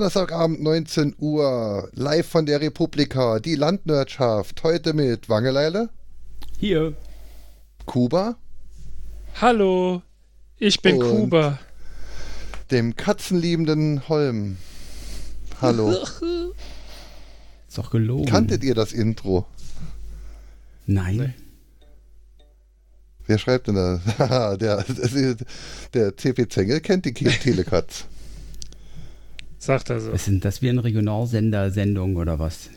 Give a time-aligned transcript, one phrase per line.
[0.00, 4.62] Donnerstagabend 19 Uhr, live von der Republika, die Landwirtschaft.
[4.62, 5.90] Heute mit Wangeleile,
[6.58, 6.94] Hier.
[7.84, 8.36] Kuba,
[9.42, 10.00] Hallo,
[10.56, 11.58] ich bin Und- Kuba.
[12.70, 14.56] dem katzenliebenden Holm.
[15.60, 15.90] Hallo.
[15.90, 18.24] Ist doch gelogen.
[18.24, 19.44] Kanntet ihr das Intro?
[20.86, 21.16] Nein.
[21.18, 21.34] Nee.
[23.26, 24.00] Wer schreibt denn da?
[24.18, 24.82] Haha, der,
[25.92, 28.06] der CP Zengel kennt die Telekatz.
[29.60, 30.12] Sagt er so.
[30.12, 32.70] Was sind das wie eine Regionalsender-Sendung oder was?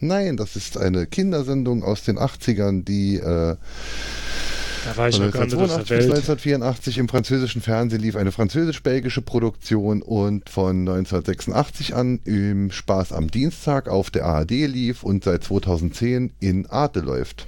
[0.00, 5.32] Nein, das ist eine Kindersendung aus den 80ern, die äh, Da war ich Von noch
[5.32, 6.16] gar nicht auf 1982 der bis Welt.
[6.16, 13.30] 1984 im französischen Fernsehen lief eine französisch-belgische Produktion und von 1986 an im Spaß am
[13.30, 17.46] Dienstag auf der ARD lief und seit 2010 in Arte läuft.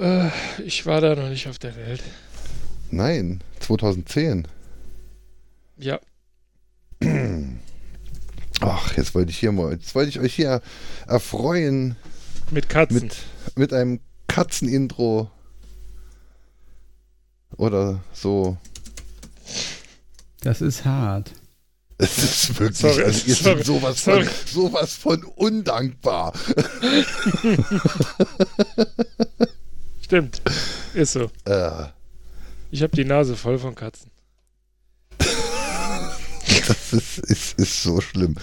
[0.00, 0.30] Äh,
[0.66, 2.02] ich war da noch nicht auf der Welt.
[2.90, 4.48] Nein, 2010.
[5.78, 6.00] Ja,
[8.60, 10.60] Ach, jetzt wollte ich hier mal, jetzt wollte ich euch hier
[11.06, 11.96] erfreuen
[12.50, 13.00] mit Katzen.
[13.02, 13.16] mit,
[13.56, 15.30] mit einem Katzenintro
[17.56, 18.56] oder so.
[20.42, 21.32] Das ist hart.
[21.98, 24.24] Es ist wirklich, Sorry, also ihr sorry, seid sowas, sorry.
[24.24, 26.32] Von, sowas von undankbar.
[30.02, 30.42] Stimmt.
[30.94, 31.30] Ist so.
[31.44, 31.84] Äh,
[32.70, 34.10] Ich habe die Nase voll von Katzen.
[36.68, 38.36] Das ist, ist, ist so schlimm.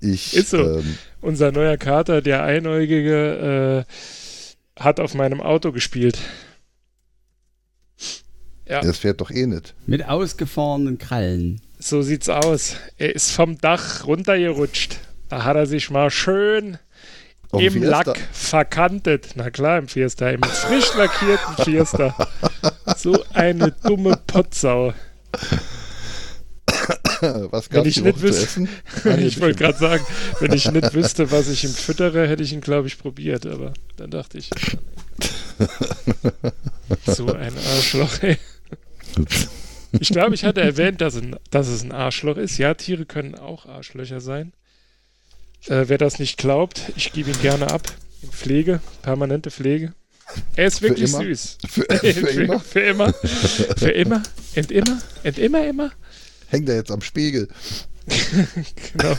[0.00, 0.78] Ich, Ist so.
[0.78, 6.18] Ähm, Unser neuer Kater, der Einäugige, äh, hat auf meinem Auto gespielt.
[8.66, 9.74] Ja, das fährt doch eh nicht.
[9.86, 11.60] Mit ausgefahrenen Krallen.
[11.78, 12.76] so sieht's aus.
[12.96, 14.96] Er ist vom Dach runtergerutscht.
[15.28, 16.78] Da hat er sich mal schön
[17.50, 18.02] Auf im Fiesta.
[18.02, 19.30] Lack verkantet.
[19.34, 22.14] Na klar, im Fiesta, im frisch lackierten Fiesta.
[22.96, 24.92] So eine dumme Potsau.
[27.50, 28.68] Was ich die nicht wüsste-
[29.18, 30.04] ich wollte gerade sagen,
[30.40, 33.46] wenn ich nicht wüsste, was ich ihm füttere, hätte ich ihn, glaube ich, probiert.
[33.46, 34.50] Aber dann dachte ich,
[37.06, 38.38] so ein Arschloch, ey.
[39.98, 42.58] Ich glaube, ich hatte erwähnt, dass, ein, dass es ein Arschloch ist.
[42.58, 44.52] Ja, Tiere können auch Arschlöcher sein.
[45.66, 47.82] Äh, wer das nicht glaubt, ich gebe ihn gerne ab.
[48.22, 49.94] In Pflege, permanente Pflege.
[50.54, 51.58] Er ist wirklich süß.
[51.68, 53.12] Für, für immer Für immer.
[53.12, 54.22] Für immer.
[54.54, 54.98] Und immer.
[55.24, 55.90] Und immer, immer.
[56.50, 57.48] Hängt er jetzt am Spiegel.
[58.96, 59.16] Genau.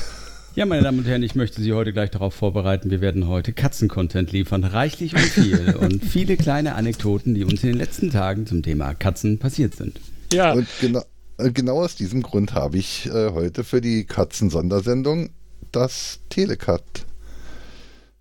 [0.53, 2.89] Ja, meine Damen und Herren, ich möchte Sie heute gleich darauf vorbereiten.
[2.91, 4.65] Wir werden heute Katzen-Content liefern.
[4.65, 5.75] Reichlich und viel.
[5.79, 10.01] und viele kleine Anekdoten, die uns in den letzten Tagen zum Thema Katzen passiert sind.
[10.33, 11.03] Ja, Und genau,
[11.37, 15.29] genau aus diesem Grund habe ich äh, heute für die Katzen-Sondersendung
[15.71, 16.83] das Telekat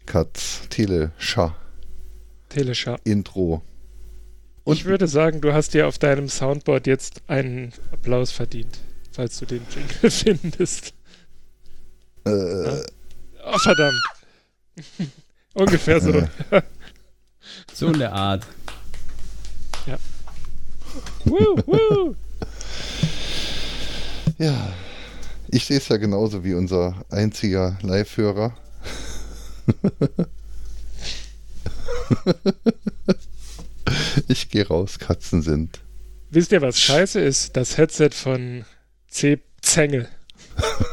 [0.06, 1.56] Katz Telescha
[2.48, 2.96] Teleschau.
[3.04, 3.62] Intro.
[4.66, 8.78] Ich würde sagen, du hast dir auf deinem Soundboard jetzt einen Applaus verdient,
[9.12, 10.92] falls du den Jingle findest.
[12.24, 12.82] Äh,
[13.44, 14.00] Oh, verdammt.
[15.54, 16.28] Ungefähr so.
[17.72, 18.46] So in der Art.
[21.24, 22.14] Woo, woo.
[24.38, 24.72] ja,
[25.48, 28.56] ich sehe es ja genauso wie unser einziger Live-Hörer.
[34.28, 35.80] ich gehe raus, Katzen sind.
[36.30, 37.56] Wisst ihr, was scheiße ist?
[37.56, 38.64] Das Headset von
[39.10, 39.40] C.
[39.60, 40.08] Zengel.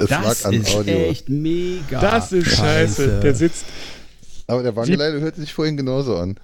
[0.00, 0.96] Es Das lag an ist Audio.
[0.96, 2.00] echt mega.
[2.00, 3.18] Das ist scheiße.
[3.20, 3.64] Der sitzt.
[4.46, 6.36] Aber der Wangeleile hörte sich vorhin genauso an.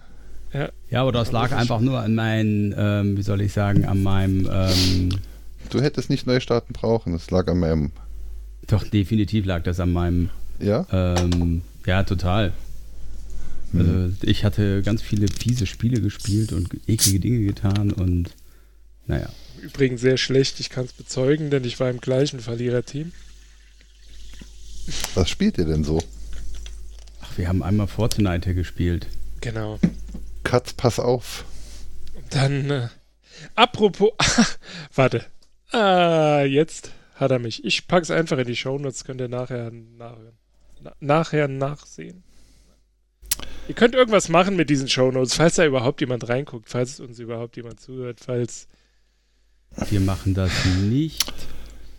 [0.91, 4.49] Ja, aber das lag einfach nur an meinen, ähm, wie soll ich sagen, an meinem,
[4.53, 5.09] ähm,
[5.71, 7.15] Du hättest nicht neu starten brauchen.
[7.15, 7.93] Es lag an meinem.
[8.67, 10.85] doch definitiv lag das an meinem, Ja?
[10.91, 12.53] ähm, ja, total.
[13.73, 18.31] Also ich hatte ganz viele fiese Spiele gespielt und eklige Dinge getan und
[19.07, 19.29] naja.
[19.65, 23.13] Übrigens sehr schlecht, ich kann es bezeugen, denn ich war im gleichen Verliererteam.
[25.15, 26.03] Was spielt ihr denn so?
[27.23, 29.07] Ach, wir haben einmal Fortnite gespielt.
[29.41, 29.81] Genau.
[30.43, 31.47] Katz, pass auf.
[32.29, 32.89] Dann, äh,
[33.55, 34.11] apropos,
[34.95, 35.25] warte.
[35.73, 37.65] Ah, jetzt hat er mich.
[37.65, 40.39] Ich pack's einfach in die Shownotes, könnt ihr nachher nachhören.
[40.83, 42.23] Na, nachher nachsehen.
[43.67, 47.57] Ihr könnt irgendwas machen mit diesen Shownotes, falls da überhaupt jemand reinguckt, falls uns überhaupt
[47.57, 48.69] jemand zuhört, falls.
[49.91, 50.51] Wir machen das
[50.83, 51.33] nicht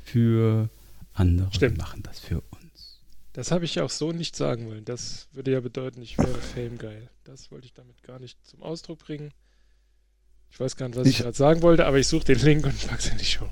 [0.03, 0.69] für
[1.13, 1.77] andere, Stimmt.
[1.77, 2.99] wir machen das für uns.
[3.33, 4.85] Das habe ich ja auch so nicht sagen wollen.
[4.85, 7.09] Das würde ja bedeuten, ich wäre Fame geil.
[7.25, 9.31] Das wollte ich damit gar nicht zum Ausdruck bringen.
[10.51, 12.65] Ich weiß gar nicht, was ich, Ich- gerade sagen wollte, aber ich suche den Link
[12.65, 13.49] und pack's in die Show.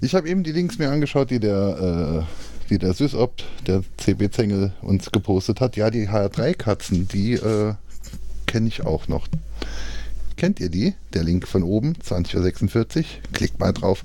[0.00, 4.30] Ich habe eben die Links mir angeschaut, die der, äh, die der Sysopt, der CB
[4.30, 5.76] Zengel, uns gepostet hat.
[5.76, 7.74] Ja, die HR3-Katzen, die äh,
[8.46, 9.28] kenne ich auch noch.
[10.36, 10.94] Kennt ihr die?
[11.12, 13.04] Der Link von oben, 20.46 Uhr.
[13.32, 14.04] Klickt mal drauf.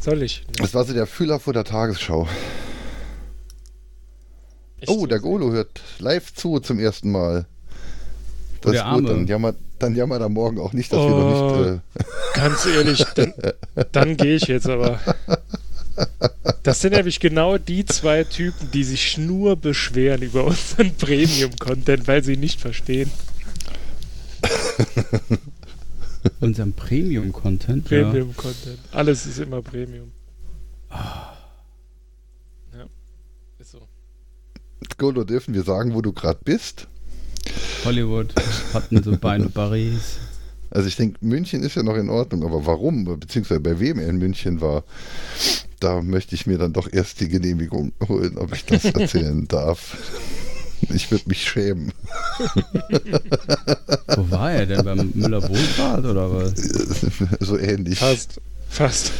[0.00, 0.44] Soll ich?
[0.58, 2.28] Das war so der Füller vor der Tagesschau.
[4.80, 7.46] Echt Oh, der Golo hört live zu zum ersten Mal.
[8.60, 11.52] Das der ist gut, dann jammert, dann jammert er morgen auch nicht, dass wir noch
[11.52, 11.56] Oh.
[11.60, 11.80] nicht.
[11.94, 12.04] Äh,
[12.34, 13.32] Ganz ehrlich, dann,
[13.92, 15.00] dann gehe ich jetzt aber.
[16.62, 22.22] Das sind nämlich genau die zwei Typen, die sich nur beschweren über unseren Premium-Content, weil
[22.24, 23.10] sie nicht verstehen.
[26.40, 27.90] Unserem Premium-Content.
[27.90, 28.02] Ja.
[28.02, 28.78] Premium-Content.
[28.92, 30.12] Alles ist immer Premium.
[30.90, 31.36] Ja.
[33.58, 33.80] Ist so.
[34.98, 36.88] Golo, dürfen wir sagen, wo du gerade bist?
[37.84, 38.34] Hollywood
[38.74, 40.18] hatten so Beine Paris.
[40.70, 44.08] Also ich denke, München ist ja noch in Ordnung, aber warum, beziehungsweise bei wem er
[44.08, 44.82] in München war,
[45.80, 49.96] da möchte ich mir dann doch erst die Genehmigung holen, ob ich das erzählen darf.
[50.94, 51.92] Ich würde mich schämen.
[54.14, 54.84] Wo war er denn?
[54.84, 56.52] Beim Müller Wohlfahrt oder was?
[57.40, 57.98] so ähnlich.
[57.98, 58.40] Fast.
[58.68, 59.12] Fast.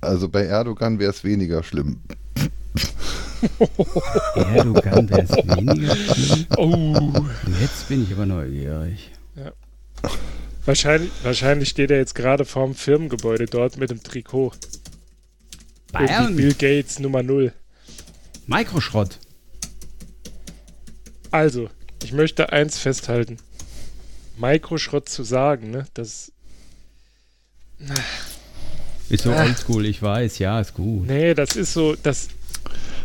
[0.00, 2.00] Also bei Erdogan wäre es weniger schlimm.
[4.34, 6.46] Erdogan wäre es weniger schlimm.
[6.56, 7.12] Oh.
[7.60, 9.12] Jetzt bin ich aber neugierig.
[10.64, 14.52] Wahrscheinlich, wahrscheinlich steht er jetzt gerade vorm Firmengebäude dort mit dem Trikot.
[15.92, 17.52] Irgendwie Bayern, Bill Gates Nummer 0.
[18.46, 19.18] Mikroschrott.
[21.30, 21.68] Also,
[22.02, 23.38] ich möchte eins festhalten.
[24.38, 25.86] Mikroschrott zu sagen, ne?
[25.94, 26.32] Das.
[29.08, 29.42] Ist so Ah.
[29.44, 31.06] oldschool, ich weiß, ja, ist gut.
[31.06, 31.94] Nee, das ist so.
[31.96, 32.28] Das, das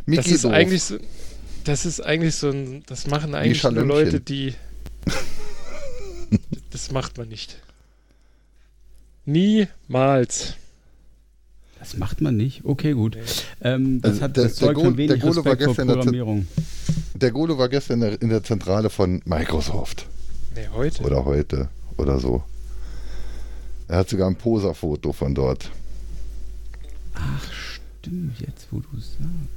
[0.06, 0.52] Miki ist doof.
[0.54, 0.98] eigentlich so.
[1.64, 2.84] Das ist eigentlich so ein.
[2.88, 3.84] Das machen eigentlich nur.
[3.84, 4.54] Leute, die.
[6.78, 7.58] das macht man nicht.
[9.26, 10.54] Niemals.
[11.80, 12.66] Das macht man nicht.
[12.66, 13.16] Okay, gut.
[13.16, 13.22] Nee.
[13.70, 15.68] Ähm, das Also hat der- das der Go- von der wenig Golo war Respekt vor
[15.68, 16.48] gestern in der Zen- Programmierung.
[17.16, 20.06] Der Golo war gestern in der, in der Zentrale von Microsoft.
[20.56, 21.04] Nee, heute.
[21.04, 21.70] Oder heute.
[21.98, 22.44] Oder so.
[23.88, 25.72] Er hat sogar ein Poserfoto von dort.
[27.16, 27.52] Ach,
[28.00, 29.57] stimmt, jetzt wo du es sagst.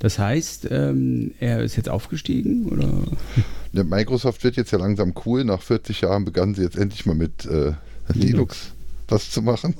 [0.00, 2.88] Das heißt, ähm, er ist jetzt aufgestiegen oder?
[3.72, 5.44] Der Microsoft wird jetzt ja langsam cool.
[5.44, 7.72] Nach 40 Jahren begannen sie jetzt endlich mal mit äh,
[8.12, 8.72] Linux
[9.10, 9.74] was zu machen.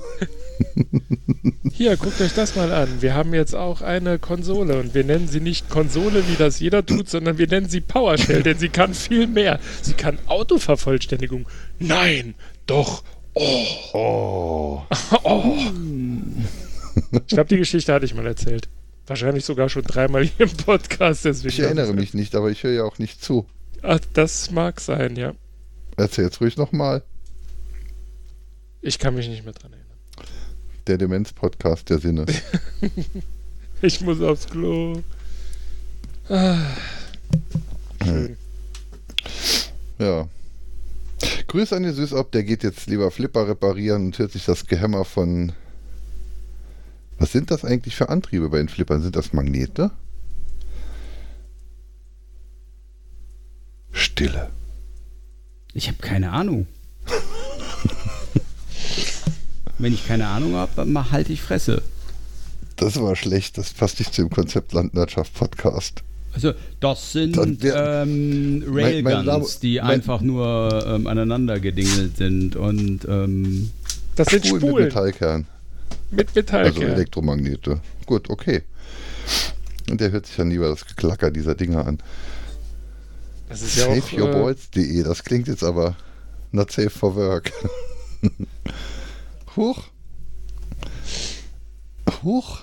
[1.71, 3.01] Hier, guckt euch das mal an.
[3.01, 6.85] Wir haben jetzt auch eine Konsole und wir nennen sie nicht Konsole, wie das jeder
[6.85, 9.59] tut, sondern wir nennen sie PowerShell, denn sie kann viel mehr.
[9.81, 11.47] Sie kann Autovervollständigung.
[11.79, 12.35] Nein,
[12.67, 13.03] doch.
[13.33, 14.81] Oh, Oh.
[15.23, 15.67] oh.
[17.11, 18.67] Ich glaube, die Geschichte hatte ich mal erzählt.
[19.11, 21.25] Wahrscheinlich sogar schon dreimal hier im Podcast.
[21.25, 23.45] Deswegen Ich erinnere mich nicht, aber ich höre ja auch nicht zu.
[23.81, 25.33] Ach, das mag sein, ja.
[25.97, 27.03] Erzähl's ruhig nochmal.
[28.79, 30.29] Ich kann mich nicht mehr dran erinnern.
[30.87, 32.25] Der Demenz-Podcast der Sinne.
[33.81, 35.01] Ich muss aufs Klo.
[36.29, 36.55] Ah.
[38.05, 38.37] Schön.
[39.99, 40.29] Ja.
[41.47, 45.03] Grüß an den Süßop, der geht jetzt lieber Flipper reparieren und hört sich das Gehämmer
[45.03, 45.51] von.
[47.21, 49.03] Was sind das eigentlich für Antriebe bei den Flippern?
[49.03, 49.91] Sind das Magnete?
[53.91, 54.49] Stille.
[55.75, 56.65] Ich habe keine Ahnung.
[59.77, 61.83] Wenn ich keine Ahnung habe, halte ich Fresse.
[62.77, 66.01] Das war schlecht, das passt nicht zum Konzept Landwirtschaft Podcast.
[66.33, 72.55] Also, das sind wär- ähm, Mein- Railguns, die mein- einfach nur ähm, aneinander gedingelt sind
[72.55, 73.69] und ähm,
[74.15, 75.47] Das sind Spulen mit Spulen Metallkern,
[76.11, 76.83] mit Metallkern.
[76.83, 77.81] also Elektromagnete.
[78.05, 78.63] Gut, okay.
[79.89, 81.99] Und der hört sich dann lieber das Geklacker dieser Dinger an.
[83.49, 83.95] das ist ja auch.
[83.95, 85.95] Äh, SaveYourBalls.de, das klingt jetzt aber
[86.51, 87.51] not safe for work.
[89.55, 89.83] Huch.
[92.23, 92.61] Huch.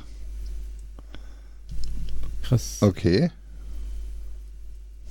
[2.43, 2.79] krass.
[2.81, 3.31] Okay.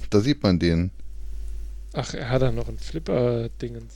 [0.09, 0.91] Da sieht man den.
[1.93, 3.93] ach, er hat da noch ein Flipper-Dingens.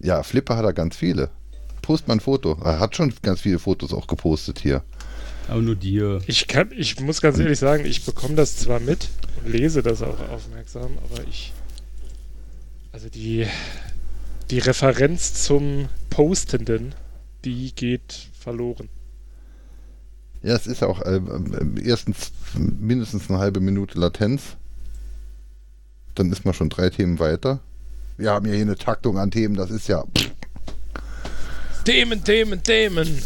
[0.00, 1.30] Ja, Flipper hat er ganz viele.
[1.88, 2.58] Post mal ein Foto.
[2.62, 4.82] Er hat schon ganz viele Fotos auch gepostet hier.
[5.48, 6.20] Aber nur dir.
[6.26, 9.08] Ich, kann, ich muss ganz ehrlich sagen, ich bekomme das zwar mit
[9.42, 11.54] und lese das auch aufmerksam, aber ich.
[12.92, 13.46] Also die,
[14.50, 16.94] die Referenz zum Postenden,
[17.46, 18.90] die geht verloren.
[20.42, 24.58] Ja, es ist auch ähm, erstens mindestens eine halbe Minute Latenz.
[26.14, 27.60] Dann ist man schon drei Themen weiter.
[28.18, 30.32] Wir haben ja hier eine Taktung an Themen, das ist ja pff,
[31.88, 33.22] Themen, Themen, Themen.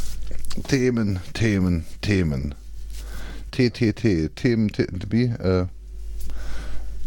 [0.68, 2.54] Themen, Themen, Themen.
[3.50, 5.24] TTT, Themen, T- wie?
[5.24, 5.66] Äh,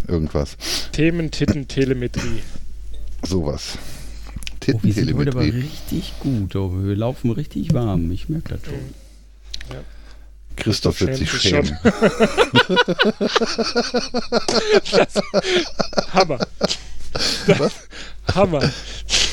[0.05, 0.57] irgendwas.
[0.91, 2.43] Themen, Titten, Telemetrie.
[3.25, 3.77] Sowas.
[4.67, 6.57] Oh, wir sind heute aber richtig gut.
[6.57, 8.11] Oh, wir laufen richtig warm.
[8.11, 9.79] Ich merke das schon.
[10.55, 11.77] Christoph wird sich schämen.
[16.13, 16.39] Hammer.
[17.47, 17.73] Was?
[18.33, 18.71] Hammer.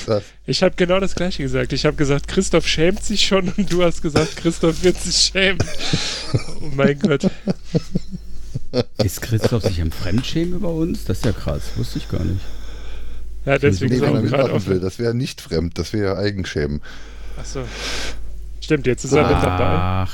[0.06, 0.22] Was?
[0.46, 1.72] Ich habe genau das gleiche gesagt.
[1.72, 5.58] Ich habe gesagt, Christoph schämt sich schon und du hast gesagt, Christoph wird sich schämen.
[6.60, 7.28] Oh mein Gott.
[9.02, 11.04] Ist Christoph sich am Fremdschämen über uns?
[11.04, 12.40] Das ist ja krass, wusste ich gar nicht.
[13.44, 14.66] Ja, deswegen Nee, ist wenn er mitmachen offen.
[14.68, 16.80] will, das wäre nicht fremd, das wäre Eigenschämen.
[17.36, 17.64] Achso.
[18.60, 20.08] Stimmt, jetzt ist er mit dabei.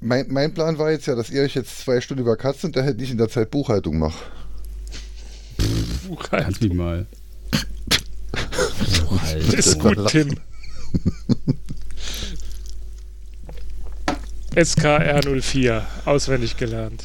[0.00, 3.00] Mein, mein Plan war jetzt ja, dass ihr euch jetzt zwei Stunden über Katzen unterhält,
[3.02, 4.18] ich in der Zeit Buchhaltung mache.
[6.06, 6.44] Buchhaltung.
[6.44, 7.06] kannst mich mal.
[9.52, 10.36] Ist gut, Tim.
[14.54, 17.04] SKR04, auswendig gelernt.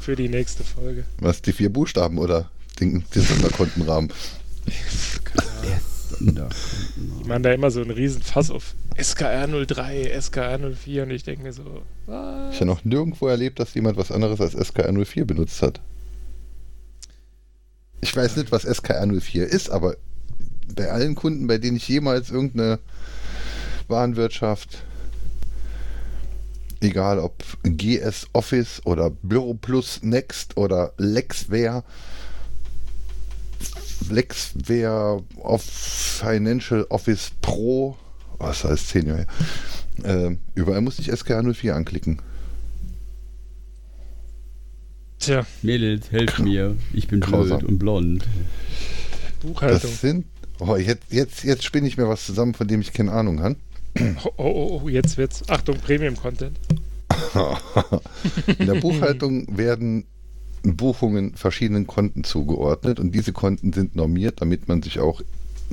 [0.00, 1.04] Für die nächste Folge.
[1.18, 4.12] Was, die vier Buchstaben oder den, den Sonderkontenrahmen?
[5.64, 6.48] Der Sonder.
[7.20, 11.52] Ich meine da immer so einen riesen Fass auf SKR03, SKR04 und ich denke mir
[11.52, 12.54] so, was?
[12.54, 15.80] Ich habe noch nirgendwo erlebt, dass jemand was anderes als SKR04 benutzt hat.
[18.00, 19.96] Ich weiß nicht, was SKR04 ist, aber
[20.74, 22.78] bei allen Kunden, bei denen ich jemals irgendeine
[23.88, 24.84] Warenwirtschaft,
[26.80, 31.82] egal ob GS Office oder Büro Plus Next oder Lexware,
[34.10, 37.96] Lexware of Financial Office Pro,
[38.38, 39.26] was heißt 10 Jahre,
[40.02, 42.20] her, äh, überall musste ich SKR04 anklicken.
[45.18, 46.76] Tja, Mädels, helft mir.
[46.92, 47.60] Ich bin Grausam.
[47.60, 48.28] blöd und blond.
[49.40, 49.80] Buchhaltung.
[49.90, 50.26] Das sind.
[50.58, 53.56] Oh, jetzt, jetzt, jetzt spinne ich mir was zusammen, von dem ich keine Ahnung habe.
[54.26, 55.48] Oh, oh, oh, oh, jetzt wird's.
[55.48, 56.58] Achtung, Premium-Content.
[58.58, 60.04] In der Buchhaltung werden
[60.64, 65.20] Buchungen verschiedenen Konten zugeordnet und diese Konten sind normiert, damit man sich auch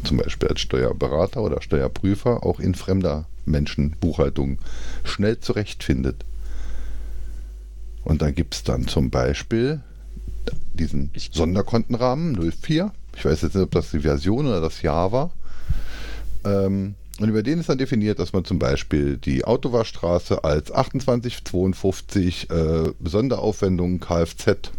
[0.03, 4.59] zum Beispiel als Steuerberater oder Steuerprüfer auch in fremder Menschen Buchhaltung
[5.03, 6.25] schnell zurechtfindet.
[8.03, 9.81] Und da gibt es dann zum Beispiel
[10.73, 12.91] diesen Sonderkontenrahmen 04.
[13.15, 15.31] Ich weiß jetzt nicht, ob das die Version oder das Jahr war.
[16.43, 22.49] Ähm, und über den ist dann definiert, dass man zum Beispiel die Autowaschstraße als 2852
[22.49, 24.71] äh, Sonderaufwendungen Kfz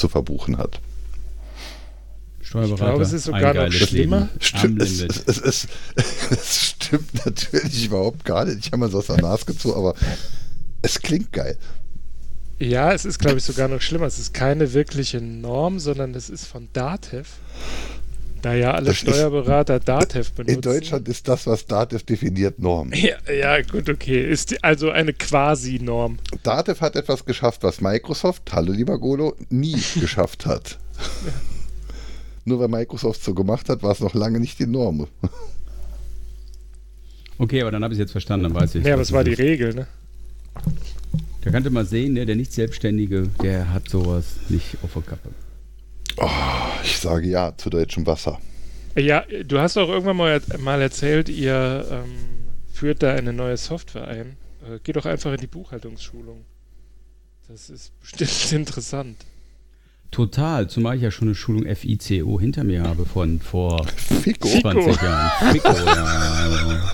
[0.00, 0.80] zu verbuchen hat.
[2.40, 2.74] Steuerberater.
[2.74, 4.28] Ich glaube, es ist sogar noch schlimmer.
[4.40, 5.68] Stimmt, es, es, es, es,
[6.30, 8.58] es stimmt natürlich überhaupt gar nicht.
[8.58, 9.94] Ich habe mal so aus der Nase gezogen, aber
[10.82, 11.56] es klingt geil.
[12.58, 14.06] Ja, es ist, glaube ich, sogar noch schlimmer.
[14.06, 17.28] Es ist keine wirkliche Norm, sondern es ist von Datev.
[18.42, 20.54] Da ja alle Das ist- Steuerberater Datev benutzen.
[20.54, 22.90] In Deutschland ist das, was Datev definiert, Norm.
[22.94, 24.22] Ja, ja, gut, okay.
[24.30, 26.18] Ist die, also eine Quasi-Norm.
[26.42, 30.78] Datev hat etwas geschafft, was Microsoft, hallo lieber Golo, nie geschafft hat.
[32.46, 35.06] Nur weil Microsoft so gemacht hat, war es noch lange nicht die Norm.
[37.38, 38.84] Okay, aber dann habe ich es jetzt verstanden, dann weiß ich.
[38.84, 39.38] Ja, aber was es war die ist.
[39.38, 39.86] Regel, ne?
[41.42, 45.28] Da kannte man sehen, ne, der Nicht-Selbstständige, der hat sowas nicht auf der Kappe.
[46.84, 48.38] Ich sage ja zu deutschem Wasser.
[48.96, 52.14] Ja, du hast auch irgendwann mal, mal erzählt, ihr ähm,
[52.72, 54.36] führt da eine neue Software ein.
[54.62, 56.44] Äh, geh doch einfach in die Buchhaltungsschulung.
[57.48, 59.16] Das ist bestimmt interessant.
[60.10, 64.48] Total, zumal ich ja schon eine Schulung FICO hinter mir habe von vor Fico.
[64.48, 65.52] 20 Jahren.
[65.52, 66.92] FICO, ja.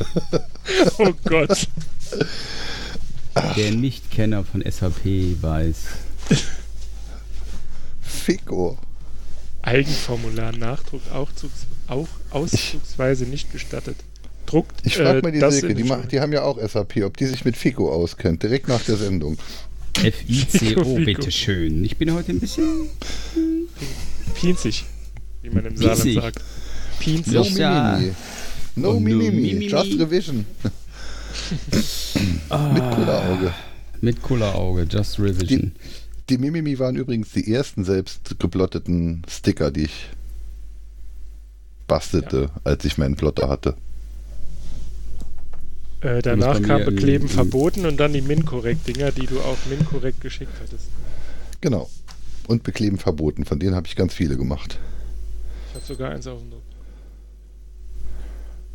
[0.98, 1.66] Oh Gott.
[3.56, 5.04] Der Nichtkenner von SAP
[5.40, 5.86] weiß.
[8.02, 8.78] Fico.
[9.66, 11.28] Eigenformular, Nachdruck, auch,
[11.88, 13.96] auch auszugsweise nicht gestattet.
[14.46, 16.08] Druckt Ich frage äh, mal die Silke, die, die ma- Schulung.
[16.08, 19.36] die haben ja auch SAP, ob die sich mit Fico auskennt, direkt nach der Sendung.
[19.96, 21.84] FICO, bitteschön.
[21.84, 22.88] Ich bin heute ein bisschen.
[24.34, 24.84] Pinzig,
[25.42, 26.22] wie man im Saarland Pinzig.
[26.22, 26.40] sagt.
[27.00, 27.32] Pinzig.
[27.34, 27.92] No Ja.
[27.98, 28.14] Mimimi.
[28.76, 29.30] No no Mimimi.
[29.54, 29.66] Mimimi.
[29.68, 30.44] Just Revision.
[31.72, 33.54] Mit Kullerauge.
[34.00, 35.72] Mit Kullerauge, Just Revision.
[35.72, 40.08] Die Mimimi waren übrigens die ersten selbst geblotteten Sticker, die ich
[41.86, 43.76] bastelte, als ich meinen Plotter hatte.
[46.00, 50.88] Äh, danach kam Bekleben verboten und dann die Minkorrekt-Dinger, die du auch Minkorrekt geschickt hattest.
[51.60, 51.88] Genau.
[52.46, 53.44] Und bekleben verboten.
[53.44, 54.78] Von denen habe ich ganz viele gemacht.
[55.68, 56.62] Ich habe sogar eins auf dem Druck.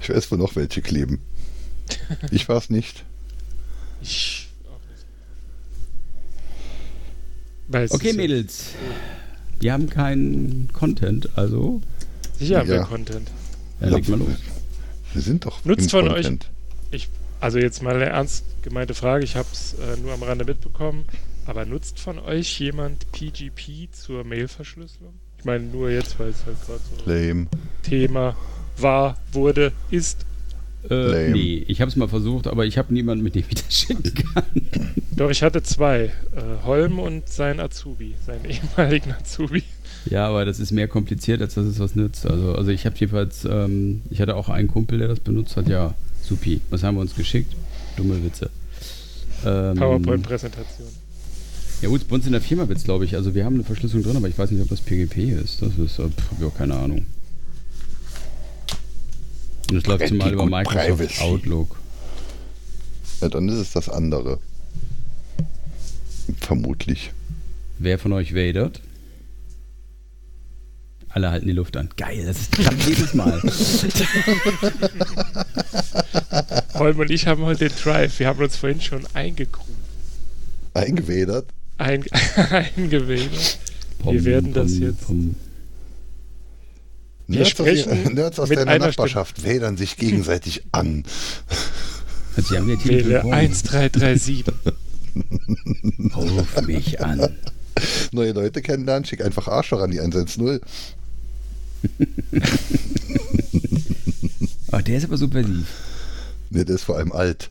[0.01, 1.21] Ich weiß, wo noch welche kleben.
[2.31, 3.05] Ich war es nicht.
[4.01, 5.05] Ich auch nicht.
[7.71, 8.71] Weil es Okay, Mädels.
[9.59, 11.81] Wir haben keinen Content, also
[12.37, 12.83] Sicher haben wir Ja.
[12.83, 13.29] Content.
[13.79, 14.27] ja, leg mal los.
[15.13, 16.49] Wir sind doch Nutzt im von euch- Content.
[17.39, 21.05] Also jetzt mal eine ernst gemeinte Frage, ich habe es äh, nur am Rande mitbekommen,
[21.47, 25.13] aber nutzt von euch jemand PGP zur Mailverschlüsselung?
[25.39, 27.47] Ich meine nur jetzt, weil es halt gerade so Lame.
[27.81, 28.35] Thema
[28.77, 30.23] war, wurde, ist.
[30.89, 33.73] Äh, nee, ich habe es mal versucht, aber ich habe niemanden, mit dem ich das
[33.73, 34.43] schicken kann.
[35.15, 36.05] Doch, ich hatte zwei.
[36.05, 36.11] Äh,
[36.63, 39.63] Holm und sein Azubi, seinen ehemaligen Azubi.
[40.05, 42.25] Ja, aber das ist mehr kompliziert, als dass es was nützt.
[42.25, 45.67] Also, also ich habe jedenfalls, ähm, ich hatte auch einen Kumpel, der das benutzt hat.
[45.67, 46.61] Ja, supi.
[46.71, 47.55] Was haben wir uns geschickt?
[47.97, 48.49] Dumme Witze.
[49.45, 50.87] Ähm, PowerPoint-Präsentation.
[51.81, 53.15] Ja gut, bei uns in der Firma wird es, glaube ich.
[53.15, 55.61] Also wir haben eine Verschlüsselung drin, aber ich weiß nicht, ob das PGP ist.
[55.61, 57.05] Das ist, habe ich auch keine Ahnung.
[59.71, 61.21] Und es läuft zumal über Microsoft Privacy.
[61.21, 61.79] Outlook.
[63.21, 64.37] Ja, dann ist es das andere.
[66.41, 67.13] Vermutlich.
[67.79, 68.81] Wer von euch wadert?
[71.07, 71.87] Alle halten die Luft an.
[71.95, 73.41] Geil, das ist klappt jedes Mal.
[76.73, 78.19] Holm und ich haben heute den Drive.
[78.19, 79.69] Wir haben uns vorhin schon eingegruft.
[80.73, 81.47] Eingewedert?
[81.77, 82.03] Ein,
[82.75, 83.57] eingewedert.
[84.03, 85.07] Wir werden das jetzt.
[85.07, 85.35] Pum.
[87.31, 89.53] Wir Nerds sprechen Nerds aus deiner Nachbarschaft Stimme.
[89.53, 91.05] wädern sich gegenseitig an.
[92.35, 94.45] Sie haben ja Wähle 1337.
[96.15, 97.37] Ruf mich an.
[98.11, 100.59] Neue Leute kennenlernen, schick einfach Arsch an die 110.
[104.71, 105.67] oh, der ist aber subversiv.
[106.49, 107.49] Ne, der ist vor allem alt.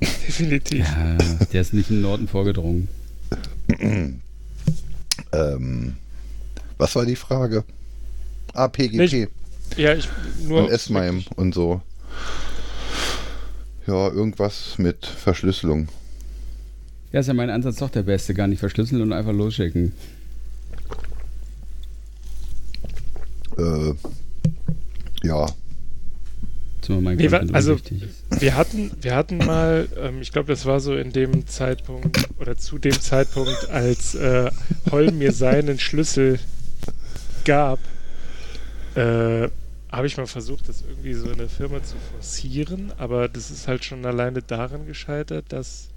[0.00, 0.86] Definitiv.
[0.86, 1.16] Ja,
[1.52, 2.88] der ist nicht in den Norden vorgedrungen.
[5.32, 5.96] ähm,
[6.78, 7.64] was war die Frage?
[8.56, 9.00] Ah, PGP.
[9.02, 10.08] Ich, ja, ich
[10.48, 10.64] nur.
[10.64, 11.82] Und S-MIME und so.
[13.86, 15.88] Ja, irgendwas mit Verschlüsselung.
[17.12, 18.32] Ja, ist ja mein Ansatz doch der beste.
[18.32, 19.92] Gar nicht verschlüsseln und einfach losschicken.
[23.58, 23.92] Äh,
[25.22, 25.46] ja.
[26.88, 27.76] Nee, also
[28.38, 32.56] wir hatten, wir hatten mal, ähm, ich glaube, das war so in dem Zeitpunkt oder
[32.56, 34.50] zu dem Zeitpunkt, als äh,
[34.92, 36.38] Holm mir seinen Schlüssel
[37.44, 37.80] gab,
[38.96, 39.50] äh,
[39.92, 43.68] habe ich mal versucht, das irgendwie so in der Firma zu forcieren, aber das ist
[43.68, 45.88] halt schon alleine daran gescheitert, dass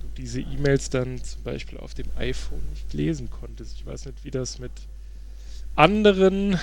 [0.00, 3.76] du diese E-Mails dann zum Beispiel auf dem iPhone nicht lesen konntest.
[3.76, 4.72] Ich weiß nicht, wie das mit
[5.76, 6.58] anderen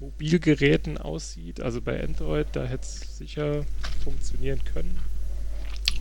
[0.00, 1.60] Mobilgeräten aussieht.
[1.60, 3.64] Also bei Android, da hätte es sicher
[4.02, 4.98] funktionieren können.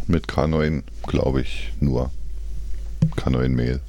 [0.08, 2.12] Mit K9, glaube ich, nur.
[3.18, 3.82] K9 Mail.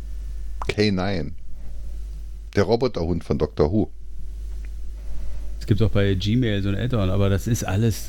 [0.68, 1.32] K9.
[2.56, 3.70] Der Roboterhund von Dr.
[3.70, 3.90] Who.
[5.68, 8.06] Es gibt auch bei Gmail so ein Add-on, aber das ist alles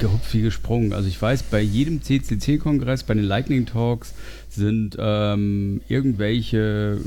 [0.00, 0.92] gehupft wie gesprungen.
[0.92, 4.12] Also ich weiß, bei jedem CCC-Kongress, bei den Lightning Talks
[4.50, 6.98] sind ähm, irgendwelche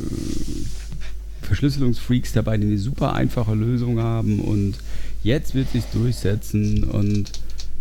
[1.41, 4.75] Verschlüsselungsfreaks dabei, die eine super einfache Lösung haben und
[5.21, 7.33] jetzt wird sich durchsetzen und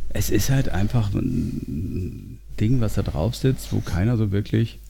[0.09, 4.81] es ist halt einfach ein Ding, was da drauf sitzt, wo keiner so wirklich.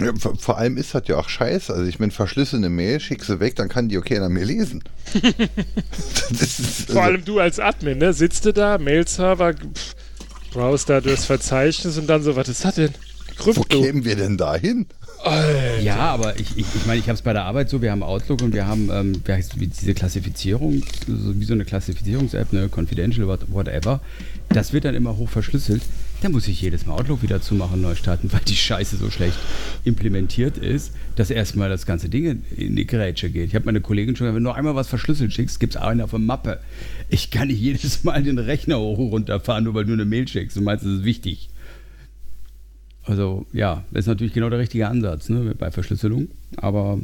[0.00, 1.72] Ja, vor, vor, allem ist das ja auch scheiße.
[1.72, 4.82] Also ich meine, verschlüsselte Mail, schick sie weg, dann kann die okay an mir lesen.
[6.30, 8.12] ist, vor also allem du als Admin, ne?
[8.12, 9.54] Sitzt du da, Mail-Server,
[10.52, 12.94] browst da durchs Verzeichnis und dann so, was ist das denn?
[13.36, 13.60] Krypto.
[13.60, 14.86] Wo kämen wir denn da hin?
[15.22, 15.80] Alter.
[15.80, 17.90] Ja, aber ich meine, ich, ich, mein, ich habe es bei der Arbeit so, wir
[17.90, 21.64] haben Outlook und wir haben ähm, wie heißt, wie diese Klassifizierung, so, wie so eine
[21.64, 24.00] Klassifizierungs-App, eine Confidential, whatever.
[24.48, 25.82] Das wird dann immer hoch verschlüsselt.
[26.20, 29.38] Da muss ich jedes Mal Outlook wieder zumachen, neu starten, weil die Scheiße so schlecht
[29.84, 33.48] implementiert ist, dass erstmal das ganze Ding in die Grätsche geht.
[33.48, 36.04] Ich habe meine Kollegin schon gesagt, wenn du einmal was verschlüsselt schickst, gibt es eine
[36.04, 36.60] auf der Mappe.
[37.08, 40.58] Ich kann nicht jedes Mal den Rechner hoch runterfahren, nur weil du eine Mail schickst
[40.58, 41.48] und meinst, das ist wichtig.
[43.04, 46.28] Also ja, das ist natürlich genau der richtige Ansatz ne, bei Verschlüsselung.
[46.56, 47.00] Aber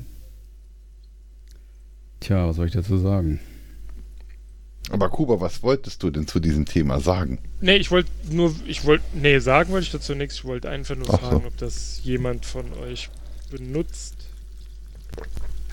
[2.21, 3.41] tja, was soll ich dazu sagen?
[4.91, 7.39] Aber Kuba, was wolltest du denn zu diesem Thema sagen?
[7.61, 10.37] Nee, ich wollte nur, ich wollte, nee, sagen wollte ich dazu nichts.
[10.37, 11.47] Ich wollte einfach nur Ach fragen, so.
[11.49, 13.11] ob das jemand von euch
[13.51, 14.15] benutzt.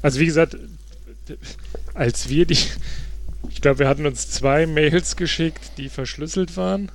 [0.02, 0.58] Also wie gesagt,
[1.94, 2.58] als wir die,
[3.50, 6.92] ich glaube, wir hatten uns zwei Mails geschickt, die verschlüsselt waren.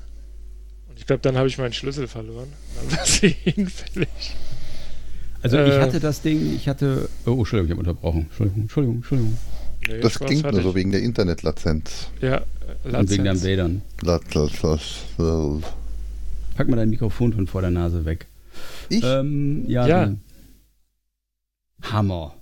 [0.97, 2.53] Ich glaube, dann habe ich meinen Schlüssel verloren.
[2.77, 4.09] Dann war sie hinfällig.
[5.41, 7.09] Also äh, ich hatte das Ding, ich hatte.
[7.25, 8.23] Oh, Entschuldigung, ich habe unterbrochen.
[8.23, 9.39] Entschuldigung, Entschuldigung, Entschuldigung.
[9.89, 12.09] Nee, das ging nur so wegen der Internetlatenz.
[12.21, 12.43] Ja,
[12.85, 12.95] Latenz.
[12.95, 13.83] Und wegen deinen Bädern.
[16.57, 18.27] Pack mal dein Mikrofon von vor der Nase weg.
[18.89, 19.03] Ich?
[19.05, 19.87] Ähm, ja.
[19.87, 20.15] ja.
[21.83, 22.35] Hammer.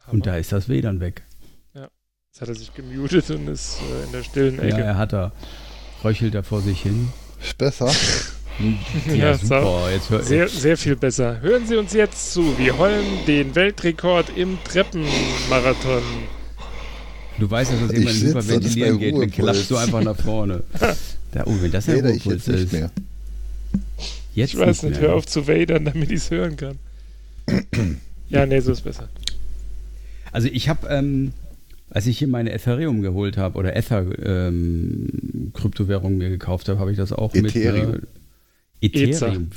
[0.00, 0.12] Hammer.
[0.12, 1.22] Und da ist das WLAN weg.
[1.74, 1.88] Ja.
[2.28, 4.78] Jetzt hat er sich gemutet und ist äh, in der stillen Ecke.
[4.78, 5.32] Ja, er hat er
[6.04, 7.08] röchelt er vor sich hin.
[7.42, 7.90] Ist besser.
[9.06, 9.90] Ja, ja super.
[9.92, 11.40] Jetzt hör, sehr, sehr viel besser.
[11.40, 12.58] Hören Sie uns jetzt zu.
[12.58, 16.02] Wir Holm den Weltrekord im Treppenmarathon.
[17.38, 19.14] Du weißt, dass das immer in Hyperventilieren geht.
[19.14, 20.62] Dann klappst du einfach nach vorne.
[21.32, 22.72] Da, oh, wenn das nee, Ruhepuls ist.
[22.72, 22.90] Mehr.
[24.34, 26.78] Jetzt ich weiß nicht, nicht hör auf zu wadern, damit ich es hören kann.
[28.30, 29.08] ja, nee, so ist besser.
[30.32, 31.32] Also ich habe ähm,
[31.90, 36.96] als ich hier meine Ethereum geholt habe oder Ether-Kryptowährung ähm, mir gekauft habe, habe ich
[36.96, 37.92] das auch Ethereum.
[37.92, 38.06] mit äh,
[38.80, 39.50] Ethereum.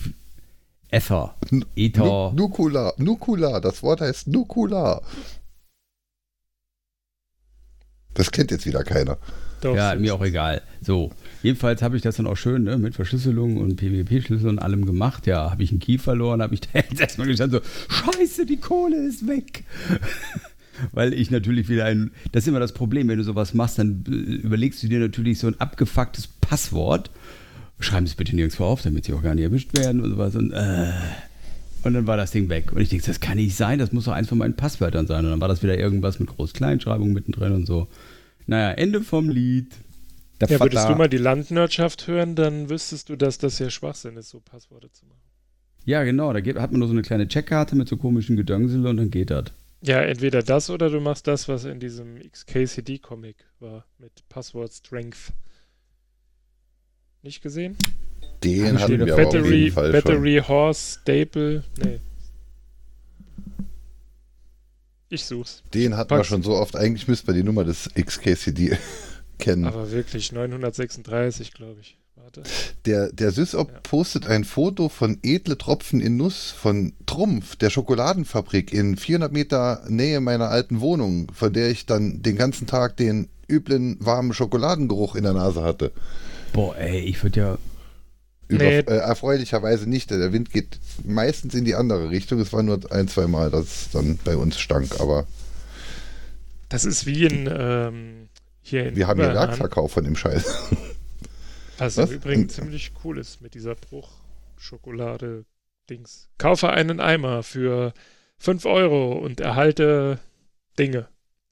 [0.90, 1.36] Ether.
[1.76, 2.32] Ether.
[2.36, 2.94] Nukular.
[2.98, 3.62] Nukular.
[3.62, 5.02] Das Wort heißt Nukular.
[8.14, 9.18] Das kennt jetzt wieder keiner.
[9.62, 10.62] Doch, Ja, mir auch egal.
[10.82, 11.12] So,
[11.44, 15.28] jedenfalls habe ich das dann auch schön ne, mit Verschlüsselung und PWP-Schlüssel und allem gemacht.
[15.28, 18.58] Ja, habe ich einen Key verloren, habe ich da jetzt erstmal gestanden so, scheiße, die
[18.58, 19.64] Kohle ist weg.
[20.94, 24.04] Weil ich natürlich wieder ein, das ist immer das Problem, wenn du sowas machst, dann
[24.08, 27.12] äh, überlegst du dir natürlich so ein abgefucktes Passwort.
[27.80, 30.36] Schreib es bitte nirgendwo auf, damit sie auch gar nicht erwischt werden und sowas.
[30.36, 30.92] Und, äh,
[31.84, 32.72] und dann war das Ding weg.
[32.74, 35.24] Und ich denke, das kann nicht sein, das muss doch eins von meinen Passwörtern sein.
[35.26, 37.88] Und dann war das wieder irgendwas mit Groß-Kleinschreibung mittendrin und so.
[38.48, 39.72] Naja, Ende vom Lied.
[40.42, 43.70] Der Ja, würdest Vater- du mal die Landwirtschaft hören, dann wüsstest du, dass das ja
[43.70, 45.20] Schwachsinn ist, so Passworte zu machen.
[45.86, 48.98] Ja, genau, da hat man nur so eine kleine Checkkarte mit so komischen Gedöngsel und
[48.98, 49.46] dann geht das.
[49.82, 55.32] Ja, entweder das oder du machst das, was in diesem XKCD-Comic war, mit Passwort Strength.
[57.22, 57.78] Nicht gesehen?
[58.44, 61.64] Den Steht hatten wir aber auf Battery, jeden Fall Battery Horse Staple.
[61.78, 62.00] Nee.
[65.10, 65.58] Ich such's.
[65.60, 65.72] schon.
[65.72, 66.28] Den hatten wir Pack's.
[66.28, 66.76] schon so oft.
[66.76, 68.78] Eigentlich müsste man die Nummer des XKCD
[69.40, 69.66] kennen.
[69.66, 71.98] Aber wirklich 936, glaube ich.
[72.16, 72.44] Warte.
[72.86, 73.80] Der, der Sysop Ja.
[73.82, 79.84] postet ein Foto von edle Tropfen in Nuss von Trumpf, der Schokoladenfabrik in 400 Meter
[79.90, 85.16] Nähe meiner alten Wohnung, von der ich dann den ganzen Tag den üblen warmen Schokoladengeruch
[85.16, 85.92] in der Nase hatte.
[86.54, 87.58] Boah, ey, ich würde ja.
[88.48, 88.78] Über, Nee.
[88.80, 92.40] äh, erfreulicherweise nicht, denn der Wind geht meistens in die andere Richtung.
[92.40, 95.28] Es war nur ein, zwei Mal, dass es dann bei uns stank, aber
[96.70, 98.30] Das ist wie in ähm,
[98.62, 100.46] hier in wir haben ja Überhahn, Werksverkauf von dem Scheiß.
[101.78, 102.10] Was, Was?
[102.10, 106.30] im Übrigen ziemlich cool ist mit dieser Bruchschokolade-Dings.
[106.40, 107.94] Kaufe einen Eimer für
[108.40, 110.18] 5 Euro und erhalte
[110.80, 111.08] Dinge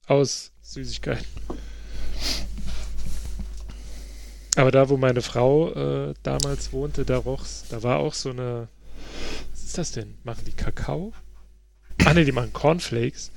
[0.07, 1.25] aus Süßigkeiten.
[4.57, 5.71] Aber da, wo meine Frau
[6.09, 8.67] äh, damals wohnte, da roch's, da war auch so eine.
[9.51, 10.15] Was ist das denn?
[10.23, 11.13] Machen die Kakao?
[12.05, 13.31] Ah ne, die machen Cornflakes.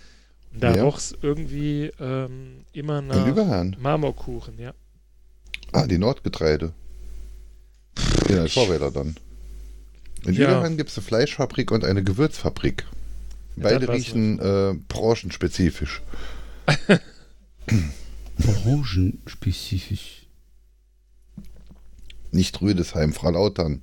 [0.55, 0.83] Und da Ja.
[0.83, 3.77] roch's irgendwie ähm, immer nach Überhahn.
[3.79, 4.73] Marmorkuchen, ja.
[5.73, 6.73] Ah, die Nordgetreide.
[8.29, 9.17] In der Vorwälder dann.
[10.25, 10.49] In Ja.
[10.49, 12.87] Überhahn gibt es eine Fleischfabrik und eine Gewürzfabrik.
[13.57, 16.01] Ja, Beide riechen äh, branchenspezifisch.
[18.39, 20.20] Branchenspezifisch.
[22.33, 23.83] Nicht Rüdesheim, Frau Lautern.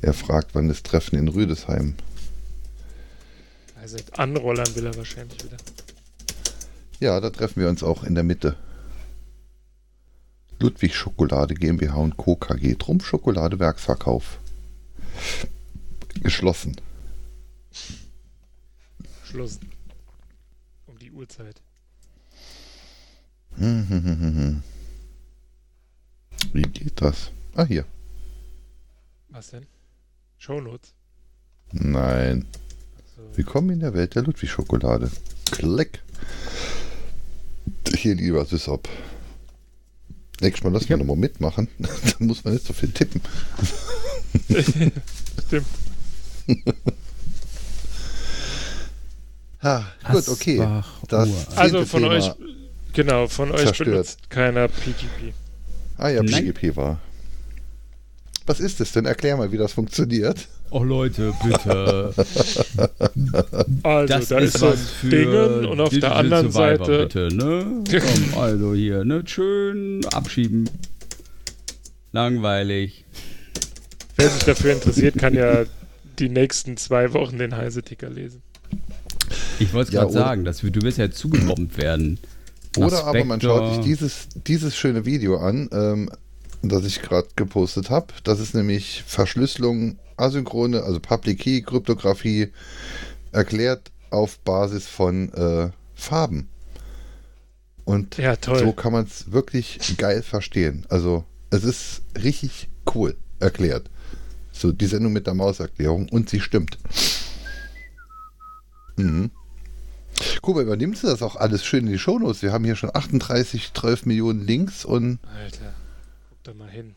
[0.00, 1.94] Er fragt, wann das Treffen in Rüdesheim.
[3.80, 5.56] Also anrollern will er wahrscheinlich wieder.
[7.00, 8.56] Ja, da treffen wir uns auch in der Mitte.
[10.60, 12.34] Ludwig Schokolade GmbH und Co.
[12.34, 12.74] KG.
[12.74, 14.38] Trumpf Schokolade Werksverkauf.
[16.22, 16.76] Geschlossen.
[19.24, 19.70] Schlossen.
[20.86, 21.60] Um die Uhrzeit.
[23.56, 24.62] Hm, hm, hm, hm, hm.
[26.52, 27.30] Wie geht das?
[27.54, 27.84] Ah, hier.
[29.30, 29.66] Was denn?
[30.38, 30.92] Shownotes.
[31.72, 32.46] Nein.
[32.96, 35.10] Also, Willkommen in der Welt der Ludwig-Schokolade.
[35.50, 36.00] Klick.
[37.94, 38.88] Hier, lieber Sysop.
[40.40, 41.68] Nächstes Mal lass Ich mal hab- nochmal mitmachen.
[41.78, 43.20] Dann muss man nicht so viel tippen.
[45.46, 45.66] Stimmt.
[49.60, 50.82] Ha, gut, okay.
[51.08, 52.14] Das Also von Thema.
[52.14, 52.30] euch,
[52.92, 53.88] genau, von euch zerstört.
[53.90, 55.34] benutzt keiner PGP.
[55.98, 56.22] Ah ja.
[56.22, 57.00] PGP war.
[58.46, 59.04] Was ist es denn?
[59.04, 60.48] Erklär mal, wie das funktioniert.
[60.70, 62.14] Oh Leute, bitte.
[63.82, 66.86] Also, Das da ist, ist so was ein für Dingen und auf der anderen Survivor,
[66.86, 67.28] Seite.
[67.28, 67.84] Bitte, ne?
[68.00, 69.22] Komm, also hier, ne?
[69.26, 70.68] Schön abschieben.
[72.12, 73.04] Langweilig.
[74.16, 75.64] Wer sich dafür interessiert, kann ja
[76.18, 78.42] die nächsten zwei Wochen den Heise-Ticker lesen.
[79.58, 82.18] Ich wollte es Ja, gerade sagen, dass wir, du wirst ja zugebombt werden.
[82.86, 86.10] Oder aber man schaut sich dieses, dieses schöne Video an, ähm,
[86.62, 88.08] das ich gerade gepostet habe.
[88.24, 92.52] Das ist nämlich Verschlüsselung, asynchrone, also Public Key, Kryptographie,
[93.32, 96.48] erklärt auf Basis von äh, Farben.
[97.84, 100.84] Und Ja, so kann man es wirklich geil verstehen.
[100.88, 103.88] Also es ist richtig cool erklärt.
[104.52, 106.78] So die Sendung mit der Mauserklärung und sie stimmt.
[108.96, 109.30] Mhm.
[110.42, 112.42] Kuba, übernimmst du das auch alles schön in die Shownotes?
[112.42, 115.74] Wir haben hier schon 38, 12 Millionen Links und Alter,
[116.30, 116.94] guck da mal hin.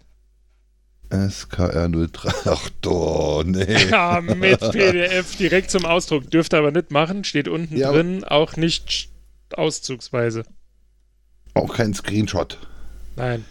[1.10, 2.34] SKR03.
[2.46, 3.66] Ach doch, nee.
[3.90, 6.32] Ja, mit PDF direkt zum Ausdruck.
[6.32, 7.24] Dürft ihr aber nicht machen.
[7.26, 9.10] Steht unten Ja, drin, auch nicht
[9.54, 10.44] auszugsweise.
[11.54, 12.58] Auch kein Screenshot.
[13.18, 13.44] Nein.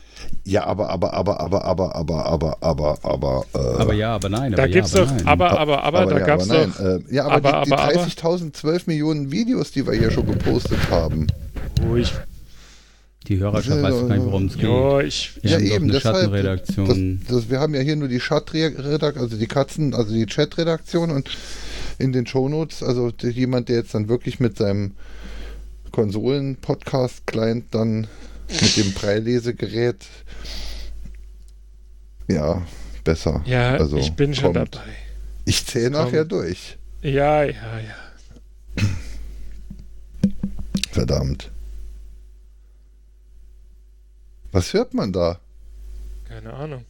[0.44, 4.52] Ja, aber, aber, aber, aber, aber, aber, aber, aber, aber, äh, Aber ja, aber nein.
[4.52, 5.26] Da aber gibt's ja, doch, nein.
[5.26, 6.74] aber, aber, aber, da ja, gab's aber nein.
[6.76, 7.08] doch.
[7.10, 10.26] Äh, ja, aber, aber, die, aber, die 30.000, 12 Millionen Videos, die wir hier schon
[10.26, 11.26] gepostet haben.
[11.82, 12.12] Ruhig.
[13.26, 14.24] Die Hörerschaft Ja, weiß ja, gar nicht, ja.
[14.24, 14.62] worum es geht.
[14.62, 16.16] Ja, ich, Wir ja, eben, eine deshalb.
[16.16, 17.20] Schattenredaktion.
[17.28, 21.10] Das, das, wir haben ja hier nur die Chat-Redaktion, also die Katzen, also die Chat-Redaktion
[21.10, 21.30] und
[21.98, 24.92] in den Shownotes, also jemand, der jetzt dann wirklich mit seinem
[25.92, 28.06] Konsolen-Podcast-Client dann
[28.60, 30.04] mit dem Breilesegerät
[32.28, 32.62] ja,
[33.04, 33.42] besser.
[33.46, 34.74] ja, also ich bin schon kommt.
[34.76, 34.84] dabei.
[35.46, 36.76] Ich zähle nachher durch.
[37.02, 37.94] Ja, ja, ja.
[40.92, 41.50] Verdammt.
[44.52, 45.38] Was hört man da?
[46.28, 46.84] Keine Ahnung.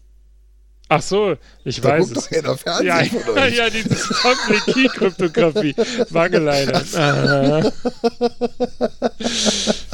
[0.89, 2.25] Ach so, ich Da weiß guckt es.
[2.25, 3.57] doch jeder Fernsehen Ja, von euch.
[3.57, 5.75] ja, dieses Public Key Kryptographie.
[6.11, 6.83] Wangeleine.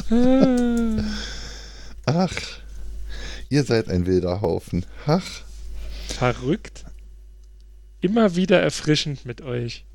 [2.07, 2.27] Ah.
[2.29, 2.33] Ach,
[3.49, 4.85] ihr seid ein wilder Haufen.
[5.05, 5.43] Ach,
[6.07, 6.85] Verrückt.
[8.01, 9.85] Immer wieder erfrischend mit euch.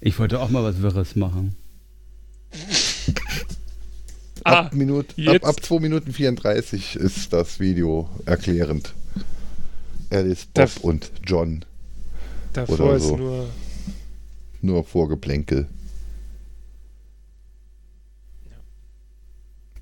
[0.00, 1.56] Ich wollte auch mal was Wirres machen.
[4.44, 8.92] Ah, ab, Minute, ab, ab 2 Minuten 34 ist das Video erklärend.
[10.10, 11.64] Alice, Bob Darf- und John.
[12.52, 13.16] davor oder ist so.
[13.16, 13.48] nur.
[14.60, 15.68] Nur Vorgeplänkel.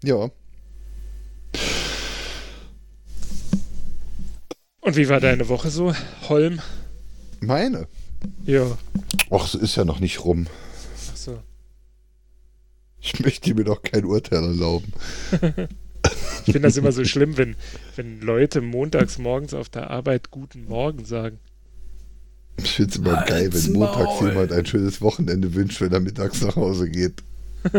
[0.05, 0.31] Ja,
[4.81, 5.95] Und wie war deine Woche so,
[6.29, 6.61] Holm?
[7.41, 7.87] meine.
[8.45, 8.77] Ja,
[9.31, 10.47] Ach, es ist ja noch nicht rum.
[11.11, 11.43] ach so.
[13.01, 14.93] Ich möchte mir doch kein Urteil erlauben.
[16.47, 17.55] Ich finde das immer so schlimm, wenn,
[17.97, 21.39] wenn Leute montags morgens auf der Arbeit Guten Morgen sagen.
[22.57, 24.29] Ich finde es immer Halt's geil, wenn montags Maul.
[24.31, 27.23] jemand ein schönes Wochenende wünscht, wenn er mittags nach Hause geht.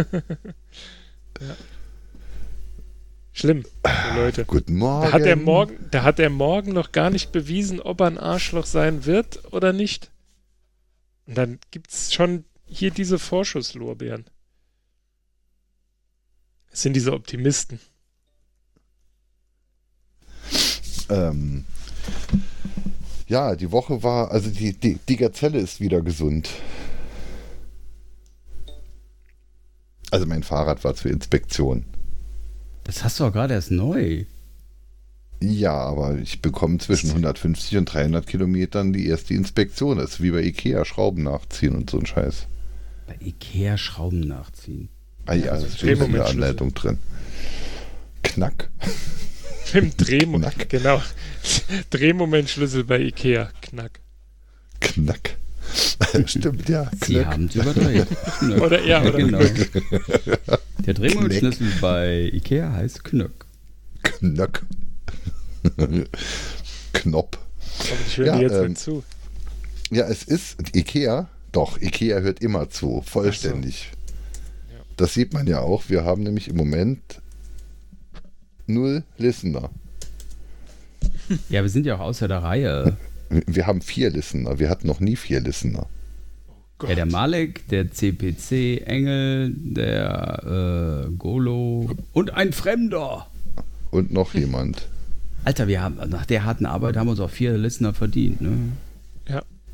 [3.34, 3.64] Schlimm,
[4.16, 4.46] Leute.
[4.46, 5.06] Guten Morgen.
[5.06, 8.18] Da hat, er morgen, da hat er morgen noch gar nicht bewiesen, ob er ein
[8.18, 10.12] Arschloch sein wird oder nicht.
[11.28, 14.26] Und dann gibt es schon hier diese Vorschusslorbeeren.
[16.72, 17.80] Es sind diese Optimisten.
[21.10, 21.66] Ähm,
[23.28, 26.50] ja, die Woche war, also die, die, die Gazelle ist wieder gesund.
[30.12, 31.86] Also mein Fahrrad war zur Inspektion.
[32.84, 34.26] Das hast du auch gerade erst neu.
[35.42, 39.98] Ja, aber ich bekomme zwischen 150 und 300 Kilometern die erste Inspektion.
[39.98, 42.46] Das ist wie bei Ikea, Schrauben nachziehen und so ein Scheiß.
[43.08, 44.90] Bei Ikea Schrauben nachziehen.
[45.26, 46.28] Ah ja, Also das steht in der.
[46.28, 47.00] Anleitung drin.
[48.24, 48.70] Knack.
[49.74, 50.54] Im Drehmoment.
[50.54, 50.70] Knack.
[50.70, 51.02] Genau.
[51.90, 53.50] Drehmomentschlüssel bei Ikea.
[53.62, 54.00] Knack.
[54.80, 55.38] Knack.
[56.26, 56.90] Stimmt, ja.
[57.04, 58.08] Sie haben es überdreht.
[58.40, 58.62] Knöck.
[58.62, 59.40] Oder ja, oder genau.
[60.86, 63.46] Der Drehmomentschlüssel bei Ikea heißt Knöck.
[64.04, 64.64] Knack.
[66.94, 67.38] Knopf.
[67.38, 69.04] Aber ich höre Ja, jetzt ähm, zu.
[69.92, 71.30] Ja, es ist Ikea.
[71.52, 73.92] Doch, Ikea hört immer zu, vollständig.
[74.72, 74.80] Ja.
[74.98, 75.84] Das sieht man ja auch.
[75.90, 77.22] Wir haben nämlich im Moment
[78.68, 79.70] null Listener.
[81.50, 82.98] Ja, wir sind ja auch außer der Reihe.
[83.32, 84.60] Wir haben vier Listener.
[84.60, 85.88] Wir hatten noch nie vier Listener.
[86.78, 86.90] Gott.
[86.90, 93.28] Ja, der Malek, der CPC, Engel, der äh, Golo und ein Fremder.
[93.92, 94.88] Und noch jemand.
[95.44, 98.52] Alter, wir haben nach der harten Arbeit haben uns auch vier Listener verdient, ne?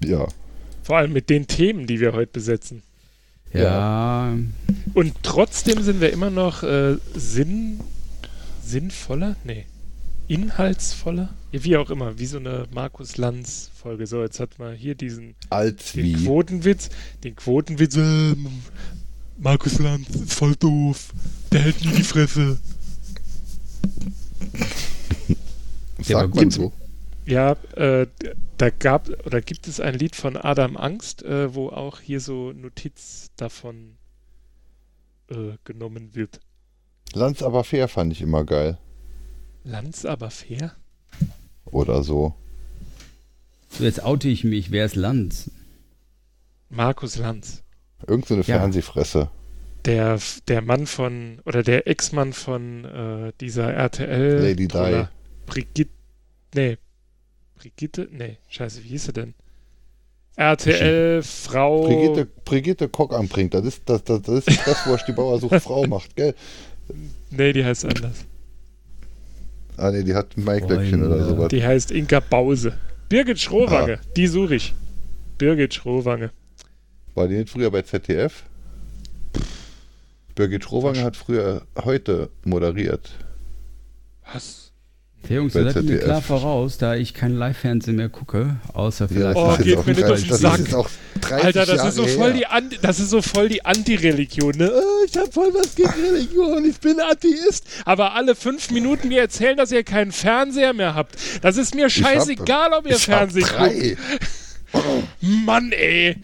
[0.03, 0.27] Ja.
[0.83, 2.83] Vor allem mit den Themen, die wir heute besetzen.
[3.53, 4.33] Ja,
[4.93, 7.79] Und trotzdem sind wir immer noch äh, sinn,
[8.63, 9.35] sinnvoller?
[9.43, 9.65] Nee.
[10.27, 11.29] Inhaltsvoller?
[11.51, 14.07] Ja, wie auch immer, wie so eine Markus Lanz-Folge.
[14.07, 16.13] So, jetzt hat man hier diesen Als den wie.
[16.25, 16.89] Quotenwitz.
[17.23, 17.95] Den Quotenwitz.
[17.95, 18.35] Äh,
[19.37, 21.13] Markus Lanz ist voll doof.
[21.51, 22.59] Der hält nie die Fresse.
[26.01, 26.73] Sagt man so.
[27.25, 28.07] Ja, äh,
[28.57, 32.51] da gab oder gibt es ein Lied von Adam Angst, äh, wo auch hier so
[32.53, 33.97] Notiz davon
[35.29, 36.39] äh, genommen wird.
[37.13, 38.77] Lanz aber fair fand ich immer geil.
[39.67, 40.71] Lanz aber fair?
[41.65, 42.33] Oder so.
[43.69, 45.51] so jetzt oute ich mich, wer ist Lanz?
[46.69, 47.63] Markus Lanz.
[48.07, 48.59] Irgend so eine Ja.
[48.59, 49.29] Fernsehfresse.
[49.85, 54.41] Der, der Mann von, oder der Ex-Mann von äh, dieser RTL.
[54.41, 55.05] Lady Di.
[55.45, 55.91] Brigitte.
[56.55, 56.77] Nee.
[57.55, 58.07] Brigitte?
[58.11, 59.33] Nee, scheiße, wie hieß sie denn?
[60.35, 61.87] RTL, Frau.
[61.87, 63.53] Brigitte, Brigitte Kock anbringt.
[63.53, 66.35] Das ist das, das, das, ist das, wo die Bauer sucht Frau macht, gell?
[67.31, 68.25] Nee, die heißt anders.
[69.77, 71.07] Ah ne, die hat ein Maiglöckchen Freunde.
[71.07, 71.47] oder sowas.
[71.49, 72.73] Die heißt Inka Bause.
[73.09, 74.73] Birgit Schrowange, die suche ich.
[75.37, 76.31] Birgit Schrowange.
[77.15, 78.43] War die nicht früher bei ZDF?
[80.35, 83.11] Birgit Schrowange hat früher heute moderiert.
[84.33, 84.66] Was?
[85.29, 89.35] Der Jungs, das seid mir klar voraus, da ich kein Live-Fernsehen mehr gucke, außer vielleicht.
[89.35, 90.53] Oh, das ist geht mir nicht auf den das Sack.
[90.53, 92.37] ist jetzt auch 30 Alter, das Jahre ist, so voll her.
[92.37, 94.71] die An das ist so voll die Anti-Religion, ne?
[94.73, 97.65] Oh, ich hab voll was gegen Religion, ich bin Atheist.
[97.83, 101.15] Aber alle fünf Minuten mir erzählen, dass ihr keinen Fernseher mehr habt.
[101.41, 103.59] Das ist mir hab- scheißegal, ob ihr ich hab Fernsehen guckt.
[103.59, 103.97] drei.
[105.19, 106.15] Mann, ey.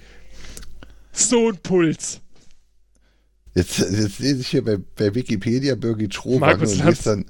[1.11, 2.21] So ein Puls.
[3.55, 7.25] Jetzt, jetzt lese ich hier bei, bei Wikipedia Birgit Schrobange Markus und lese dann,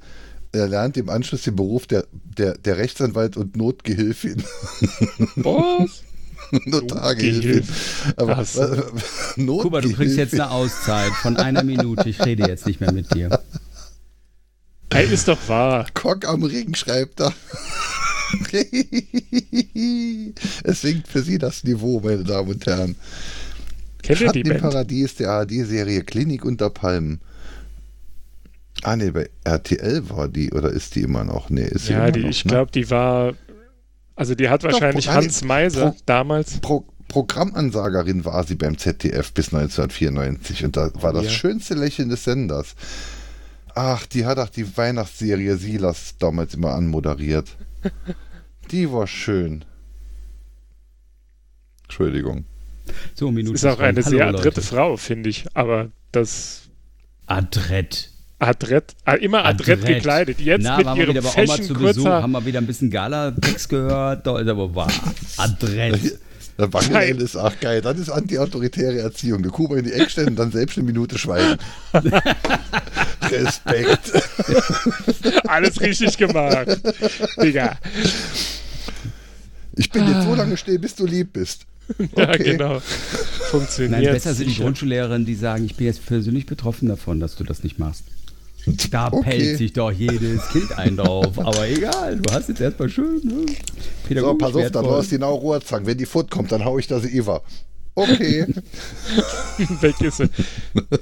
[0.54, 4.42] er lernt im Anschluss den Beruf der, der, der Rechtsanwalt und Notgehilfin.
[5.36, 6.02] Was?
[6.66, 7.66] Notargehilfin.
[8.16, 8.44] Aber äh,
[9.36, 9.46] Notgehilfin.
[9.46, 12.08] Kuba, du kriegst jetzt eine Auszeit von einer Minute.
[12.08, 13.40] Ich rede jetzt nicht mehr mit dir.
[14.90, 15.86] Ey, ist doch wahr.
[15.94, 17.32] Kock am Ring schreibt da.
[20.64, 22.96] es sinkt für Sie das Niveau, meine Damen und Herren.
[24.02, 24.60] Kennt ihr die Schatten im Band?
[24.60, 27.20] Paradies der ARD-Serie Klinik unter Palmen.
[28.84, 31.48] Ah, nee, bei RTL war die, oder ist die immer noch?
[31.50, 32.50] Nee, ist sie Ja, immer die, noch, ich ne?
[32.50, 33.34] glaube, die war.
[34.14, 36.60] Also, die hat wahrscheinlich Pro- Hans Meiser Pro- damals.
[36.60, 41.30] Pro Programmansagerin war sie beim ZDF bis 1994 und da war das Ja.
[41.30, 42.74] schönste Lächeln des Senders.
[43.74, 47.56] Ach, die hat auch die Weihnachtsserie Silas damals immer anmoderiert.
[48.70, 49.64] Die war schön.
[51.84, 52.44] Entschuldigung.
[53.14, 53.54] So, Minute.
[53.54, 54.38] Ist auch eine Hallo, sehr Leute.
[54.38, 55.46] adrette Frau, finde ich.
[55.54, 56.62] Aber das.
[57.26, 58.10] Adrett.
[58.44, 59.96] Adrett, ah, immer adrett, Adrett.
[59.96, 60.40] gekleidet.
[60.40, 62.66] Jetzt Na, mit waren wir ihrem wieder bei Oma zu Besuch, haben wir wieder ein
[62.66, 64.26] bisschen Gala-Text gehört.
[64.26, 64.92] Da ist aber wahr.
[65.36, 66.18] Adrett.
[66.56, 67.16] Der Nein.
[67.18, 67.80] ist ach geil.
[67.80, 69.42] Das ist antiautoritäre Erziehung.
[69.42, 71.58] Der Kuba in die Ecke stellen und dann selbst eine Minute schweigen.
[73.22, 74.12] Respekt.
[75.48, 76.78] Alles richtig gemacht.
[77.42, 77.76] Digga.
[79.76, 81.62] Ich bin jetzt so lange still, bis du lieb bist.
[82.16, 82.44] Ja, Okay.
[82.56, 82.80] genau.
[83.50, 84.02] Funktioniert.
[84.02, 84.54] Nein, besser sind die.
[84.62, 88.04] Grundschullehrerinnen, die sagen, ich bin jetzt persönlich betroffen davon, dass du das nicht machst.
[88.90, 89.22] Da Okay.
[89.30, 91.38] pellt sich doch jedes Kind ein drauf.
[91.38, 93.20] Aber egal, du hast jetzt erstmal schön.
[93.24, 94.20] Ne?
[94.20, 95.86] So, pass auf, da brauchst du genau Rohrzangen.
[95.86, 97.42] Wenn die Foot kommt, dann hau ich das Eva.
[97.94, 98.46] Okay.
[99.80, 100.28] Weg ist sie.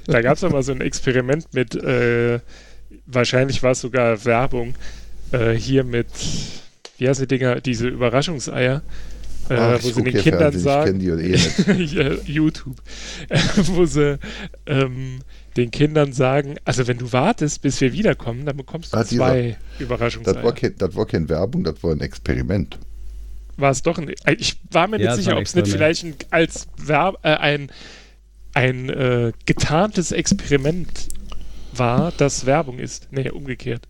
[0.05, 2.39] Da gab es aber so ein Experiment mit, äh,
[3.07, 4.75] wahrscheinlich war es sogar Werbung,
[5.31, 6.07] äh, hier mit,
[6.97, 8.83] wie heißen die Dinger, diese Überraschungseier,
[9.49, 11.67] äh, Ach, wo sie den Kindern Fernsehen, sagen, eh nicht.
[11.93, 12.77] ja, YouTube,
[13.29, 14.19] äh, wo sie
[14.67, 15.19] ähm,
[15.57, 19.17] den Kindern sagen, also wenn du wartest, bis wir wiederkommen, dann bekommst du Ah, dieser-
[19.17, 20.51] zwei Das war, Überraschungseier.
[20.53, 22.79] kein, das war keine Werbung, das war ein Experiment.
[23.57, 26.03] War es doch ein, ich war mir Ja, nicht es sicher, ob es nicht vielleicht
[26.05, 27.71] ein, als Verb, äh, ein,
[28.55, 31.07] ein äh, getarntes Experiment
[31.71, 33.07] war, das Werbung ist.
[33.11, 33.87] Nee, umgekehrt.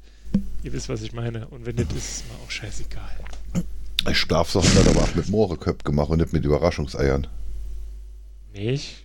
[0.64, 1.48] Ihr wisst, was ich meine.
[1.48, 3.10] Und wenn nicht, ist es mir auch scheißegal.
[4.10, 7.28] Ich Schlafsachen hat aber auch mit Mohreköp gemacht und nicht mit Überraschungseiern.
[8.54, 9.03] Nicht?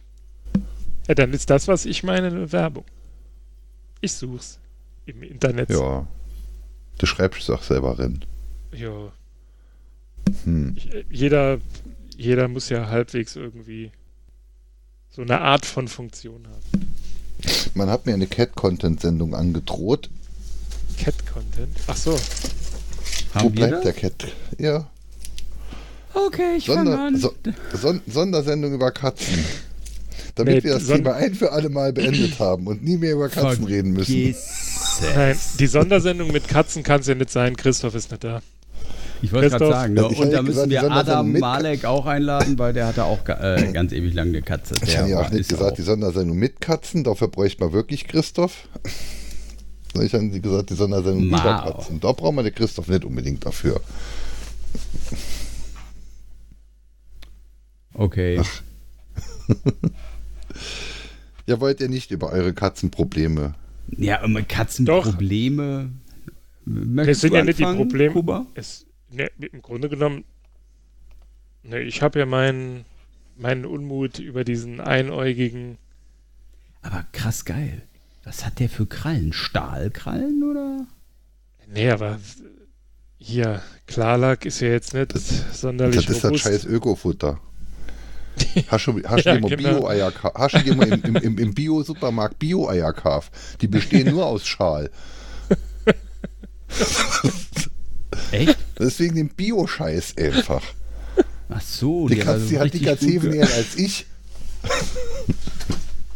[1.08, 2.84] Ja, dann ist das, was ich meine, eine Werbung.
[4.00, 4.58] Ich such's.
[5.06, 5.70] Im Internet.
[5.70, 6.06] Ja.
[6.98, 8.24] Du schreibst es auch selber rein.
[8.72, 9.10] Ja.
[10.44, 10.74] Hm.
[10.76, 11.58] Ich, äh, jeder,
[12.16, 13.90] jeder muss ja halbwegs irgendwie
[15.10, 16.94] so eine Art von Funktion haben.
[17.74, 20.10] Man hat mir eine Cat-Content-Sendung angedroht.
[20.98, 21.76] Cat-Content.
[21.86, 22.12] Ach so.
[22.12, 23.82] Wo Haben wir bleibt das?
[23.84, 24.26] der Cat?
[24.58, 24.90] Ja.
[26.12, 27.16] Okay, ich fange Sonder, an.
[27.16, 27.34] so,
[27.74, 29.44] Son Sondersendung über Katzen.
[30.38, 33.28] Damit Nee, wir das Thema ein für alle Mal beendet haben und nie mehr über
[33.28, 34.34] Katzen reden müssen.
[35.14, 37.56] Nein, die Sondersendung mit Katzen kann es ja nicht sein.
[37.56, 38.40] Christoph ist nicht da.
[39.20, 40.08] Ich wollte gerade sagen, ne?
[40.12, 43.68] Ich und da müssen gesagt, wir Adam Malek auch einladen, weil der hatte auch äh,
[43.72, 44.74] ganz ewig lang eine Katze.
[44.80, 47.64] Ich Der habe ja auch nicht ist gesagt, auch- die Sondersendung mit Katzen, dafür bräuchte
[47.64, 48.68] man wirklich Christoph.
[50.00, 51.64] Ich habe gesagt, die Sondersendung über Wow.
[51.74, 51.98] Katzen.
[51.98, 53.80] Da braucht man den Christoph nicht unbedingt dafür.
[57.94, 58.40] Okay.
[61.48, 63.54] Ja, wollt ihr nicht über eure Katzenprobleme?
[63.96, 65.90] Ja, immer Katzenprobleme.
[66.66, 68.12] Möchtest sind du ja nicht die Probleme.
[68.12, 68.46] Kuba?
[68.54, 70.24] Es, ne, Im Grunde genommen,
[71.62, 72.84] ne, ich habe ja meinen
[73.38, 75.78] meinen Unmut über diesen einäugigen.
[76.82, 77.80] Aber krass geil.
[78.24, 79.32] Was hat der für Krallen?
[79.32, 80.86] Stahlkrallen oder?
[81.72, 82.18] Nee, aber
[83.16, 86.44] hier, Klarlack ist ja jetzt nicht sonderlich Das ist das robust.
[86.44, 87.40] scheiß Ökofutter.
[88.68, 89.80] Hast du, hast Ja, dir mal genau.
[89.80, 93.32] Bio-Eier hast du im, im, im, im Bio-Supermarkt Bio-Eier gekauft?
[93.60, 94.90] Die bestehen nur aus Schal.
[98.32, 98.56] Echt?
[98.78, 100.62] Deswegen den Bio-Scheiß einfach.
[101.48, 104.06] Ach so, Die, der, Katze, also die hat die ge- näher als ich.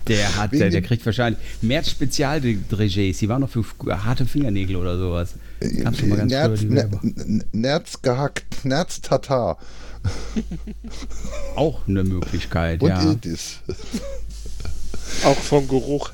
[0.09, 3.19] Der hat, der, der kriegt wahrscheinlich März Spezialdrégés.
[3.19, 3.65] Die waren noch für
[4.05, 5.35] harte Fingernägel oder sowas.
[5.61, 9.59] Mal ganz früher Nerz, die Nerz gehackt, Nerz Tatar
[11.57, 13.03] Auch eine Möglichkeit, und ja.
[13.03, 13.59] Iltis.
[15.25, 16.11] Auch vom Geruch.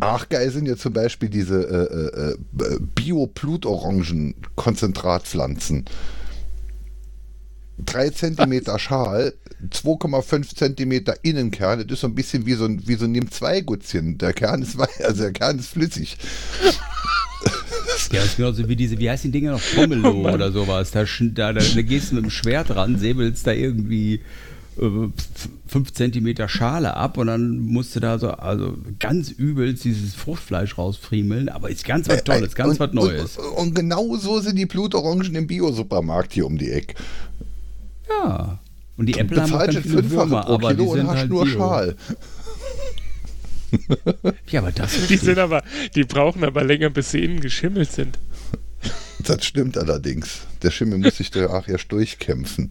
[0.00, 2.36] Ach, geil sind ja zum Beispiel diese äh, äh,
[2.94, 5.86] Bio-Blutorangen-Konzentratpflanzen.
[7.78, 9.32] 3 cm Schal,
[9.70, 14.18] 2,5 cm Innenkern, das ist so ein bisschen wie so ein, wie so ein NIM-2-Gutzchen.
[14.18, 16.18] Der Kern ist also der Kern ist flüssig.
[18.12, 19.62] Ja, das ist genauso wie diese, wie heißt die Dinger noch?
[19.74, 20.90] Pomelo Oh oder sowas.
[20.90, 24.20] Da, da, da, da gehst du mit dem Schwert ran, säbelst da irgendwie
[24.78, 30.76] 5 Zentimeter Schale ab und dann musst du da so, also ganz übelst dieses Fruchtfleisch
[30.76, 33.38] rausfriemeln, aber ist ganz was Tolles, ganz und, was Neues.
[33.38, 36.94] Und, und genau so sind die Blutorangen im Bio-Supermarkt hier um die Ecke.
[38.08, 38.58] Ja.
[38.98, 41.16] Und die Äpfel haben auch ganz viele Würmer, pro aber die Kilo und sind hast
[41.16, 41.54] halt nur Bio.
[41.54, 41.96] Schal.
[44.50, 45.62] Ja, aber das Die sind aber,
[45.94, 48.18] die brauchen aber länger, bis sie innen geschimmelt sind.
[49.18, 50.42] Das stimmt allerdings.
[50.62, 52.70] Der Schimmel muss sich da auch erst durchkämpfen.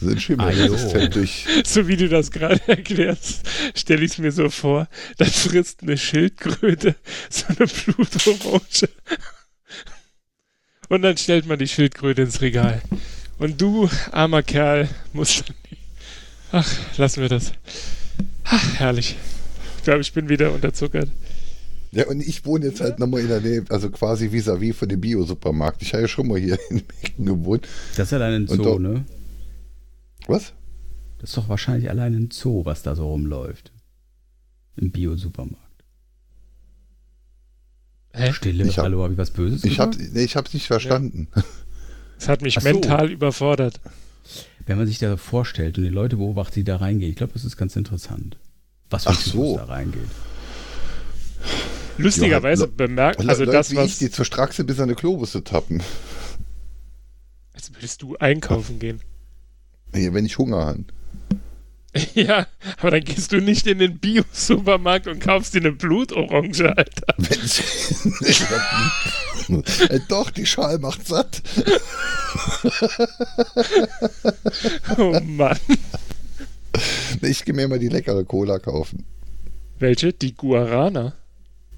[0.00, 1.46] Sind schimmelresistent durch.
[1.64, 3.42] So wie du das gerade erklärst,
[3.74, 4.88] stelle ich es mir so vor,
[5.18, 6.96] dann frisst eine Schildkröte
[7.30, 8.88] so eine Blutorange.
[10.88, 12.82] Und dann stellt man die Schildkröte ins Regal.
[13.38, 15.56] Und du, armer Kerl, musst dann.
[16.52, 17.52] Ach, lassen wir das.
[18.44, 19.16] Ach, herrlich.
[19.82, 21.08] Ich glaube, ich bin wieder unterzuckert.
[21.90, 25.00] Ja, und ich wohne jetzt halt nochmal in der Nähe, also quasi vis-à-vis von dem
[25.00, 25.82] Bio-Supermarkt.
[25.82, 27.66] Ich habe ja schon mal hier in Mecken gewohnt.
[27.96, 29.04] Das ist allein ein Und Zoo, doch- ne?
[30.28, 30.52] Was?
[31.18, 33.72] Das ist doch wahrscheinlich allein ein Zoo, was da so rumläuft.
[34.76, 35.58] Im Bio-Supermarkt.
[38.14, 38.32] Hä?
[38.32, 40.14] Stille, Ich hab- hallo, habe ich was Böses Ich habe gesagt?
[40.14, 41.26] nee, ich hab's nicht verstanden.
[42.20, 42.68] Das hat mich Ach so.
[42.68, 43.80] mental überfordert.
[44.64, 47.44] Wenn man sich da vorstellt und die Leute beobachtet, die da reingehen, ich glaube, das
[47.44, 48.36] ist ganz interessant.
[48.92, 49.56] Was für Ach so.
[49.56, 50.02] da reingeht.
[51.98, 53.86] Lustigerweise Ja, Le- bemerkt, also Leute das, wie was.
[53.86, 55.82] ich, die zur Straxe bis an die Klobusse tappen.
[57.54, 59.00] Jetzt würdest du einkaufen gehen.
[59.92, 60.84] Nee, wenn ich Hunger habe.
[62.14, 62.46] Ja,
[62.78, 67.14] aber dann gehst du nicht in den Bio-Supermarkt und kaufst dir eine Blutorange, Alter.
[69.90, 71.42] Äh, doch, die Schal macht satt.
[74.96, 75.58] Oh Mann.
[77.22, 79.04] Ich gehe mir mal die leckere Cola kaufen.
[79.78, 80.12] Welche?
[80.12, 81.14] Die Guarana.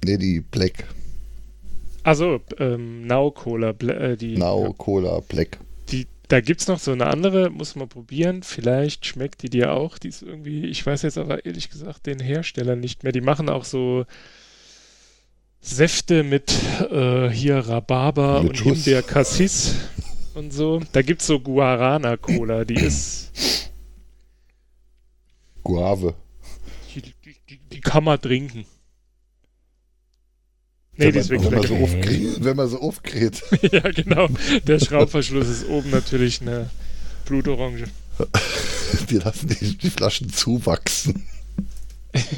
[0.04, 0.84] Nee, die Black.
[2.02, 3.70] Also, ähm, Now Cola.
[3.70, 5.58] Äh, die, Now Cola Black.
[5.90, 8.42] die, da gibt's noch so eine andere, muss man probieren.
[8.42, 9.98] Vielleicht schmeckt die dir auch.
[9.98, 13.12] Die ist irgendwie, ich weiß jetzt aber ehrlich gesagt den Hersteller nicht mehr.
[13.12, 14.04] Die machen auch so
[15.60, 16.52] Säfte mit
[16.90, 18.84] äh, hier Rhabarber Mit und Schuss.
[18.84, 19.74] Himbeer Cassis
[20.34, 20.80] und so.
[20.92, 22.64] Da gibt's so Guarana Cola.
[22.66, 23.32] Die ist,
[25.64, 26.14] Guave.
[26.94, 27.12] die, die,
[27.48, 28.66] die, die kann man trinken.
[30.96, 33.42] Nee, die ist wenn, wirklich man, wenn, man so aufkriegt, wenn man so aufkriegt.
[33.72, 34.28] ja, genau.
[34.66, 36.70] Der Schraubverschluss ist oben natürlich eine
[37.24, 37.84] Blutorange.
[39.10, 41.26] Die lassen die, die Flaschen zuwachsen.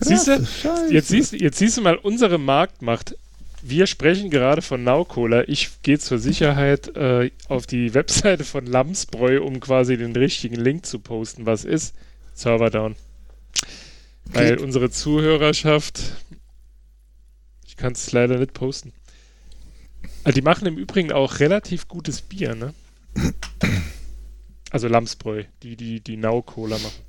[0.00, 0.46] Siehst du?
[0.90, 3.16] Jetzt siehst, jetzt siehst du mal unsere Marktmacht.
[3.64, 5.44] Wir sprechen gerade von Now Cola.
[5.48, 10.84] Ich gehe zur Sicherheit äh, auf die Webseite von Lamsbräu, um quasi den richtigen Link
[10.84, 11.46] zu posten.
[11.46, 11.94] Was ist?
[12.34, 12.96] Server down.
[14.24, 16.16] Weil unsere Zuhörerschaft.
[17.64, 18.92] Ich kann es leider nicht posten.
[20.24, 22.74] Ah, die machen im Übrigen auch relativ gutes Bier, ne?
[24.70, 27.02] Also Lamsbräu, die, die, die Now Cola machen.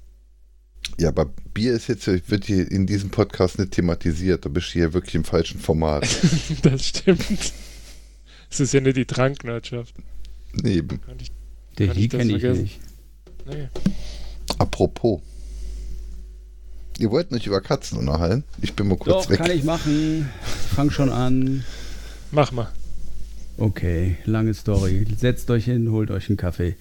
[0.99, 4.45] Ja, aber Bier ist jetzt, wird hier in diesem Podcast nicht thematisiert.
[4.45, 6.07] Da bist du hier wirklich im falschen Format.
[6.61, 7.53] Das stimmt.
[8.49, 8.97] Es ist ja nicht
[10.53, 10.87] die.
[10.87, 11.31] Kann ich,
[11.79, 12.63] Der Kann hier ich das kenne ich vergessen?
[12.63, 12.79] nicht.
[13.47, 13.67] nee.
[14.59, 15.21] Apropos.
[16.99, 18.43] Ihr wollt nicht über Katzen unterhalten?
[18.61, 19.39] Ich bin mal kurz Doch, weg.
[19.39, 20.29] kann ich machen.
[20.75, 21.63] Fang schon an.
[22.29, 22.71] Mach mal.
[23.57, 25.05] Okay, lange Story.
[25.15, 26.75] Setzt euch hin, holt euch einen Kaffee.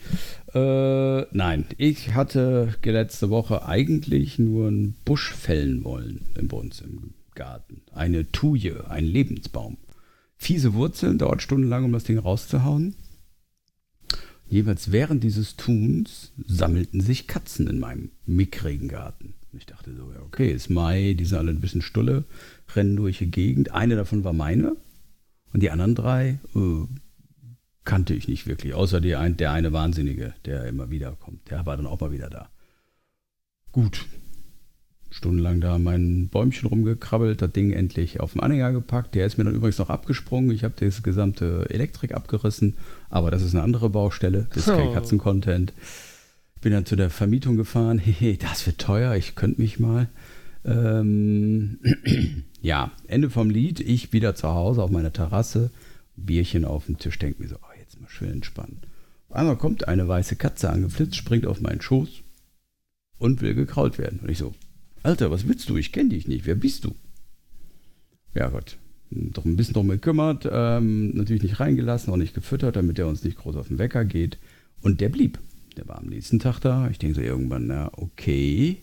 [0.54, 7.14] Äh, nein, ich hatte letzte Woche eigentlich nur einen Busch fällen wollen im Bund im
[7.34, 7.82] Garten.
[7.92, 9.76] Eine Tuje, ein Lebensbaum.
[10.36, 12.94] Fiese Wurzeln, dauert stundenlang, um das Ding rauszuhauen.
[14.48, 19.34] Jeweils während dieses Tuns sammelten sich Katzen in meinem mickrigen Garten.
[19.52, 22.24] Ich dachte so, ja, okay, ist Mai, die sind alle ein bisschen stulle,
[22.74, 23.72] rennen durch die Gegend.
[23.72, 24.76] Eine davon war meine.
[25.52, 26.86] Und die anderen drei äh,
[27.84, 31.50] kannte ich nicht wirklich, außer die ein, der eine Wahnsinnige, der immer wieder kommt.
[31.50, 32.48] Der war dann auch mal wieder da.
[33.72, 34.06] Gut.
[35.10, 39.14] Stundenlang da an meinen Bäumchen rumgekrabbelt, das Ding endlich auf den Anhänger gepackt.
[39.14, 40.50] Der ist mir dann übrigens noch abgesprungen.
[40.52, 42.78] Ich habe das gesamte Elektrik abgerissen,
[43.10, 44.46] aber das ist eine andere Baustelle.
[44.54, 44.94] Das ist kein Oh.
[44.94, 45.74] Katzencontent.
[46.62, 47.98] Bin dann zu der Vermietung gefahren.
[47.98, 50.08] Hehe, das wird teuer, ich könnte mich mal.
[50.64, 51.78] Ähm,
[52.62, 53.80] ja, Ende vom Lied.
[53.80, 55.70] Ich wieder zu Hause auf meiner Terrasse,
[56.16, 58.80] Bierchen auf dem Tisch, denke mir so, oh, jetzt mal schön entspannen.
[59.28, 62.22] Auf einmal kommt eine weiße Katze angeflitzt, springt auf meinen Schoß
[63.18, 64.20] und will gekrault werden.
[64.20, 64.54] Und ich so,
[65.02, 65.76] Alter, was willst du?
[65.76, 66.46] Ich kenne dich nicht.
[66.46, 66.94] Wer bist du?
[68.34, 68.78] Ja Gott,
[69.10, 73.24] doch ein bisschen drum gekümmert, ähm, natürlich nicht reingelassen, auch nicht gefüttert, damit er uns
[73.24, 74.38] nicht groß auf den Wecker geht.
[74.80, 75.38] Und der blieb.
[75.76, 76.88] Der war am nächsten Tag da.
[76.90, 78.78] Ich denke so irgendwann, na okay,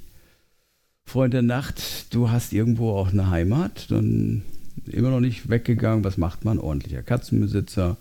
[1.10, 4.44] Freund der Nacht, du hast irgendwo auch eine Heimat, dann
[4.86, 6.04] immer noch nicht weggegangen.
[6.04, 6.60] Was macht man?
[6.60, 7.98] Ordentlicher Katzenbesitzer.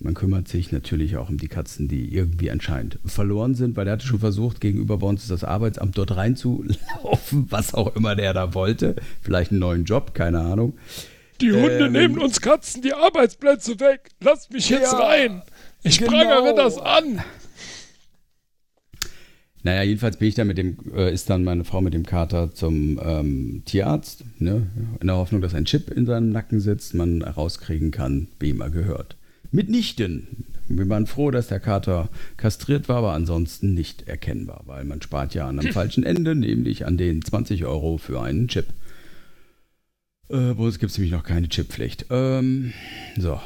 [0.00, 3.94] Man kümmert sich natürlich auch um die Katzen, die irgendwie anscheinend verloren sind, weil er
[3.94, 8.54] hatte schon versucht, gegenüber bei uns das Arbeitsamt dort reinzulaufen, was auch immer der da
[8.54, 8.96] wollte.
[9.20, 10.72] Vielleicht einen neuen Job, keine Ahnung.
[11.42, 14.10] Die Hunde ähm, nehmen uns Katzen die Arbeitsplätze weg.
[14.20, 15.42] Lass mich jetzt ja, rein.
[15.82, 16.12] Ich genau.
[16.12, 17.22] prangere das an.
[19.66, 22.54] Naja, jedenfalls bin ich dann mit dem, äh, ist dann meine Frau mit dem Kater
[22.54, 24.68] zum ähm, Tierarzt, ne,
[25.00, 28.70] in der Hoffnung, dass ein Chip in seinem Nacken sitzt, man herauskriegen kann, wem er
[28.70, 29.16] gehört.
[29.50, 30.44] Mitnichten.
[30.68, 35.34] Wir waren froh, dass der Kater kastriert war, aber ansonsten nicht erkennbar, weil man spart
[35.34, 38.66] ja an einem falschen Ende, nämlich an den 20 Euro für einen Chip.
[40.28, 42.06] Äh, bei uns gibt es nämlich noch keine Chippflicht.
[42.10, 42.72] Ähm,
[43.18, 43.40] so,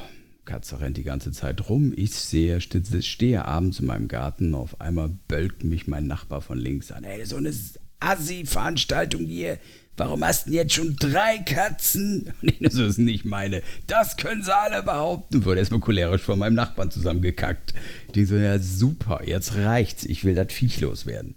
[0.50, 1.92] Katze rennt die ganze Zeit rum.
[1.94, 4.56] Ich sehe, stehe abends in meinem Garten.
[4.56, 7.04] Auf einmal bölkt mich mein Nachbar von links an.
[7.04, 7.52] Ey, so eine
[8.00, 9.58] Assi-Veranstaltung hier.
[9.96, 12.32] Warum hast du denn jetzt schon drei Katzen?
[12.42, 13.62] Nee, das ist nicht meine.
[13.86, 15.44] Das können sie alle behaupten.
[15.44, 17.72] Wurde erstmal cholerisch von meinem Nachbarn zusammengekackt.
[18.16, 20.04] Die so, ja super, jetzt reicht's.
[20.04, 21.36] Ich will das Viech loswerden.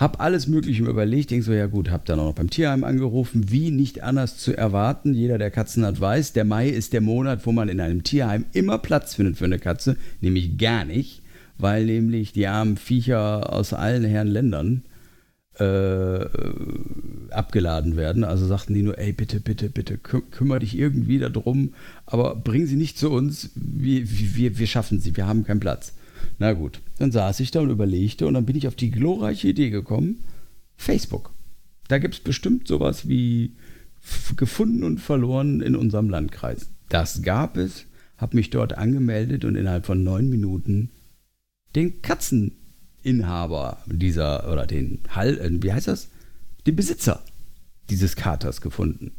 [0.00, 3.50] Hab alles Mögliche überlegt, denk so, ja gut, hab dann auch noch beim Tierheim angerufen,
[3.50, 5.12] wie nicht anders zu erwarten.
[5.12, 8.46] Jeder, der Katzen hat, weiß, der Mai ist der Monat, wo man in einem Tierheim
[8.54, 11.20] immer Platz findet für eine Katze, nämlich gar nicht,
[11.58, 14.84] weil nämlich die armen Viecher aus allen Herren Ländern
[15.58, 16.24] äh,
[17.30, 18.24] abgeladen werden.
[18.24, 21.74] Also sagten die nur, ey, bitte, bitte, bitte, kü kümmere dich irgendwie darum,
[22.06, 25.92] aber bring sie nicht zu uns, wir, wir, wir schaffen sie, wir haben keinen Platz.
[26.38, 29.48] Na gut, dann saß ich da und überlegte und dann bin ich auf die glorreiche
[29.48, 30.24] Idee gekommen,
[30.76, 31.32] Facebook.
[31.88, 33.56] Da gibt es bestimmt sowas wie
[34.36, 36.70] gefunden und verloren in unserem Landkreis.
[36.88, 40.90] Das gab es, habe mich dort angemeldet und innerhalb von neun Minuten
[41.74, 46.10] den Katzeninhaber dieser, oder den Hall, äh, wie heißt das?
[46.66, 47.22] Den Besitzer
[47.88, 49.12] dieses Katers gefunden.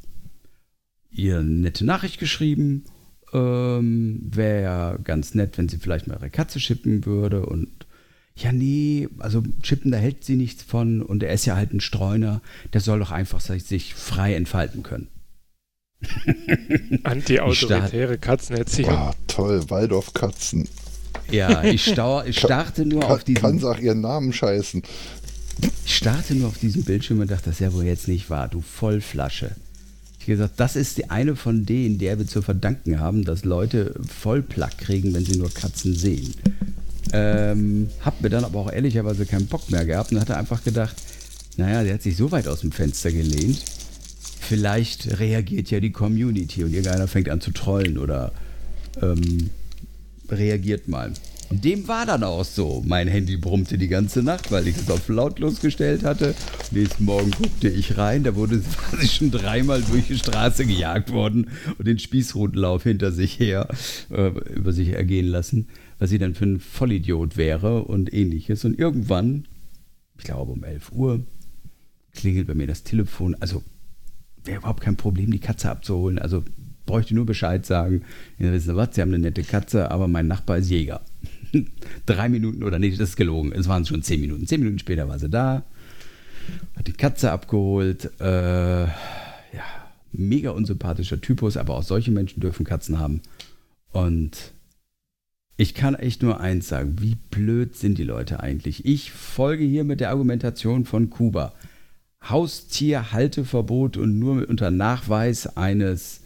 [1.09, 2.85] Ihr nette Nachricht geschrieben
[3.33, 7.69] ähm, Wäre ja ganz nett, wenn sie vielleicht mal ihre Katze chippen würde und
[8.35, 11.81] ja, nee, also chippen, da hält sie nichts von und er ist ja halt ein
[11.81, 12.41] Streuner,
[12.73, 15.09] der soll doch einfach sich frei entfalten können.
[17.03, 18.91] Anti-autoritäre Katzenerziehung.
[18.91, 20.67] Ah, toll, Waldorf-Katzen.
[21.29, 23.41] Ja, ich, stau, ich starte nur kann, auf diesen.
[23.41, 24.81] Kann auch ihren Namen scheißen.
[25.85, 28.47] Ich starte nur auf diesen Bildschirm und dachte, das ist ja wohl jetzt nicht wahr,
[28.47, 29.55] du Vollflasche.
[30.21, 33.95] Ich gesagt, das ist die eine von denen, der wir zu verdanken haben, dass Leute
[34.07, 36.35] Vollplack kriegen, wenn sie nur Katzen sehen.
[37.11, 40.95] Ähm, hab mir dann aber auch ehrlicherweise keinen Bock mehr gehabt und hatte einfach gedacht,
[41.57, 43.63] naja, der hat sich so weit aus dem Fenster gelehnt.
[44.39, 48.31] Vielleicht reagiert ja die Community und irgendeiner fängt an zu trollen oder
[49.01, 49.49] ähm,
[50.29, 51.13] reagiert mal.
[51.51, 52.81] Dem war dann auch so.
[52.85, 56.33] Mein Handy brummte die ganze Nacht, weil ich es auf lautlos gestellt hatte.
[56.71, 61.49] Nächsten Morgen guckte ich rein, da wurde quasi schon dreimal durch die Straße gejagt worden
[61.77, 63.67] und den Spießrutenlauf hinter sich her
[64.11, 65.67] äh, über sich ergehen lassen,
[65.99, 68.63] was sie dann für ein Vollidiot wäre und ähnliches.
[68.63, 69.45] Und irgendwann,
[70.17, 71.25] ich glaube um 11 Uhr,
[72.13, 73.35] klingelt bei mir das Telefon.
[73.41, 73.61] Also
[74.45, 76.17] wäre überhaupt kein Problem, die Katze abzuholen.
[76.17, 76.43] Also
[76.85, 78.03] bräuchte nur Bescheid sagen.
[78.39, 81.01] Ja, wissen was, Sie haben eine nette Katze, aber mein Nachbar ist Jäger.
[82.05, 83.51] drei Minuten oder nee, das ist gelogen.
[83.51, 84.47] Es waren schon zehn Minuten.
[84.47, 85.63] Zehn Minuten später war sie da,
[86.75, 88.11] hat die Katze abgeholt.
[88.19, 89.65] Äh, ja,
[90.11, 93.21] mega unsympathischer Typus, aber auch solche Menschen dürfen Katzen haben.
[93.91, 94.53] Und
[95.57, 98.85] ich kann echt nur eins sagen: Wie blöd sind die Leute eigentlich?
[98.85, 101.53] Ich folge hier mit der Argumentation von Kuba.
[102.23, 106.21] Haustierhalteverbot und nur unter Nachweis eines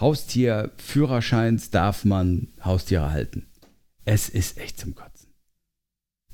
[0.00, 3.46] Haustierführerscheins darf man Haustiere halten.
[4.04, 5.30] Es ist echt zum Kotzen.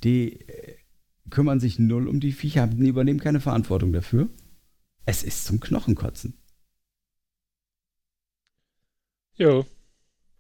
[0.05, 0.77] Die äh,
[1.31, 4.29] kümmern sich null um die Viecher, die übernehmen keine Verantwortung dafür.
[5.05, 6.35] Es ist zum Knochenkotzen.
[9.37, 9.67] Jo,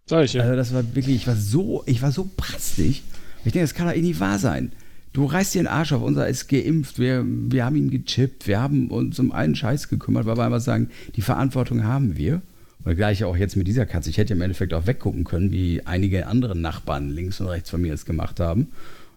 [0.07, 0.43] sag ich ja.
[0.43, 3.03] Also das war wirklich, ich war so, ich war so prastig.
[3.45, 4.72] Ich denke, das kann doch eh nicht wahr sein.
[5.12, 8.61] Du reißt dir den Arsch auf, unser ist geimpft, wir, wir haben ihn gechippt, wir
[8.61, 12.43] haben uns um einen Scheiß gekümmert, weil wir einfach sagen, die Verantwortung haben wir.
[12.87, 14.11] Oder gleich auch jetzt mit dieser Katze.
[14.11, 17.82] Ich hätte im Endeffekt auch weggucken können, wie einige andere Nachbarn links und rechts von
[17.82, 18.68] mir es gemacht haben.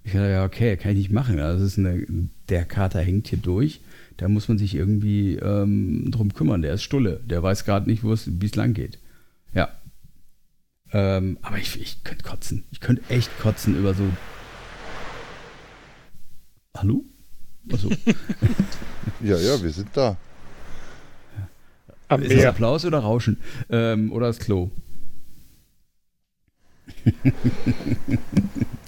[0.04, 1.38] Ich dachte, ja, okay, kann ich nicht machen.
[1.38, 2.04] Das ist eine,
[2.50, 3.82] der Kater hängt hier durch.
[4.18, 6.64] Da muss man sich irgendwie ähm, drum kümmern.
[6.64, 7.20] Der ist Stulle.
[7.30, 8.98] Der weiß gerade nicht, wie es lang geht.
[9.54, 9.70] Ja.
[10.92, 12.64] Ähm, aber ich, ich könnte kotzen.
[12.72, 14.06] Ich könnte echt kotzen über so.
[16.76, 17.06] Hallo?
[17.72, 17.90] Achso.
[19.22, 20.16] Ja, ja, wir sind da.
[22.10, 22.50] Am Ist das Meer.
[22.50, 23.38] Applaus oder Rauschen?
[23.70, 24.70] Ähm, oder das Klo?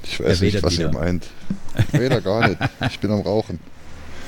[0.03, 0.87] Ich weiß nicht, was wieder.
[0.87, 1.27] ihr meint.
[1.91, 2.59] Weder gar nicht.
[2.89, 3.59] Ich bin am Rauchen.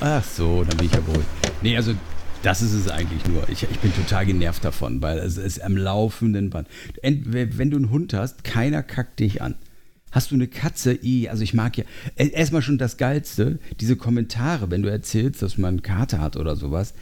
[0.00, 1.26] Ach so, dann bin ich ja beruhigt.
[1.62, 1.94] Nee, also
[2.42, 3.48] das ist es eigentlich nur.
[3.48, 6.68] Ich, ich bin total genervt davon, weil es ist am laufenden Band.
[7.02, 9.54] Ent- Wenn du einen Hund hast, keiner kackt dich an.
[10.12, 10.98] Hast du eine Katze?
[11.28, 11.84] Also ich mag ja
[12.16, 16.36] e- erstmal schon das Geilste, diese Kommentare, wenn du erzählst, dass man einen Kater hat
[16.36, 16.94] oder sowas.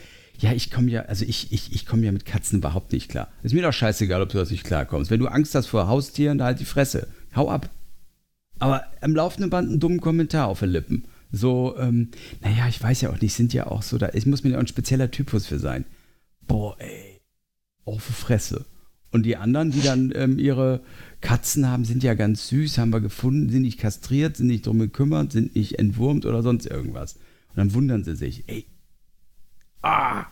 [0.42, 3.28] Ja, ich komme ja, also ich, ich, ich komme ja mit Katzen überhaupt nicht klar.
[3.44, 5.08] Ist mir doch scheißegal, ob du das nicht klarkommst.
[5.08, 7.06] Wenn du Angst hast vor Haustieren, dann halt die Fresse.
[7.36, 7.70] Hau ab.
[8.58, 11.04] Aber am laufenden Band einen dummen Kommentar auf den Lippen.
[11.30, 12.08] So, ähm,
[12.40, 14.56] naja, ich weiß ja auch nicht, sind ja auch so, da ich muss mir ja
[14.56, 15.84] auch ein spezieller Typus für sein.
[16.48, 17.20] Boah, ey,
[17.84, 18.64] auf die Fresse.
[19.12, 20.80] Und die anderen, die dann ähm, ihre
[21.20, 24.80] Katzen haben, sind ja ganz süß, haben wir gefunden, sind nicht kastriert, sind nicht drum
[24.80, 27.14] gekümmert, sind nicht entwurmt oder sonst irgendwas.
[27.50, 28.66] Und dann wundern sie sich, ey,
[29.82, 30.26] ah.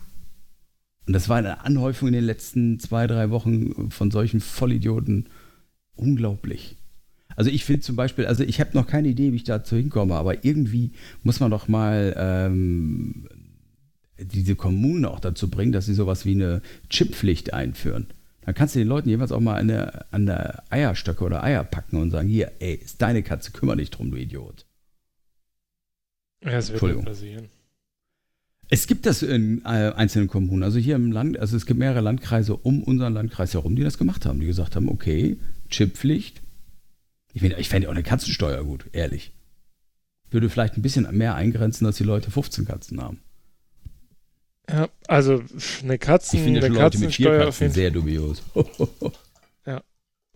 [1.07, 5.27] Und das war eine Anhäufung in den letzten zwei, drei Wochen von solchen Vollidioten.
[5.95, 6.77] Unglaublich.
[7.35, 10.15] Also ich finde zum Beispiel, also ich habe noch keine Idee, wie ich dazu hinkomme,
[10.15, 10.91] aber irgendwie
[11.23, 13.27] muss man doch mal ähm,
[14.17, 18.07] diese Kommunen auch dazu bringen, dass sie sowas wie eine Chipppflicht einführen.
[18.41, 21.63] Dann kannst du den Leuten jeweils auch mal an der, an der Eierstöcke oder Eier
[21.63, 24.65] packen und sagen, hier, ey, ist deine Katze, kümmere dich drum, du Idiot.
[26.43, 27.05] Ja, es wird Entschuldigung.
[27.05, 27.49] passieren.
[28.73, 30.63] Es gibt das in äh, einzelnen Kommunen.
[30.63, 33.97] Also hier im Land, also es gibt mehrere Landkreise um unseren Landkreis herum, die das
[33.97, 34.39] gemacht haben.
[34.39, 35.37] Die gesagt haben, okay,
[35.69, 36.41] Chipppflicht.
[37.33, 39.33] Ich, find- ich fände auch eine Katzensteuer gut, ehrlich.
[40.29, 43.19] Würde vielleicht ein bisschen mehr eingrenzen, dass die Leute 15 Katzen haben.
[44.69, 45.43] Ja, also
[45.83, 48.41] eine Katzen, Ich finde eine schon Leute mit vier Katzen sehr dubios.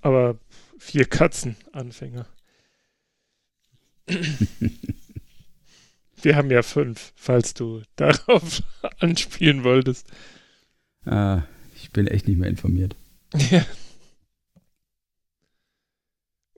[0.01, 0.37] Aber
[0.77, 2.27] vier Katzenanfänger.
[6.25, 8.63] Wir haben ja fünf, falls du darauf
[8.99, 10.07] anspielen wolltest.
[11.05, 11.43] ah,
[11.75, 12.95] ich bin echt nicht mehr informiert.
[13.51, 13.63] Ja.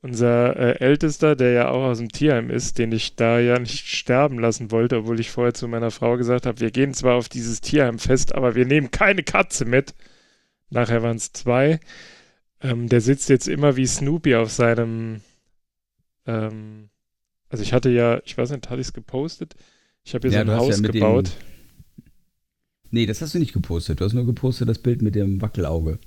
[0.01, 3.87] Unser äh, Ältester, der ja auch aus dem Tierheim ist, den ich da ja nicht
[3.87, 7.27] sterben lassen wollte, obwohl ich vorher zu meiner Frau gesagt habe, wir gehen zwar auf
[7.27, 9.95] dieses Tierheimfest, aber wir nehmen keine Katze mit.
[10.69, 11.81] Nachher waren es zwei.
[12.61, 15.21] Ähm, der sitzt jetzt immer wie Snoopy auf seinem.
[16.25, 16.89] Ähm,
[17.49, 19.55] also ich hatte ja, ich weiß nicht, hatte ich es gepostet?
[20.03, 21.31] Ich habe hier Ja, so ein hast ja Haus mit dem- gebaut.
[22.89, 23.99] Nee, das hast du nicht gepostet.
[23.99, 25.99] Du hast nur gepostet das Bild mit dem Wackelauge.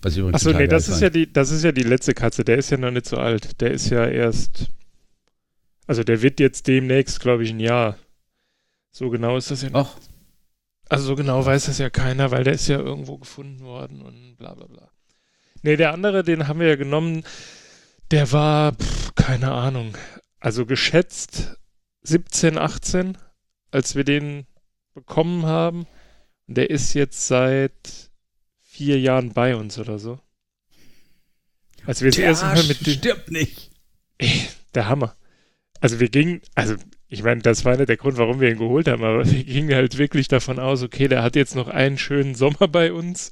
[0.00, 2.44] Was ich Achso, nee, das ist, ja die, das ist ja die letzte Katze.
[2.44, 3.60] Der ist ja noch nicht so alt.
[3.60, 4.70] Der ist ja erst.
[5.86, 7.98] Also der wird jetzt demnächst, glaube ich, ein Jahr.
[8.92, 9.76] So genau ist das ja nicht.
[9.76, 9.96] Ach,
[10.88, 14.36] Also so genau weiß das ja keiner, weil der ist ja irgendwo gefunden worden und
[14.38, 14.88] bla bla bla.
[15.62, 17.24] Nee, der andere, den haben wir ja genommen,
[18.12, 19.94] der war, pff, keine Ahnung,
[20.40, 21.58] also geschätzt
[22.02, 23.18] 17, 18,
[23.70, 24.46] als wir den
[24.94, 25.86] bekommen haben.
[26.46, 28.10] Und der ist jetzt seit
[28.62, 30.20] vier Jahren bei uns oder so.
[31.84, 33.70] Als wir der erste Mal Arsch mit dem, stirbt nicht.
[34.74, 35.16] der Hammer.
[35.80, 36.76] Also wir gingen, also
[37.08, 39.74] ich meine, das war nicht der Grund, warum wir ihn geholt haben, aber wir gingen
[39.74, 43.30] halt wirklich davon aus, okay, der hat jetzt noch einen schönen Sommer bei uns.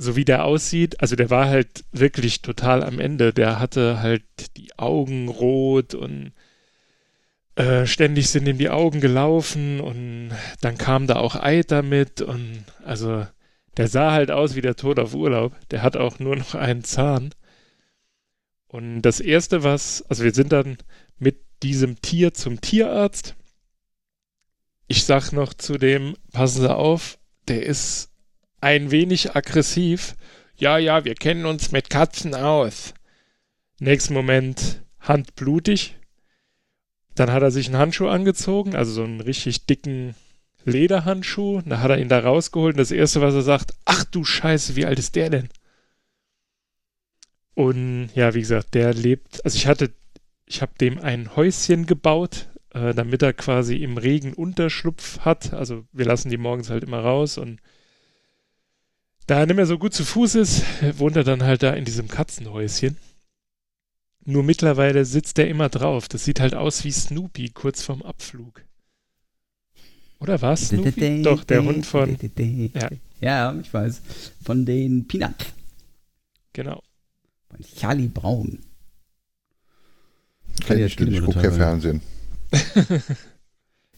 [0.00, 3.32] So wie der aussieht, also der war halt wirklich total am Ende.
[3.32, 4.22] Der hatte halt
[4.56, 6.32] die Augen rot und
[7.56, 10.30] äh, ständig sind ihm die Augen gelaufen und
[10.60, 13.26] dann kam da auch Eiter mit und also
[13.76, 15.54] der sah halt aus wie der Tod auf Urlaub.
[15.70, 17.30] Der hat auch nur noch einen Zahn.
[18.68, 20.78] Und das erste, was, also wir sind dann
[21.18, 23.34] mit diesem Tier zum Tierarzt.
[24.86, 27.18] Ich sag noch zu dem, passen Sie auf,
[27.48, 28.07] der ist
[28.60, 30.16] ein wenig aggressiv.
[30.56, 32.94] Ja, ja, wir kennen uns mit Katzen aus.
[33.78, 35.96] Nächsten Moment handblutig.
[37.14, 40.14] Dann hat er sich einen Handschuh angezogen, also so einen richtig dicken
[40.64, 41.62] Lederhandschuh.
[41.64, 44.76] Da hat er ihn da rausgeholt und das erste, was er sagt, ach du Scheiße,
[44.76, 45.48] wie alt ist der denn?
[47.54, 49.92] Und ja, wie gesagt, der lebt, also ich hatte,
[50.46, 55.52] ich habe dem ein Häuschen gebaut, äh, damit er quasi im Regen Unterschlupf hat.
[55.52, 57.60] Also wir lassen die morgens halt immer raus und
[59.28, 60.64] da er nicht mehr so gut zu Fuß ist,
[60.98, 62.96] wohnt er dann halt da in diesem Katzenhäuschen.
[64.24, 66.08] Nur mittlerweile sitzt er immer drauf.
[66.08, 68.64] Das sieht halt aus wie Snoopy kurz vorm Abflug.
[70.18, 71.22] Oder war es Snoopy?
[71.22, 72.16] Doch, der Hund von.
[72.74, 72.88] Ja.
[73.20, 74.00] Ja, ich weiß.
[74.42, 75.44] Von den Peanuts.
[76.54, 76.82] Genau.
[77.50, 78.58] Von Charlie Brown.
[80.66, 81.52] Kenn Ja, ich nicht, ich gucke total.
[81.52, 82.00] Fernsehen.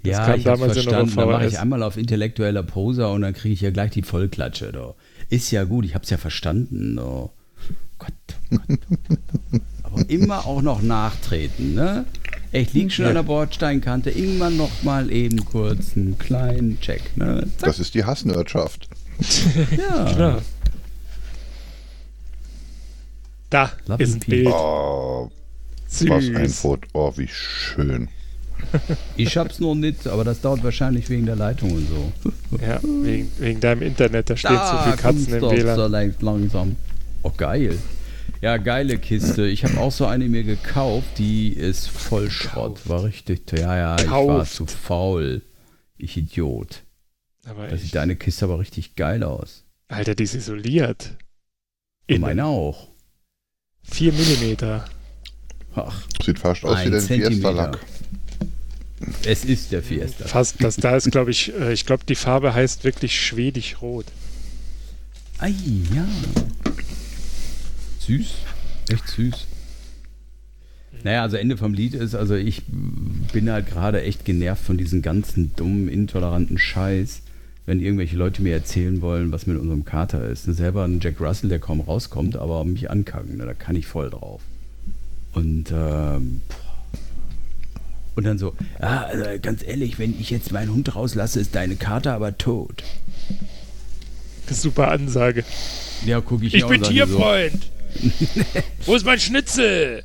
[0.02, 1.14] Ja, ich damals ja verstanden.
[1.14, 4.72] Da mache ich einmal auf intellektueller Poser und dann kriege ich ja gleich die Vollklatsche.
[4.72, 4.96] Do.
[5.30, 6.96] Ist ja gut, ich hab's ja verstanden.
[6.96, 7.30] Do.
[7.98, 8.12] Gott,
[8.52, 9.60] oh Gott, oh Gott.
[9.82, 12.04] Aber immer auch noch nachtreten, ne?
[12.52, 13.10] Ich lieg schon Ja.
[13.10, 17.16] an der Bordsteinkante, irgendwann noch mal eben kurz einen kleinen Check.
[17.16, 17.46] Ne?
[17.58, 18.88] Zack, Das ist die Hassnördschaft.
[19.76, 20.12] ja.
[20.12, 20.42] Klar.
[23.50, 24.46] Da Love ist ein Bild.
[24.48, 25.30] Oh,
[25.88, 26.08] Süß.
[26.08, 26.88] was ein Foto.
[26.92, 28.08] Oh, wie schön.
[29.16, 32.12] Ich hab's noch nicht, aber das dauert wahrscheinlich wegen der Leitung und so.
[32.60, 35.76] Ja, wegen, wegen deinem Internet, da steht so viel Katzen kommt's im doch WLAN.
[35.76, 36.76] so lang- langsam.
[37.22, 37.78] Oh, geil.
[38.40, 39.46] Ja, geile Kiste.
[39.46, 42.80] Ich habe auch so eine mir gekauft, die ist voll Schrott.
[42.88, 43.60] War richtig teuer.
[43.60, 45.42] Ja, ja, ich war zu faul.
[45.96, 46.82] Ich Idiot.
[47.46, 49.64] Aber Da sieht deine Kiste aber richtig geil aus.
[49.88, 51.10] Alter, die ist isoliert.
[52.06, 52.22] Innen.
[52.22, 52.88] meine auch.
[53.84, 54.84] 4 Millimeter.
[55.74, 57.30] Ach, Sieht fast aus Ein wie der Zentimeter.
[57.30, 57.78] Fiesta-Lack.
[59.24, 60.26] Es ist der Fiesta.
[60.26, 64.06] Fast, das da ist, glaube ich, äh, ich glaube, die Farbe heißt wirklich schwedisch rot.
[65.38, 65.54] Ei,
[65.94, 66.06] ja.
[68.00, 68.34] Süß.
[68.90, 69.46] Echt süß.
[71.02, 72.62] Naja, also Ende vom Lied ist, also ich
[73.32, 77.22] bin halt gerade echt genervt von diesem ganzen dummen, intoleranten Scheiß,
[77.64, 80.46] wenn irgendwelche Leute mir erzählen wollen, was mit unserem Kater ist.
[80.46, 83.86] Ne, Selber ein Jack Russell, der kaum rauskommt, aber mich ankacken, ne, da kann ich
[83.86, 84.42] voll drauf.
[85.32, 86.69] Und, ähm, boah.
[88.16, 91.76] Und dann so, ja, also ganz ehrlich, wenn ich jetzt meinen Hund rauslasse, ist deine
[91.76, 92.82] Kater aber tot.
[94.50, 95.44] Super Ansage.
[96.04, 97.70] Ja, gucke ich Ich bin an, so, Tierfreund.
[98.86, 100.02] Wo ist mein Schnitzel?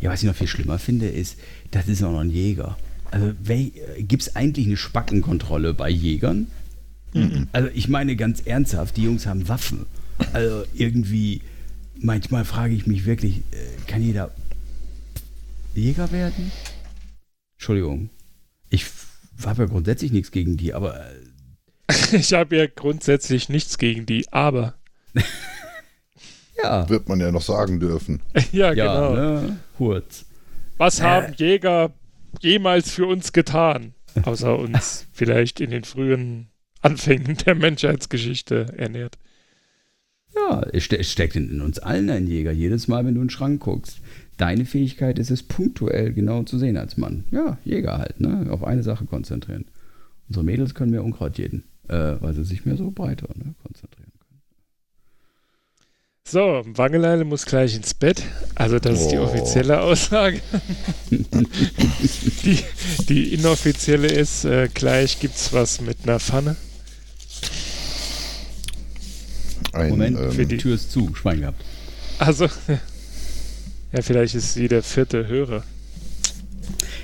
[0.00, 1.38] Ja, was ich noch viel schlimmer finde, ist,
[1.70, 2.76] das ist auch noch ein Jäger.
[3.12, 3.34] Also
[3.98, 6.48] gibt es eigentlich eine Spackenkontrolle bei Jägern?
[7.52, 9.86] Also ich meine ganz ernsthaft, die Jungs haben Waffen.
[10.32, 11.42] Also irgendwie,
[11.98, 14.30] manchmal frage ich mich wirklich, äh, kann jeder
[15.74, 16.50] Jäger werden?
[17.56, 18.10] Entschuldigung.
[18.70, 18.84] Ich
[19.44, 21.14] habe ja grundsätzlich nichts gegen die, aber äh,
[22.12, 24.74] Ich habe ja grundsätzlich nichts gegen die, aber.
[26.62, 26.88] ja.
[26.88, 28.20] Wird man ja noch sagen dürfen.
[28.52, 29.14] ja, Ja, genau.
[29.14, 29.56] ne?
[29.78, 30.26] Hurz.
[30.78, 31.04] Was Äh.
[31.04, 31.92] haben Jäger
[32.40, 33.94] jemals für uns getan?
[34.24, 36.48] Außer uns vielleicht in den frühen
[36.82, 39.16] Anfängen der Menschheitsgeschichte ernährt.
[40.34, 42.52] Ja, es, ste es steckt in, in uns allen ein Jäger.
[42.52, 44.00] Jedes Mal, wenn du in den Schrank guckst.
[44.38, 47.24] Deine Fähigkeit ist es, punktuell genau zu sehen als Mann.
[47.30, 48.46] Ja, Jäger halt, ne?
[48.50, 49.66] Auf eine Sache konzentrieren.
[50.28, 54.10] Unsere Mädels können mehr Unkraut jeden, äh, weil sie sich mehr so breiter ne, konzentrieren
[54.18, 54.40] können.
[56.24, 58.22] So, Wangeleile muss gleich ins Bett.
[58.54, 59.24] Also das ist die Oh.
[59.24, 60.40] offizielle Aussage.
[61.10, 62.58] die,
[63.08, 66.56] die inoffizielle ist, äh, gleich gibt's was mit einer Pfanne.
[69.72, 71.64] Ein, Moment, für ähm, die- Die Tür ist zu, Schwein gehabt.
[72.18, 72.46] Also,
[73.92, 75.64] ja, vielleicht ist sie der vierte Hörer.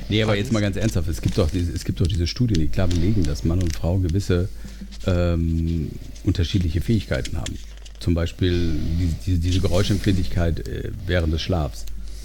[0.09, 2.61] Nee, aber jetzt mal ganz ernsthaft, es gibt doch diese, es gibt doch diese Studien,
[2.61, 4.49] die klar belegen, dass Mann und Frau gewisse
[5.07, 5.91] ähm,
[6.25, 7.59] unterschiedliche Fähigkeiten haben.
[8.01, 11.85] Zum Beispiel die, die, diese Geräuschempfindlichkeit äh, während des Schlafs.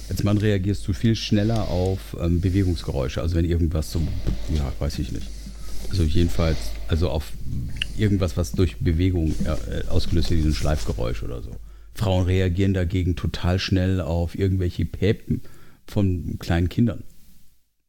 [0.10, 4.02] Als Mann reagierst du viel schneller auf ähm, Bewegungsgeräusche, also wenn irgendwas so,
[4.56, 5.28] ja, weiß ich nicht.
[5.90, 6.58] Also jedenfalls,
[6.88, 7.34] also auf
[7.98, 11.52] irgendwas, was durch Bewegung äh, ausgelöst wird, wie ein Schleifgeräusch oder so.
[11.96, 15.42] Frauen reagieren dagegen total schnell auf irgendwelche Päpen
[15.86, 17.04] von kleinen Kindern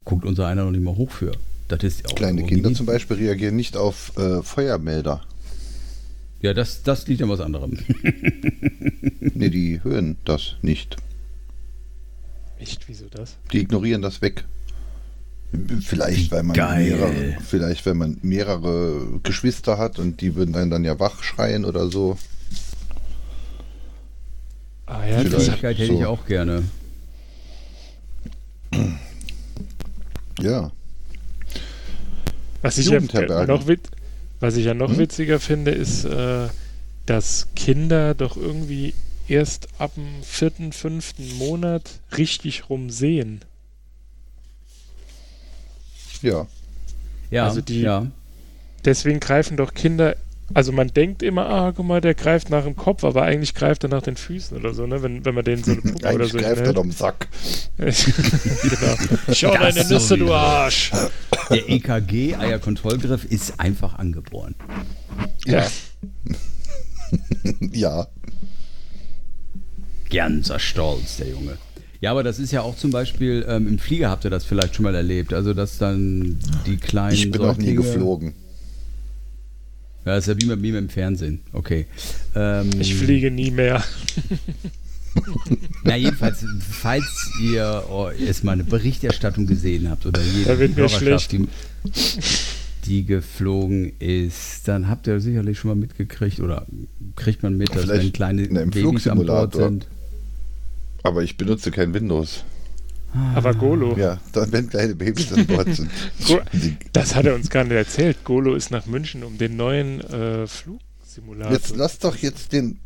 [0.05, 1.33] guckt unser einer noch nicht mal hoch für.
[1.69, 5.23] Das ist auch kleine Kinder zum Beispiel reagieren nicht auf äh, Feuermelder.
[6.43, 7.79] Ja, das, das liegt an was anderem.
[9.37, 10.97] Nee, die hören das nicht.
[12.59, 13.37] Echt, wieso das?
[13.53, 14.45] Die ignorieren das weg.
[15.81, 16.85] Vielleicht, weil man geil.
[16.85, 21.65] mehrere, vielleicht, wenn man mehrere Geschwister hat und die würden einen dann ja wach schreien
[21.65, 22.17] oder so.
[25.23, 26.07] Fähigkeit hätte ich so.
[26.07, 26.65] auch gerne.
[30.41, 30.73] Ja.
[32.63, 32.99] was, ich ja
[33.47, 33.67] noch
[34.41, 34.99] was ich ja noch Hm?
[34.99, 36.49] witziger finde, ist, äh,
[37.07, 38.95] dass Kinder doch irgendwie
[39.29, 43.41] erst ab dem vierten, fünften Monat richtig rumsehen.
[46.23, 46.47] Ja.
[47.31, 48.07] Ja, Also die- ja.
[48.85, 50.17] Deswegen greifen doch Kinder,
[50.55, 53.83] also man denkt immer, ah, guck mal, der greift nach dem Kopf, aber eigentlich greift
[53.85, 55.03] er nach den Füßen oder so, ne?
[55.03, 56.79] Wenn, wenn man den so eine Puppe oder Eigentlich so greift er hinhält.
[56.79, 57.29] am Sack.
[57.77, 57.93] genau.
[59.33, 60.33] Schau Das deine Nüsse, du.
[60.33, 60.93] Arsch.
[61.51, 64.55] Der EKG, Eierkontrollgriff, ist einfach angeboren.
[65.47, 65.67] Ja.
[67.73, 68.09] Ja.
[70.11, 71.59] Ganzer Stolz, der Junge.
[72.01, 74.75] Ja, aber das ist ja auch zum Beispiel, ähm, im Flieger habt ihr das vielleicht
[74.75, 75.33] schon mal erlebt.
[75.33, 77.15] Also, dass dann die kleinen.
[77.15, 78.35] Ich bin noch nie geflogen.
[80.05, 81.41] Ja, ist ja wie mit, wie mit dem Fernsehen.
[81.53, 81.87] Okay.
[82.35, 83.83] Ähm, Ich fliege nie mehr.
[85.85, 91.47] Na, jedenfalls, falls ihr oh, erst mal eine Berichterstattung gesehen habt oder jede Hörerschaft, die,
[92.85, 96.67] die geflogen ist, dann habt ihr sicherlich schon mal mitgekriegt oder
[97.17, 99.69] kriegt man mit, dass Vielleicht wenn kleine Babys an Bord Flugsimulator.
[99.69, 99.87] sind.
[101.05, 102.45] Aber ich benutze kein Windows.
[103.35, 103.97] Aber Golo.
[103.97, 105.91] Ja, dann, wenn kleine Babys an Bord sind.
[106.93, 108.25] Das hat er uns gar nicht erzählt.
[108.25, 111.53] Golo ist nach München, um den neuen äh, Flugsimulator.
[111.53, 112.79] Jetzt lass doch jetzt den.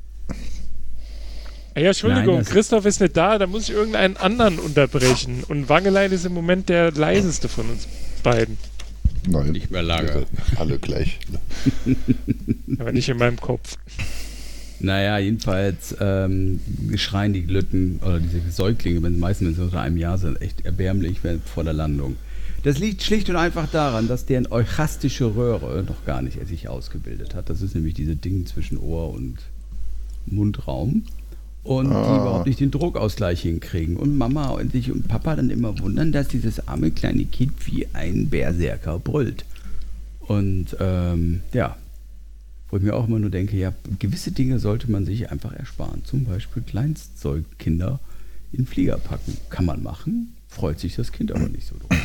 [1.74, 5.44] Ey, ja, Entschuldigung, Nein, Christoph ist nicht da, da muss ich irgendeinen anderen unterbrechen.
[5.46, 7.86] Und Wangelein ist im Moment der leiseste von uns
[8.22, 8.58] beiden.
[9.28, 10.08] Nein, Nicht mehr lange.
[10.12, 10.26] bitte,
[10.56, 11.20] Alle gleich.
[12.78, 13.76] Aber nicht in meinem Kopf.
[14.80, 16.60] Naja, jedenfalls ähm,
[16.96, 20.64] schreien die Glücken oder diese Säuglinge, wenn meistens wenn sie unter einem Jahr sind, echt
[20.64, 21.18] erbärmlich
[21.52, 22.16] vor der Landung.
[22.62, 27.34] Das liegt schlicht und einfach daran, dass deren euchastische Röhre noch gar nicht sich ausgebildet
[27.34, 27.50] hat.
[27.50, 29.38] Das ist nämlich diese Ding zwischen Ohr und
[30.26, 31.04] Mundraum.
[31.64, 32.16] Und die Ah.
[32.16, 33.96] überhaupt nicht den Druckausgleich hinkriegen.
[33.96, 37.86] Und Mama und ich und Papa dann immer wundern, dass dieses arme kleine Kind wie
[37.92, 39.44] ein Berserker brüllt.
[40.20, 41.76] Und ähm, ja,
[42.70, 46.04] wo ich mir auch immer nur denke, ja, gewisse Dinge sollte man sich einfach ersparen.
[46.04, 48.00] Zum Beispiel Kleinstzeugkinder
[48.52, 49.36] in Flieger packen.
[49.48, 51.96] Kann man machen, freut sich das Kind aber nicht so drüber.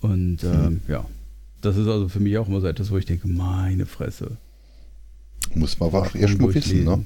[0.00, 1.06] Und ähm, ja,
[1.60, 4.36] das ist also für mich auch immer so etwas, wo ich denke, meine Fresse.
[5.54, 7.04] Muss man aber erst mal wissen, ne?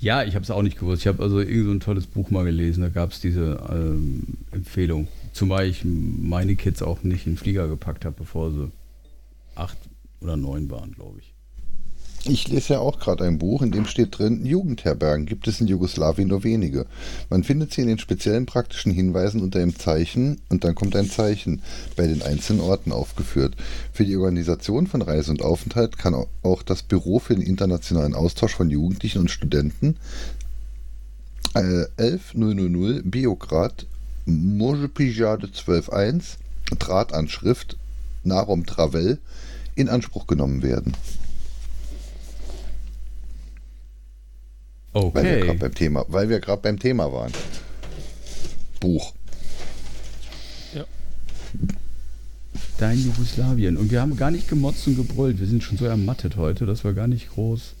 [0.00, 1.02] Ja, ich habe es auch nicht gewusst.
[1.02, 4.22] Ich habe also irgend so ein tolles Buch mal gelesen, da gab es diese ähm,
[4.50, 5.08] Empfehlung.
[5.34, 8.70] Zumal ich meine Kids auch nicht in den Flieger gepackt habe, bevor sie
[9.54, 9.76] acht
[10.20, 11.34] oder neun waren, glaube ich.
[12.26, 15.68] Ich lese ja auch gerade ein Buch, in dem steht drin, Jugendherbergen gibt es in
[15.68, 16.84] Jugoslawien nur wenige.
[17.30, 21.08] Man findet sie in den speziellen praktischen Hinweisen unter dem Zeichen und dann kommt ein
[21.08, 21.62] Zeichen
[21.96, 23.56] bei den einzelnen Orten aufgeführt.
[23.94, 28.14] Für die Organisation von Reise und Aufenthalt kann au- auch das Büro für den internationalen
[28.14, 29.96] Austausch von Jugendlichen und Studenten
[31.54, 33.86] äh, 11000 Biograd
[34.26, 36.38] Mojepijade 121
[36.78, 37.78] Drahtanschrift
[38.24, 39.18] Narom Travel
[39.74, 40.94] in Anspruch genommen werden.
[44.92, 45.40] Weil wir Okay.
[45.40, 47.32] gerade beim Thema, weil wir gerade beim Thema waren.
[48.80, 49.12] Buch.
[52.78, 53.76] Dein Jugoslawien.
[53.76, 55.38] Und wir haben gar nicht gemotzt und gebrüllt.
[55.38, 57.74] Wir sind schon so ermattet heute, dass wir gar nicht groß.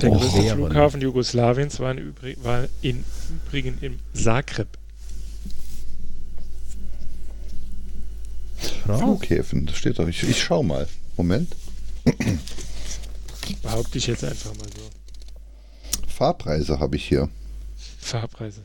[0.00, 0.54] Der Och, größte.
[0.54, 3.04] Flughafen Jugoslawiens war, in Übrig war in
[3.46, 4.68] Übrigen im Zagreb.
[8.84, 10.08] Flughäfen, das steht doch.
[10.08, 10.86] Ich, ich schau mal.
[11.16, 11.54] Moment.
[13.62, 16.08] Behaupte ich jetzt einfach mal so.
[16.08, 17.28] Fahrpreise habe ich hier.
[17.98, 18.62] Fahrpreise.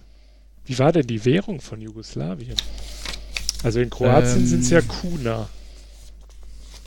[0.65, 2.55] Wie war denn die Währung von Jugoslawien?
[3.63, 5.49] Also in Kroatien Ähm, sind es ja Kuna.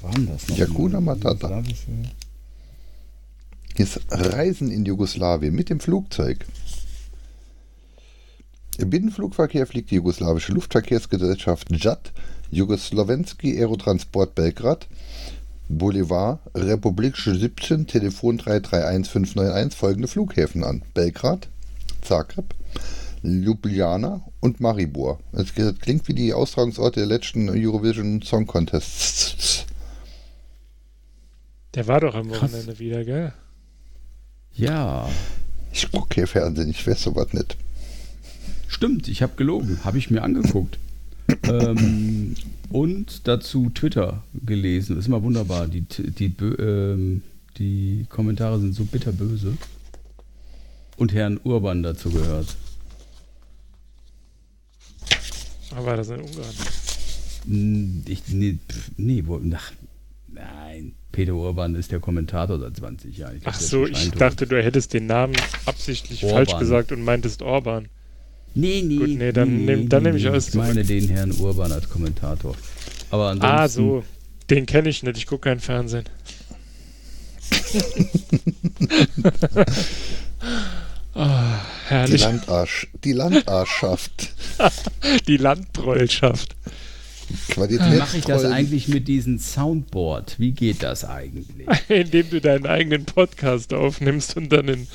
[0.03, 0.59] Waren das noch?
[0.59, 1.49] Hakuna Matata.
[1.49, 2.11] Jugoslawische-
[3.77, 6.45] Hier ist Reisen in Jugoslawien mit dem Flugzeug.
[8.79, 12.13] Im Binnenflugverkehr fliegt die jugoslawische Luftverkehrsgesellschaft JAT,
[12.51, 14.87] Jugoslawensky Aerotransport Belgrad,
[15.79, 20.83] Boulevard, Republik 17, Telefon 331591 folgende Flughäfen an.
[20.95, 21.49] Belgrad,
[22.03, 22.55] Zagreb,
[23.23, 25.21] Ljubljana und Maribor.
[25.33, 29.65] Das klingt wie die Austragungsorte der letzten Eurovision Song Contests.
[31.75, 32.53] Der war doch am Krass.
[32.53, 33.33] Wochenende wieder, gell?
[34.55, 35.09] Ja,
[35.73, 37.57] Ich gucke hier Fernsehen, ich weiß sowas nicht.
[38.69, 39.09] stimmt.
[39.09, 39.79] Ich habe gelogen.
[39.85, 40.79] Habe ich mir angeguckt.
[41.45, 42.35] ähm,
[42.73, 44.99] und dazu Twitter gelesen.
[44.99, 45.69] Ist immer wunderbar.
[45.69, 47.23] Die, die, ähm,
[47.59, 49.57] die Kommentare sind so bitterböse.
[50.97, 52.57] Und Herrn Urban dazu gehört.
[55.71, 56.55] Aber war das in Ungarn?
[57.47, 58.59] Hm, Ich, nee,
[58.97, 59.73] nee, wo, ach,
[60.29, 60.95] nein.
[61.11, 63.41] Peter Urban ist der Kommentator seit 20 Jahren.
[63.41, 65.35] glaub, Ach so, ich dachte, du hättest den Namen
[65.67, 66.47] absichtlich Orban.
[66.47, 67.89] falsch gesagt und meintest Orban.
[68.55, 68.97] Nee, nee.
[68.97, 72.55] Gut, nee, dann nehm- dann nehm ich alles Ich meine den Herrn Urban als Kommentator.
[73.11, 73.57] Aber ansonsten.
[73.59, 74.05] Ah, so.
[74.51, 76.05] Den kenne ich nicht, ich gucke kein Fernsehen.
[81.15, 81.21] Die
[81.89, 82.23] herrlich.
[82.23, 84.33] Landarsch, die Landarschaft.
[85.27, 86.57] Die Landbrollschaft.
[87.49, 87.99] Qualität.
[87.99, 90.39] Mache ich das eigentlich mit diesem Soundboard?
[90.39, 91.67] Wie geht das eigentlich?
[91.89, 94.87] Indem du deinen eigenen Podcast aufnimmst und dann in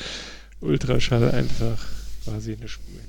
[0.61, 1.77] Ultraschall einfach
[2.23, 2.99] quasi eine Spur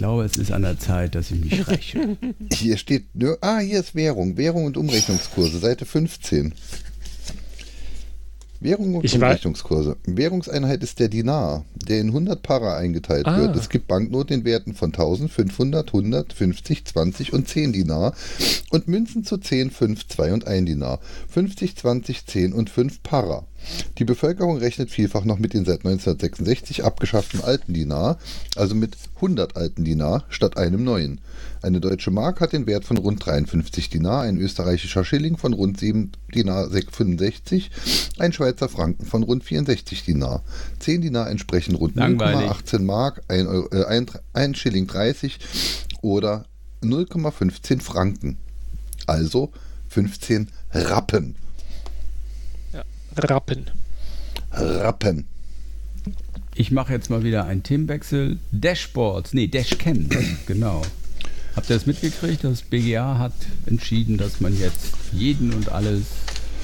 [0.00, 2.16] glaube, es ist an der Zeit, dass ich mich räche.
[2.54, 3.04] Hier steht
[3.42, 6.54] ah, hier ist Währung, Währung und Umrechnungskurse, Seite 15.
[8.60, 9.96] Währung und Ich Umrechnungskurse.
[10.04, 13.38] Währungseinheit ist der Dinar, der in 100 Para eingeteilt Ah.
[13.38, 13.56] wird.
[13.56, 18.12] Es gibt Banknoten in Werten von 1000, 500, 100, 50, 20 und 10 Dinar
[18.70, 21.00] und Münzen zu 10, 5, 2 und 1 Dinar.
[21.28, 23.46] 50, 20, 10 und 5 Para.
[23.98, 28.18] Die Bevölkerung rechnet vielfach noch mit den seit 1966 abgeschafften alten Dinar,
[28.56, 31.20] also mit 100 alten Dinar statt einem neuen.
[31.62, 35.78] Eine deutsche Mark hat den Wert von rund 53 Dinar, ein österreichischer Schilling von rund
[35.78, 37.70] 7 Dinar 65,
[38.18, 40.42] ein Schweizer Franken von rund 64 Dinar.
[40.78, 42.50] 10 Dinar entsprechen rund Langweilig.
[42.50, 45.38] 0,18 Mark, ein, Euro, äh, ein, ein Schilling 30
[46.00, 46.46] oder
[46.82, 48.38] 0,15 Franken.
[49.06, 49.52] Also
[49.88, 51.36] 15 Rappen.
[53.16, 53.66] Rappen.
[54.52, 55.26] Rappen.
[56.54, 58.38] Ich mache jetzt mal wieder einen Themenwechsel.
[58.52, 60.08] Dashboards, nee, Dashcam,
[60.46, 60.82] genau.
[61.60, 62.42] Habt ihr das mitgekriegt?
[62.42, 63.34] Das BGA hat
[63.66, 66.04] entschieden, dass man jetzt jeden und alles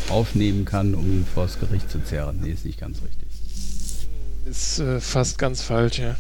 [0.08, 2.40] aufnehmen kann, um ihn vors Gericht zu zerren.
[2.40, 3.28] Nee, ist nicht ganz richtig.
[4.46, 6.16] Ist äh, fast ganz falsch, ja.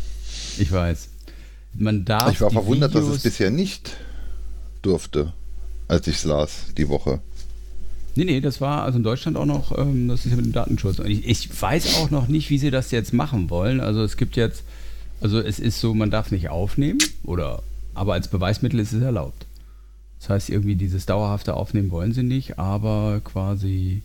[0.58, 1.08] Ich weiß.
[1.72, 3.96] Man darf Ich war verwundert, dass Videos, es bisher nicht
[4.82, 5.32] durfte,
[5.88, 7.20] als ich es las, die Woche.
[8.14, 10.52] Nee, nee, das war also in Deutschland auch noch, ähm, das ist ja mit dem
[10.52, 10.98] Datenschutz.
[10.98, 13.80] Und ich, ich weiß auch noch nicht, wie sie das jetzt machen wollen.
[13.80, 14.64] Also es gibt jetzt,
[15.22, 17.62] also es ist so, man darf nicht aufnehmen, oder,
[17.96, 19.46] aber als Beweismittel ist es erlaubt.
[20.20, 24.02] Das heißt, irgendwie dieses dauerhafte Aufnehmen wollen sie nicht, aber quasi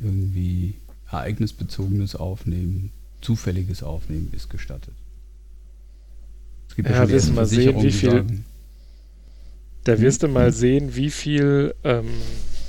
[0.00, 0.74] irgendwie
[1.10, 4.94] ereignisbezogenes Aufnehmen, zufälliges Aufnehmen ist gestattet.
[6.68, 8.44] Es gibt Ja, schon wissen wir ersten sehen, wie viel- sagen,
[9.84, 10.32] Da wirst du Mhm.
[10.34, 12.08] mal sehen, wie viel ähm,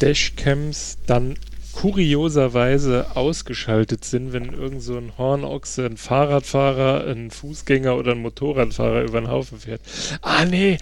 [0.02, 1.36] Dashcams dann
[1.78, 9.04] kurioserweise ausgeschaltet sind, wenn irgend so ein Hornochse, ein Fahrradfahrer, ein Fußgänger oder ein Motorradfahrer
[9.04, 9.82] über den Haufen fährt.
[10.24, 10.80] Ah, nee,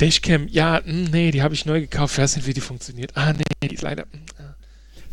[0.00, 2.14] Dashcam, ja, mh, nee, die habe ich neu gekauft.
[2.14, 3.14] Ich weiß nicht, wie die funktioniert.
[3.14, 4.04] Ah, nee, die ist leider.
[4.04, 4.54] mh, ah.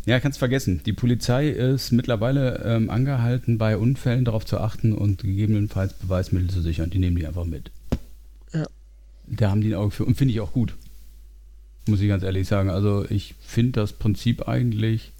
[0.06, 0.80] Ja, kannst vergessen.
[0.86, 6.62] Die Polizei ist mittlerweile ähm, angehalten, bei Unfällen darauf zu achten und gegebenenfalls Beweismittel zu
[6.62, 6.88] sichern.
[6.88, 7.70] Die nehmen die einfach mit.
[8.54, 8.64] Ja.
[9.26, 10.06] Da haben die ein Auge für.
[10.06, 10.72] Und finde ich auch gut.
[11.86, 12.70] Muss ich ganz ehrlich sagen.
[12.70, 15.12] Also ich finde das Prinzip eigentlich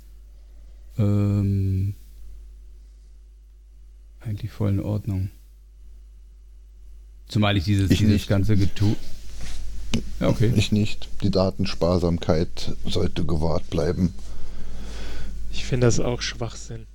[0.99, 1.95] ähm,
[4.21, 5.31] eigentlich voll in Ordnung.
[7.29, 8.29] Zumal ich dieses, Ich dieses nicht.
[8.29, 8.97] ganze Getue.
[10.21, 10.53] Ja, okay.
[10.57, 11.09] Ich nicht.
[11.23, 14.13] Die Datensparsamkeit sollte gewahrt bleiben.
[15.53, 16.87] Ich finde das auch Schwachsinn.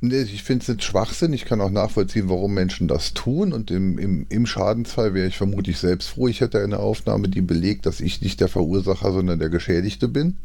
[0.00, 1.32] Nee, ich finde es nicht Schwachsinn.
[1.32, 3.52] Ich kann auch nachvollziehen, warum Menschen das tun.
[3.52, 6.28] Und im, im, im Schadensfall wäre ich vermutlich selbst froh.
[6.28, 10.36] Ich hätte eine Aufnahme, die belegt, dass ich nicht der Verursacher, sondern der Geschädigte bin.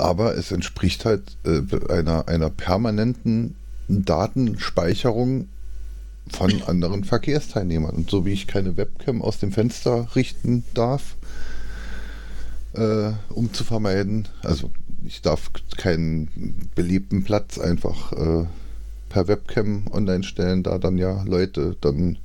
[0.00, 1.60] Aber es entspricht halt äh,
[1.92, 3.54] einer, einer permanenten
[3.88, 5.48] Datenspeicherung
[6.28, 7.94] von anderen Verkehrsteilnehmern.
[7.94, 11.16] Und so wie ich keine Webcam aus dem Fenster richten darf,
[12.74, 14.70] äh, um zu vermeiden, also
[15.04, 18.46] ich darf keinen beliebten Platz einfach äh,
[19.08, 22.18] per Webcam online stellen, da dann ja Leute dann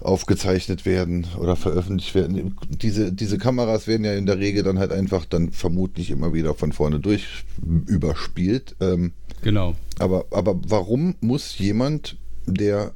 [0.00, 2.56] aufgezeichnet werden oder veröffentlicht werden.
[2.68, 6.54] Diese, diese Kameras werden ja in der Regel dann halt einfach dann vermutlich immer wieder
[6.54, 7.44] von vorne durch
[7.86, 8.76] überspielt.
[8.80, 9.74] Ähm, Genau.
[9.98, 12.92] aber, aber warum muss jemand, der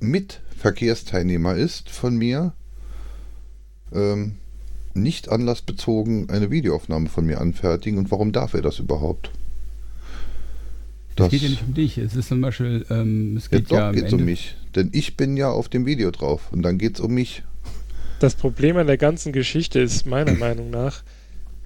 [0.00, 2.52] mit Verkehrsteilnehmer ist, von mir
[3.92, 4.36] ähm,
[4.94, 9.30] nicht anlassbezogen eine Videoaufnahme von mir anfertigen und warum darf er das überhaupt?
[11.16, 11.98] Es geht ja nicht um dich.
[11.98, 14.56] Es ist zum Beispiel, ähm, es geht doch, ja am geht's um mich.
[14.74, 17.42] Denn ich bin ja auf dem Video drauf und dann geht's um mich.
[18.18, 21.02] Das Problem an der ganzen Geschichte ist meiner Meinung nach,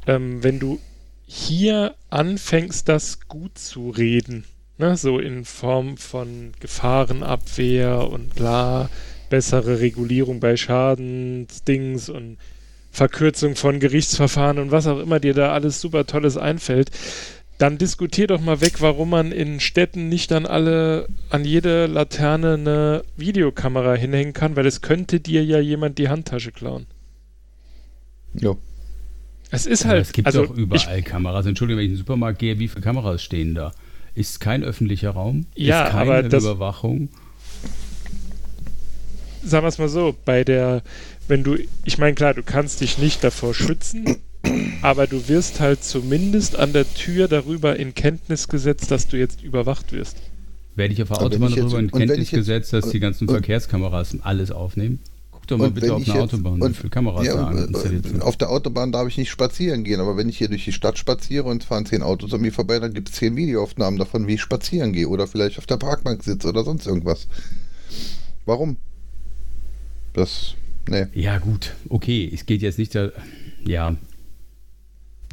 [0.06, 0.78] ähm, wenn du
[1.26, 4.44] hier anfängst, das gut zu reden,
[4.78, 8.88] ne, so in Form von Gefahrenabwehr und bla,
[9.28, 12.38] bessere Regulierung bei Schadensdings und
[12.90, 16.90] Verkürzung von Gerichtsverfahren und was auch immer dir da alles super Tolles einfällt,
[17.58, 22.54] dann diskutier doch mal weg, warum man in Städten nicht dann alle an jede Laterne
[22.54, 26.86] eine Videokamera hinhängen kann, weil es könnte dir ja jemand die Handtasche klauen.
[28.34, 28.54] Ja.
[29.50, 31.46] Es ist halt, es gibt also doch überall Kameras.
[31.46, 33.72] Entschuldigung, wenn ich in den Supermarkt gehe, wie viele Kameras stehen da?
[34.14, 35.46] Ist kein öffentlicher Raum?
[35.54, 37.08] Ja, ist keine aber das- Überwachung?
[39.42, 40.82] ich, sagen wir es mal so, bei der,
[41.26, 44.16] wenn du, ich meine, klar, du kannst dich nicht davor schützen,
[44.82, 49.42] aber du wirst halt zumindest an der Tür darüber in Kenntnis gesetzt, dass du jetzt
[49.42, 50.16] überwacht wirst.
[50.76, 54.16] Werde ich auf der Autobahn darüber in und Kenntnis gesetzt, dass die ganzen und- Verkehrskameras
[54.22, 55.00] alles aufnehmen?
[55.32, 57.64] Guck doch mal Und bitte auf jetzt- Autobahn, wie und- viele Kameras Ja, da äh,
[57.64, 58.22] installiert sind.
[58.22, 60.96] auf der Autobahn darf ich nicht spazieren gehen, aber wenn ich hier durch die Stadt
[60.98, 64.26] spaziere und es fahren zehn Autos an mir vorbei, dann gibt es zehn Videoaufnahmen davon,
[64.28, 67.26] wie ich spazieren gehe oder vielleicht auf der Parkbank sitze oder sonst irgendwas.
[68.46, 68.76] Warum?
[70.12, 70.54] Das,
[70.88, 71.06] nee.
[71.14, 72.30] Ja, gut, okay.
[72.32, 73.10] Es geht jetzt nicht da.
[73.64, 73.96] Ja,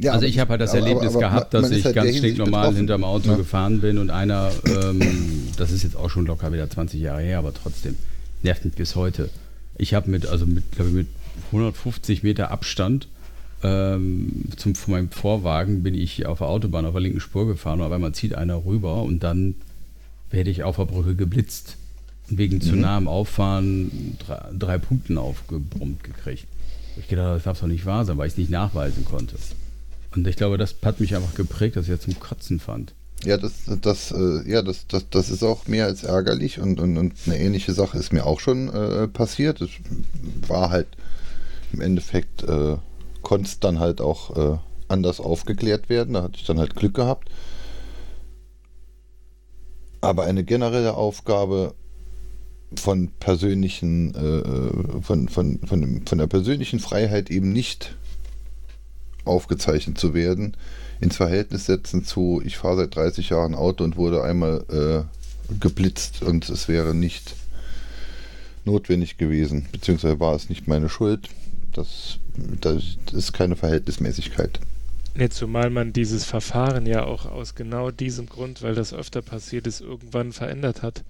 [0.00, 1.94] Ja, also aber ich habe halt das aber- Erlebnis aber gehabt, man- dass ich halt
[1.94, 2.76] ganz stinknormal betroffen.
[2.76, 3.36] hinterm Auto Ja.
[3.36, 5.00] gefahren bin und einer, ähm,
[5.56, 7.96] das ist jetzt auch schon locker wieder 20 Jahre her, aber trotzdem,
[8.42, 9.30] nervt mich bis heute.
[9.78, 11.06] Ich habe mit, also mit, glaube ich, mit
[11.52, 13.08] 150 Meter Abstand
[13.62, 17.80] ähm, zum, von meinem Vorwagen bin ich auf der Autobahn auf der linken Spur gefahren
[17.80, 19.54] und auf einmal zieht einer rüber und dann
[20.30, 21.76] werde ich auf der Brücke geblitzt.
[22.28, 22.80] Und wegen zu Mhm.
[22.80, 26.44] nahem Auffahren drei, drei Punkten aufgebrummt gekriegt.
[26.98, 29.36] Ich gedacht, das darf doch nicht wahr sein, weil ich es nicht nachweisen konnte.
[30.16, 32.94] Und ich glaube, das hat mich einfach geprägt, dass ich das zum Kotzen fand.
[33.24, 36.96] Ja, das, das, äh, ja, das, das, das ist auch mehr als ärgerlich und, und,
[36.98, 39.60] und eine ähnliche Sache ist mir auch schon äh, passiert.
[39.60, 39.70] Es
[40.48, 40.86] war halt
[41.72, 42.76] im Endeffekt, äh,
[43.22, 44.58] konnte es dann halt auch äh,
[44.88, 46.14] anders aufgeklärt werden.
[46.14, 47.28] Da hatte ich dann halt Glück gehabt.
[50.00, 51.74] Aber eine generelle Aufgabe
[52.74, 57.96] von persönlichen, äh, von, von, von, dem- von der persönlichen Freiheit eben nicht
[59.26, 60.56] aufgezeichnet zu werden,
[61.00, 66.22] ins Verhältnis setzen zu, ich fahre seit 30 Jahren Auto und wurde einmal äh, geblitzt
[66.22, 67.34] und es wäre nicht
[68.64, 71.28] notwendig gewesen, beziehungsweise war es nicht meine Schuld.
[71.72, 72.18] Das,
[72.60, 74.58] das ist keine Verhältnismäßigkeit.
[75.14, 79.66] Nee, zumal man dieses Verfahren ja auch aus genau diesem Grund, weil das öfter passiert
[79.66, 81.04] ist, irgendwann verändert hat.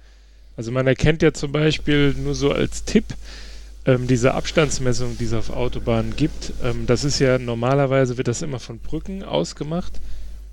[0.56, 3.04] Also man erkennt ja zum Beispiel nur so als Tipp
[3.86, 6.52] ähm, diese Abstandsmessung, die es auf Autobahnen gibt.
[6.62, 10.00] Ähm, das ist ja normalerweise wird das immer von Brücken ausgemacht.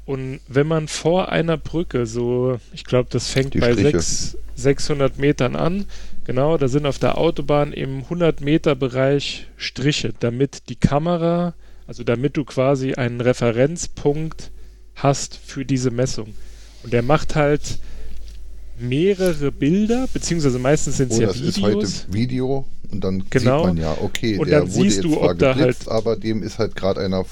[0.05, 3.99] Und wenn man vor einer Brücke so, ich glaube, das fängt Die bei Striche.
[3.99, 5.85] sechs, 600 Metern an,
[6.25, 11.53] genau, da sind auf der Autobahn im 100 Meter Bereich Striche, damit die Kamera,
[11.87, 14.51] also damit du quasi einen Referenzpunkt
[14.95, 16.35] hast für diese Messung.
[16.83, 17.79] Und der macht halt
[18.83, 22.05] mehrere Bilder, beziehungsweise meistens sind es Oh, ja das ist heute Videos.
[22.09, 23.59] Video und dann Genau.
[23.59, 25.89] sieht man ja, okay, Und der dann wurde siehst jetzt du, zwar ob da geblitzt,
[25.89, 27.25] aber dem ist halt gerade einer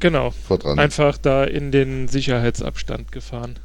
[0.00, 0.78] Genau, vor dran.
[0.78, 3.56] einfach da in den Sicherheitsabstand gefahren.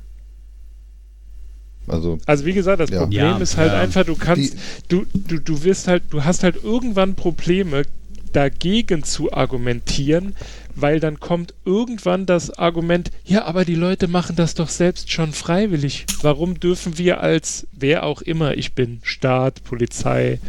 [1.87, 2.99] Also Also wie gesagt, das Ja.
[3.01, 3.79] Problem Ja, ist halt ja.
[3.79, 4.57] einfach, du kannst, Die-
[4.87, 7.83] du, du, du wirst halt, du hast halt irgendwann Probleme,
[8.31, 10.33] dagegen zu argumentieren,
[10.75, 15.33] weil dann kommt irgendwann das Argument, ja, aber die Leute machen das doch selbst schon
[15.33, 16.05] freiwillig.
[16.21, 20.39] Warum dürfen wir als wer auch immer ich bin, Staat, Polizei,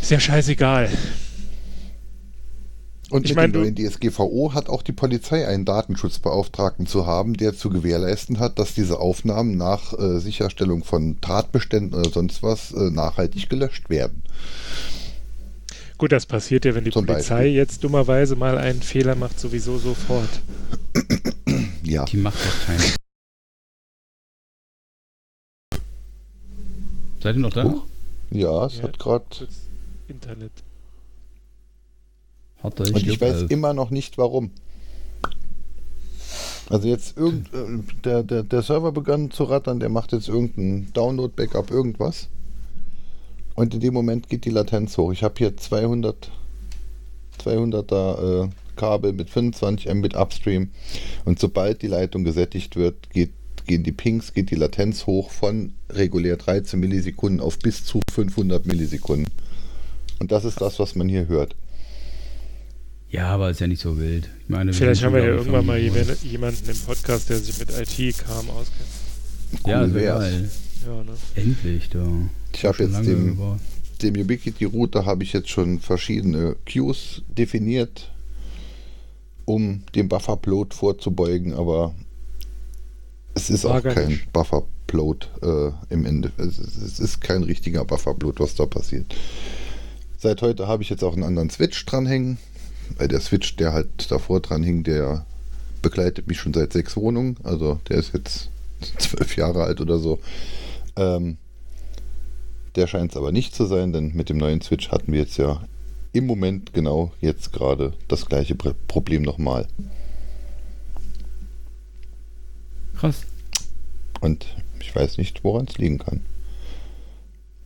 [0.00, 0.90] ist ja scheißegal.
[3.10, 7.54] Und Ich mit mein, neuen DSGVO hat auch die Polizei einen Datenschutzbeauftragten zu haben, der
[7.56, 12.90] zu gewährleisten hat, dass diese Aufnahmen nach äh, Sicherstellung von Tatbeständen oder sonst was äh,
[12.90, 14.22] nachhaltig gelöscht werden.
[15.98, 17.52] Gut, das passiert ja, wenn die Zum Polizei Beispiel.
[17.54, 20.28] jetzt dummerweise mal einen Fehler macht, sowieso sofort.
[21.82, 22.04] Ja.
[22.04, 22.82] Die macht doch keinen.
[27.22, 27.64] Seid ihr noch da?
[27.64, 27.86] Huch.
[28.30, 28.82] Ja, es Ja.
[28.84, 29.24] hat gerade.
[30.06, 30.52] Internet.
[32.62, 34.50] Hat Und ich weiß immer noch nicht warum.
[36.68, 40.92] Also jetzt irgend, äh, der, der, der Server begann zu rattern, der macht jetzt irgendein
[40.92, 42.28] Download-Backup, irgendwas.
[43.58, 45.10] Und in dem Moment geht die Latenz hoch.
[45.10, 46.30] Ich habe hier 200,
[47.44, 50.68] 200er äh, Kabel mit 25 Mbit Upstream.
[51.24, 53.32] Und sobald die Leitung gesättigt wird, geht,
[53.66, 58.64] gehen die Pings, geht die Latenz hoch von regulär 13 Millisekunden auf bis zu 500
[58.64, 59.26] Millisekunden.
[60.20, 61.56] Und das ist das, was man hier hört.
[63.10, 64.30] Ja, aber ist ja nicht so wild.
[64.44, 68.50] Ich meine, Vielleicht haben wir ja irgendwann mal jemanden im Podcast, der sich mit IT-Kram
[68.50, 69.66] auskennt.
[69.66, 70.48] Ja, Cool das wäre.
[70.88, 71.12] Ja, ne?
[71.34, 72.02] Endlich, da.
[72.54, 73.60] Ich habe jetzt dem, gebraucht.
[74.00, 78.10] dem Ubiquiti-Router habe ich jetzt schon verschiedene Queues definiert,
[79.44, 81.94] um dem Bufferplot vorzubeugen, aber
[83.34, 84.20] es ist auch Ärgerlich.
[84.20, 86.32] kein Bufferplot äh, im Ende.
[86.38, 89.14] Es ist, es ist kein richtiger Bufferplot, was da passiert.
[90.16, 92.38] Seit heute habe ich jetzt auch einen anderen Switch dranhängen,
[92.96, 95.26] weil der Switch, der halt davor dran hing, der
[95.82, 97.36] begleitet mich schon seit sechs Wohnungen.
[97.44, 98.48] Also der ist jetzt
[98.98, 100.18] zwölf Jahre alt oder so.
[100.98, 101.38] Ähm,
[102.74, 105.38] der scheint es aber nicht zu sein, denn mit dem neuen Switch hatten wir jetzt
[105.38, 105.62] ja
[106.12, 109.66] im Moment genau jetzt gerade das gleiche Problem nochmal.
[112.96, 113.22] Krass.
[114.20, 114.46] Und
[114.80, 116.20] ich weiß nicht, woran es liegen kann.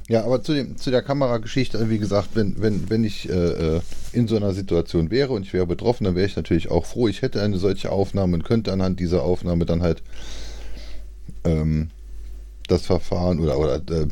[0.09, 3.81] Ja, aber zu, dem, zu der Kamerageschichte, wie gesagt, wenn, wenn, wenn ich äh, äh,
[4.13, 7.09] in so einer Situation wäre und ich wäre betroffen, dann wäre ich natürlich auch froh,
[7.09, 10.03] ich hätte eine solche Aufnahme und könnte anhand dieser Aufnahme dann halt
[11.45, 11.91] ähm,
[12.69, 14.09] das Verfahren oder, oder äh,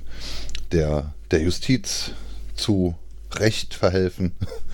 [0.73, 2.13] der, der Justiz
[2.55, 2.95] zu
[3.33, 4.33] Recht verhelfen.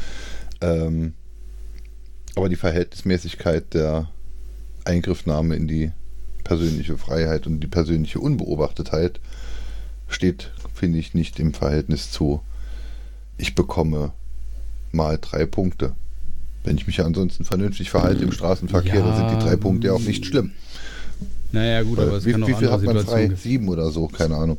[0.61, 1.15] ähm,
[2.35, 4.09] aber die Verhältnismäßigkeit der
[4.85, 5.93] Eingriffnahme in die
[6.45, 9.21] persönliche Freiheit und die persönliche Unbeobachtetheit
[10.09, 12.41] steht, finde ich, nicht im Verhältnis zu,
[13.37, 14.13] ich bekomme
[14.93, 15.95] mal drei Punkte.
[16.63, 19.89] Wenn ich mich ja ansonsten vernünftig verhalte im Straßenverkehr, dann sind die drei Ja, Punkte
[19.89, 20.53] ja auch nicht schlimm.
[21.57, 23.01] Naja, gut, aber es wie kann auch wie viel andere hat man frei?
[23.01, 23.41] Situationen geben.
[23.41, 24.59] Sieben oder so, keine Ahnung.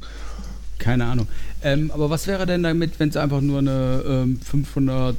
[0.80, 1.28] Keine Ahnung.
[1.64, 5.16] Ähm, aber was wäre denn damit, wenn es einfach nur eine ähm, 500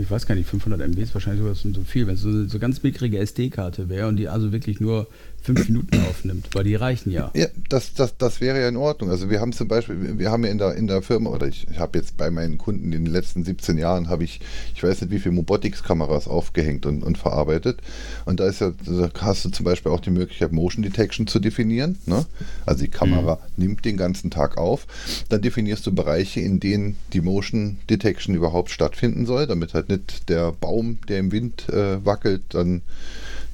[0.00, 2.58] ich weiß gar nicht, 500 MB ist wahrscheinlich sogar so viel, wenn es so, so
[2.58, 5.06] ganz mickrige SD-Karte wäre und die also wirklich nur
[5.42, 7.30] fünf Minuten aufnimmt, weil die reichen ja.
[7.34, 9.10] Ja, das, das, das wäre ja in Ordnung.
[9.10, 11.66] Also wir haben zum Beispiel, wir haben ja in der, in der Firma, oder ich,
[11.70, 14.40] ich habe jetzt bei meinen Kunden in den letzten 17 Jahren, habe ich,
[14.74, 17.80] ich weiß nicht wie viele Mobotics-Kameras aufgehängt und, und verarbeitet.
[18.24, 21.40] Und da ist ja, da hast du zum Beispiel auch die Möglichkeit, Motion Detection zu
[21.40, 21.98] definieren.
[22.06, 22.24] Ne?
[22.64, 23.64] Also die Kamera mhm.
[23.64, 24.86] nimmt den ganzen Tag auf.
[25.28, 30.28] Dann definierst du Bereiche, in denen die Motion Detection überhaupt stattfinden soll, damit halt nicht
[30.28, 32.82] der Baum, der im Wind äh, wackelt, dann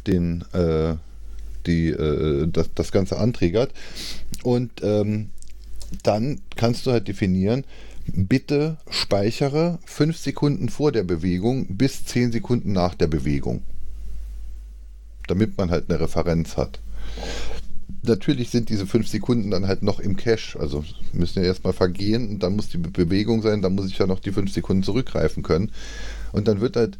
[0.06, 0.94] den äh,
[1.68, 3.72] die, äh, das, das Ganze anträgert.
[4.42, 5.30] Und ähm,
[6.02, 7.64] dann kannst du halt definieren,
[8.06, 13.62] bitte speichere 5 Sekunden vor der Bewegung bis 10 Sekunden nach der Bewegung.
[15.26, 16.80] Damit man halt eine Referenz hat.
[18.02, 22.28] Natürlich sind diese 5 Sekunden dann halt noch im Cache, also müssen ja erstmal vergehen
[22.28, 25.42] und dann muss die Bewegung sein, dann muss ich ja noch die 5 Sekunden zurückgreifen
[25.42, 25.72] können.
[26.32, 26.98] Und dann wird halt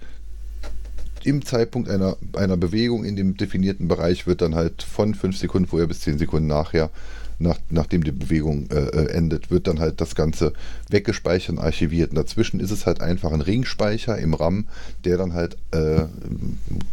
[1.26, 5.68] im Zeitpunkt einer, einer Bewegung in dem definierten Bereich wird dann halt von 5 Sekunden
[5.68, 6.90] vorher bis 10 Sekunden nachher,
[7.38, 10.52] nach, nachdem die Bewegung äh, äh, endet, wird dann halt das Ganze
[10.90, 12.10] weggespeichert und archiviert.
[12.10, 14.66] Und dazwischen ist es halt einfach ein Ringspeicher im RAM,
[15.04, 16.06] der dann halt äh,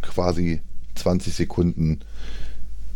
[0.02, 0.60] quasi
[0.94, 2.00] 20 Sekunden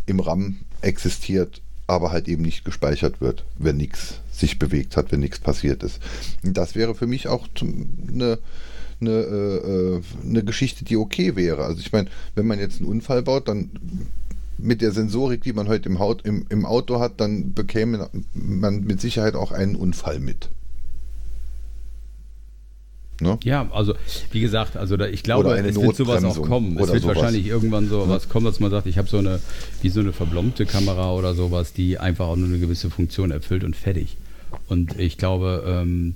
[0.05, 5.19] im RAM existiert, aber halt eben nicht gespeichert wird, wenn nichts sich bewegt hat, wenn
[5.19, 5.99] nichts passiert ist.
[6.41, 7.47] Das wäre für mich auch
[8.09, 8.39] eine
[9.01, 11.65] eine, äh, äh, eine Geschichte, die okay wäre.
[11.65, 13.71] Also ich meine, wenn man jetzt einen Unfall baut, dann
[14.57, 18.83] mit der Sensorik, die man heute im, Haut, im, im Auto hat, dann bekäme man
[18.83, 20.49] mit Sicherheit auch einen Unfall mit.
[23.21, 23.37] Ne?
[23.43, 23.93] Ja, also
[24.31, 26.77] wie gesagt, also da, ich glaube, es wird sowas auch kommen.
[26.77, 27.17] Es wird sowas.
[27.17, 28.09] wahrscheinlich irgendwann so ja.
[28.09, 29.39] was kommen, dass man sagt, ich habe so eine,
[29.81, 33.63] wie so eine verblombte Kamera oder sowas, die einfach auch nur eine gewisse Funktion erfüllt
[33.63, 34.17] und fertig.
[34.67, 36.15] Und ich glaube, ähm,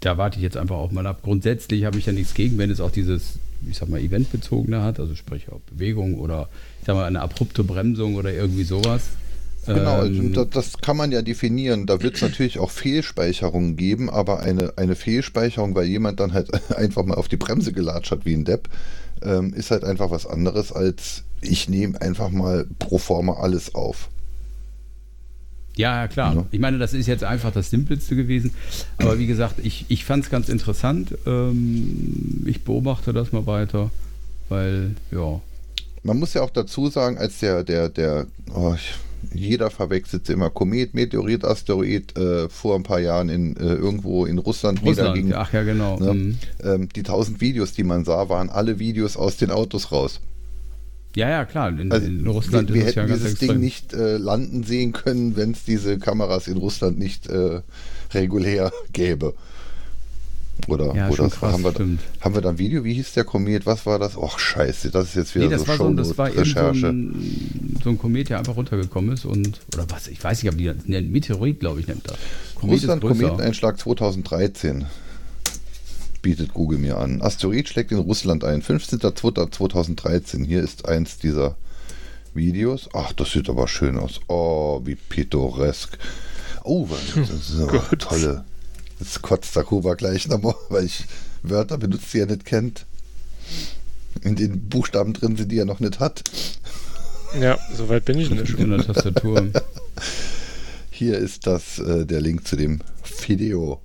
[0.00, 1.20] da warte ich jetzt einfach auch mal ab.
[1.22, 5.00] Grundsätzlich habe ich ja nichts gegen, wenn es auch dieses, ich sag mal, eventbezogene hat,
[5.00, 6.48] also sprich auch Bewegung oder
[6.80, 9.02] ich sag mal eine abrupte Bremsung oder irgendwie sowas.
[9.66, 11.86] Genau, ähm, das, das, kann man ja definieren.
[11.86, 16.50] Da wird es natürlich auch Fehlspeicherungen geben, aber eine, eine Fehlspeicherung, weil jemand dann halt
[16.76, 18.68] einfach mal auf die Bremse gelatscht hat wie ein Depp,
[19.22, 24.08] ähm, ist halt einfach was anderes als ich nehme einfach mal pro forma alles auf.
[25.76, 26.34] Ja, klar.
[26.34, 26.46] Ja.
[26.50, 28.52] Ich meine, das ist jetzt einfach das Simpelste gewesen.
[28.98, 31.16] Aber wie gesagt, ich, ich fand es ganz interessant.
[31.26, 33.90] Ähm, ich beobachte das mal weiter,
[34.48, 35.40] weil, ja.
[36.02, 38.94] Man muss ja auch dazu sagen, als der, der, der, oh, ich,
[39.34, 44.38] jeder verwechselt immer Komet, Meteorit, Asteroid äh, vor ein paar Jahren in, äh, irgendwo in
[44.38, 45.34] Russland, Russland niederging.
[45.34, 45.98] Ach ja, genau.
[45.98, 46.14] Ne?
[46.14, 46.38] Mhm.
[46.62, 50.20] Ähm, die tausend Videos, die man sah, waren alle Videos aus den Autos raus.
[51.16, 51.70] Ja, ja, klar.
[51.70, 55.34] In, also in Russland wir, wir es ja dieses Ding nicht äh, landen sehen können,
[55.34, 57.62] wenn es diese Kameras in Russland nicht äh,
[58.12, 59.32] regulär gäbe.
[60.68, 62.00] Oder, ja, oder krass, haben, wir, stimmt.
[62.20, 62.84] haben wir da ein Video?
[62.84, 63.64] Wie hieß der Komet?
[63.64, 64.16] Was war das?
[64.16, 66.80] Och, scheiße, das ist jetzt wieder nee, das so war so, das war Recherche.
[66.80, 70.52] So ein, so ein Komet, der einfach runtergekommen ist und, oder was, ich weiß nicht,
[70.52, 72.16] aber die, ein Meteorit, glaube ich, nennt das.
[72.62, 74.84] Russland Kometeneinschlag 2013
[76.26, 77.22] bietet Google mir an.
[77.22, 78.60] Asteroid schlägt in Russland ein.
[78.60, 80.44] 15.02.2013.
[80.44, 81.56] Hier ist eins dieser
[82.34, 82.88] Videos.
[82.94, 84.18] Ach, das sieht aber schön aus.
[84.26, 85.96] Oh, wie pittoresk.
[86.64, 88.44] Oh, das ist aber oh tolle.
[88.98, 91.04] Jetzt kotzt der Kuba gleich nochmal, weil ich
[91.44, 92.86] Wörter benutzt, die er nicht kennt.
[94.22, 96.24] In den Buchstaben drin sind, die er noch nicht hat.
[97.40, 99.46] Ja, soweit bin ich nicht in der Tastatur.
[100.90, 102.80] Hier ist das äh, der Link zu dem
[103.28, 103.80] Video.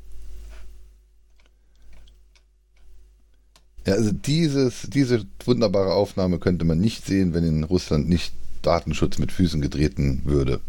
[3.91, 8.31] Ja, also dieses, diese wunderbare Aufnahme könnte man nicht sehen, wenn in Russland nicht
[8.61, 10.61] Datenschutz mit Füßen getreten würde.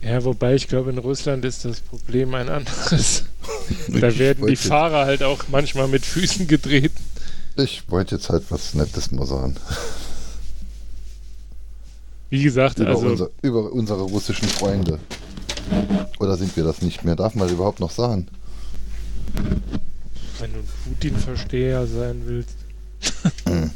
[0.00, 3.24] Ja, wobei ich glaube, in Russland ist das Problem ein anderes.
[3.88, 7.02] da werden die Fahrer halt auch manchmal mit Füßen getreten.
[7.56, 9.56] Ich wollte jetzt halt was Nettes mal sagen.
[12.30, 13.06] Wie gesagt, über also.
[13.08, 15.00] Unser, über unsere russischen Freunde.
[16.20, 17.16] Oder sind wir das nicht mehr?
[17.16, 18.28] Darf man das überhaupt noch sagen?
[20.38, 22.56] Wenn du ein Putin-Versteher sein willst.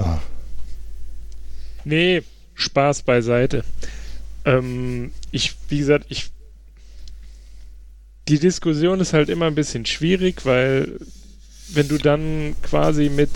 [0.00, 0.22] ja.
[1.84, 2.22] Nee,
[2.54, 3.64] Spaß beiseite.
[4.44, 6.30] Ähm, ich, wie gesagt, ich.
[8.28, 10.98] Die Diskussion ist halt immer ein bisschen schwierig, weil
[11.74, 13.30] wenn du dann quasi mit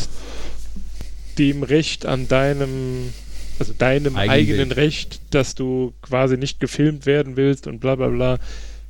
[1.38, 3.12] dem Recht an deinem,
[3.58, 8.08] also deinem Eigen eigenen Recht, dass du quasi nicht gefilmt werden willst und bla bla
[8.08, 8.38] bla,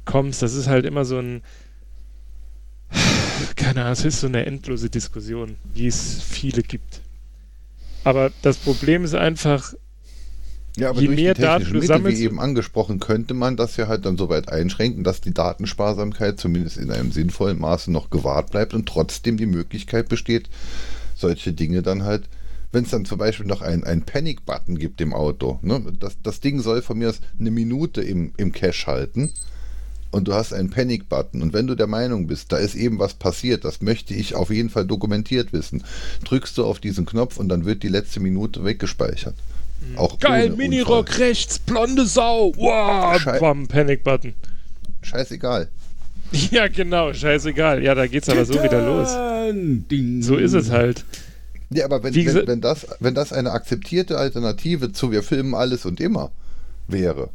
[0.06, 1.42] kommst, das ist halt immer so ein,
[3.56, 7.02] keine Ahnung, es ist so eine endlose Diskussion, wie es viele gibt.
[8.04, 9.74] Aber das Problem ist einfach,
[10.76, 13.76] Ja, aber je durch mehr die Daten du sammelst, wie eben angesprochen, könnte man das
[13.76, 18.08] ja halt dann so weit einschränken, dass die Datensparsamkeit zumindest in einem sinnvollen Maße noch
[18.08, 20.48] gewahrt bleibt und trotzdem die Möglichkeit besteht,
[21.16, 22.28] solche Dinge dann halt,
[22.72, 26.60] wenn es dann zum Beispiel noch einen Panic-Button gibt im Auto, ne, das, das Ding
[26.60, 29.32] soll von mir aus eine Minute im, im Cache halten
[30.16, 33.14] und du hast einen Panic-Button und wenn du der Meinung bist, da ist eben was
[33.14, 35.84] passiert, das möchte ich auf jeden Fall dokumentiert wissen,
[36.24, 39.34] drückst du auf diesen Knopf und dann wird die letzte Minute weggespeichert.
[39.97, 42.52] Auch Geil, Minirock rechts, blonde Sau.
[42.56, 44.34] Wow, Schei- bam, Panic-Button.
[45.02, 45.68] Scheißegal.
[46.51, 47.84] Ja, genau, scheißegal.
[47.84, 50.26] Ja, da geht's aber so wieder los.
[50.26, 51.05] So ist es halt.
[51.70, 55.86] Ja, aber wenn, wenn, wenn, das, wenn das eine akzeptierte Alternative zu wir filmen alles
[55.86, 56.32] und immer
[56.88, 57.30] wäre,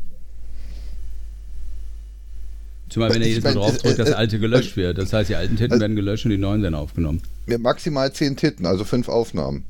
[2.92, 4.98] Zumal, wenn er jedes Mal draufdrückt, äh, das äh, alte gelöscht wird.
[4.98, 7.22] Das heißt, die alten Titten äh, werden gelöscht und die neuen werden aufgenommen.
[7.60, 9.64] maximal zehn Titten, also fünf Aufnahmen.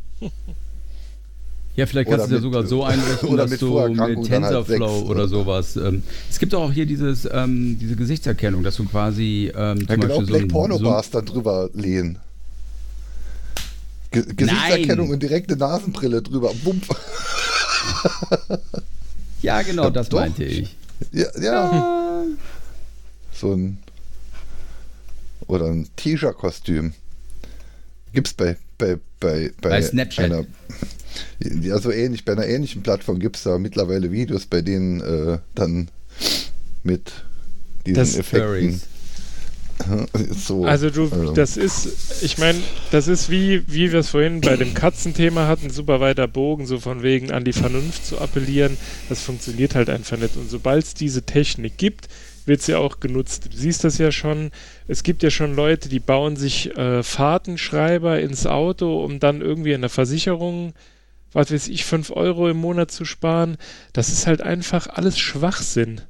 [1.76, 5.10] Ja, vielleicht kannst du es ja sogar so einrichten, dass du mit halt TensorFlow sechs,
[5.10, 5.28] oder oder?
[5.28, 5.78] sowas.
[5.78, 9.96] Ähm, es gibt auch hier dieses, ähm, diese Gesichtserkennung, dass du quasi ähm, zum Ja,
[9.96, 12.20] genau, Beispiel so Black ein, Pornobars da drüber lehnen.
[14.12, 15.14] Ge Gesichtserkennung Nein.
[15.14, 16.52] und direkte Nasenbrille drüber.
[16.64, 16.86] Bump.
[16.88, 18.58] so,
[19.42, 20.20] Ja, genau, das Doch.
[20.20, 20.76] meinte ich.
[21.14, 22.24] Ja, ja.
[23.42, 23.80] So ein.
[25.48, 26.94] Oder ein T-Shirt-Kostüm.
[28.14, 30.26] Gibt's bei, bei, bei, bei, Bei Snapchat.
[30.26, 30.46] Einer,
[31.40, 32.24] ja, so ähnlich.
[32.24, 35.90] Bei einer ähnlichen Plattform gibt es da mittlerweile Videos, bei denen äh, dann
[36.84, 37.12] mit
[37.86, 38.82] diesen Das- Effekten.
[40.38, 41.34] So, Also du, also.
[41.34, 42.60] das ist, ich meine,
[42.92, 46.80] das ist wie, wie wir es vorhin bei dem Katzenthema hatten, super weiter Bogen, so
[46.80, 48.78] von wegen an die Vernunft zu appellieren.
[49.10, 50.38] Das funktioniert halt einfach nicht.
[50.38, 52.10] Und sobald es diese Technik gibt,
[52.48, 53.50] wird sie auch genutzt.
[53.52, 54.52] Du siehst das ja schon,
[54.88, 59.74] es gibt ja schon Leute, die bauen sich äh, Fahrtenschreiber ins Auto, um dann irgendwie
[59.74, 60.74] in der Versicherung,
[61.34, 63.58] was weiß ich, 5 Euro im Monat zu sparen.
[63.94, 66.02] Das ist halt einfach alles Schwachsinn.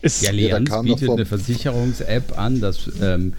[0.00, 0.32] Es, Ja,
[0.66, 3.34] Ja, kam doch bietet eine Versicherungs-App an, dass ähm,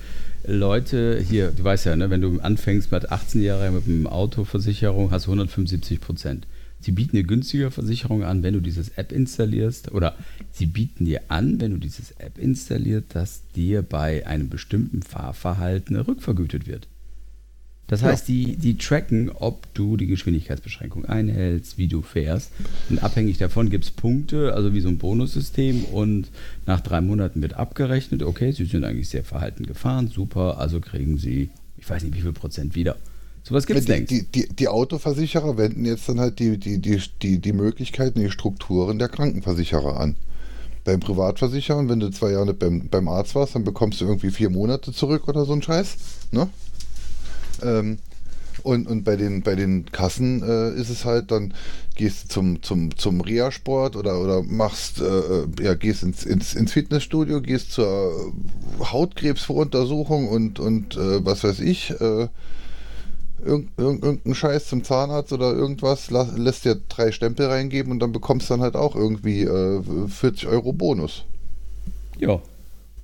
[0.45, 5.11] Leute hier, du weißt ja, ne, wenn du anfängst mit 18 Jahren mit einem Autoversicherung,
[5.11, 6.47] hast du 175 Prozent.
[6.83, 10.15] Sie bieten eine günstige Versicherung an, wenn du dieses App installierst, oder
[10.51, 15.95] sie bieten dir an, wenn du dieses App installierst, dass dir bei einem bestimmten Fahrverhalten
[15.95, 16.87] rückvergütet wird.
[17.87, 18.07] Das Ja.
[18.07, 22.51] heißt, die, die tracken, ob du die Geschwindigkeitsbeschränkung einhältst, wie du fährst.
[22.89, 25.85] Und abhängig davon gibt es Punkte, also wie so ein Bonussystem.
[25.85, 26.29] Und
[26.65, 31.17] nach drei Monaten wird abgerechnet, okay, sie sind eigentlich sehr verhalten gefahren, super, also kriegen
[31.17, 32.97] sie, ich weiß nicht wie viel Prozent wieder.
[33.43, 34.11] Sowas gibt es die, längst.
[34.11, 38.31] die, die, die Autoversicherer wenden jetzt dann halt die, die, die, die, die Möglichkeiten, die
[38.31, 40.15] Strukturen der Krankenversicherer an.
[40.85, 44.31] Beim Privatversichern, wenn du zwei Jahre nicht beim, beim Arzt warst, dann bekommst du irgendwie
[44.31, 45.95] vier Monate zurück oder so ein Scheiß.
[46.31, 46.49] Ne?
[47.61, 47.99] Ähm,
[48.63, 51.53] und, und bei den, bei den Kassen äh, ist es halt, dann
[51.95, 56.53] gehst du zum, zum, zum Reha-Sport oder, oder machst, äh, äh, ja, gehst ins, ins,
[56.53, 58.33] ins Fitnessstudio, gehst zur
[58.79, 61.93] Hautkrebsvoruntersuchung und, und äh, was weiß ich,
[63.45, 68.11] irgend, irgend, irgendeinen Scheiß zum Zahnarzt oder irgendwas, lässt dir drei Stempel reingeben und dann
[68.11, 71.25] bekommst dann halt auch irgendwie äh, 40 Euro Bonus.
[72.17, 72.39] ja.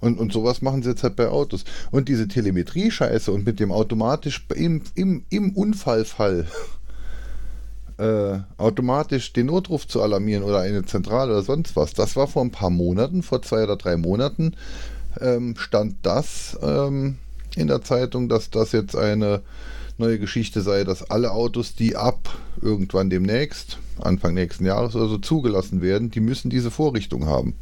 [0.01, 1.65] Und, und sowas machen sie jetzt halt bei Autos.
[1.91, 6.47] Und diese Telemetrie-Scheiße und mit dem automatisch im, im, im Unfallfall
[7.97, 12.43] äh, automatisch den Notruf zu alarmieren oder eine Zentrale oder sonst was, das war vor
[12.43, 14.55] ein paar Monaten, vor zwei oder drei Monaten,
[15.19, 17.17] ähm, stand das ähm,
[17.57, 19.41] in der Zeitung, dass das jetzt eine
[19.99, 25.17] neue Geschichte sei, dass alle Autos, die ab irgendwann demnächst, Anfang nächsten Jahres oder so
[25.17, 27.55] zugelassen werden, die müssen diese Vorrichtung haben.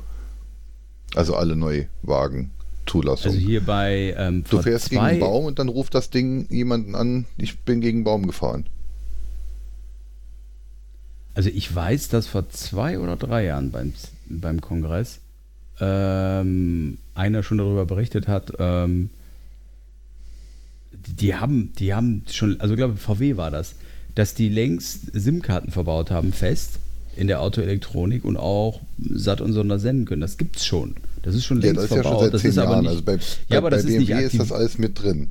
[1.15, 2.51] Also alle Neuwagen
[2.87, 3.33] Zulassung.
[3.33, 6.95] Also hier bei ähm, du fährst gegen einen Baum und dann ruft das Ding jemanden
[6.95, 8.65] an, ich bin gegen einen Baum gefahren.
[11.33, 13.93] Also ich weiß, dass vor zwei oder drei Jahren beim,
[14.27, 15.19] beim Kongress
[15.79, 19.11] ähm, einer schon darüber berichtet hat, ähm,
[21.07, 23.75] die, haben, die haben schon, also ich glaube VW war das,
[24.15, 26.79] dass die längst SIM-Karten verbaut haben, fest
[27.15, 30.21] in der Autoelektronik und auch Sat und Sonder senden können.
[30.21, 30.95] Das gibt's schon.
[31.23, 32.11] Das ist schon Ja, längst das ist ja verbaut.
[32.19, 32.81] schon seit das ist aber Jahren.
[32.81, 33.19] nicht, also bei, ja,
[33.49, 35.29] bei, aber bei das ist nicht BMW ist das alles mit drin.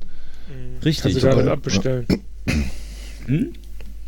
[0.83, 2.05] Richtig, Kannst du gar nicht abbestellen.
[3.25, 3.53] Hm?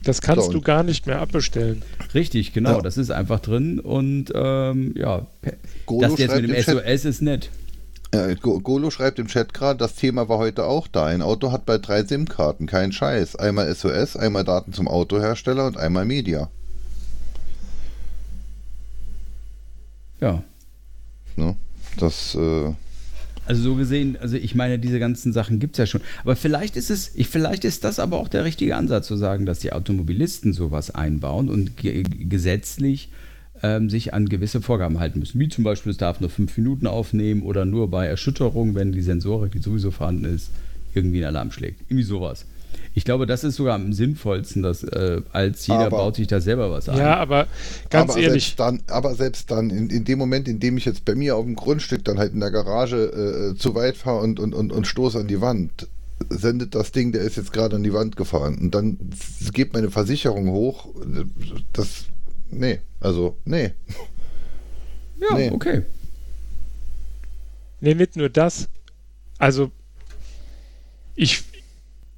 [0.03, 1.81] Das kannst So, du gar nicht mehr abbestellen.
[2.13, 2.77] Richtig, genau.
[2.77, 2.81] Ja.
[2.81, 5.27] Das ist einfach drin und ähm, ja,
[5.85, 7.49] Golo das jetzt mit dem Chat- SOS ist nett.
[8.11, 11.05] Äh, Go- Golo schreibt im Chat gerade, das Thema war heute auch da.
[11.05, 13.35] Ein Auto hat bald drei SIM-Karten, kein Scheiß.
[13.35, 16.49] Einmal SOS, einmal Daten zum Autohersteller und einmal Media.
[20.19, 20.43] Ja.
[21.35, 21.55] Ne?
[21.97, 22.73] Das, äh,
[23.45, 26.01] Also so gesehen, also ich meine, diese ganzen Sachen gibt es ja schon.
[26.23, 29.45] Aber vielleicht ist es, ich, vielleicht ist das aber auch der richtige Ansatz zu sagen,
[29.45, 33.09] dass die Automobilisten sowas einbauen und ge gesetzlich
[33.63, 35.39] ähm, sich an gewisse Vorgaben halten müssen.
[35.39, 39.01] Wie zum Beispiel, es darf nur fünf Minuten aufnehmen oder nur bei Erschütterung, wenn die
[39.01, 40.49] Sensorik, die sowieso vorhanden ist,
[40.93, 41.81] irgendwie einen Alarm schlägt.
[41.89, 42.45] Irgendwie sowas.
[42.93, 46.39] Ich glaube, das ist sogar am sinnvollsten, dass äh, als jeder Aber- baut sich da
[46.41, 46.97] selber was ein.
[46.97, 47.47] Ja, aber
[47.89, 50.85] ganz aber ehrlich, Selbst dann, aber selbst dann, in, in dem Moment, in dem ich
[50.85, 54.19] jetzt bei mir auf dem Grundstück dann halt in der Garage äh, zu weit fahre
[54.21, 55.87] und, und, und, und stoße an die Wand,
[56.29, 58.57] sendet das Ding, der ist jetzt gerade an die Wand gefahren.
[58.59, 58.97] Und dann
[59.53, 60.89] geht meine Versicherung hoch.
[61.73, 62.05] Das.
[62.51, 63.71] Nee, also, nee.
[65.19, 65.51] ja nee.
[65.51, 65.83] okay.
[67.81, 68.67] Nee, nicht nur das.
[69.37, 69.71] Also,
[71.15, 71.43] ich,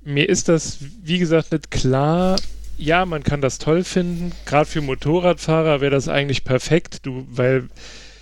[0.03, 2.39] mir ist das, wie gesagt, nicht klar.
[2.77, 4.31] Ja, man kann das toll finden.
[4.45, 7.05] Gerade für Motorradfahrer wäre das eigentlich perfekt.
[7.05, 7.69] Du, weil,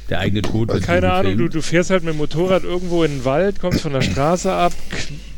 [0.10, 3.26] Der eigene Tod keine Ahnung, du, du fährst halt mit dem Motorrad irgendwo in den
[3.26, 4.74] Wald, kommst von der Straße ab,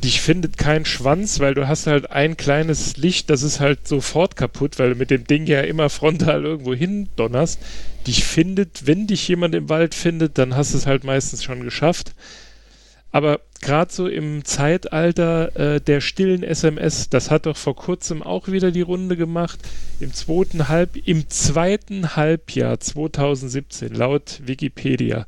[0.03, 4.37] dich findet kein Schwanz, weil du hast halt ein kleines Licht, das ist halt sofort
[4.37, 7.59] kaputt, weil du mit dem Ding ja immer frontal irgendwo hin donnerst.
[8.07, 11.61] Dich findet, wenn dich jemand im Wald findet, dann hast du es halt meistens schon
[11.63, 12.13] geschafft.
[13.11, 18.47] Aber gerade so im Zeitalter äh, der stillen SMS, das hat doch vor kurzem auch
[18.47, 19.59] wieder die Runde gemacht.
[19.99, 25.25] Im zweiten, Halb, im zweiten Halbjahr 2017, laut Wikipedia,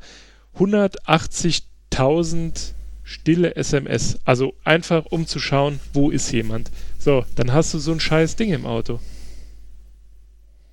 [0.58, 2.72] 180.000
[3.04, 4.20] stille SMS.
[4.24, 6.72] Also einfach um zu schauen, wo ist jemand.
[6.98, 9.00] So, dann hast du so ein scheiß Ding im Auto.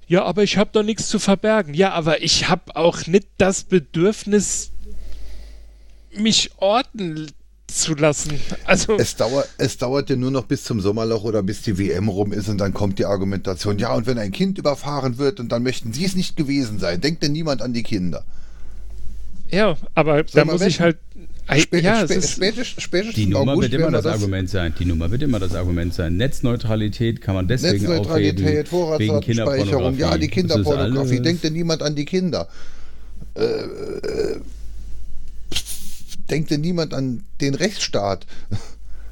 [0.07, 1.75] Ja, aber ich habe doch nichts zu verbergen.
[1.75, 4.70] Ja, aber ich habe auch nicht das Bedürfnis,
[6.17, 7.29] mich orten
[7.67, 8.33] zu lassen.
[8.65, 12.09] Also, Es dauert, es dauert ja nur noch bis zum Sommerloch oder bis die WM
[12.09, 15.51] rum ist und dann kommt die Argumentation, ja, und wenn ein Kind überfahren wird und
[15.53, 18.25] dann möchten sie es nicht gewesen sein, denkt denn niemand an die Kinder?
[19.51, 20.99] ja, aber da muss ich halt.
[21.59, 24.73] Spä ja, spä spätestens, spätestens Die Nummer August wird immer das, Argument sein.
[24.79, 26.17] Die Nummer wird immer das Argument sein.
[26.17, 31.97] Netzneutralität kann man deswegen Netzneutralität, aufheben, wegen Vorratsdatenspeicherung, ja, die Kinderpornografie, denkt denn niemand an
[31.97, 32.47] die Kinder?
[33.35, 34.41] Äh, äh,
[36.31, 38.27] denkt denn niemand an den Rechtsstaat?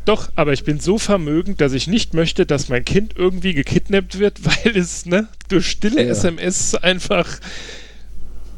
[0.05, 4.19] Doch, aber ich bin so vermögend, dass ich nicht möchte, dass mein Kind irgendwie gekidnappt
[4.19, 6.11] wird, weil es ne, durch stille Ja.
[6.11, 7.41] SMS einfach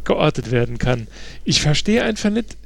[0.04, 1.08] geortet werden kann.
[1.44, 2.56] Ich verstehe einfach nicht.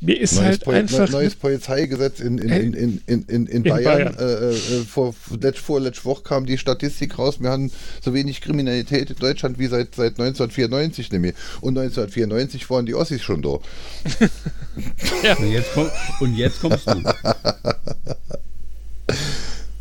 [0.00, 1.10] Mir ist Neues, halt Pol einfach.
[1.10, 4.14] neues Polizeigesetz in, in, in, in, in, in, in in Bayern.
[4.14, 4.18] Bayern.
[4.18, 9.10] Äh, äh, vor, letzt, vorletzte Woche kam die Statistik raus, wir haben so wenig Kriminalität
[9.10, 11.34] in Deutschland wie seit, seit 1994 nämlich.
[11.60, 13.58] Und 1994 waren die Ossis schon da.
[15.38, 17.02] Und jetzt, komm, und jetzt kommst du.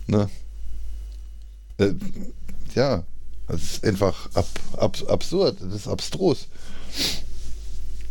[0.07, 0.29] Ne?
[1.77, 1.93] Äh,
[2.75, 3.03] ja,
[3.47, 6.47] das ist einfach ab, ab, absurd, das ist abstrus.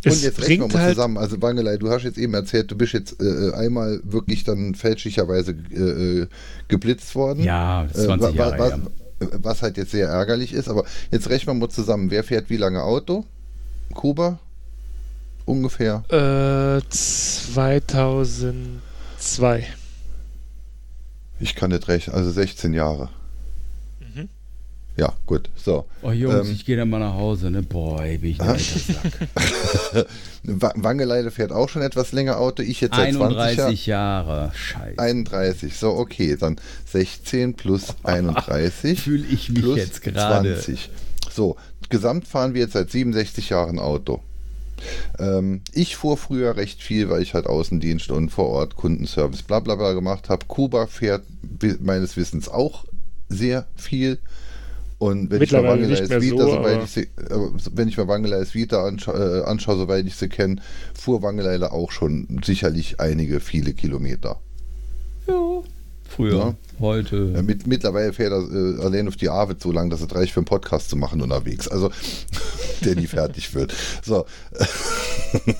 [0.07, 0.95] Es Und jetzt rechnen wir mal halt.
[0.95, 1.17] zusammen.
[1.17, 5.55] Also Wangelei, du hast jetzt eben erzählt, du bist jetzt äh, einmal wirklich dann fälschlicherweise
[5.71, 5.75] äh,
[6.21, 6.27] äh,
[6.67, 7.43] geblitzt worden.
[7.43, 8.79] Ja, das ist Äh, 20 wa- Jahre wa- her.
[9.41, 12.11] Was halt jetzt sehr ärgerlich ist, aber jetzt rechnen wir mal zusammen.
[12.11, 13.25] Wer fährt wie lange Auto?
[13.93, 14.37] Kuba?
[15.45, 16.03] Ungefähr.
[16.09, 19.63] Äh, 2002.
[21.39, 23.09] Ich kann nicht rechnen, also 16 Jahre.
[24.97, 25.49] Ja, gut.
[25.55, 25.85] So.
[26.01, 27.61] Oh Jungs, Ähm, ich gehe dann mal nach Hause, ne?
[27.61, 29.27] Boah, ey, bin ich ein Sack.
[30.43, 32.63] Wa- Wangeleide fährt auch schon etwas länger Auto.
[32.63, 33.37] Ich jetzt seit 20 Jahren.
[33.37, 34.51] 31 Jahre.
[34.55, 34.97] Scheiße.
[34.99, 35.75] 31.
[35.77, 36.35] So, okay.
[36.39, 36.55] Dann
[36.85, 38.99] 16 plus 31.
[38.99, 40.55] Fühle ich mich plus jetzt gerade.
[40.55, 40.89] 20.
[41.31, 41.57] So,
[41.89, 44.21] gesamt fahren wir jetzt seit 67 Jahren Auto.
[45.19, 49.59] Ähm, ich fuhr früher recht viel, weil ich halt Außendienst und vor Ort Kundenservice bla
[49.59, 50.45] bla bla gemacht habe.
[50.47, 51.23] Kuba fährt
[51.81, 52.85] meines Wissens auch
[53.29, 54.19] sehr viel.
[54.99, 57.87] Und wenn ich mir Mittlerweile nicht Wangeleis mehr Vita, so, soweit ich sie, äh, wenn
[57.87, 60.55] ich mir Wangeleis Vita anscha äh, anschaue, soweit ich sie kenne,
[60.95, 64.39] fuhr Wangeleile auch schon sicherlich einige, viele Kilometer.
[65.27, 65.61] Ja.
[66.09, 66.55] Früher, Ja.
[66.79, 67.31] heute.
[67.35, 70.31] Ja, mit, mittlerweile fährt er äh, allein auf die Arbeit so lang, dass es reicht
[70.33, 71.67] für einen Podcast zu machen unterwegs.
[71.67, 71.91] Also,
[72.85, 73.73] der nie fertig wird.
[74.03, 74.25] So,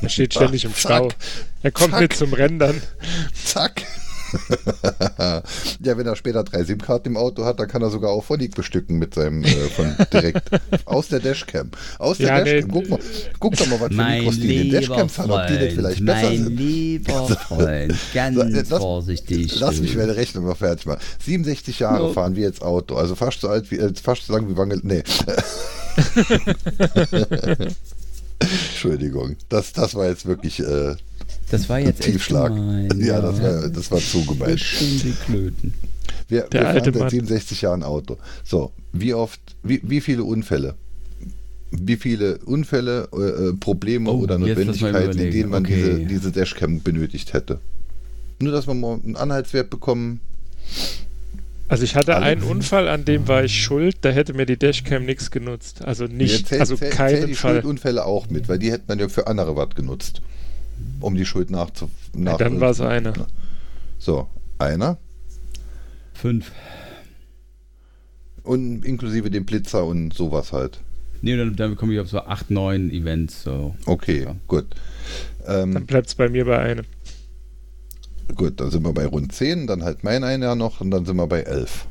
[0.01, 1.09] Er steht ständig im Stau.
[1.09, 1.15] Zack.
[1.63, 2.01] Er kommt Zack.
[2.01, 2.81] mit zum Rendern.
[3.45, 3.83] zack.
[5.81, 8.55] ja, wenn er später drei SIM-Karten im Auto hat, dann kann er sogar auch Phonik
[8.55, 10.49] bestücken mit seinem äh, von direkt
[10.85, 11.71] aus der Dashcam.
[11.99, 12.43] Aus der Ja.
[12.43, 12.71] Dashcam.
[12.71, 12.99] Guck, mal,
[13.39, 15.73] guck doch mal, was für Mein Mikros die in den Dashcams haben, ob die nicht
[15.75, 16.57] vielleicht besser mein sind.
[16.57, 19.59] lieber Freund, ganz jetzt lass- vorsichtig.
[19.59, 20.99] Lass mich meine Rechnung mal fertig machen.
[21.25, 22.13] 67 Jahre Ja.
[22.13, 22.95] fahren wir jetzt Auto.
[22.95, 24.79] Also fast so alt wie, äh, fast so lang wie Wangel.
[24.83, 25.03] Nee.
[28.39, 29.35] Entschuldigung.
[29.49, 30.95] Das, das war jetzt wirklich äh,
[31.49, 32.53] Das war jetzt Tiefschlag.
[32.53, 32.89] gemein.
[32.99, 34.57] ja, das war, das war zu gemein.
[34.57, 35.73] Die Klöten.
[36.27, 37.09] Wir, Der wir alte fahren seit Mann.
[37.09, 38.17] 67 Jahren Auto.
[38.43, 40.75] So, wie oft, wie, wie viele Unfälle?
[41.71, 45.75] wie viele Unfälle, äh, äh Probleme Oh, oder Notwendigkeiten, in denen man Okay.
[45.75, 47.59] diese, diese Dashcam benötigt hätte.
[48.39, 50.21] Nur, dass wir mal einen Anhaltswert bekommen.
[51.67, 52.25] Also ich hatte Alle.
[52.25, 55.81] einen Unfall, an dem war ich schuld, da hätte mir die Dashcam nichts genutzt.
[55.83, 57.55] Also nicht, Ja, zähl- also zähl- zähl keinen die Fall.
[57.55, 60.21] Schuldunfälle auch mit, weil die hätte man ja für andere was genutzt.
[60.99, 61.89] Um die Schuld nachzu...
[62.13, 63.13] Ja, Nach, dann war es einer.
[63.99, 64.27] So,
[64.57, 64.97] einer.
[66.13, 66.51] Fünf.
[68.43, 70.79] Und inklusive dem Blitzer und sowas halt.
[71.21, 73.43] Nee, dann, dann komme ich auf so acht, neun Events.
[73.43, 73.75] So.
[73.85, 74.35] Okay, Ja.
[74.47, 74.65] gut.
[75.45, 76.85] Dann Ähm, bleibt es bei mir bei einem.
[78.35, 81.15] gut, dann sind wir bei rund 10, dann halt mein einer noch und dann sind
[81.17, 81.85] wir bei 11.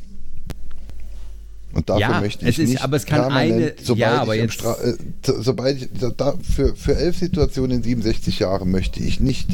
[1.72, 4.20] Und dafür Ja, möchte es ich ist- nicht aber es kann permanent, eine- sobald ja,
[4.22, 4.94] aber jetzt- Stra äh,
[5.24, 9.48] so- sobald ich da, da, für, für elf Situationen in 67 Jahren möchte ich nicht,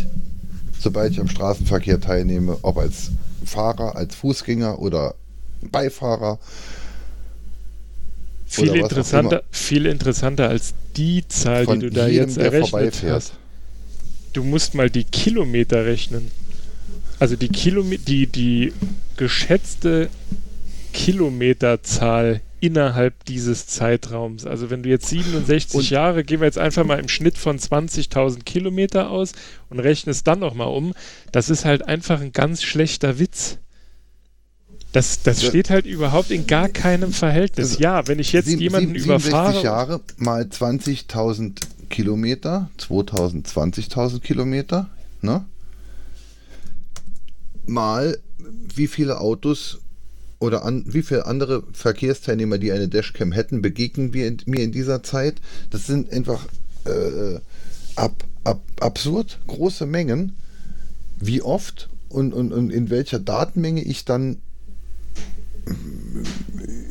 [0.79, 3.11] sobald ich am Straßenverkehr teilnehme, ob als
[3.45, 5.15] Fahrer, als Fußgänger oder
[5.71, 6.39] Beifahrer.
[8.47, 13.33] Viel interessanter, viel interessanter als die Zahl, Von die du da jedem, jetzt errechnet hast.
[14.35, 16.31] Du musst mal die Kilometer rechnen.
[17.19, 18.73] Also die Kilometer, die, die
[19.17, 20.09] geschätzte
[20.93, 24.47] Kilometerzahl innerhalb dieses Zeitraums.
[24.47, 27.59] Also wenn du jetzt 67 Und- Jahre, gehen wir jetzt einfach mal im Schnitt von
[27.59, 29.33] 20.000 Kilometer aus
[29.71, 30.95] und rechnest dann nochmal um,
[31.33, 33.59] das ist halt einfach ein ganz schlechter Witz.
[34.93, 37.71] Das, das steht halt überhaupt in gar keinem Verhältnis.
[37.73, 43.49] Also, ja, wenn ich jetzt Sieb- jemanden sieb- überfahre, 67 Jahre mal 20.000 Kilometer, 2000,
[43.49, 44.89] 20.000 Kilometer,
[45.23, 45.45] ne?
[47.67, 48.19] Mal
[48.75, 49.79] wie viele Autos
[50.41, 54.73] oder an, wie viele andere Verkehrsteilnehmer, die eine Dashcam hätten, begegnen wir in, mir in
[54.73, 55.37] dieser Zeit.
[55.71, 56.45] Das sind einfach
[56.85, 57.39] äh,
[57.95, 60.35] ab, ab, absurd große Mengen.
[61.21, 64.39] Wie oft und, und, und in welcher Datenmenge ich dann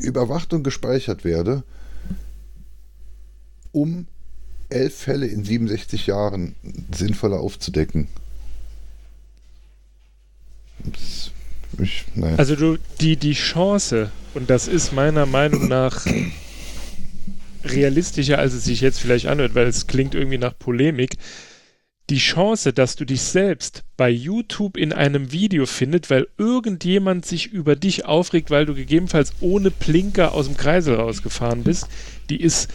[0.01, 1.63] überwacht und gespeichert werde,
[3.71, 4.07] um
[4.69, 6.55] elf Fälle in 67 Jahren
[6.93, 8.07] sinnvoller aufzudecken.
[11.79, 12.37] Ich, nein.
[12.37, 16.05] Also du, die, die Chance, und das ist meiner Meinung nach
[17.63, 21.17] realistischer, als es sich jetzt vielleicht anhört, weil es klingt irgendwie nach Polemik,
[22.11, 27.47] die Chance, dass du dich selbst bei YouTube in einem Video findet, weil irgendjemand sich
[27.47, 31.87] über dich aufregt, weil du gegebenenfalls ohne Blinker aus dem Kreisel rausgefahren bist,
[32.29, 32.69] die ist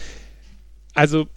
[0.95, 1.27] also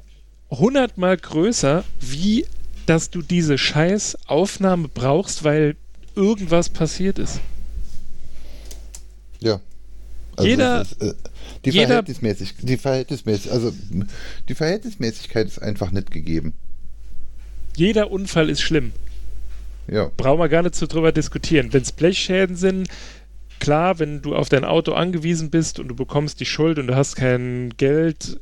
[0.50, 2.46] hundertmal größer, wie
[2.86, 5.76] dass du diese scheiß Aufnahme brauchst, weil
[6.16, 7.40] irgendwas passiert ist.
[9.40, 9.60] ja.
[10.36, 11.12] Also jeder- ist, äh,
[11.66, 13.74] die jeder- Verhältnismäßig, die Verhältnismäßig, also
[14.48, 16.54] die Verhältnismäßigkeit ist einfach nicht gegeben.
[17.80, 18.92] Jeder Unfall ist schlimm.
[19.88, 20.10] Ja.
[20.18, 21.72] Brauchen wir gar nicht so drüber diskutieren.
[21.72, 22.88] Wenn es Blechschäden sind,
[23.58, 26.94] klar, wenn du auf dein Auto angewiesen bist und du bekommst die Schuld und du
[26.94, 28.38] hast kein Geld,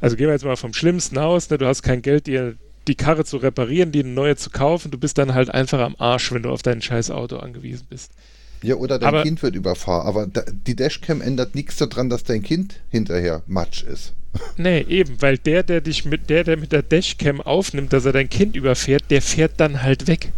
[0.00, 2.54] also gehen wir jetzt mal vom Schlimmsten aus, ne, du hast kein Geld, dir
[2.86, 5.96] die Karre zu reparieren, die eine neue zu kaufen, du bist dann halt einfach am
[5.98, 8.12] Arsch, wenn du auf dein scheiß Auto angewiesen bist.
[8.62, 12.24] Ja, oder dein Aber- Kind wird überfahren, aber da, die Dashcam ändert nichts daran, dass
[12.24, 14.12] dein Kind hinterher Matsch ist.
[14.56, 18.12] Nee, eben, weil der, der dich mit der, der mit der Dashcam aufnimmt, dass er
[18.12, 20.32] dein Kind überfährt, der fährt dann halt weg.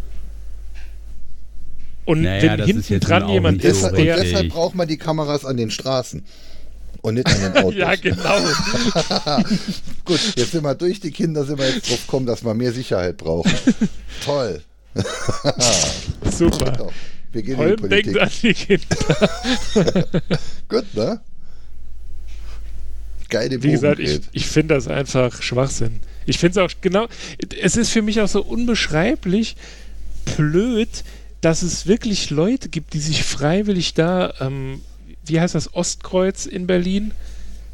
[2.05, 4.15] Und Naja, wenn hinten dran jemand ist, so Deshalb, und der.
[4.17, 4.31] richtig.
[4.33, 6.25] deshalb braucht man die Kameras an den Straßen
[7.03, 7.75] und nicht an den Autos.
[7.75, 8.39] ja, genau.
[10.05, 12.73] Gut, jetzt sind wir durch die Kinder, sind wir jetzt drauf gekommen, dass wir mehr
[12.73, 13.53] Sicherheit brauchen.
[14.25, 14.61] Toll.
[16.31, 16.91] Super.
[17.33, 18.05] Wir gehen in die Holm Politik.
[18.05, 20.11] denkt an die Kinder.
[20.69, 21.21] Gut, ne?
[23.29, 26.01] Geile Wie gesagt, ich, ich finde das einfach Schwachsinn.
[26.27, 27.07] Ich finde es auch genau,
[27.63, 29.57] es ist für mich auch so unbeschreiblich
[30.37, 31.05] blöd,
[31.41, 34.83] dass es wirklich Leute gibt, die sich freiwillig da, ähm,
[35.25, 37.13] wie heißt das, Ostkreuz in Berlin,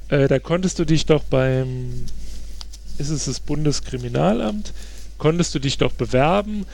[0.09, 2.05] äh, da konntest du dich doch beim,
[2.99, 4.73] ist es das Bundeskriminalamt,
[5.19, 6.66] konntest du dich doch bewerben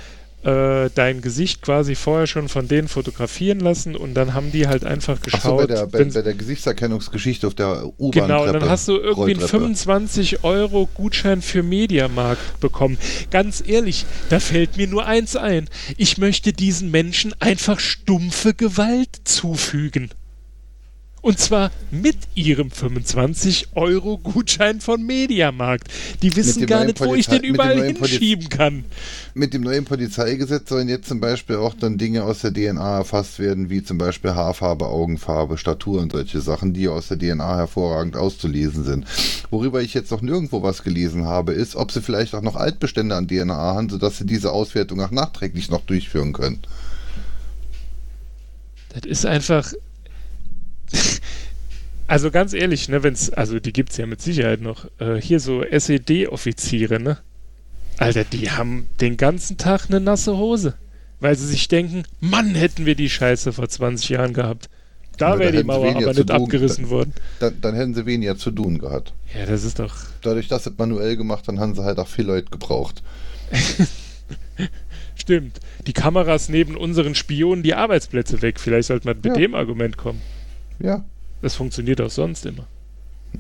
[0.43, 4.85] äh, dein Gesicht quasi vorher schon von denen fotografieren lassen und dann haben die halt
[4.85, 5.43] einfach geschaut.
[5.43, 8.11] So, bei der, bei, bei der Gesichtserkennungsgeschichte auf der U-Bahn.
[8.11, 12.99] Genau, und dann hast du irgendwie einen 25 Euro Gutschein für Mediamarkt bekommen.
[13.31, 15.69] Ganz ehrlich, da fällt mir nur eins ein.
[15.97, 20.11] Ich möchte diesen Menschen einfach stumpfe Gewalt zufügen.
[21.23, 25.87] Und zwar mit ihrem 25 Euro Gutschein von Mediamarkt.
[26.21, 28.85] Die wissen gar nicht, wo ich Polizei- den überall hinschieben kann.
[29.33, 33.39] Mit dem neuen Polizeigesetz sollen jetzt zum Beispiel auch dann Dinge aus der DNA erfasst
[33.39, 38.17] werden, wie zum Beispiel Haarfarbe, Augenfarbe, Statur und solche Sachen, die aus der DNA hervorragend
[38.17, 39.07] auszulesen sind.
[39.51, 43.15] Worüber ich jetzt noch nirgendwo was gelesen habe, ist, ob sie vielleicht auch noch Altbestände
[43.15, 46.59] an DNA haben, sodass sie diese Auswertung auch nachträglich noch durchführen können.
[48.89, 49.73] Das ist einfach.
[52.09, 54.87] Also ganz ehrlich, ne, wenn's, also die gibt's ja mit Sicherheit noch.
[54.99, 57.19] Äh, hier so SED-Offiziere, ne?
[57.97, 60.75] Alter, die haben den ganzen Tag eine nasse Hose.
[61.21, 64.69] Weil sie sich denken, Mann, hätten wir die Scheiße vor 20 Jahren gehabt.
[65.17, 67.15] Da wäre die Mauer aber nicht abgerissen worden.
[67.39, 69.15] Dann, dann hätten sie weniger zu tun gehabt.
[69.39, 69.95] Ja, das ist doch.
[70.21, 73.03] Dadurch, dass sie es manuell gemacht haben, haben sie halt auch viel Leute gebraucht.
[75.15, 75.61] Stimmt.
[75.87, 78.59] Die Kameras neben unseren Spionen die Arbeitsplätze weg.
[78.59, 79.35] Vielleicht sollte man mit Ja.
[79.35, 80.21] dem Argument kommen.
[80.83, 81.05] Ja,
[81.41, 82.67] Das funktioniert auch sonst immer.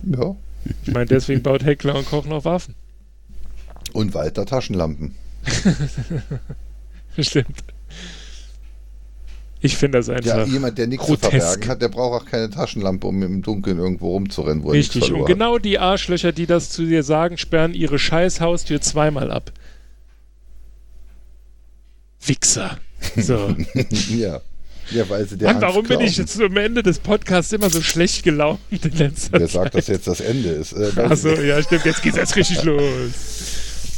[0.05, 0.37] ja.
[0.85, 2.77] Ich meine, deswegen baut Heckler und Koch noch Waffen.
[3.93, 5.17] Und weiter Taschenlampen.
[7.19, 7.65] Stimmt.
[9.61, 10.25] Ich finde das einfach.
[10.25, 11.31] Ja, jemand, der nichts zu grotesk.
[11.33, 14.95] verbergen hat, der braucht auch keine Taschenlampe, um im Dunkeln irgendwo rumzurennen, wo er nichts
[14.95, 15.03] Richtig.
[15.03, 19.33] Und verloren genau die Arschlöcher, die das zu dir sagen, sperren ihre scheiß Haustür zweimal
[19.33, 19.53] ab.
[22.25, 22.79] Wichser.
[23.17, 23.57] So.
[24.11, 24.41] ja.
[24.91, 27.81] Ja, weil sie der Mann, warum bin ich jetzt am Ende des Podcasts immer so
[27.81, 30.73] schlecht gelaunt in letzter Wer sagt, dass jetzt das Ende ist?
[30.73, 32.81] Äh, Achso, ja, stimmt, jetzt geht's erst richtig los.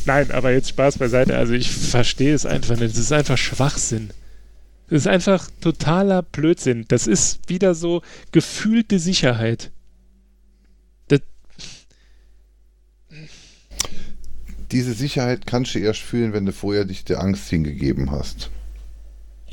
[0.07, 1.37] Nein, aber jetzt Spaß beiseite.
[1.37, 2.93] Also ich verstehe es einfach nicht.
[2.93, 4.11] Es ist einfach Schwachsinn.
[4.89, 6.85] Es ist einfach totaler Blödsinn.
[6.89, 9.71] Das ist wieder so gefühlte Sicherheit.
[11.09, 11.21] Das,
[14.71, 18.51] Diese Sicherheit kannst du erst fühlen, wenn du vorher dich der Angst hingegeben hast.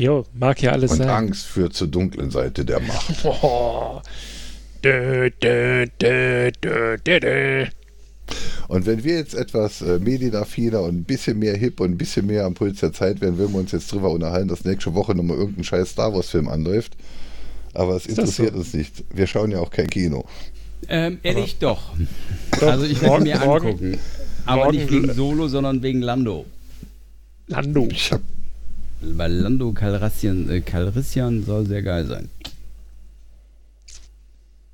[0.01, 1.09] Jo, mag ja alles Und sein.
[1.09, 3.15] Angst führt zur dunklen Seite der Macht.
[3.25, 4.01] Oh.
[4.83, 7.65] Dö, dö, dö, dö, dö, dö.
[8.67, 12.25] Und wenn wir jetzt etwas äh, medienaffiner und ein bisschen mehr hip und ein bisschen
[12.25, 15.13] mehr am Puls der Zeit wären, würden wir uns jetzt drüber unterhalten, dass nächste Woche
[15.13, 16.93] nochmal irgendein scheiß Star Wars-Film anläuft.
[17.73, 18.59] Aber es Ist interessiert so?
[18.59, 19.03] uns nicht.
[19.13, 20.25] Wir schauen ja auch kein Kino.
[20.87, 21.93] Ähm, ehrlich doch.
[22.59, 23.99] Doch, Also ich werde morgen- mir morgen- angucken.
[24.45, 26.45] Aber morgen- nicht wegen Solo, sondern wegen Lando.
[27.47, 27.87] Lando.
[27.91, 28.21] Ich hab,
[29.01, 32.29] Weil Lando Calrissian, äh, Calrissian soll sehr geil sein.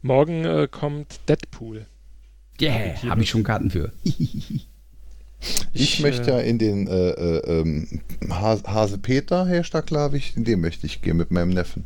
[0.02, 1.86] Morgen äh, kommt Deadpool.
[2.62, 3.92] Yeah, habe ich schon Karten für.
[5.74, 7.88] ich, möchte ja in den äh, äh, ähm,
[8.30, 11.86] Hase, Hase Peter, Herr glaube ich, in den möchte ich gehen mit meinem Neffen.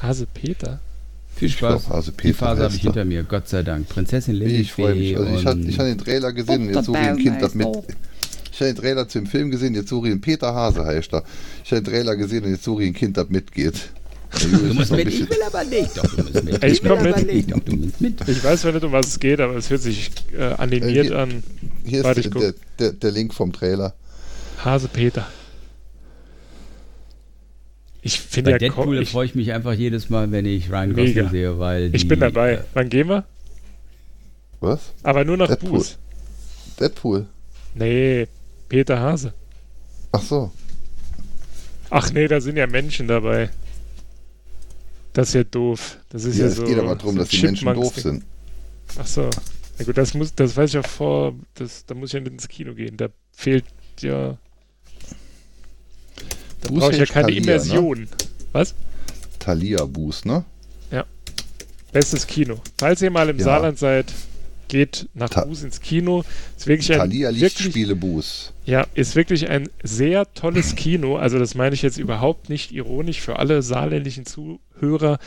[0.00, 0.80] Hase Peter.
[1.34, 1.84] Viel Spaß.
[1.84, 2.84] glaub, Hase Die Peter Phase habe ich er.
[2.84, 3.88] hinter mir, Gott sei Dank.
[3.88, 5.12] Prinzessin Ich freue mich.
[5.12, 7.54] Lilifee Also ich hatte ich den Trailer gesehen und jetzt suche ich ein Kind das
[7.54, 7.68] mit.
[8.54, 11.24] Ich habe den Trailer zum Film gesehen, jetzt suche ich einen Peter Hase heißt er.
[11.64, 13.74] Ich habe den Trailer gesehen und jetzt suche ich ein Kind, das mitgeht.
[14.40, 15.96] Du musst mit, ich will aber nicht.
[15.96, 16.62] Doch, du musst mit.
[16.64, 17.26] Ich Ich will komm aber mit.
[17.32, 17.50] nicht.
[17.52, 18.28] Doch, du musst mit.
[18.28, 21.02] Ich weiß zwar nicht, um was es geht, aber es hört sich äh, animiert Äh,
[21.08, 21.42] hier- an.
[21.84, 23.92] Hier Warte, ist ich der, der, der, der Link vom Trailer.
[24.64, 25.26] Hase Peter.
[28.02, 31.22] Ich finde ja Deadpool ich, freue ich mich einfach jedes Mal, wenn ich Ryan Mega.
[31.22, 32.52] Gosling sehe, weil ich die, bin dabei.
[32.54, 33.24] äh, Wann gehen wir?
[34.60, 34.92] Was?
[35.02, 35.70] Aber nur nach Deadpool.
[35.70, 35.98] Buß.
[36.78, 37.26] Deadpool.
[37.74, 38.28] Nee,
[38.74, 39.32] Peter Hase.
[40.10, 40.50] Ach so.
[41.90, 43.50] Ach nee, da sind ja Menschen dabei.
[45.12, 45.98] Das ist ja doof.
[46.08, 46.64] Das ist Ja, ja, es so.
[46.64, 48.24] geht aber darum, so dass die Menschen doof sind.
[48.98, 49.30] Ach so.
[49.78, 52.32] Na gut, das muss, das weiß ich ja vor, das, da muss ich ja nicht
[52.32, 52.96] ins Kino gehen.
[52.96, 53.64] Da fehlt
[54.00, 54.36] ja.
[56.62, 57.46] Da Buß brauche ich ja keine Thalia, ne?
[57.46, 58.08] Immersion.
[58.50, 58.74] Was?
[59.38, 60.44] Thalia Boost, ne?
[61.92, 62.60] Bestes Kino.
[62.76, 63.44] Falls ihr mal im Ja.
[63.44, 64.12] Saarland seid,
[64.68, 66.24] geht nach Ta- Buß ins Kino.
[66.56, 68.52] Ist wirklich ein wirklich, Lichtspiele Buß.
[68.64, 71.16] ja, ist wirklich ein sehr tolles Kino.
[71.16, 75.18] Also das meine ich jetzt überhaupt nicht ironisch für alle saarländischen Zuhörer.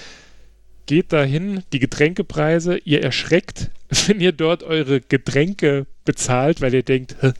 [0.85, 3.71] Geht dahin, die Getränkepreise, ihr erschreckt,
[4.07, 7.31] wenn ihr dort eure Getränke bezahlt, weil ihr denkt, "Hä,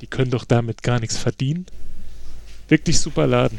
[0.00, 1.66] die können doch damit gar nichts verdienen.
[2.68, 3.58] Wirklich super Laden.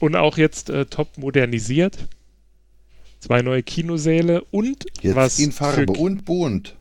[0.00, 1.96] Und auch jetzt äh, top modernisiert.
[3.26, 6.76] Zwei neue Kinosäle und Jetzt was in Farbe und bunt.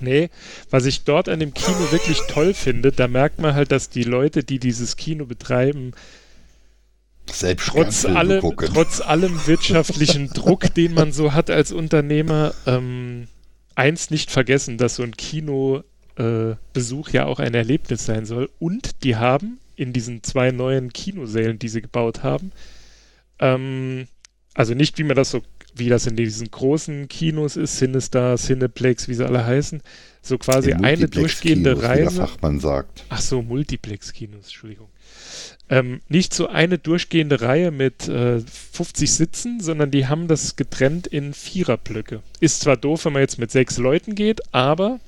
[0.00, 0.30] Nee,
[0.68, 4.02] was ich dort an dem Kino wirklich toll finde, da merkt man halt, dass die
[4.02, 5.92] Leute, die dieses Kino betreiben,
[7.30, 8.68] Selbst trotz allem, gucken.
[8.72, 13.28] trotz allem wirtschaftlichen Druck, den man so hat als Unternehmer, ähm,
[13.76, 15.84] eins nicht vergessen, dass so ein Kinobesuch
[16.18, 18.50] äh, ja auch ein Erlebnis sein soll.
[18.58, 22.52] Und die haben in diesen zwei neuen Kinosälen, die sie gebaut haben.
[23.38, 24.08] Ähm,
[24.54, 25.42] also nicht, wie man das so,
[25.76, 29.82] wie das in diesen großen Kinos ist, Cinestar, Cineplex, wie sie alle heißen,
[30.22, 32.16] so quasi In eine durchgehende Multiplex-Kinos, wie der Reise.
[32.16, 33.04] Fachmann sagt.
[33.10, 34.88] Ach so, Multiplex-Kinos, Entschuldigung.
[35.68, 41.06] Ähm, nicht so eine durchgehende Reihe mit äh, 50 Sitzen, sondern die haben das getrennt
[41.06, 42.22] in Viererblöcke.
[42.40, 45.00] Ist zwar doof, wenn man jetzt mit sechs Leuten geht, aber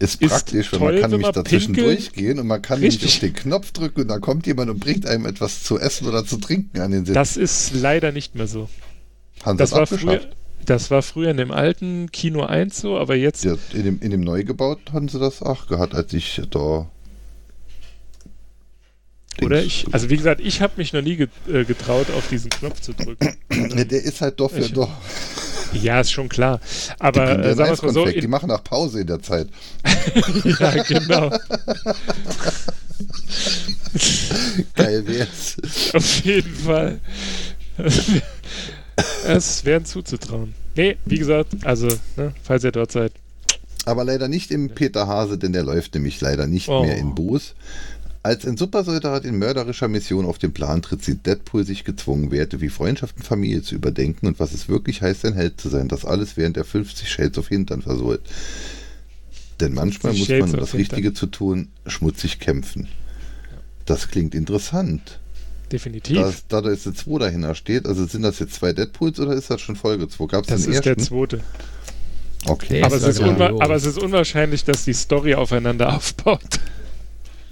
[0.00, 2.80] Ist Ist praktisch, weil toll, man kann wenn nämlich man dazwischen durchgehen und man kann
[2.80, 3.14] nämlich Richtig.
[3.14, 6.24] auf den Knopf drücken und dann kommt jemand und bringt einem etwas zu essen oder
[6.24, 7.14] zu trinken an den Sitz.
[7.14, 8.68] das ist leider nicht mehr so.
[9.44, 10.20] Haben Das war, früher,
[10.64, 14.10] das war früher in dem alten Kino 1 so, aber jetzt Ja, in, dem, in
[14.10, 16.88] dem neu gebaut haben sie das auch gehabt, als ich da.
[19.42, 22.80] Oder ich, also wie gesagt, ich habe mich noch nie äh, getraut, auf diesen Knopf
[22.80, 23.36] zu drücken.
[23.52, 24.90] Ja, der ist halt doch für Ich- doch.
[25.74, 26.58] ja, ist schon klar.
[26.58, 29.48] Die, Aber kriegen äh, sagen mal so, die machen auch Pause in der Zeit.
[30.58, 31.30] ja, genau.
[34.74, 35.56] Geil wär's.
[35.94, 37.00] Auf jeden Fall.
[39.26, 40.54] Es wären zuzutrauen.
[40.74, 43.12] Nee, wie gesagt, also, ne, falls ihr dort seid.
[43.84, 46.82] Aber leider nicht im Peter Hase, denn der läuft nämlich leider nicht Oh.
[46.82, 47.54] mehr in Boos.
[48.22, 52.60] Als ein Supersoldat in mörderischer Mission auf den Plan tritt, sieht Deadpool sich gezwungen, Werte
[52.60, 55.86] wie Freundschaft und Familie zu überdenken und was es wirklich heißt, ein Held zu sein.
[55.86, 58.22] Das alles während er 50 Shades auf Hintern versohlt.
[59.60, 62.88] Denn manchmal 50 muss man, um of das Richtige zu tun, schmutzig kämpfen.
[63.84, 65.20] Das klingt interessant.
[65.72, 66.16] Definitiv.
[66.16, 69.32] Da, da da jetzt eine 2 dahinter steht, also sind das jetzt zwei Deadpools oder
[69.32, 70.26] ist das schon Folge 2?
[70.26, 71.04] Gab es das den ist der ersten?
[71.16, 71.40] zweite.
[72.46, 72.74] Okay.
[72.74, 73.60] Der Aber ist es, ist ja unwa grandios.
[73.62, 76.60] aber es ist unwahrscheinlich, dass die Story aufeinander aufbaut.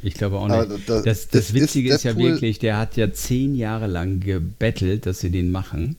[0.03, 0.89] Ich glaube auch nicht.
[0.89, 3.87] da- das, das das ist Witzige ist, ja Deadpool- wirklich, der hat ja zehn Jahre
[3.89, 5.97] lang gebettelt, dass sie den machen.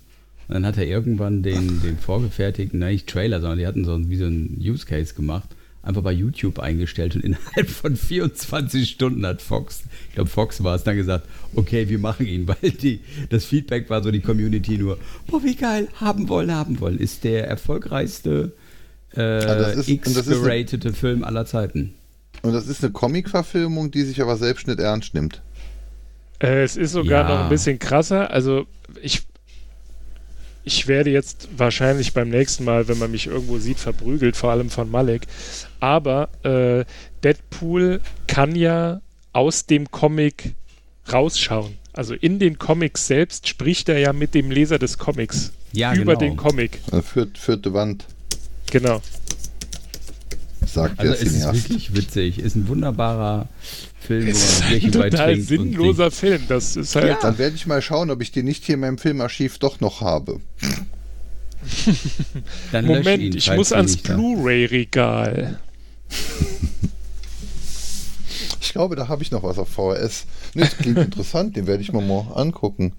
[0.48, 3.94] Und dann hat er irgendwann den, den vorgefertigten, nein, nicht Trailer, sondern die hatten so
[3.96, 5.50] ein- wie so einen Use Case gemacht,
[5.86, 10.76] einfach bei YouTube eingestellt und innerhalb von 24 Stunden hat Fox, ich glaube Fox war
[10.76, 14.78] es, dann gesagt, okay, wir machen ihn, weil die, das Feedback war so die Community
[14.78, 14.98] nur,
[15.28, 18.53] boah, wie geil, haben wollen, haben wollen, ist der erfolgreichste
[19.16, 21.94] äh, ist- eine- X-geratete Film aller Zeiten.
[22.41, 25.41] Und das ist eine Comic-Verfilmung, die sich aber selbst nicht ernst nimmt.
[26.40, 27.36] Äh, es ist sogar Ja.
[27.36, 28.30] noch ein bisschen krasser.
[28.30, 28.68] Also
[29.02, 29.24] ich,
[30.64, 34.70] ich werde jetzt wahrscheinlich beim nächsten Mal, wenn man mich irgendwo sieht, verprügelt, vor allem
[34.70, 35.22] von Malik.
[35.80, 36.86] Aber äh,
[37.24, 39.02] Deadpool kann ja
[39.34, 40.56] aus dem Comic
[41.12, 41.78] rausschauen.
[41.94, 46.16] Also in den Comics selbst spricht er ja mit dem Leser des Comics Ja, über
[46.16, 46.20] genau.
[46.20, 46.80] den Comic.
[46.92, 48.06] Äh, Viert, vierte Wand,
[48.72, 49.02] Genau.
[50.66, 51.70] sagt Also der es ist Cineast.
[51.70, 52.40] wirklich witzig.
[52.40, 53.48] Ist ein wunderbarer
[54.02, 56.42] Film, Es ist ein total sinnloser Film.
[56.50, 57.08] Das ist halt.
[57.08, 57.18] Ja.
[57.22, 60.02] Dann werde ich mal schauen, ob ich den nicht hier in meinem Filmarchiv doch noch
[60.02, 60.40] habe.
[62.72, 65.60] Moment, ihn, ich muss ans Blu-ray-Regal.
[68.62, 70.26] Ich glaube, da habe ich noch was auf VHS.
[70.54, 72.92] Ne, das klingt interessant, den werde ich mir mal angucken.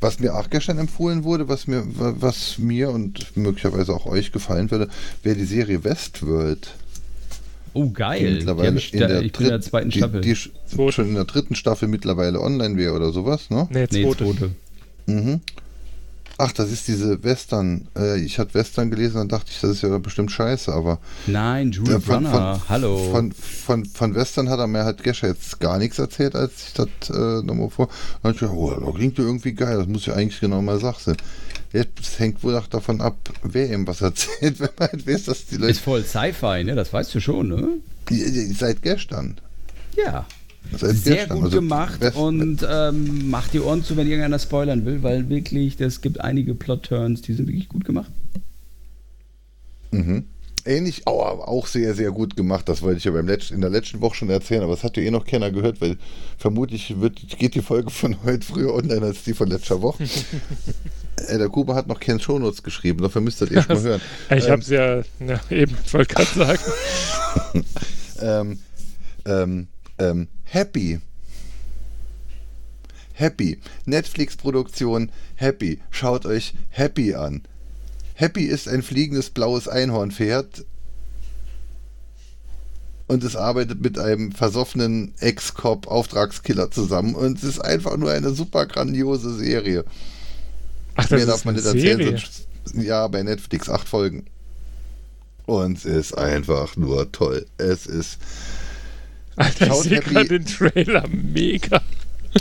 [0.00, 4.70] Was mir auch gestern empfohlen wurde, was mir, was mir und möglicherweise auch euch gefallen
[4.70, 4.88] würde,
[5.22, 6.74] wäre die Serie Westworld.
[7.72, 8.18] Oh, die geil.
[8.26, 10.20] Die mittlerweile ich, in der, ich bin in der dritt- zweiten die, Staffel.
[10.20, 10.34] die
[10.66, 10.92] Zweite.
[10.92, 13.66] schon in der dritten Staffel mittlerweile online wäre oder sowas, ne?
[13.70, 14.24] Nee, nee, zweite.
[14.24, 14.50] zweite.
[15.06, 15.40] Mhm.
[16.44, 17.86] Ach, das ist diese Western.
[17.96, 20.98] Äh, ich hatte Western gelesen und dachte ich, das ist ja bestimmt scheiße, aber
[21.28, 22.56] Nein, Jules von- Brunner.
[22.56, 23.10] von- Hallo.
[23.12, 26.72] Von, von, von Western hat er mir halt gestern jetzt gar nichts erzählt, als ich
[26.74, 27.88] das äh, nochmal vor.
[28.22, 30.60] Dann hab ich gedacht, oh, das klingt ja irgendwie geil, das muss ja eigentlich genau
[30.62, 31.16] mal Sach sein.
[31.72, 35.46] Jetzt hängt wohl auch davon ab, wer ihm was erzählt, wenn man halt weiß, dass
[35.46, 35.74] die ist Leute.
[35.74, 36.74] voll Sci-Fi, ne?
[36.74, 37.68] Das weißt du schon, ne?
[38.58, 39.36] Seit gestern.
[39.96, 40.26] Ja.
[40.70, 45.02] Seit Sehr gut Also gemacht und ähm, macht die Ohren zu, wenn irgendeiner spoilern will,
[45.02, 48.10] weil wirklich, es gibt einige Plot-Turns, die sind wirklich gut gemacht.
[49.90, 50.24] Mhm.
[50.64, 52.68] Ähnlich, oh, aber auch sehr, sehr gut gemacht.
[52.68, 54.96] Das wollte ich ja beim Letz-, in der letzten Woche schon erzählen, aber das hat
[54.96, 55.96] ja eh noch keiner gehört, weil
[56.38, 60.04] vermutlich wird, geht die Folge von heute früher online als die von letzter Woche.
[61.26, 64.00] äh, der Kuba hat noch keine Shownotes geschrieben, dafür müsst ihr das erst mal hören.
[64.30, 66.62] Ich Ähm, habe es ja, ja eben, ich wollte gerade sagen.
[68.20, 68.58] ähm,
[69.24, 69.66] ähm,
[69.98, 71.00] ähm, Happy.
[73.14, 73.58] Happy.
[73.84, 75.80] Netflix-Produktion Happy.
[75.90, 77.42] Schaut euch Happy an.
[78.14, 80.64] Happy ist ein fliegendes blaues Einhornpferd
[83.12, 88.66] und es arbeitet mit einem versoffenen Ex-Cop-Auftragskiller zusammen und es ist einfach nur eine super
[88.66, 89.84] grandiose Serie.
[90.94, 92.86] Ach, das Mehr darf man nicht erzählen, Serie.
[92.86, 94.26] ja, bei Netflix acht Folgen.
[95.46, 97.46] Und es ist einfach nur toll.
[97.58, 98.18] Es ist
[99.36, 101.80] Alter, ich Schaut sehe Happy- gerade den Trailer mega.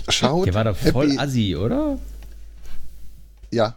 [0.09, 0.47] Schaut.
[0.47, 1.97] Der war doch voll Happy, assi, oder?
[3.51, 3.75] Ja,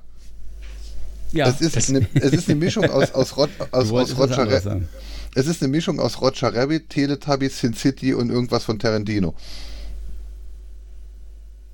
[1.33, 1.49] Ja.
[1.49, 4.67] es, ist das- eine, es ist eine Mischung aus, aus, Rod, aus, aus Roger anderes
[4.67, 4.89] Ra- sagen.
[5.35, 9.35] Es ist eine Mischung aus Roger Rabbit, Teletubbies, Sin City und irgendwas von Tarantino.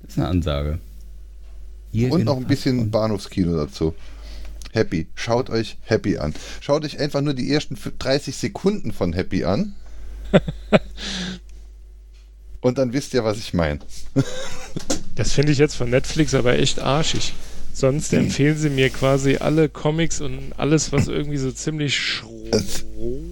[0.07, 0.79] ist eine Ansage.
[1.93, 3.93] Und noch ein bisschen Bahnhofskino dazu.
[4.71, 5.07] Happy.
[5.15, 6.33] Schaut euch Happy an.
[6.61, 9.75] Schaut euch einfach nur die ersten 30 Sekunden von Happy an.
[12.61, 13.79] Und dann wisst ihr, was ich meine.
[15.15, 17.33] Das finde ich jetzt von Netflix aber echt arschig.
[17.73, 21.99] Sonst empfehlen sie mir quasi alle Comics und alles, was irgendwie so ziemlich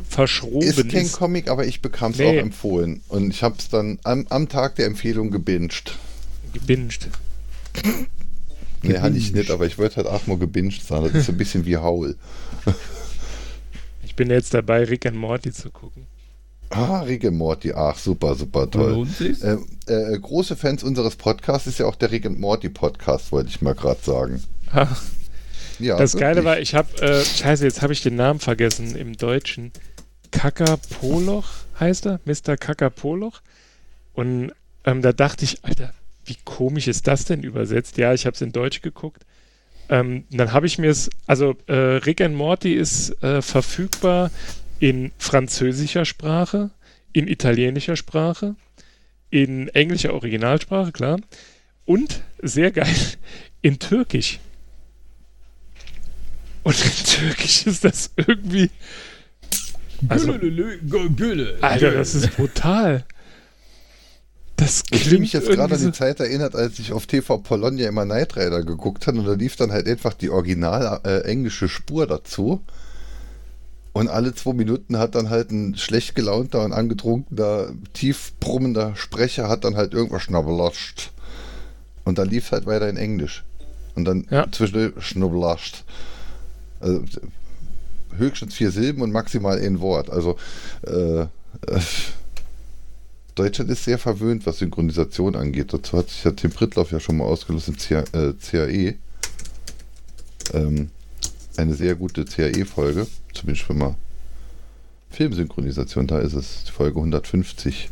[0.09, 0.89] verschroben Ist ist.
[0.91, 2.25] kein Comic, aber ich bekam es Nee.
[2.37, 3.01] auch empfohlen.
[3.07, 5.95] Und ich habe es dann am, am Tag der Empfehlung gebinged.
[6.53, 7.07] gebinged.
[8.83, 11.03] Nee, hatte ich nicht, aber ich wollte halt auch nur gebinged sein.
[11.05, 12.17] Das ist so ein bisschen wie Howl.
[14.03, 16.07] Ich bin jetzt dabei, Rick and Morty zu gucken.
[16.69, 17.73] Ah, Rick Morty.
[17.73, 19.07] Ach, super, super toll.
[19.19, 23.61] Äh, äh, große Fans unseres Podcasts ist ja auch der Rick Morty Podcast, wollte ich
[23.61, 24.43] mal gerade sagen.
[24.73, 24.87] Ha,
[25.79, 26.45] Ja, das Geile wirklich.
[26.45, 29.71] war, ich habe, äh, scheiße, jetzt habe ich den Namen vergessen im Deutschen.
[30.31, 31.47] Kakapoloch
[31.79, 32.55] heißt er, Mr.
[32.57, 33.41] Kakapoloch.
[34.13, 34.51] Und
[34.85, 35.93] ähm, da dachte ich, Alter,
[36.25, 37.97] wie komisch ist das denn übersetzt?
[37.97, 39.25] Ja, ich habe es in Deutsch geguckt.
[39.89, 44.29] Ähm, dann habe ich mir es, also äh, Rick and Morty ist äh, verfügbar
[44.79, 46.69] in französischer Sprache,
[47.13, 48.55] in italienischer Sprache,
[49.29, 51.19] in englischer Originalsprache, klar,
[51.85, 52.95] und sehr geil,
[53.61, 54.39] in Türkisch.
[56.63, 58.69] Und in Türkisch ist das irgendwie.
[60.07, 61.57] Also, Gülle, Gülle, Gülle.
[61.61, 63.05] Alter, das ist brutal.
[64.55, 67.87] Das Ich klingt mich jetzt gerade an die Zeit erinnert, als ich auf TV Polonia
[67.87, 71.69] immer Knight Rider geguckt habe und da lief dann halt einfach die original äh, englische
[71.69, 72.61] Spur dazu.
[73.91, 79.49] Und alle zwei Minuten hat dann halt ein schlecht gelaunter und angetrunkener, tief brummender Sprecher
[79.49, 81.11] hat dann halt irgendwas schnabbelatscht.
[82.05, 83.43] Und dann lief es halt weiter in Englisch.
[83.95, 84.49] Und dann Ja.
[84.51, 85.83] zwischendurch schnabbelatscht.
[86.79, 87.03] Also,
[88.15, 90.09] höchstens vier Silben und maximal ein Wort.
[90.09, 90.37] Also
[90.85, 91.27] äh, äh,
[93.35, 95.73] Deutschland ist sehr verwöhnt, was Synchronisation angeht.
[95.73, 98.95] Dazu hat sich ja Tim Prittloff ja schon mal ausgelost im CA, äh, CAE.
[100.53, 100.89] Ähm,
[101.57, 103.95] eine sehr gute CAE-Folge, zumindest wenn man
[105.09, 107.89] Filmsynchronisation, da ist es, Folge 150,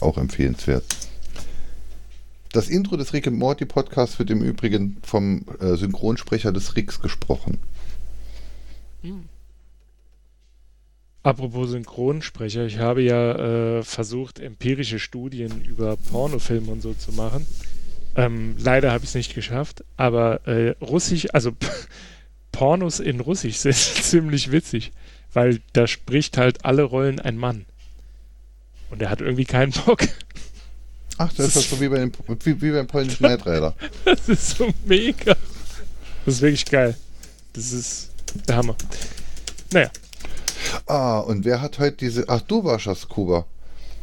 [0.00, 0.84] auch empfehlenswert.
[2.52, 7.00] Das Intro des Rick and Morty Podcasts wird im Übrigen vom äh, Synchronsprecher des Ricks
[7.00, 7.58] gesprochen.
[11.24, 17.46] Apropos Synchronsprecher, ich habe ja äh, versucht, empirische Studien über Pornofilme und so zu machen.
[18.16, 21.52] Ähm, leider habe ich es nicht geschafft, aber äh, Russisch, also
[22.54, 24.92] Pornos in Russisch sind ziemlich witzig,
[25.32, 27.66] weil da spricht halt alle Rollen ein Mann.
[28.90, 30.02] Und er hat irgendwie keinen Bock.
[31.18, 32.12] Ach, das ist das so wie, bei dem,
[32.44, 33.74] wie, wie beim polnischen Knight Rider.
[34.04, 35.36] Das ist so mega.
[36.24, 36.96] Das ist wirklich geil.
[37.52, 38.10] Das ist
[38.48, 38.76] der Hammer.
[39.72, 39.90] Naja,
[40.86, 42.28] Ah, und wer hat heute diese.
[42.28, 43.46] Ach, du warst das, Kuba.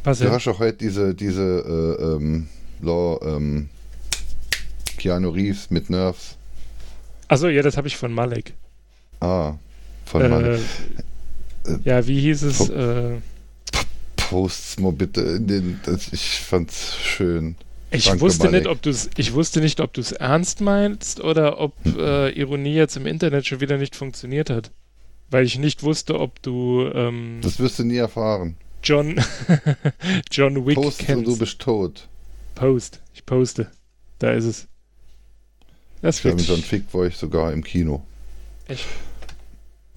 [0.04, 0.30] was Du ja.
[0.32, 2.48] hast doch heute diese, diese äh, ähm,
[2.80, 3.68] Law, ähm,
[4.98, 6.36] Keanu Reeves mit Nerves.
[7.32, 8.52] Achso, ja, das habe ich von Malek.
[9.20, 9.54] Ah,
[10.04, 10.58] von äh, Äh,
[11.84, 12.68] ja, wie hieß es?
[12.68, 13.18] Äh,
[14.16, 15.80] Posts mal bitte in den.
[15.84, 17.54] Das, ich fand's schön.
[17.90, 18.62] ich Danke, wusste Malek.
[18.64, 19.08] nicht, ob du es.
[19.16, 21.98] Ich wusste nicht, ob du es ernst meinst oder ob Hm.
[21.98, 24.70] äh, Ironie jetzt im Internet schon wieder nicht funktioniert hat.
[25.30, 28.56] Weil ich nicht wusste, ob du ähm, Das wirst du nie erfahren.
[28.84, 29.14] John
[30.30, 31.26] John Wick Post kennst.
[31.26, 32.08] du bist tot.
[32.54, 33.00] Post.
[33.14, 33.70] Ich poste.
[34.18, 34.66] Da ist es.
[36.02, 38.04] Das John Fick war ich sogar im Kino.
[38.66, 38.86] echt.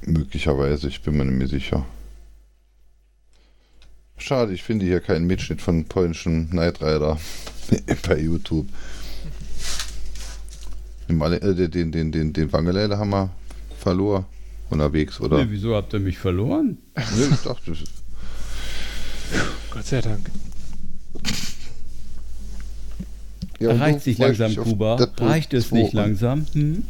[0.01, 1.83] Möglicherweise, ich bin mir nicht mehr sicher.
[4.17, 7.19] Schade, ich finde hier keinen Mitschnitt von polnischen Knight Rider
[8.07, 8.67] bei YouTube.
[11.09, 13.31] Den, äh, den, den, den, den Wangelele haben wir
[13.79, 14.25] verloren
[14.69, 15.43] unterwegs, oder?
[15.43, 16.77] Nee, wieso habt ihr mich verloren?
[16.95, 17.73] Nee, ich dachte,
[19.71, 20.29] Gott sei Dank.
[23.59, 24.95] Ja, Reicht sich langsam, Kuba?
[25.17, 26.45] Reicht es 2 nicht langsam?
[26.53, 26.83] Hm?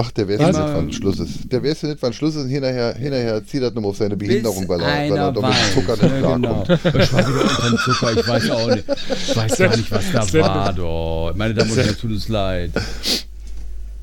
[0.00, 0.56] Ach, der weiß ja Was?
[0.56, 1.52] nicht, wann Schluss ist.
[1.52, 4.16] Der weiß ja nicht, wann Schluss ist und hinterher, hinterher zieht er nochmal auf seine
[4.16, 5.56] Behinderung, weil er, weil er doch mit.
[5.74, 6.62] Zucker nicht Ja, genau.
[6.62, 7.02] klarkommt.
[7.02, 8.84] Ich war wieder unter dem Zucker, ich weiß auch nicht.
[9.28, 10.72] Ich weiß gar nicht, was da war.
[10.72, 11.32] Doch.
[11.34, 12.70] Meine Damen und Herren, tut es leid.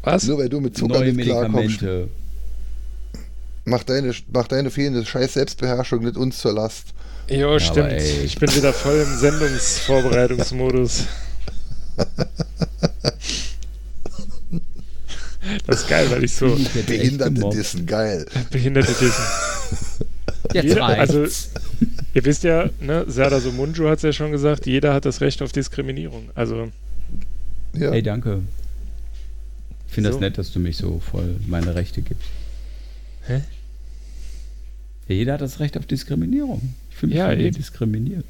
[0.03, 0.25] Was?
[0.25, 1.79] Nur weil du mit Zucker Neue nicht klarkommst,
[3.63, 6.87] mach deine, mach deine fehlende scheiß Selbstbeherrschung nicht uns zur Last.
[7.29, 7.93] Jo, stimmt.
[7.93, 8.21] ey.
[8.25, 11.05] Ich bin wieder voll im Sendungsvorbereitungsmodus.
[15.67, 18.25] Das ist geil, weil ich so Ich Behinderte dissen, geil.
[18.51, 19.23] behinderte dissen.
[20.53, 21.25] Jetzt Jeder, also,
[22.13, 25.41] ihr wisst ja, ne, Serdar Somunju hat es ja schon gesagt, jeder hat das Recht
[25.41, 26.29] auf Diskriminierung.
[26.35, 26.71] Also,
[27.73, 27.91] Ja.
[27.91, 28.41] Hey, danke.
[29.87, 30.15] Ich finde So.
[30.15, 32.27] das nett, dass du mich so voll meine Rechte gibst.
[33.27, 33.41] Hä?
[35.07, 36.73] Ja, jeder hat das Recht auf Diskriminierung.
[36.91, 38.25] Ich fühle mich Ja, diskriminiert.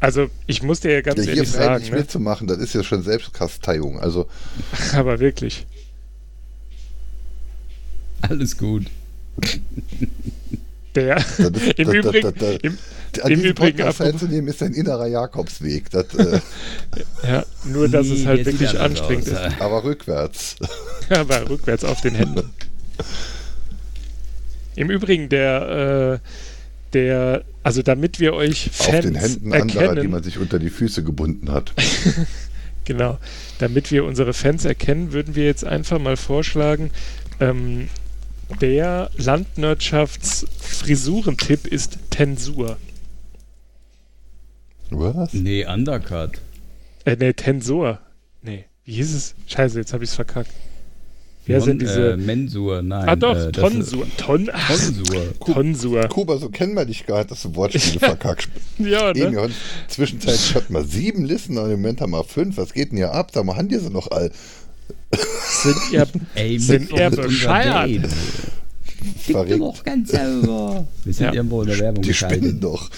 [0.00, 1.98] Also, ich muss dir ja ganz Ja, hier ehrlich sagen, freiwillig ne?
[1.98, 4.00] mitzumachen, das ist ja schon Selbstkasteiung.
[4.00, 4.28] Also,
[4.94, 5.66] aber wirklich.
[8.22, 8.86] Alles gut.
[10.94, 12.78] Der, das, im das, Übrigen, das, das, im,
[13.22, 15.90] an im Übrigen, Podcast ist ein innerer Jakobsweg.
[15.90, 16.40] Das, äh,
[17.22, 19.52] ja, nur dass es halt wirklich anstrengend aus.
[19.52, 19.60] ist.
[19.60, 20.56] aber rückwärts.
[21.10, 22.50] Aber rückwärts auf den Händen.
[24.76, 26.28] Im Übrigen, der, äh,
[26.92, 30.58] der, also damit wir euch Fans Auf den Händen anderer, erkennen, die man sich unter
[30.58, 31.74] die Füße gebunden hat.
[32.84, 33.18] genau,
[33.58, 36.90] damit wir unsere Fans erkennen, würden wir jetzt einfach mal vorschlagen,
[37.38, 37.88] ähm,
[38.60, 42.78] der Landwirtschafts-Frisurentipp ist Tensur.
[44.90, 45.34] Was?
[45.34, 46.40] Nee, Undercut.
[47.04, 48.00] Äh, nee, Tensor.
[48.42, 49.36] Nee, wie hieß es?
[49.46, 50.50] Scheiße, jetzt habe ich es verkackt.
[51.50, 52.12] Wer Mon- sind diese...
[52.12, 53.08] Äh, Mensur, nein.
[53.08, 54.06] ah doch, äh, Tonsur.
[54.16, 55.34] Ton, Tonsur.
[55.44, 56.00] Tonsur.
[56.08, 58.48] Kuba, so kennen wir dich gar nicht, dass du Wortspiele verkackst.
[58.78, 59.42] Ja, Eben, ne?
[59.42, 59.48] ja,
[59.88, 62.56] zwischenzeitlich hatten wir sieben Listen und im Moment haben wir fünf.
[62.56, 63.32] Was geht denn hier ab?
[63.44, 64.30] Mal, haben die sie noch all?
[65.46, 66.06] Sind ihr...
[66.34, 67.90] Ey, Sind er unser bescheuert?
[69.18, 69.60] Verrückt.
[69.60, 70.86] doch ganz sauber.
[71.04, 71.32] Wir sind Ja.
[71.32, 72.90] irgendwo in der Werbung Die spinnen doch.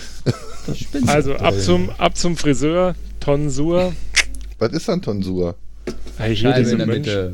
[1.07, 3.93] Also ab zum, ab zum Friseur, Tonsur.
[4.59, 5.55] Was ist dann Tonsur?
[6.19, 6.87] Ah, hier Scheibe diese in der.
[6.87, 7.33] Mitte.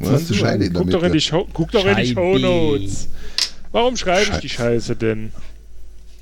[0.00, 0.36] Zensur.
[0.36, 2.20] Scheide in der Guck doch in die, Show, guck doch in die Scheibe.
[2.20, 3.08] Shownotes.
[3.72, 5.32] Warum schreibe ich die Scheiße denn?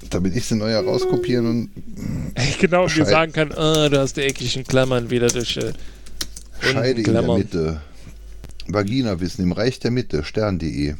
[0.08, 1.70] Damit ich sie neu herauskopieren und.
[2.34, 5.56] Ey, genau, und mir Schei- sagen kann, ah, du hast die eckigen Klammern wieder durch
[5.58, 5.72] äh,
[6.60, 7.38] Scheide in der Klammern.
[7.38, 7.80] Mitte.
[8.68, 10.94] Vagina-Wissen im Reich der Mitte, stern.de.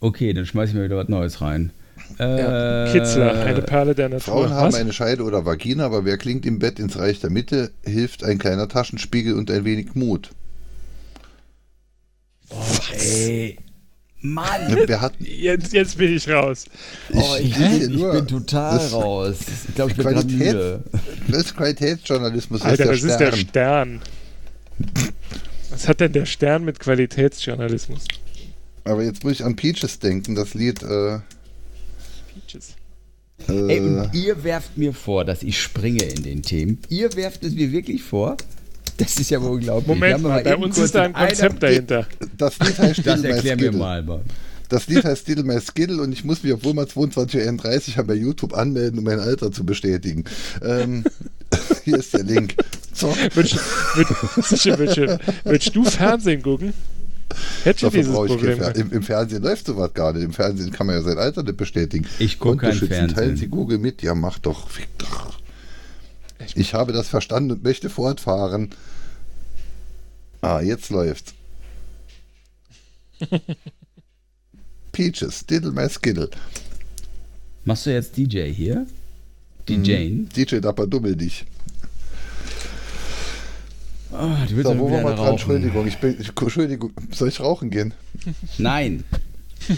[0.00, 1.70] Okay, dann schmeiß ich mir wieder was Neues rein.
[2.18, 2.86] Ja.
[2.86, 4.34] Äh, Kitzler, eine Perle der Natur.
[4.34, 4.74] Frauen haben Was?
[4.74, 8.38] eine Scheide oder Vagina, aber wer klingt im Bett ins Reich der Mitte, hilft ein
[8.38, 10.30] kleiner Taschenspiegel und ein wenig Mut.
[12.98, 13.56] Ey,
[14.20, 14.68] Mann.
[14.72, 15.14] Ne, Wer hat.
[15.20, 16.64] Jetzt, jetzt bin ich raus.
[17.12, 19.36] Oh, ich, bin, hier ich nur- bin total das- raus.
[19.68, 20.84] Ich glaube, ich bin gerade Qualität- müde.
[21.28, 23.48] Das ist Qualitätsjournalismus, Alter, das ist ist der Stern.
[23.48, 24.00] Stern.
[25.70, 28.04] Was hat denn der Stern mit Qualitätsjournalismus?
[28.84, 30.82] Aber jetzt muss ich an Peaches denken, das Lied.
[30.82, 31.18] Äh,
[32.34, 32.74] Peaches.
[33.48, 36.78] Ey, äh, und ihr werft mir vor, dass ich springe in den Themen.
[36.88, 38.36] Ihr werft es mir wirklich vor?
[38.98, 39.88] Das ist ja wohl unglaublich.
[39.88, 42.06] Moment mal, bei uns ist da ein Konzept dahinter.
[42.36, 43.78] das Lied heißt Das Still My erklär mir Skittle.
[43.78, 44.02] mal.
[44.02, 44.20] Mann.
[44.68, 48.14] Das Lied heißt Still My Skittle und ich muss mich, obwohl man 22.31 Uhr bei
[48.14, 50.24] YouTube anmelden, um mein Alter zu bestätigen.
[50.62, 51.04] Ähm,
[51.84, 52.54] hier ist der Link.
[52.92, 53.16] Zock.
[53.34, 53.58] Würdest,
[55.44, 56.72] würdest, du Fernsehen gucken?
[57.64, 58.78] Dieses brauche ich kein Problem Fer gehabt?
[58.78, 60.22] Im, Im Fernsehen läuft sowas gar nicht.
[60.22, 62.06] Im Fernsehen kann man ja sein Alter nicht bestätigen.
[62.20, 63.08] Ich guck kein Fernsehen.
[63.08, 64.02] Teilen Sie Google mit.
[64.02, 64.68] Ja, mach doch.
[64.70, 65.34] Fick doch.
[66.54, 68.70] Ich habe das verstanden und möchte fortfahren.
[70.40, 71.34] Ah, jetzt läuft's.
[74.92, 76.30] Peaches, Diddle My Skiddle.
[77.64, 78.86] Machst du jetzt DJ hier?
[79.68, 80.08] DJ?
[80.10, 80.28] Mhm.
[80.28, 81.44] DJ Dapper Dummel dich.
[84.12, 84.16] Oh,
[84.48, 85.18] du willst So, wo waren wir dran?
[85.18, 85.30] rauchen.
[85.32, 87.94] Entschuldigung, ich bin, Entschuldigung, soll ich rauchen gehen?
[88.58, 89.02] Nein.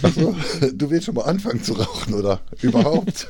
[0.01, 0.35] Achso,
[0.73, 2.39] du willst schon mal anfangen zu rauchen, oder?
[2.61, 3.27] Überhaupt?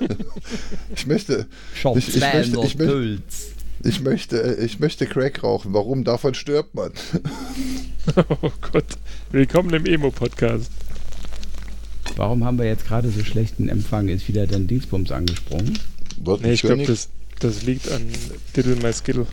[0.95, 3.11] Ich möchte, Ich- ich möchte- 200 ich möchte-
[3.83, 5.73] ich möchte, ich möchte Crack rauchen.
[5.73, 6.03] Warum?
[6.03, 6.91] Davon stirbt man.
[8.41, 8.85] Oh Gott.
[9.31, 10.71] Willkommen im Emo-Podcast.
[12.15, 14.07] Warum haben wir jetzt gerade so schlechten Empfang?
[14.07, 15.77] Ist wieder dein Dingsbums angesprungen?
[16.23, 17.09] Was, Nee, ich glaube, das,
[17.39, 18.01] das liegt an
[18.55, 19.27] Diddle My Skittle.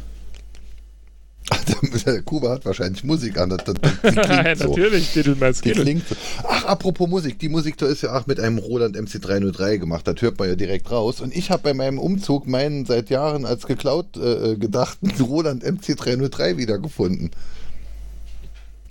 [2.24, 3.50] Kuba hat wahrscheinlich Musik an.
[3.50, 3.80] Das, das, die
[4.10, 4.68] klingt so.
[4.68, 5.82] Natürlich, Diddle My Die Skittle.
[5.82, 6.14] klingt so.
[6.48, 7.38] Ach, apropos Musik.
[7.38, 10.06] Die Musik da ist ja auch mit einem Roland MC303 gemacht.
[10.06, 11.20] Das hört man ja direkt raus.
[11.20, 16.56] Und ich habe bei meinem Umzug meinen seit Jahren als geklaut äh, gedachten Roland MC303
[16.56, 17.30] wiedergefunden.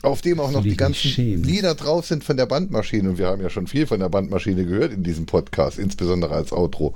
[0.02, 1.46] Auf dem auch noch die ganzen schämst.
[1.46, 3.10] Lieder drauf sind von der Bandmaschine.
[3.12, 6.52] Und wir haben ja schon viel von der Bandmaschine gehört in diesem Podcast, insbesondere als
[6.52, 6.94] Outro.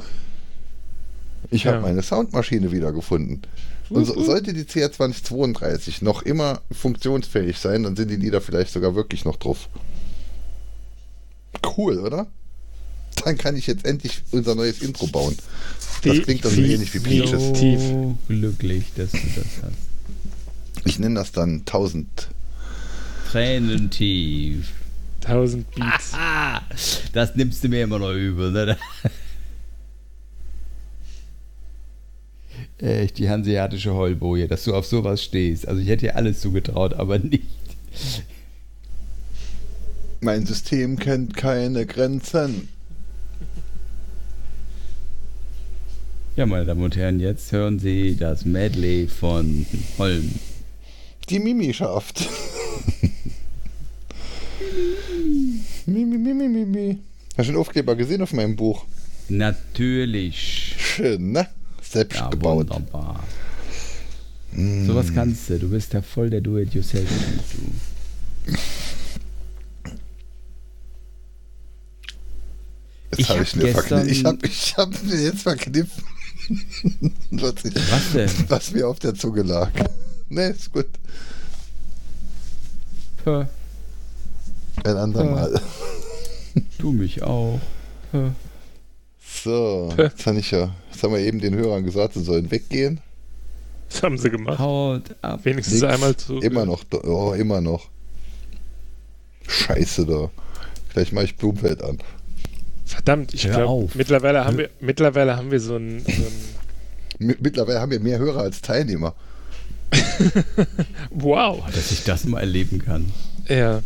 [1.50, 1.82] Ich habe Ja.
[1.84, 3.42] meine Soundmaschine wiedergefunden.
[3.90, 8.96] Und so, sollte die CR2032 noch immer funktionsfähig sein, dann sind die Lieder vielleicht sogar
[8.96, 9.70] wirklich noch drauf.
[11.78, 12.28] Cool, oder?
[13.24, 15.36] Dann kann ich jetzt endlich unser neues Intro bauen.
[16.04, 17.54] Das klingt dann so ähnlich wie Peaches.
[17.54, 17.80] Tief.
[17.82, 20.86] So glücklich, dass du das hast.
[20.86, 22.30] Ich nenne das dann 1000.
[23.32, 24.68] Tränen tief.
[25.26, 26.12] 1000 Beats.
[26.14, 26.62] Ah,
[27.14, 28.78] das nimmst du mir immer noch übel, ne?
[32.80, 35.68] Echt, die hanseatische Heulboje, dass du auf sowas stehst.
[35.68, 37.46] Also ich hätte dir alles zugetraut, aber nicht.
[40.20, 42.70] Mein System kennt keine Grenzen.
[46.36, 49.66] Ja, meine Damen und Herren, jetzt hören Sie das Medley von
[49.98, 50.36] Holm.
[51.30, 52.30] Die Mimi schafft.
[55.88, 57.00] Mimi, Mimi, Mimi.
[57.36, 58.86] Hast du den Aufkleber gesehen auf meinem Buch?
[59.30, 60.76] Natürlich.
[60.78, 61.48] schön, ne?
[61.90, 62.70] Selbst Ja, gebaut.
[62.70, 63.24] wunderbar.
[64.86, 65.60] Sowas kannst du.
[65.60, 67.08] Du bist ja voll der Do-it-yourself.
[73.12, 74.10] Jetzt Ich habe hab ich, mir gestern- verkniffen.
[74.12, 76.04] ich, hab, ich hab mir jetzt verkniffen,
[77.32, 78.30] was, ich, Was denn?
[78.50, 79.72] was mir auf der Zunge lag.
[80.30, 80.88] Ne, ist gut.
[83.24, 83.48] Ein
[84.98, 85.62] andermal.
[86.80, 87.62] du mich auch.
[89.44, 93.00] So, jetzt habe ich ja, jetzt haben wir eben den Hörern gesagt, sie sollen weggehen.
[93.90, 94.60] Das haben sie gemacht.
[94.60, 95.42] Haut ab.
[95.44, 95.94] Wenigstens Nix.
[95.94, 96.40] einmal zu.
[96.40, 97.88] Immer noch, oh, immer noch.
[99.48, 100.30] Scheiße da.
[100.94, 102.00] Gleich mache ich Blumfeld an.
[102.86, 106.24] Verdammt, ich glaube, mittlerweile haben wir mittlerweile haben wir so ein, so
[107.20, 109.16] Mittlerweile haben wir mehr Hörer als Teilnehmer.
[111.10, 111.64] Wow.
[111.74, 113.12] Dass ich das mal erleben kann.
[113.48, 113.82] Ja.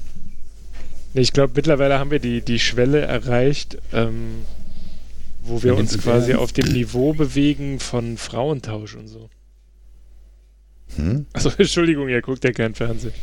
[1.13, 4.45] Ich glaube, mittlerweile haben wir die, die Schwelle erreicht, ähm,
[5.41, 9.29] wo wir uns quasi auf dem Niveau bewegen von Frauentausch und so.
[10.95, 11.25] Hm?
[11.33, 13.13] Also Entschuldigung, ihr guckt ja kein Fernsehen.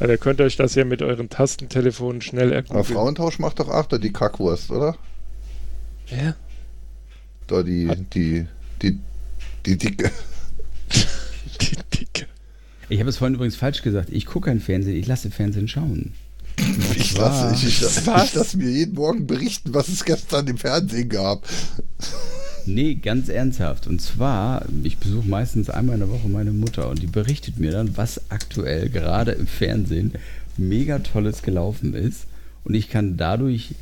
[0.00, 2.84] Aber ihr könnt euch das ja mit euren Tastentelefonen schnell Aber erkunden.
[2.84, 4.96] Frauentausch macht doch auch da die Kackwurst, oder?
[6.08, 6.34] Ja.
[7.46, 8.46] Da die, die,
[8.80, 8.98] die,
[9.66, 10.10] die dicke.
[11.60, 12.26] Die Dicke.
[12.88, 14.08] Ich habe es vorhin übrigens falsch gesagt.
[14.10, 16.14] Ich gucke kein Fernsehen, ich lasse Fernsehen schauen.
[16.96, 21.08] Ich lasse, ich, ich, ich lasse mir jeden Morgen berichten, was es gestern im Fernsehen
[21.08, 21.46] gab.
[22.64, 23.88] Nee, ganz ernsthaft.
[23.88, 27.72] Und zwar, ich besuche meistens einmal in der Woche meine Mutter und die berichtet mir
[27.72, 30.12] dann, was aktuell gerade im Fernsehen
[30.56, 32.26] mega Tolles gelaufen ist.
[32.64, 33.74] Und ich kann dadurch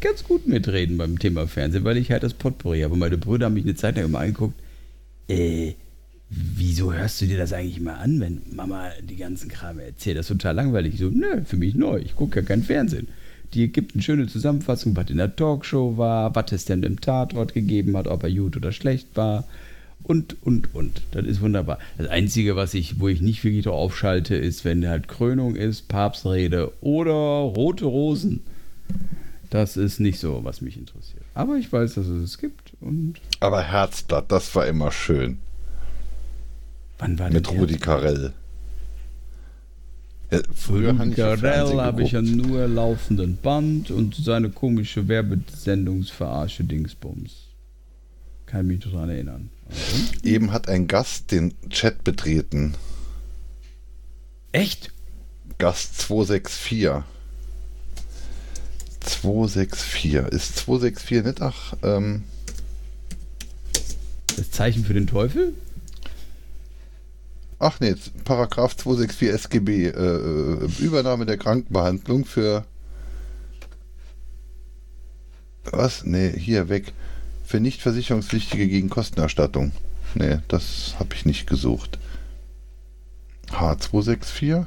[0.00, 2.96] ganz gut mitreden beim Thema Fernsehen, weil ich halt das Potpourri habe.
[2.96, 4.54] Meine Brüder haben mich eine Zeit lang immer angeguckt,
[5.28, 5.74] äh,
[6.28, 10.18] wieso hörst du dir das eigentlich mal an, wenn Mama die ganzen Kram erzählt?
[10.18, 10.94] Das ist total langweilig.
[10.94, 11.98] Ich so, nö, für mich neu.
[11.98, 13.08] Ich gucke ja kein Fernsehen.
[13.54, 17.54] Die gibt eine schöne Zusammenfassung, was in der Talkshow war, was es denn im Tatort
[17.54, 19.44] gegeben hat, ob er gut oder schlecht war.
[20.02, 21.02] Und, und, und.
[21.12, 21.78] Das ist wunderbar.
[21.96, 25.88] Das Einzige, was ich, wo ich nicht wirklich drauf aufschalte, ist, wenn halt Krönung ist,
[25.88, 28.42] Papstrede oder Rote Rosen.
[29.50, 31.22] Das ist nicht so, was mich interessiert.
[31.34, 32.72] Aber ich weiß, dass es es gibt.
[32.80, 35.38] Und Aber Herzblatt, das war immer schön.
[36.98, 37.50] Wann war Mit?
[37.50, 38.32] Rudi Carell.
[40.30, 44.50] Ja, früher Rudi habe ich ja Carell habe ich ja nur laufenden Band und seine
[44.50, 47.32] komische Werbesendungsverarsche Dingsbums.
[48.46, 49.50] Kann mich daran erinnern.
[49.68, 49.80] Also,
[50.22, 52.74] Eben hat ein Gast den Chat betreten.
[54.52, 54.92] echt?
[55.58, 57.02] Gast 264.
[59.00, 60.14] 264.
[60.32, 62.24] Ist 264 nicht ach, ähm,
[64.36, 65.54] Das Zeichen für den Teufel?
[67.58, 72.64] Ach nee, Paragraph 264 SGB, äh, äh, Übernahme der Krankenbehandlung für
[75.64, 76.04] was?
[76.04, 76.92] Nee, hier weg.
[77.44, 79.72] Für nicht versicherungspflichtige gegen Kostenerstattung.
[80.14, 81.98] Nee, das habe ich nicht gesucht.
[83.50, 84.66] H264?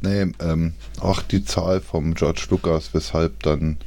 [0.00, 3.78] Nee, ähm, ach, die Zahl vom George Lucas, weshalb dann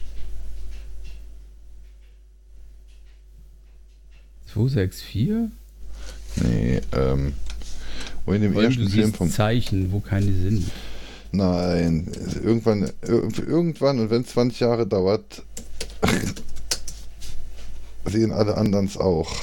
[4.54, 5.52] 264?
[6.38, 7.34] Nee, ähm.
[8.30, 9.32] Wo in dem Vor ersten Film vom.
[9.32, 10.70] Zeichen, wo keine sind.
[11.32, 12.08] Nein,
[12.44, 15.42] irgendwann, ir- irgendwann und wenn es 20 Jahre dauert,
[18.06, 19.36] sehen alle anderen es auch.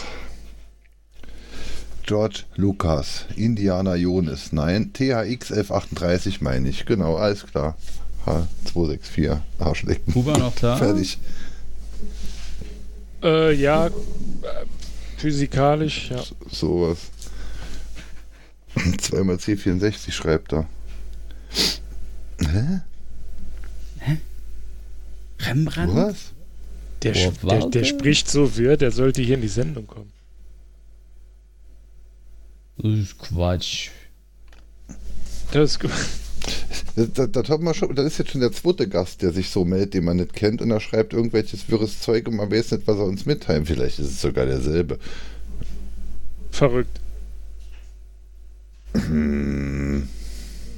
[2.04, 7.76] George Lucas, Indiana Jones, nein, THX 1138 meine ich, genau, alles klar.
[8.24, 10.14] H264, Arschlecken.
[10.24, 10.76] War noch da?
[10.76, 11.18] Fertig.
[13.22, 13.90] Äh, ja, äh,
[15.16, 16.22] physikalisch, ja.
[16.50, 16.98] Sowas.
[18.98, 20.68] Zweimal C64 schreibt er.
[22.40, 22.82] Hä?
[25.40, 25.94] Rembrandt?
[25.94, 26.32] Was?
[27.02, 30.12] Der, Boah, der, der spricht so wirr, der sollte hier in die Sendung kommen.
[32.78, 33.90] Das ist Quatsch.
[35.52, 35.90] Das ist gut.
[36.94, 39.50] Das, das, das, hat man schon, das ist jetzt schon der zweite Gast, der sich
[39.50, 42.72] so meldet, den man nicht kennt, und er schreibt irgendwelches wirres Zeug und man weiß
[42.72, 43.66] nicht, was er uns mitteilt.
[43.66, 44.98] Vielleicht ist es sogar derselbe.
[46.50, 47.00] Verrückt.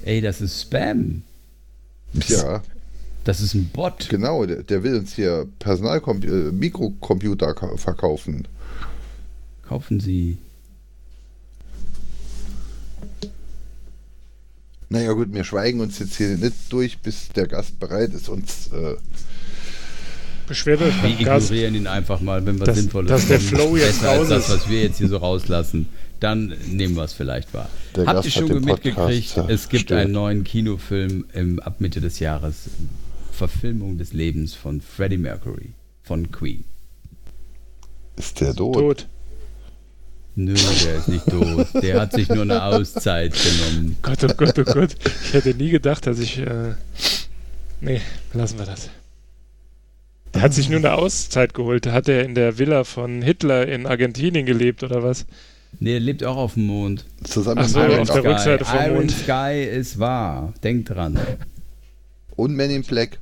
[0.04, 1.22] Ey, das ist Spam.
[2.28, 2.62] Ja,
[3.24, 4.08] Das ist ein Bot.
[4.08, 6.50] genau, der, der will uns hier Personalcomp äh,
[7.76, 8.48] verkaufen.
[9.68, 10.38] Kaufen Sie.
[14.90, 18.68] Naja gut, wir schweigen uns jetzt hier nicht durch, bis der Gast bereit ist, uns
[18.72, 18.96] äh,
[20.46, 21.46] Beschwert euch Wir beim Gast.
[21.50, 23.38] ignorieren ihn einfach mal, wenn was Dass- Sinnvolles dass der.
[23.38, 24.54] Flow jetzt raus das, ist.
[24.54, 25.88] was wir jetzt hier so rauslassen.
[26.20, 27.68] Dann nehmen wir es vielleicht wahr.
[27.94, 30.00] Der Habt Gast ihr schon mitgekriegt, Podcast es gibt zerstört.
[30.00, 32.70] einen neuen Kinofilm im, ab Mitte des Jahres.
[33.32, 35.70] Verfilmung des Lebens von Freddie Mercury
[36.02, 36.64] von Queen.
[38.16, 38.74] Ist der tot?
[38.74, 39.06] Tot.
[40.34, 41.66] Nö, der ist nicht tot.
[41.82, 43.96] Der hat sich nur eine Auszeit genommen.
[44.02, 44.96] Gott, oh Gott, oh Gott.
[45.24, 46.38] Ich hätte nie gedacht, dass ich.
[46.38, 46.74] Äh,
[47.80, 48.00] nee,
[48.32, 48.90] lassen wir das.
[50.34, 51.86] Der hat sich nur eine Auszeit geholt.
[51.86, 55.26] Hat er in der Villa von Hitler in Argentinien gelebt oder was?
[55.80, 57.04] Nee, er lebt auch auf dem Mond.
[57.24, 59.10] Zusammen Ach so, mit auf Iron der Sky Rückseite vom Iron Mond.
[59.12, 60.52] Sky ist wahr.
[60.62, 61.18] Denkt dran.
[62.36, 63.18] und Men in Black.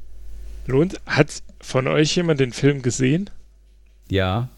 [0.66, 3.30] Lohnt, hat von euch jemand den Film gesehen?
[4.08, 4.48] Ja.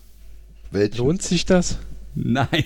[0.70, 0.98] Welchen?
[0.98, 1.78] Lohnt sich das?
[2.14, 2.64] Nein.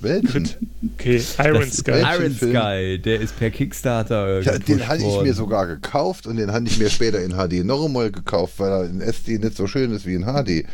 [0.00, 0.48] Welchen?
[0.94, 1.90] Okay, Iron Das- Sky.
[2.02, 2.52] Iron Film?
[2.56, 4.40] Sky, der ist per Kickstarter.
[4.42, 7.64] Ja, den hatte ich mir sogar gekauft und den hatte ich mir später in HD
[7.64, 10.66] noch einmal gekauft, weil er in SD nicht so schön ist wie in HD.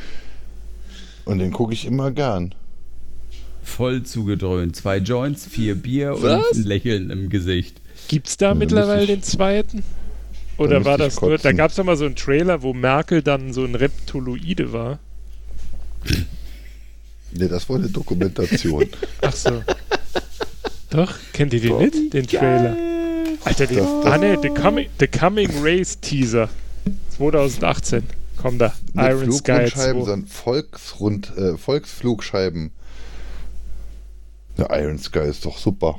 [1.24, 2.54] Und den gucke ich immer gern.
[3.66, 4.76] Voll zugedröhnt.
[4.76, 6.52] Zwei Joints, vier Bier Was?
[6.52, 7.80] und ein Lächeln im Gesicht.
[8.08, 9.82] Gibt's da da mittlerweile ich- den zweiten?
[10.56, 13.52] Oder war das nur, da gab es doch mal so einen Trailer, wo Merkel dann
[13.52, 14.98] so ein Reptoloide war.
[17.32, 18.86] Ne, das war eine Dokumentation.
[19.20, 19.62] Ach so.
[20.90, 21.80] Doch, kennt ihr den Doch.
[21.80, 22.14] nicht?
[22.14, 22.76] Den Trailer.
[23.44, 26.48] Alter, den, Das- das- ah ne, The Coming, The Coming Race Teaser.
[27.16, 28.04] 2018.
[28.40, 28.72] Komm da.
[28.94, 30.06] Iron Sky Flugrundscheiben, 2.
[30.06, 32.70] sondern Volksrund, äh, Volksflugscheiben.
[34.56, 35.96] Ja, Iron Sky ist doch super.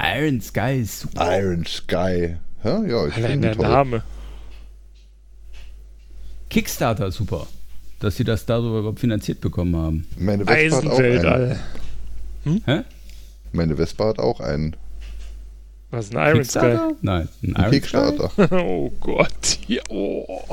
[0.00, 1.38] Iron Sky ist super.
[1.38, 2.36] Iron Sky.
[2.64, 3.68] Ja, ja, ich Allein finde der toll.
[3.68, 4.02] Name.
[6.50, 7.46] Kickstarter super.
[8.00, 10.06] Dass sie das darüber überhaupt finanziert bekommen haben.
[10.16, 11.18] Meine Vespa hat auch einen.
[11.18, 11.60] Eisenweltall.
[12.64, 12.80] Hä?
[13.52, 14.76] Meine Vespa hat auch einen.
[15.90, 16.76] Was, ein Iron Sky?
[17.02, 18.30] Nein, ein Ein Iron Kickstarter.
[18.52, 19.58] Oh Gott.
[19.66, 20.44] Ja, oh.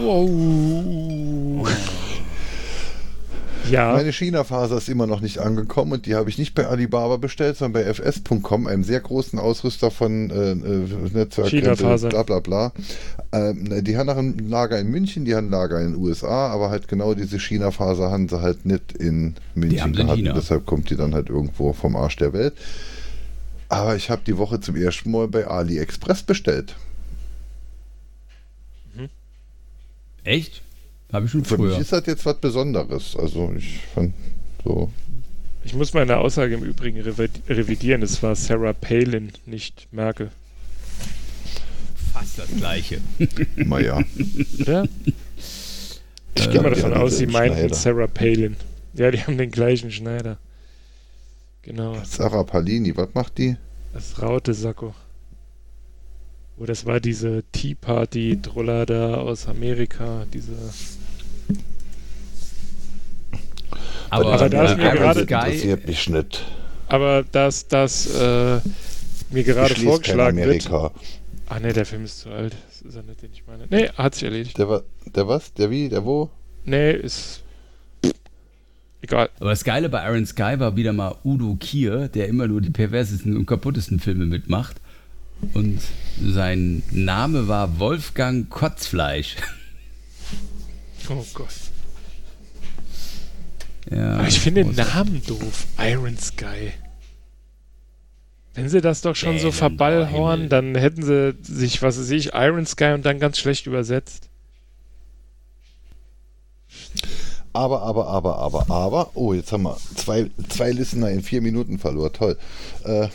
[0.00, 1.68] Wow.
[3.70, 7.16] Ja, Meine China-Faser ist immer noch nicht angekommen und die habe ich nicht bei Alibaba
[7.16, 12.08] bestellt, sondern bei fs.com, einem sehr großen Ausrüster von äh, äh, Netzwerk, China-Faser.
[12.10, 12.72] bla bla bla.
[13.32, 16.48] Ähm, die haben noch ein Lager in München, die haben ein Lager in den USA,
[16.48, 20.18] aber halt genau diese China-Faser haben sie halt nicht in München haben sie in gehabt.
[20.18, 20.30] China.
[20.32, 22.54] Und deshalb kommt die dann halt irgendwo vom Arsch der Welt.
[23.68, 26.76] Aber ich habe die Woche zum ersten Mal bei AliExpress bestellt.
[30.24, 30.62] Echt?
[31.14, 31.80] Habe ich schon Für mich früher.
[31.80, 33.16] ist das jetzt was Besonderes.
[33.16, 34.12] Also ich fand
[34.64, 34.90] so.
[35.64, 38.02] ich muss meine Aussage im Übrigen revi- revidieren.
[38.02, 40.30] Es war Sarah Palin, nicht Merkel.
[42.12, 43.00] Fast das gleiche.
[43.56, 44.02] Naja.
[44.60, 44.88] Oder?
[46.36, 47.74] Ich Äh, gehe mal davon aus, sie meinten Schneider.
[47.74, 48.56] Sarah Palin.
[48.94, 50.38] Ja, die haben den gleichen Schneider.
[51.62, 53.56] Genau, Sarah Palini, was macht die?
[53.92, 54.94] das Raute-Sakko.
[56.58, 60.26] Oh, das war diese Tea Party-Troller da aus Amerika.
[60.32, 60.52] Diese.
[64.14, 66.44] Aber, Aber da ist mir gerade- interessiert mich nicht.
[66.88, 68.60] Aber dass das äh,
[69.30, 70.70] mir gerade vorgeschlagen wird.
[71.46, 72.54] Ah ne, der Film ist zu alt.
[72.68, 73.66] Das ist er nicht, den ich meine.
[73.68, 74.56] Nee, hat sich erledigt.
[74.58, 74.82] Der,
[75.14, 75.52] der was?
[75.54, 75.88] Der wie?
[75.88, 76.30] Der wo?
[76.64, 77.42] Nee, ist.
[79.02, 79.28] Egal.
[79.38, 82.70] aber das Geile bei Iron Sky war wieder mal Udo Kier, der immer nur die
[82.70, 84.76] perversesten und kaputtesten Filme mitmacht.
[85.52, 85.80] Und
[86.22, 89.36] sein Name war Wolfgang Kotzfleisch.
[91.10, 91.48] Oh Gott.
[93.90, 94.74] Ja, Aber ich finde den.
[94.74, 95.66] Namen doof.
[95.78, 96.72] Iron Sky.
[98.54, 102.34] Wenn sie das doch schon so Bäh, verballhorn, dann hätten sie sich, was weiß ich,
[102.34, 104.28] Iron Sky und dann ganz schlecht übersetzt.
[107.52, 109.10] Aber, aber, aber, aber, aber.
[109.14, 112.12] Oh, jetzt haben wir zwei, zwei Listener in vier Minuten verloren.
[112.12, 112.36] Toll.
[112.84, 113.08] Äh,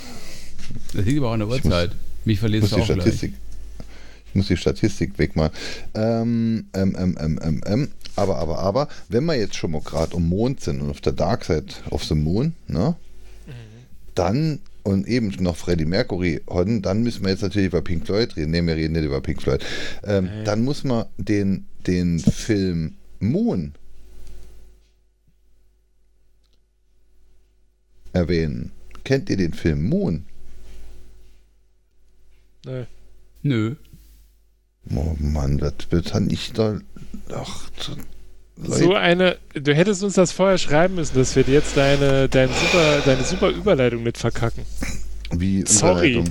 [0.94, 1.92] Das liegt aber auch an der Ich Uhrzeit.
[2.26, 3.02] Mich ich verlierst muss du die auch gleich.
[3.02, 3.34] Statistik.
[4.30, 5.52] Ich muss die Statistik wegmachen.
[5.96, 7.92] Ähm, ähm, ähm, ähm, ähm, ähm.
[8.20, 11.14] Aber, aber, aber, wenn wir jetzt schon mal gerade um Mond sind und auf der
[11.14, 12.96] Dark Side of the Moon, ne?
[14.16, 18.36] Dann und eben noch Freddie Mercury hatten, dann müssen wir jetzt natürlich über Pink Floyd
[18.36, 18.52] reden.
[18.52, 19.64] Ne, wir reden nicht über Pink Floyd.
[20.04, 20.44] Ähm, Nee.
[20.44, 23.74] Dann muss man den, den Film Moon
[28.14, 28.72] erwähnen.
[29.04, 30.26] Kennt ihr den Film Moon?
[32.66, 32.86] Nö.
[33.44, 33.76] Nö.
[34.96, 36.80] Oh Mann, das wird dann nicht da.
[37.34, 37.96] Ach, so-
[38.78, 43.00] So eine, du hättest uns das vorher schreiben müssen, dass wir jetzt deine, deine, super,
[43.06, 44.64] deine super Überleitung mit verkacken.
[45.32, 46.24] wie Sorry.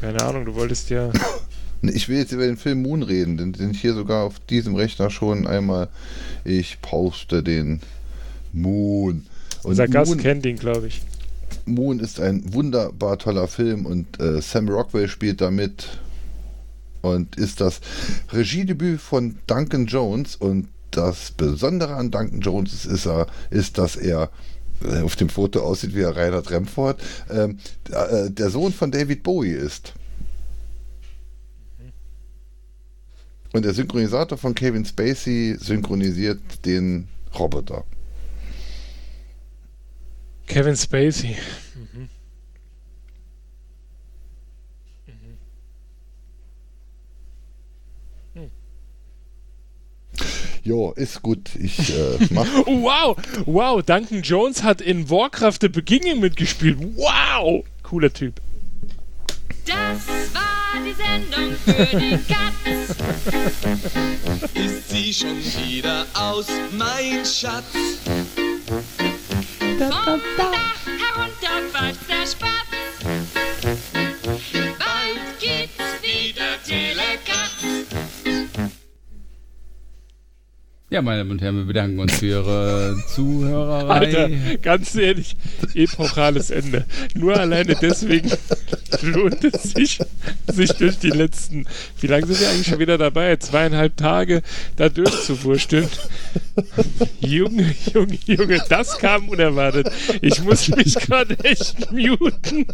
[0.00, 1.10] Keine Ahnung, du wolltest ja.
[1.82, 4.74] Ich will jetzt über den Film Moon reden, den, den ich hier sogar auf diesem
[4.74, 5.88] Rechner schon einmal.
[6.44, 7.80] Ich poste den
[8.52, 9.26] Moon.
[9.62, 11.02] Und Unser Gast Moon, kennt ihn, glaube ich.
[11.66, 15.86] Moon ist ein wunderbar toller Film und äh, Sam Rockwell spielt da mit
[17.02, 17.80] und ist das
[18.32, 23.96] Regiedebüt von Duncan Jones und das Besondere an Duncan Jones ist, ist, er, ist dass
[23.96, 24.30] er
[24.82, 27.58] äh, auf dem Foto aussieht wie Reinhard Remford, ähm,
[27.90, 29.94] äh, der Sohn von David Bowie ist.
[33.52, 37.08] Und der Synchronisator von Kevin Spacey synchronisiert den
[37.38, 37.84] Roboter.
[40.46, 41.36] Kevin Spacey.
[50.62, 51.50] Jo, ist gut.
[51.58, 52.46] Ich äh, mach.
[52.66, 53.16] Oh, wow,
[53.46, 56.78] wow, Duncan Jones hat in Warcraft The Beginning mitgespielt.
[56.96, 58.40] Wow, cooler Typ.
[59.64, 62.96] Das war die Sendung für die Katz.
[64.54, 66.46] Ist sie schon wieder aus,
[66.76, 67.64] mein Schatz?
[69.78, 73.47] Vom Dach herunter pfeift der Spatz.
[80.90, 83.92] Ja, meine Damen und Herren, wir bedanken uns für Ihre Zuhörerei.
[83.92, 84.30] Alter,
[84.62, 85.36] ganz ehrlich,
[85.74, 86.86] epochales Ende.
[87.14, 88.30] Nur alleine deswegen
[89.02, 89.98] lohnt es sich,
[90.46, 91.66] sich durch die letzten,
[92.00, 93.36] wie lange sind wir eigentlich schon wieder dabei?
[93.36, 94.40] Zweieinhalb Tage
[94.76, 95.88] da durchzuwursteln.
[97.20, 99.90] Junge, Junge, Junge, das kam unerwartet.
[100.22, 102.64] Ich muss mich gerade echt muten.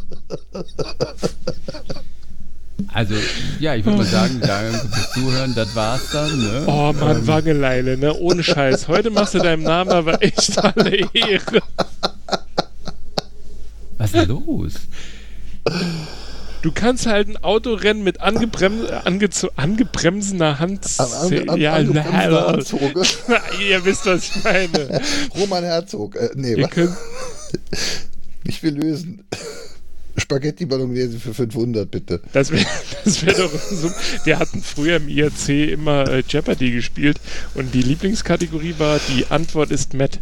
[2.92, 3.14] Also,
[3.60, 6.38] ja, ich würde mal sagen, danke fürs Zuhören, das war's dann.
[6.38, 6.64] Ne?
[6.66, 8.14] Oh Mann, Wangeleile, ne?
[8.14, 8.88] Ohne Scheiß.
[8.88, 11.62] Heute machst du deinem Namen aber echt alle Ehre.
[13.98, 14.74] Was ist denn los?
[16.62, 20.86] Du kannst halt ein Autorennen mit angebrem angezo angebremsener Hand.
[20.98, 23.02] An, an, an, ja, Handzoge.
[23.68, 25.00] ihr wisst, was ich meine.
[25.36, 26.16] Roman Herzog.
[26.16, 26.96] Äh, nee, Ihr was?
[28.44, 29.24] Ich will lösen.
[30.16, 32.20] Spaghetti Bolognese für 500, bitte.
[32.32, 32.64] das wäre
[33.04, 33.90] das wär doch so.
[34.24, 37.20] Wir hatten früher im IRC immer äh, Jeopardy gespielt
[37.54, 40.20] und die Lieblingskategorie war: Die Antwort ist Matt.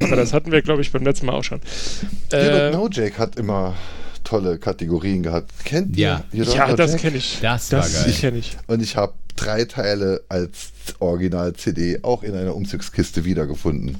[0.00, 1.60] Aber das hatten wir, glaube ich, beim letzten Mal auch schon.
[2.32, 3.76] Äh, Know Jack hat immer
[4.24, 5.52] tolle Kategorien gehabt.
[5.64, 6.24] Kennt Ja.
[6.32, 6.44] ihr?
[6.44, 7.38] Ja, Know das kenne ich.
[7.40, 8.14] Das war geil.
[8.18, 8.56] kenne ich.
[8.66, 13.98] Und ich habe drei Teile als Original-CD auch in einer Umzugskiste wiedergefunden.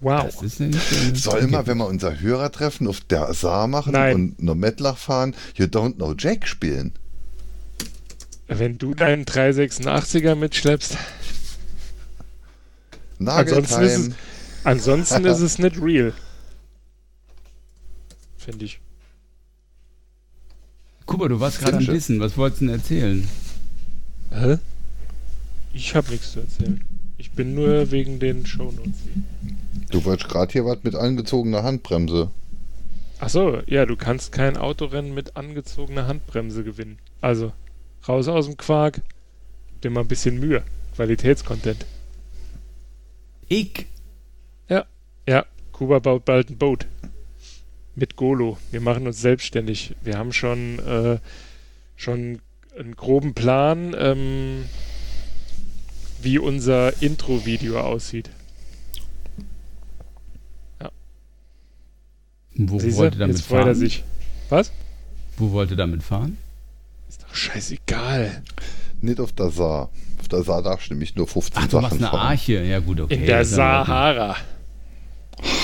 [0.00, 0.24] Wow.
[0.26, 0.78] Das ist nicht
[1.16, 4.14] so Soll mal, wenn wir unser Hörertreffen auf der Saar machen Nein.
[4.14, 6.92] und Nometlach fahren, You Don't Know Jack spielen?
[8.46, 10.96] Wenn du deinen 386er mitschleppst,
[13.20, 14.14] Ansonsten ist Nageltime.
[14.64, 16.12] ansonsten ist es nicht real.
[18.38, 18.80] Finde ich.
[21.04, 21.86] Kuba, du warst gerade am.
[21.88, 22.20] Wissen.
[22.20, 23.28] Was wolltest du denn erzählen?
[24.30, 24.58] Hä?
[25.74, 26.80] Ich habe nichts zu erzählen.
[27.18, 29.22] Ich bin nur wegen den Shownotes hier.
[29.90, 32.30] Du wolltest gerade hier was mit angezogener Handbremse.
[33.20, 36.98] Achso, ja, du kannst kein Autorennen mit angezogener Handbremse gewinnen.
[37.20, 37.52] Also,
[38.06, 39.00] raus aus dem Quark,
[39.70, 40.62] gib dir mal ein bisschen Mühe.
[40.94, 41.86] Qualitätscontent.
[43.48, 43.86] Ich.
[45.28, 46.86] Ja, Kuba baut bald ein Boot.
[47.94, 48.56] Mit Golo.
[48.70, 49.94] Wir machen uns selbstständig.
[50.02, 51.18] Wir haben schon, äh,
[51.96, 52.40] schon
[52.78, 54.64] einen groben Plan, ähm,
[56.22, 58.30] wie unser Intro-Video aussieht.
[62.58, 63.74] Wo Siehste, wollt ihr damit jetzt freut er fahren?
[63.76, 64.04] sich.
[64.48, 64.72] Was?
[65.36, 66.36] Wo wollt ihr damit fahren?
[67.08, 68.42] Ist doch scheißegal.
[69.00, 69.90] Nicht auf der Saar.
[70.20, 72.20] Auf der Saar darfst du nämlich nur 15 Ach, du Sachen machst eine fahren.
[72.20, 72.62] Arche.
[72.64, 73.14] Ja, gut, okay.
[73.14, 73.44] In der.
[73.44, 74.36] Sahara.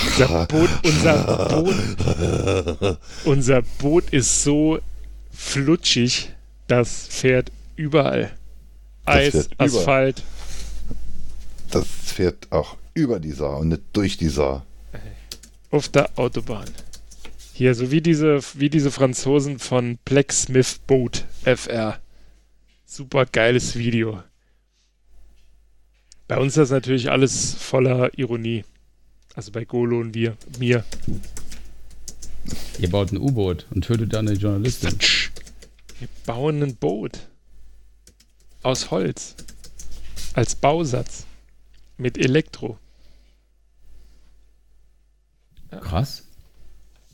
[0.06, 4.78] Unser Boot, unser Boot, unser Boot ist so
[5.32, 6.30] flutschig,
[6.68, 8.30] das fährt überall.
[9.04, 9.68] Das Eis, fährt überall.
[9.68, 10.22] Asphalt.
[11.72, 14.64] Das fährt auch über die Saar und nicht durch die Saar.
[15.74, 16.70] Auf der Autobahn.
[17.52, 21.98] Hier, so wie diese, wie diese Franzosen von Blacksmith Boat FR.
[22.86, 24.22] Super geiles Video.
[26.28, 28.64] Bei uns ist das natürlich alles voller Ironie.
[29.34, 30.84] Also bei Golo und wir, mir.
[32.78, 34.96] Ihr baut ein U-Boot und tötet dann eine Journalistin.
[35.98, 37.18] Wir bauen ein Boot.
[38.62, 39.34] Aus Holz.
[40.34, 41.26] Als Bausatz.
[41.98, 42.78] Mit Elektro.
[45.80, 46.22] Krass.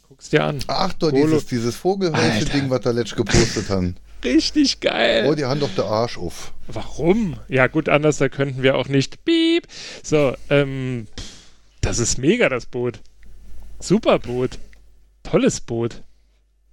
[0.08, 0.58] Guck's dir an.
[0.66, 3.96] Ach doch, Holo- dieses, dieses Vogelhäuschen-Ding, was da letzt gepostet haben.
[4.24, 5.26] Richtig geil.
[5.28, 6.52] Oh, die haben doch der Arsch auf.
[6.66, 7.38] Warum?
[7.48, 9.24] Ja, gut, anders, da könnten wir auch nicht.
[9.24, 9.66] Piep.
[10.02, 11.06] So, ähm,
[11.80, 13.00] das ist mega, das Boot.
[13.78, 14.58] Super Boot.
[15.22, 16.02] Tolles Boot.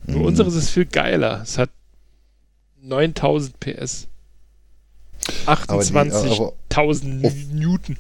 [0.06, 0.26] Nur Mhm.
[0.26, 1.42] unseres ist viel geiler.
[1.44, 1.70] Es hat
[2.82, 4.08] 9000 PS.
[5.46, 7.34] Aber, die, aber, 28.000 Uff.
[7.52, 7.98] Newton.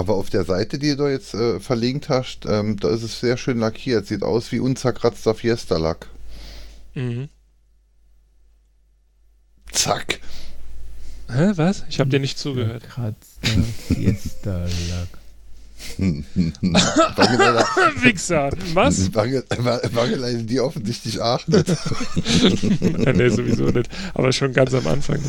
[0.00, 3.36] Aber auf der Seite, die du jetzt äh, verlinkt hast, ähm, da ist es sehr
[3.36, 4.06] schön lackiert.
[4.06, 6.08] Sieht aus wie unzerkratzter Fiesta-Lack.
[6.94, 7.28] Mhm.
[9.70, 10.18] Zack.
[11.30, 11.84] Hä, was?
[11.88, 12.82] Ich habe dir nicht zugehört.
[12.88, 15.08] Kratzter Fiesta-Lack.
[18.02, 18.50] Wichser.
[18.74, 19.12] Was?
[19.14, 19.44] Wange-
[19.94, 21.48] Wangeleine, die offensichtlich nicht.
[23.16, 23.88] nee, sowieso nicht.
[24.14, 25.20] Aber schon ganz am Anfang.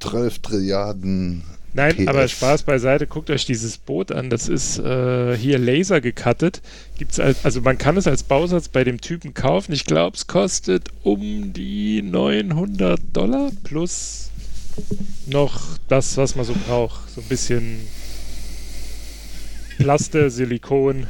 [0.00, 1.42] 12 Trilliarden.
[1.78, 2.08] Nein, PS.
[2.08, 4.30] aber Spaß beiseite, guckt euch dieses Boot an.
[4.30, 6.60] Das ist äh, hier Laser gecuttet.
[6.96, 9.72] Gibt's als, also man kann es als Bausatz bei dem Typen kaufen.
[9.72, 14.30] Ich glaube, es kostet um die 900 Dollar plus
[15.26, 17.10] noch das, was man so braucht.
[17.14, 17.78] So ein bisschen
[19.78, 21.06] Plaste, Silikon.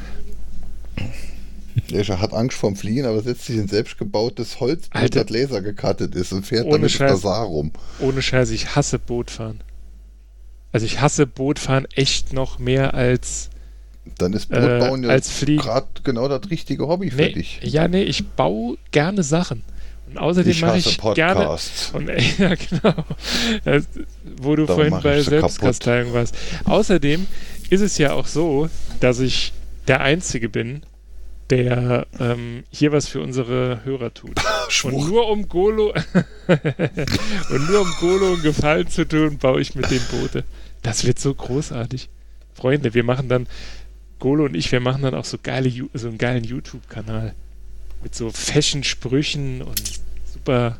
[1.90, 6.32] Der hat Angst vorm Fliehen, aber setzt sich in selbstgebautes Holz, das Laser gecuttet ist
[6.32, 7.22] und fährt Ohne damit Scheiß.
[7.22, 7.72] Saar rum.
[8.00, 9.60] Ohne Scheiß, ich hasse Bootfahren.
[10.72, 13.50] Also ich hasse Bootfahren echt noch mehr als
[14.18, 15.60] Dann ist Äh, Bootbauen ja als Fliegen.
[15.62, 17.60] gerade genau das richtige Hobby für Nee, dich.
[17.62, 19.62] ja, nee, ich baue gerne Sachen.
[20.08, 21.34] Und außerdem Ich mache ich gerne.
[21.40, 21.90] Podcasts.
[21.92, 22.08] Und
[22.38, 22.94] ja, genau.
[23.64, 23.86] Das,
[24.40, 25.20] wo du Darum vorhin bei.
[25.22, 26.34] Selbstkasteiung warst.
[26.64, 27.26] Außerdem
[27.68, 28.70] ist es ja auch so,
[29.00, 29.52] dass ich
[29.86, 30.82] der Einzige bin,
[31.50, 34.40] der ähm, hier was für unsere Hörer tut.
[34.84, 35.94] Und nur um Golo
[37.50, 40.44] und nur um Golo einen Gefallen zu tun, baue ich mit dem Boote.
[40.82, 42.10] Das wird so großartig.
[42.52, 43.46] Freunde, wir machen dann,
[44.18, 47.34] Golo und ich, wir machen dann auch so geile, so einen geilen YouTube-Kanal.
[48.02, 49.82] Mit so Fashion-Sprüchen und
[50.32, 50.78] super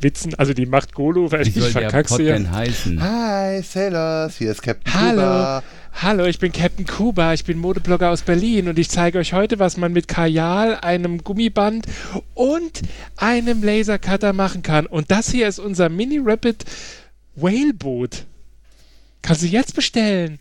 [0.00, 0.34] Witzen.
[0.34, 2.38] Also die macht Golo, weil Wie ich verkack's Pod ja.
[2.50, 3.00] heißen?
[3.00, 5.20] Hi, Sailors, hier ist Captain Hallo.
[5.20, 5.62] Kuba.
[6.00, 9.58] Hallo, ich bin Captain Kuba, ich bin Modeblogger aus Berlin und ich zeige euch heute,
[9.58, 11.86] was man mit Kajal, einem Gummiband
[12.34, 12.82] und
[13.16, 14.86] einem Lasercutter machen kann.
[14.86, 16.64] Und das hier ist unser Mini Rapid
[17.34, 18.26] Whaleboot.
[19.22, 20.38] Kannst du jetzt bestellen.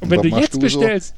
[0.00, 0.80] Und Und wenn du jetzt du so?
[0.80, 1.14] bestellst,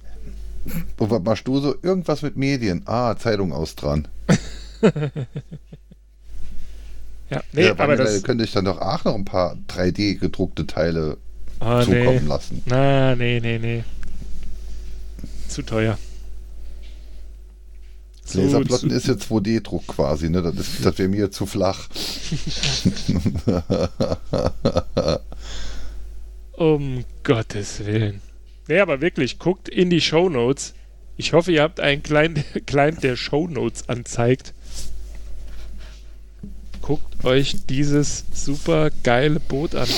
[0.99, 1.75] Und was machst du so?
[1.81, 2.83] Irgendwas mit Medien.
[2.85, 4.07] Ah, Zeitung austragen.
[7.31, 10.67] ja, nee, ja, aber das, könnte ich dann doch auch noch ein paar 3D gedruckte
[10.67, 11.17] Teile
[11.63, 12.05] ah, nee.
[12.05, 12.63] zukommen lassen.
[12.67, 13.85] Na, nee, nee, nee.
[15.49, 15.99] Zu teuer.
[18.35, 20.41] Laserplatten zu- ist ja 2D-Druck quasi, ne?
[20.43, 21.89] Das, ist- das wäre mir zu flach.
[26.53, 28.21] Um Gottes Willen.
[28.69, 30.75] Nee, aber wirklich, guckt in die Shownotes.
[31.17, 34.55] Ich hoffe, ihr habt einen Client, Client der Shownotes anzeigt.
[36.81, 39.89] Guckt euch dieses super geile Boot an.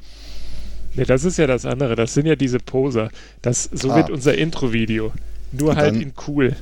[0.96, 1.96] Ne, das ist ja das andere.
[1.96, 3.10] Das sind ja diese Poser.
[3.42, 3.96] Das, so Ah.
[3.96, 5.12] wird unser Intro-Video.
[5.52, 6.54] Nur Und halt in cool.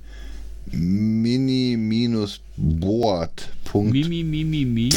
[0.71, 3.47] mini minus board.
[3.73, 4.89] Mimi, Mimi, Mi.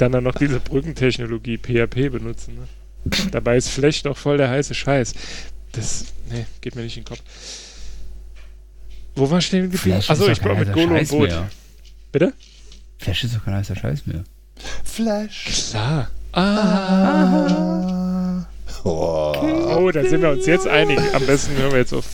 [0.00, 2.56] Dann dann noch diese Brückentechnologie PHP benutzen.
[2.56, 2.68] Ne?
[3.32, 5.14] Dabei ist Flash doch voll der heiße Scheiß.
[5.72, 7.20] Das, ne, geht mir nicht in den Kopf.
[9.14, 9.82] wo war stehen geblieben?
[9.82, 11.28] Flash Achso, ich kein mit Golo und Boot.
[11.28, 11.48] mehr.
[12.12, 12.32] Bitte?
[12.98, 14.24] Flash ist doch kein heißer Scheiß mehr.
[14.84, 15.44] Flash.
[15.70, 16.10] Klar.
[16.32, 18.46] Ah.
[18.84, 19.34] Oh.
[19.76, 20.98] Oh, da sind wir uns jetzt einig.
[21.12, 22.06] Am besten hören wir jetzt auf.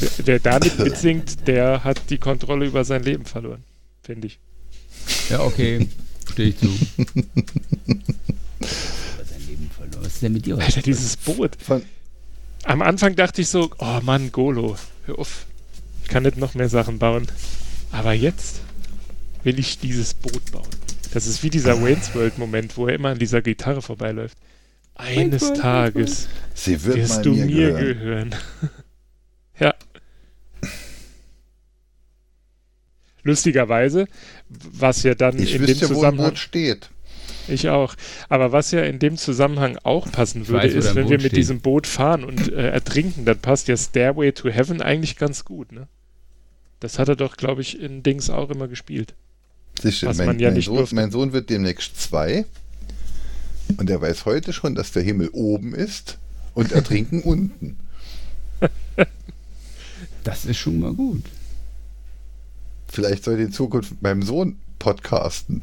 [0.00, 3.62] Wer- Wer damit mitsingt, der hat die Kontrolle über sein Leben verloren.
[4.02, 4.38] Finde ich.
[5.32, 5.88] Ja, okay.
[6.30, 6.66] Stehe ich zu.
[6.66, 7.24] Über
[9.24, 10.04] sein Leben verloren.
[10.04, 10.58] Was ist denn mit dir?
[10.58, 11.56] Alter, dieses Boot.
[11.58, 11.82] Von,
[12.64, 14.76] Am Anfang dachte ich so, oh Mann, Golo,
[15.06, 15.46] hör auf.
[16.02, 17.28] Ich kann nicht noch mehr Sachen bauen.
[17.92, 18.60] Aber jetzt
[19.42, 20.68] will ich dieses Boot bauen.
[21.14, 24.36] Das ist wie dieser Wayne's World Moment, wo er immer an dieser Gitarre vorbeiläuft.
[24.96, 27.98] Eines Tages sie wird wirst mal du mir, mir gehören.
[27.98, 28.34] gehören.
[29.58, 29.74] ja.
[33.24, 34.06] Lustigerweise,
[34.48, 36.28] was ja dann Ich in dem wüsste, wo ein Zusammenhang.
[36.30, 36.90] Boot steht.
[37.48, 37.94] Ich auch.
[38.28, 41.26] Aber was ja in dem Zusammenhang auch passen würde, weiß, ist, wenn Boot wir mit
[41.28, 41.36] steht.
[41.36, 45.72] diesem Boot fahren und äh, ertrinken, dann passt ja Stairway to Heaven eigentlich ganz gut,
[45.72, 45.88] ne?
[46.80, 49.14] Das hat er doch, glaube ich, in Dings auch immer gespielt.
[49.80, 50.94] Sicher, Was mein, man ja mein, nicht Sohn, durfte.
[50.96, 52.44] mein Sohn wird demnächst zwei.
[53.76, 56.18] Und er weiß heute schon, dass der Himmel oben ist
[56.54, 57.76] und ertrinken unten.
[60.24, 61.24] Das ist schon mal gut.
[62.92, 65.62] Vielleicht soll ich in Zukunft mit meinem Sohn podcasten.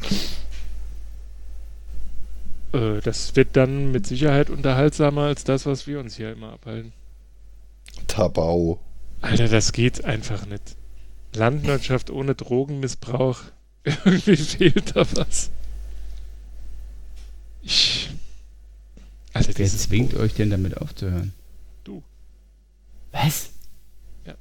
[2.74, 6.92] Äh, das wird dann mit Sicherheit unterhaltsamer als das, was wir uns hier immer abhalten.
[8.08, 8.80] Tabau.
[9.22, 10.76] Alter, das geht einfach nicht.
[11.36, 13.42] Landwirtschaft ohne Drogenmissbrauch.
[13.84, 15.52] Irgendwie fehlt da was.
[17.62, 18.10] Ich.
[19.34, 21.34] Alter, Wer zwingt euch denn damit aufzuhören?
[21.84, 22.02] Du.
[23.12, 23.52] Was?
[24.26, 24.34] Ja.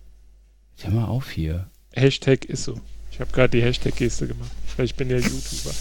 [0.78, 1.70] Hör mal auf hier.
[1.98, 2.80] Hashtag ist so.
[3.10, 4.50] Ich habe gerade die Hashtag-Geste gemacht.
[4.76, 5.74] Weil ich bin ja YouTuber.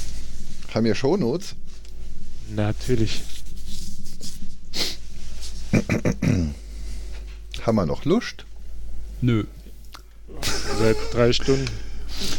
[0.74, 1.56] Haben wir Shownotes?
[2.56, 3.22] Natürlich.
[7.62, 8.46] Haben wir noch Lust?
[9.22, 9.44] Nö.
[10.80, 11.68] Seit drei Stunden.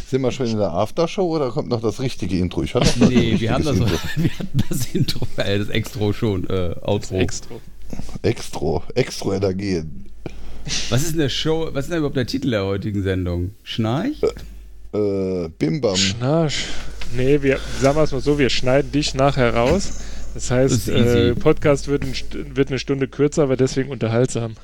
[0.08, 2.62] Sind wir schon in der Aftershow oder kommt noch das richtige Intro?
[2.62, 3.78] Ich hatte noch Nee, wir haben das,
[4.16, 7.16] wir hatten das Intro, äh, das Extro schon, äh, Outro.
[7.16, 7.54] Extra.
[7.54, 7.60] Intro.
[8.22, 10.06] Extro, Extro Energien.
[10.90, 13.50] Was ist denn der Show, was ist denn überhaupt der Titel der heutigen Sendung?
[13.62, 14.22] Schnarch?
[14.92, 15.96] Äh, Bimbam.
[15.96, 16.64] Schnarch.
[17.16, 20.00] Nee, wir sagen wir es mal so, wir schneiden dich nachher raus.
[20.34, 22.12] Das heißt, Das äh, Podcast wird, ein,
[22.54, 24.54] wird eine Stunde kürzer, aber deswegen unterhaltsam.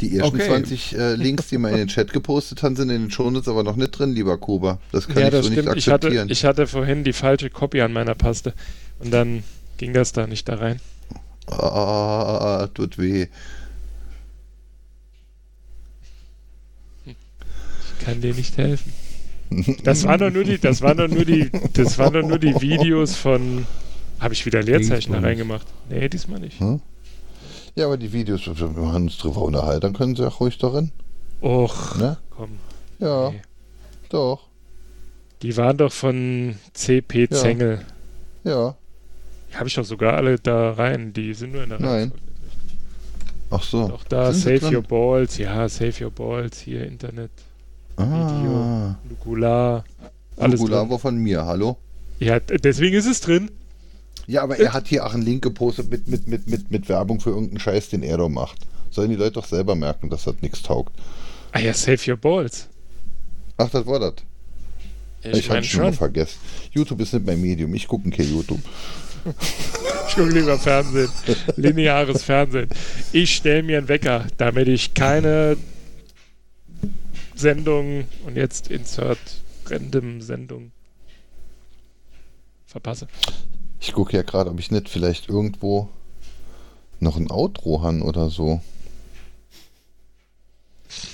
[0.00, 0.48] Die ersten Okay.
[0.48, 3.62] 20 äh, Links, die wir in den Chat gepostet haben, sind in den Shownotes aber
[3.62, 4.78] noch nicht drin, lieber Kuba.
[4.92, 5.68] Das kann ja, ich das so stimmt.
[5.68, 6.28] nicht Ich hatte, akzeptieren.
[6.30, 8.54] ich hatte vorhin die falsche Copy an meiner Paste.
[8.98, 9.42] Und dann
[9.78, 10.80] ging das da nicht da rein.
[11.46, 13.26] ah, tut weh.
[18.04, 18.92] Kann dir nicht helfen.
[19.84, 22.60] Das waren doch nur die, das waren doch nur die, das waren doch nur die
[22.60, 23.66] Videos von.
[24.18, 25.66] Habe ich wieder Leerzeichen da reingemacht?
[25.88, 26.58] Nee, diesmal nicht.
[26.58, 26.80] Hm?
[27.74, 28.56] Ja, aber die Videos, wir
[28.92, 30.90] haben uns drüber unterhalten, dann können sie auch ruhig darin.
[31.42, 32.16] Och, Ne?
[32.30, 32.58] komm.
[32.98, 33.42] Ja, Nee.
[34.08, 34.48] doch.
[35.42, 37.36] Die waren doch von CP Ja.
[37.36, 37.84] Zengel.
[38.42, 38.74] Ja.
[39.52, 41.12] Die habe ich doch sogar alle da rein.
[41.12, 41.90] Die sind nur in der Nein.
[41.90, 42.22] Reihenfolge.
[43.50, 43.88] Ach so.
[43.88, 44.76] Doch da, Sind Save?
[44.76, 45.36] Your Balls.
[45.38, 46.58] Ja, Save Your Balls.
[46.60, 47.30] Hier, Internet,
[47.96, 48.96] Ah.
[49.08, 49.84] Nukular.
[50.36, 50.90] Alles Nukular drin.
[50.90, 51.76] war von mir, hallo?
[52.18, 53.50] Ja, deswegen ist es drin.
[54.26, 57.20] Ja, aber er hat hier auch einen Link gepostet mit, mit, mit, mit, mit Werbung
[57.20, 58.58] für irgendeinen Scheiß, den er da macht.
[58.90, 60.92] Sollen die Leute doch selber merken, dass das nichts taugt.
[61.52, 62.68] Ah ja, Save Your Balls.
[63.56, 64.14] Ach, das war das.
[65.22, 65.94] Ich, Ich, hatte schon mal schon.
[65.94, 66.38] vergessen.
[66.72, 67.74] YouTube ist nicht mein Medium.
[67.74, 68.60] Ich gucke kein YouTube.
[70.08, 71.08] Ich gucke lieber Fernsehen.
[71.56, 72.68] Lineares Fernsehen.
[73.12, 75.56] Ich stelle mir einen Wecker, damit ich keine
[77.36, 79.18] Sendung und jetzt Insert
[79.66, 80.72] random Sendung
[82.66, 83.08] verpasse.
[83.80, 85.88] Ich gucke ja gerade, ob ich nicht vielleicht irgendwo
[87.00, 88.60] noch ein Outro han oder so.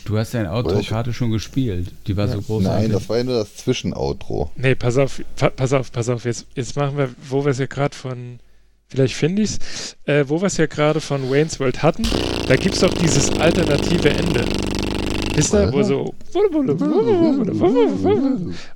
[0.05, 1.93] Du hast deine Outro-Karte schon gespielt.
[2.07, 2.62] Die war so groß.
[2.62, 4.51] Nein, das war ja nur das Zwischenoutro.
[4.57, 6.24] Nee, pass auf, pa pass auf, pass auf.
[6.24, 8.39] Jetzt, jetzt machen wir, wo wir es ja gerade von,
[8.89, 12.05] vielleicht finde ich es, äh, wo wir es ja gerade von Wayne's World hatten,
[12.47, 14.44] da gibt es doch dieses alternative Ende.
[15.34, 16.14] Wisst ihr, wo so.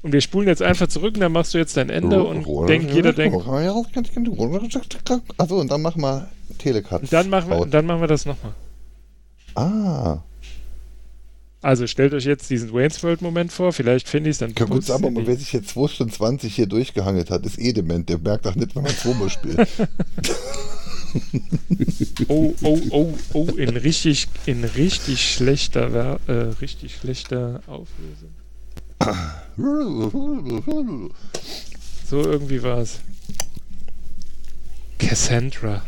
[0.02, 2.92] Und wir spulen jetzt einfach zurück und dann machst du jetzt dein Ende und denkt,
[2.92, 3.36] jeder denkt.
[5.38, 6.28] Achso, und dann machen wir
[6.58, 7.02] Telecut.
[7.02, 8.52] Und dann machen wir, dann machen wir das nochmal.
[9.54, 10.18] Ah,
[11.62, 14.50] Also stellt euch jetzt diesen Wayne's World Moment vor, vielleicht finde ich es dann.
[14.50, 17.58] ja, gut, putzt aber mal, wer sich jetzt 2 Stunden 20 hier durchgehangelt hat, ist
[17.58, 18.08] eh dement.
[18.08, 19.66] Der merkt auch nicht, wenn man zweimal spielt.
[22.28, 28.30] Oh, oh, oh, oh, in richtig, in richtig schlechter, äh, richtig schlechter Auflösung.
[32.08, 33.00] So irgendwie war es.
[34.98, 35.82] Cassandra.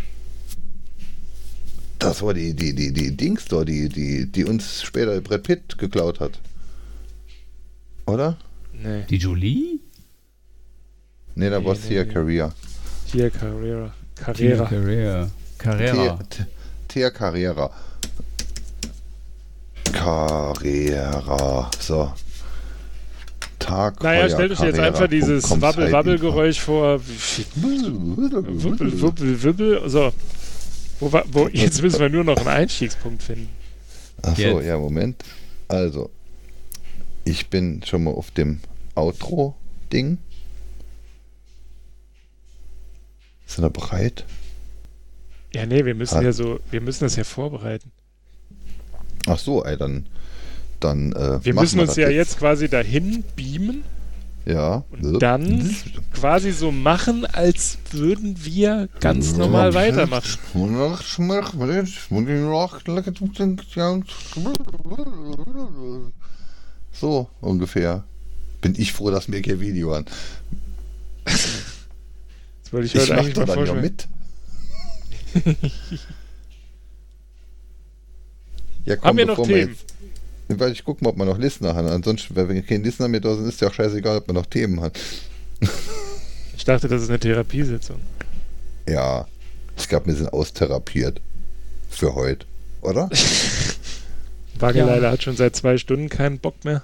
[1.98, 5.78] Das war die, die, die, die Dings da, die, die, die uns später Brett Pitt
[5.78, 6.40] geklaut hat.
[8.06, 8.36] Oder?
[8.72, 9.80] Nee, Die Julie?
[11.34, 12.12] Nee, da Nee, war nee, Thea nee.
[12.12, 12.54] Carrera.
[13.12, 13.94] hier Carrera.
[14.24, 14.66] Carrera.
[14.66, 15.30] Carrera.
[15.58, 16.18] Carrera.
[16.88, 17.70] Thea- Carrera.
[19.92, 21.70] Carrera.
[21.80, 22.12] So.
[23.58, 24.02] Tag.
[24.02, 27.00] Naja, stellt euch jetzt einfach dieses Wabbel-Wabbel-Geräusch vor.
[27.56, 29.88] Wuppel, wuppel, wuppel.
[29.90, 30.12] So.
[31.00, 33.48] Wo, wo, jetzt müssen wir nur noch einen Einstiegspunkt finden.
[34.22, 34.66] Achso, Jetzt.
[34.66, 35.22] ja, Moment.
[35.68, 36.10] Also,
[37.24, 38.60] ich bin schon mal auf dem
[38.94, 40.18] Outro-Ding.
[43.48, 44.24] Sind wir bereit?
[45.54, 46.22] Ja, nee, wir müssen Ah.
[46.22, 47.90] ja so, wir müssen das ja vorbereiten.
[49.26, 50.06] Ach so, ey, dann.
[50.80, 53.82] dann äh, Wir müssen uns das ja jetzt quasi dahin beamen
[54.44, 54.84] Ja.
[54.90, 55.74] und dann
[56.12, 60.38] quasi so machen, als würden wir ganz normal weitermachen.
[66.92, 68.04] So ungefähr.
[68.60, 70.04] Bin ich froh, dass mir kein Video an.
[72.68, 74.08] Das wollte ich Ich heute eigentlich mal dann ja mit.
[78.84, 79.70] ja, komm, Haben wir noch Themen?
[79.70, 79.94] jetzt-
[80.60, 81.88] Weil ich guck mal, ob wir noch Listener haben.
[81.88, 84.46] Ansonsten, wenn wir keinen Listener mehr da sind, ist ja auch scheißegal, ob wir noch
[84.46, 84.92] Themen haben.
[86.56, 88.00] Ich dachte, das ist eine Therapiesitzung.
[88.88, 89.26] Ja,
[89.76, 91.20] ich glaube, wir sind austherapiert.
[91.88, 92.44] Für heute.
[92.82, 93.08] Oder?
[94.58, 96.82] Wageleile hat schon seit zwei Stunden keinen Bock mehr.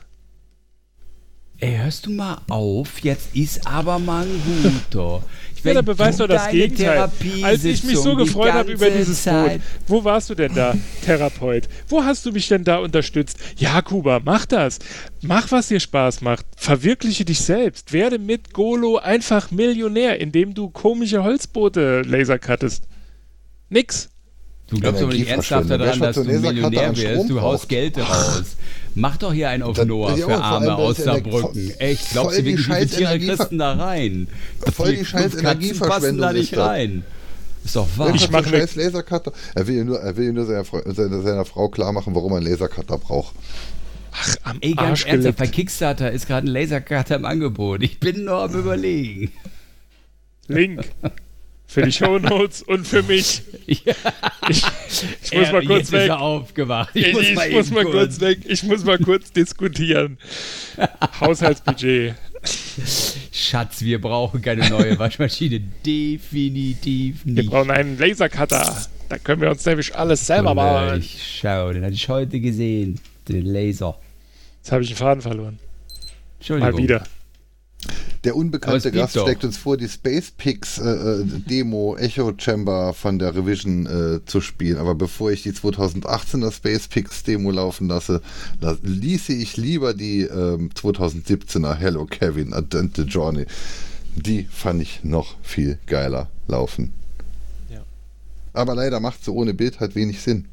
[1.59, 3.01] Ey, hörst du mal auf?
[3.01, 5.23] Jetzt ist aber mal ein guter.
[5.65, 7.11] Ich Ja, da werd beweist du doch das Gegenteil.
[7.43, 9.25] Als ich mich so gefreut habe über dieses.
[9.25, 10.75] Boot, wo warst du denn da,
[11.05, 11.69] Therapeut?
[11.89, 13.39] Wo hast du mich denn da unterstützt?
[13.57, 14.79] Ja, Kuba, mach das.
[15.23, 16.45] Mach, was dir Spaß macht.
[16.57, 17.93] Verwirkliche dich selbst.
[17.93, 22.85] Werde mit Golo einfach Millionär, indem du komische Holzboote lasercuttest.
[23.71, 24.11] Nix.
[24.69, 27.29] Du glaubst aber nicht ernsthaft daran, dass du Millionär wirst.
[27.31, 27.69] Du haust?
[27.69, 28.57] Geld raus.
[28.95, 31.71] Mach doch hier einen auf Das- Noah für Arme aus Saarbrücken.
[31.79, 34.29] Echt, glaubst voll du die wirklich, wie viele scheiß Tiere Energiever- kriegst du da rein?
[34.73, 37.05] Voll die scheiß Katzen passen Energieverschwendung da nicht rein.
[37.65, 38.15] Ist doch wahr.
[38.15, 39.33] Ich mache scheiß Lasercutter.
[39.55, 42.37] Er will nur, er will nur seiner, Frau- seiner, seiner Frau klar machen, warum er
[42.39, 43.35] einen Lasercutter braucht.
[44.13, 47.83] Ach, am Ey, ganz Arsch ernsthaft, bei Kickstarter ist gerade ein Lasercutter im Angebot.
[47.83, 49.33] Ich bin nur am überlegen.
[50.47, 50.85] Link.
[51.67, 53.43] Für die Shownotes und für mich.
[53.67, 53.95] Ja.
[54.51, 54.63] Ich,
[55.23, 56.11] ich muss mal kurz weg.
[56.93, 58.39] Ich, ich muss, mal kurz weg.
[58.47, 60.19] Ich muss mal kurz diskutieren.
[61.19, 62.15] Haushaltsbudget.
[63.33, 65.61] Schatz, wir brauchen keine neue Waschmaschine.
[65.87, 67.51] Definitiv Wir nicht.
[67.51, 68.87] brauchen einen Lasercutter.
[69.09, 70.99] Da können wir uns nämlich alles selber Und, bauen.
[70.99, 73.01] Ich schau, den hatte ich heute gesehen.
[73.29, 73.99] Den Laser.
[74.59, 75.59] Jetzt habe ich den Faden verloren.
[76.39, 76.73] Entschuldigung.
[76.73, 77.05] Mal wieder.
[78.25, 79.25] Der unbekannte Gast doch.
[79.25, 84.25] schlägt uns vor, die Space Pix äh, äh, Demo Echo Chamber von der Revision äh,
[84.25, 84.79] zu spielen.
[84.79, 88.23] Aber bevor ich die 2018er Space Pix Demo laufen lasse,
[88.61, 93.47] la ließe ich lieber die ähm, 2017er Hello Kevin Advent Journey.
[94.17, 96.95] Die fand ich noch viel geiler laufen.
[97.71, 97.83] Ja.
[98.53, 100.47] Aber leider macht sie ohne Bild halt wenig Sinn.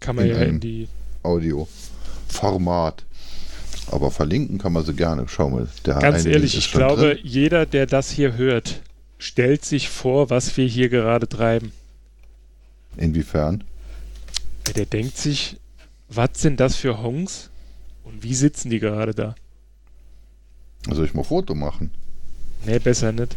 [0.00, 0.88] Kann man In ja in die.
[1.22, 3.04] Audio-Format.
[3.90, 5.24] Aber verlinken kann man sie gerne.
[5.28, 5.66] Schau mal.
[5.84, 7.18] Der Ganz eine ehrlich, ich glaube, drin.
[7.24, 8.82] jeder, der das hier hört,
[9.18, 11.72] stellt sich vor, was wir hier gerade treiben.
[12.96, 13.64] Inwiefern?
[14.76, 15.56] Der denkt sich,
[16.08, 17.50] was sind das für Hongs
[18.04, 19.34] und wie sitzen die gerade da?
[20.88, 21.90] Soll ich mal Foto machen?
[22.64, 23.34] Nee, besser nicht.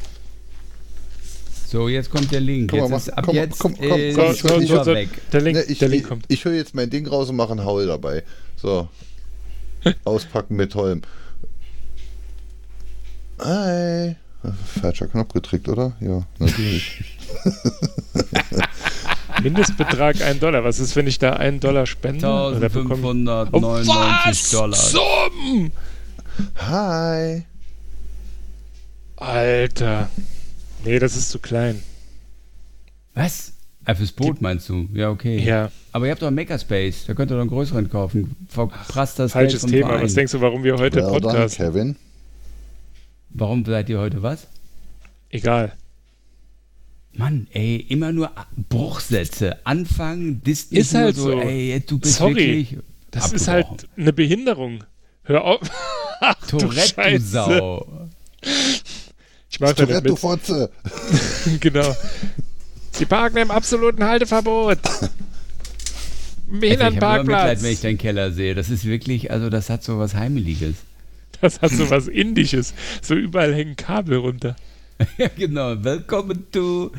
[1.67, 2.69] So, jetzt kommt der Link.
[2.69, 4.83] Komm Jetzt mach- ist ab komm, jetzt komm, komm, äh, komm, so, die so, Uhr
[4.85, 4.93] so.
[4.93, 5.09] weg.
[5.31, 6.25] Der Link, Ne, ich, der Link ich, kommt.
[6.27, 8.23] ich höre jetzt mein Ding raus und mache einen Haul dabei.
[8.57, 8.87] So.
[10.05, 11.01] Auspacken mit Holm.
[13.39, 14.15] Hi.
[14.81, 15.93] Falscher Knopf gedrückt, oder?
[16.01, 17.03] Ja, natürlich.
[19.41, 20.63] Mindestbetrag 1 Dollar.
[20.63, 22.27] Was ist, wenn ich da 1 Dollar spende?
[22.27, 23.09] Oder bekomme- Oh,
[23.75, 24.77] 1599 Dollar.
[24.77, 25.71] Summ!
[26.57, 27.45] Hi.
[29.17, 30.09] Alter.
[30.83, 31.81] Nee, das ist zu klein.
[33.13, 33.52] Was?
[33.85, 34.87] Ah, fürs Boot meinst du?
[34.93, 35.39] Ja, okay.
[35.43, 37.05] Ja, Aber ihr habt doch einen Makerspace.
[37.05, 38.35] Da könnt ihr doch einen größeren kaufen.
[38.47, 39.87] Verprasst das falsches Geld vom Thema.
[39.89, 40.03] Verein.
[40.05, 41.57] Was denkst du, warum wir heute Well done, Podcast?
[41.57, 41.95] Kevin.
[43.29, 44.47] Warum seid ihr heute was?
[45.29, 45.73] Egal.
[47.15, 48.31] Mann, ey, immer nur
[48.69, 49.57] Bruchsätze.
[49.65, 51.41] Anfangen, dis Ist halt so, so.
[51.41, 52.35] ey, du bist Sorry.
[52.35, 52.77] wirklich
[53.11, 54.83] Das ist halt eine Behinderung.
[55.23, 55.59] Hör auf.
[56.21, 57.25] Ach, du Tourette, du Scheiße.
[57.25, 58.07] Sau.
[59.49, 60.15] Ich mach Tourette, du.
[60.15, 60.71] Fotze.
[61.59, 61.93] genau.
[62.93, 64.79] Sie parken im absoluten Halteverbot.
[66.53, 67.63] Also ich habe immer Mitleid, Behindertenparkplatz.
[67.63, 68.53] wenn ich deinen Keller sehe.
[68.53, 70.75] Das ist wirklich, also das hat so was Heimeliges.
[71.41, 72.73] Das hat so was Indisches.
[73.01, 74.55] So überall hängen Kabel runter.
[75.17, 75.83] ja, genau.
[75.83, 76.91] Willkommen to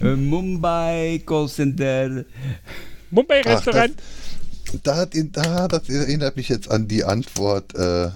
[0.00, 2.24] äh, Mumbai Call Center.
[3.10, 3.92] Mumbai-Restaurant.
[4.82, 7.74] Da hat ihn, da, das erinnert mich jetzt an die Antwort.
[7.74, 8.08] Äh,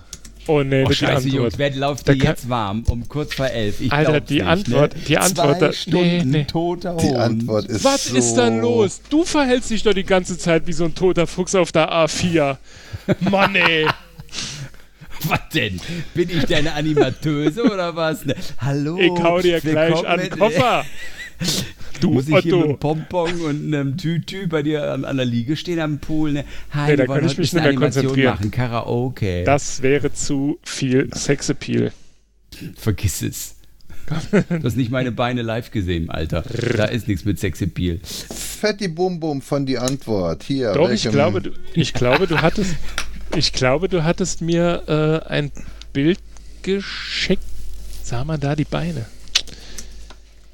[0.49, 1.59] Oh nee, Oh, nicht die scheiße, Jungs, Antwort.
[1.59, 2.85] wer läuft dir jetzt warm?
[2.89, 3.81] Um kurz vor elf.
[3.81, 5.01] Ich Alter, die nicht, Antwort- ne?
[5.09, 6.45] die Antwort, Zwei da- nee, Stunden nee.
[6.45, 7.17] toter die Hund.
[7.19, 9.01] Antwort ist Was so, ist da los?
[9.11, 12.57] Du verhältst dich doch die ganze Zeit wie so ein toter Fuchs auf der A4.
[13.31, 13.87] Mann, ey.
[15.29, 15.81] Was denn?
[16.15, 18.25] Bin ich deine Animateuse oder was?
[18.27, 18.35] Ne?
[18.61, 18.99] Hallo.
[18.99, 20.85] Ich hau dir gleich an den Koffer.
[22.01, 22.65] Du Muss ich hier mit Otto.
[22.65, 26.33] einem Pompon und einem Tütü bei dir an, an der Liege stehen am Pool?
[26.33, 26.45] Ne?
[26.73, 28.35] Hi, Nee, da kann ich mich nicht mehr konzentrieren.
[28.35, 28.51] machen.
[28.51, 29.45] Karaoke.
[29.45, 31.93] Das wäre zu viel Sexappeal.
[32.77, 33.55] Vergiss es.
[34.31, 36.43] Du hast nicht meine Beine live gesehen, Alter.
[36.77, 37.99] Da ist nichts mit Sexappeal.
[38.05, 40.45] Fetti Bum Bum von die Antwort.
[40.45, 40.73] Hier.
[40.75, 42.77] Doch, ich glaube, du, ich glaube, du hattest,
[43.35, 45.51] ich glaube, du hattest mir äh, ein
[45.93, 46.21] Bild
[46.63, 47.43] geschickt.
[48.03, 49.07] Sah man da die Beine?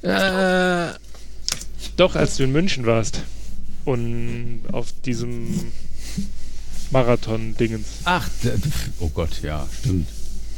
[0.03, 0.95] Äh,
[2.02, 3.22] doch, als du in München warst
[3.84, 5.72] und auf diesem
[6.90, 7.86] Marathon-Dingens.
[8.05, 8.28] Ach,
[8.98, 10.08] oh Gott, ja, stimmt.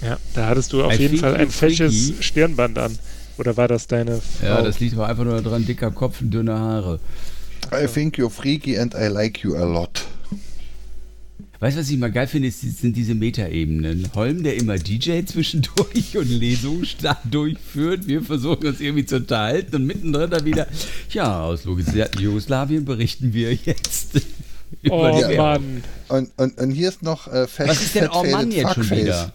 [0.00, 2.14] Ja, da hattest du auf I jeden Fall ein fesches.
[2.20, 2.98] Stirnband an.
[3.36, 4.46] Oder war das deine Frau?
[4.46, 6.98] Ja, das liegt aber einfach nur daran, dicker Kopf und dünne Haare.
[7.72, 10.06] I think you're freaky and I like you a lot.
[11.64, 14.10] Weißt du, was ich mal geil finde, ist, sind diese Metaebenen.
[14.14, 16.86] Holm, der immer DJ zwischendurch und Lesungen
[17.30, 18.06] durchführt.
[18.06, 20.66] Wir versuchen uns irgendwie zu unterhalten und mittendrin dann wieder,
[21.08, 24.20] ja, aus Jugoslawien berichten wir jetzt.
[24.82, 25.36] über oh die.
[25.38, 25.82] Mann.
[26.08, 28.90] Und, und, und hier ist noch äh, fett, Was ist denn Oh Mann jetzt schon
[28.90, 29.32] wieder?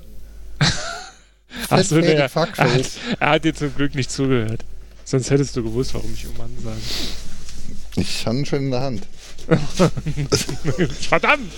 [1.70, 2.98] Achso, nee, er, Fuckface.
[3.20, 4.64] er hat dir zum Glück nicht zugehört.
[5.04, 6.78] Sonst hättest du gewusst, warum ich oh Mann sage.
[7.96, 9.08] Ich habe ihn schon in der Hand.
[11.02, 11.52] Verdammt!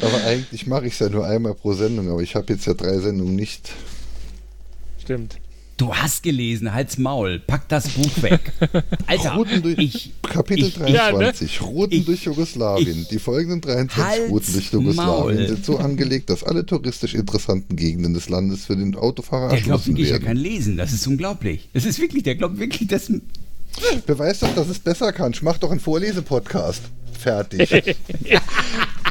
[0.00, 2.74] Aber eigentlich mache ich es ja nur einmal pro Sendung, aber ich habe jetzt ja
[2.74, 3.70] drei Sendungen nicht.
[5.02, 5.36] Stimmt.
[5.76, 8.52] Du hast gelesen, halt's Maul, pack das Buch weg.
[9.06, 13.02] Alter, Routen durch, ich, Kapitel ich- 23, Routen ich- durch Jugoslawien.
[13.02, 15.46] ich- Die folgenden 23 Halt's Routen durch Jugoslawien Maul.
[15.46, 19.68] sind so angelegt, dass alle touristisch interessanten Gegenden des Landes für den Autofahrer der glaubt
[19.86, 20.24] erschlossen wirklich, er werden.
[20.26, 20.76] kann lesen.
[20.76, 21.68] Das ist unglaublich.
[21.72, 23.12] Das ist wirklich, der glaubt wirklich, dass.
[24.06, 25.42] Beweis doch, dass es besser kannst.
[25.42, 26.82] Mach doch einen Vorlesepodcast.
[27.18, 27.68] Fertig.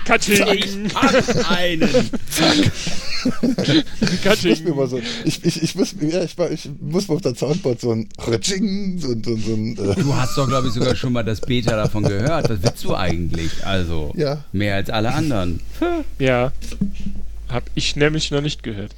[0.06, 0.90] Katsching!
[0.94, 1.90] hab einen.
[1.90, 4.64] Ich muss Katsching!
[4.64, 7.36] mir mal so, ich, ich, ich, muss, ja, ich, war- ich muss mal auf der
[7.36, 10.68] Soundboard so ein Ratsching, so, ein- so, ein- so ein, äh, Du hast doch, glaube
[10.70, 12.50] ich, sogar schon mal das Beta davon gehört.
[12.50, 13.66] Was willst du eigentlich?
[13.66, 14.44] Also, Ja.
[14.54, 15.60] mehr als alle anderen.
[16.20, 16.54] Ja.
[17.50, 18.94] Hab ich nämlich noch nicht gehört.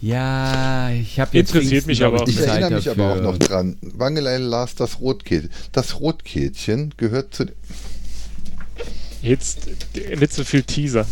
[0.00, 3.04] Ja, ich habe jetzt Interessiert mich aber auch Ich erinnere mich dafür.
[3.04, 3.76] aber auch noch dran.
[3.82, 5.50] Wangelein las das Rotkehlchen.
[5.72, 7.46] Das Rotkehlchen gehört zu.
[9.22, 11.06] Jetzt äh, nicht so viel Teasern.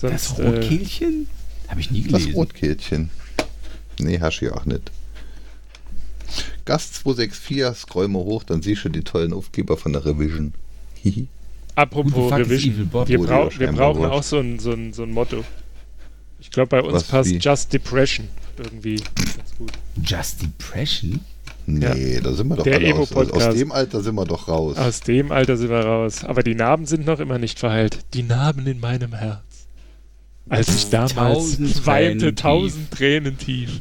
[0.00, 1.26] Das Sonst, äh, Rotkehlchen?
[1.68, 2.34] Habe ich nie Das gelesen.
[2.34, 3.10] Rotkehlchen.
[3.98, 4.92] Nee, hast du ja auch nicht.
[6.66, 10.52] Gast 264, scroll mal hoch, dann siehst du die tollen Aufkleber von der Revision.
[11.02, 11.26] Hihi.
[11.74, 12.90] apropos Revision.
[13.06, 15.44] Wir, Wurde brau ja wir brauchen auch so ein, so, ein, so ein Motto.
[16.40, 17.36] Ich glaube, bei uns Was, passt wie?
[17.38, 19.72] Just Depression irgendwie ganz gut.
[20.04, 21.20] Just Depression?
[21.66, 24.48] Nee, da sind wir doch Der alle aus, aus, aus dem Alter sind wir doch
[24.48, 24.76] raus.
[24.78, 26.24] Aus dem Alter sind wir raus.
[26.24, 27.98] Aber die Narben sind noch immer nicht verheilt.
[28.14, 29.42] Die Narben in meinem Herz.
[30.48, 33.80] Als ich damals Tausend weinte, Tränen tausend Tränen tief.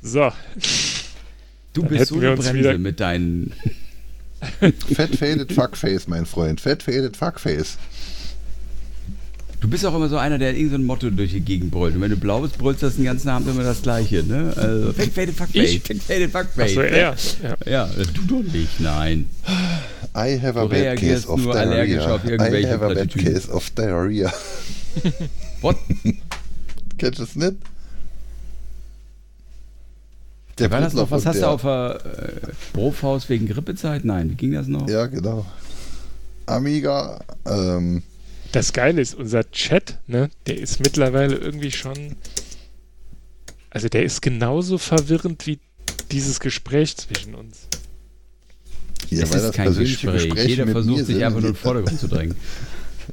[0.00, 0.30] So,
[1.74, 3.52] Du Dann bist so eine Bremse wieder- mit deinen.
[4.94, 6.60] Fat Faded Fuckface, mein Freund.
[6.60, 7.76] Fat Faded Fuckface.
[9.60, 11.96] Du bist auch immer so einer, der irgendein so ein Motto durch die Gegend brüllt.
[11.96, 14.52] Und wenn du blau bist, brüllst du das den ganzen Abend immer das Gleiche, ne?
[14.56, 15.82] Also, fake faded fuckface, Ich?
[15.82, 16.60] fake faded fuckface.
[16.78, 17.16] achso, er.
[17.42, 17.56] Ja.
[17.66, 19.28] Ja, du doch nicht, nein.
[20.16, 22.14] I have a Du bad case of nur allergisch diarrhea.
[22.14, 24.32] auf irgendwelche I have a bad case of diarrhea.
[25.60, 25.76] What?
[26.98, 27.54] Kennst du es nicht?
[30.58, 31.10] Der war das noch?
[31.10, 34.04] Was hast du der- auf der äh, Brofhaus wegen Grippezeit?
[34.04, 34.88] Nein, wie ging das noch?
[34.88, 35.46] Ja, genau.
[36.46, 38.02] Amiga, ähm,
[38.52, 42.16] Das Geile ist, unser Chat, ne, der ist mittlerweile irgendwie schon.
[43.70, 45.58] Also der ist genauso verwirrend wie
[46.10, 47.68] dieses Gespräch zwischen uns.
[49.10, 50.24] ja, es weil ist das kein Gespräch.
[50.24, 52.36] Gespräche Jeder mit versucht mir sich einfach nur in den Vordergrund zu drängen.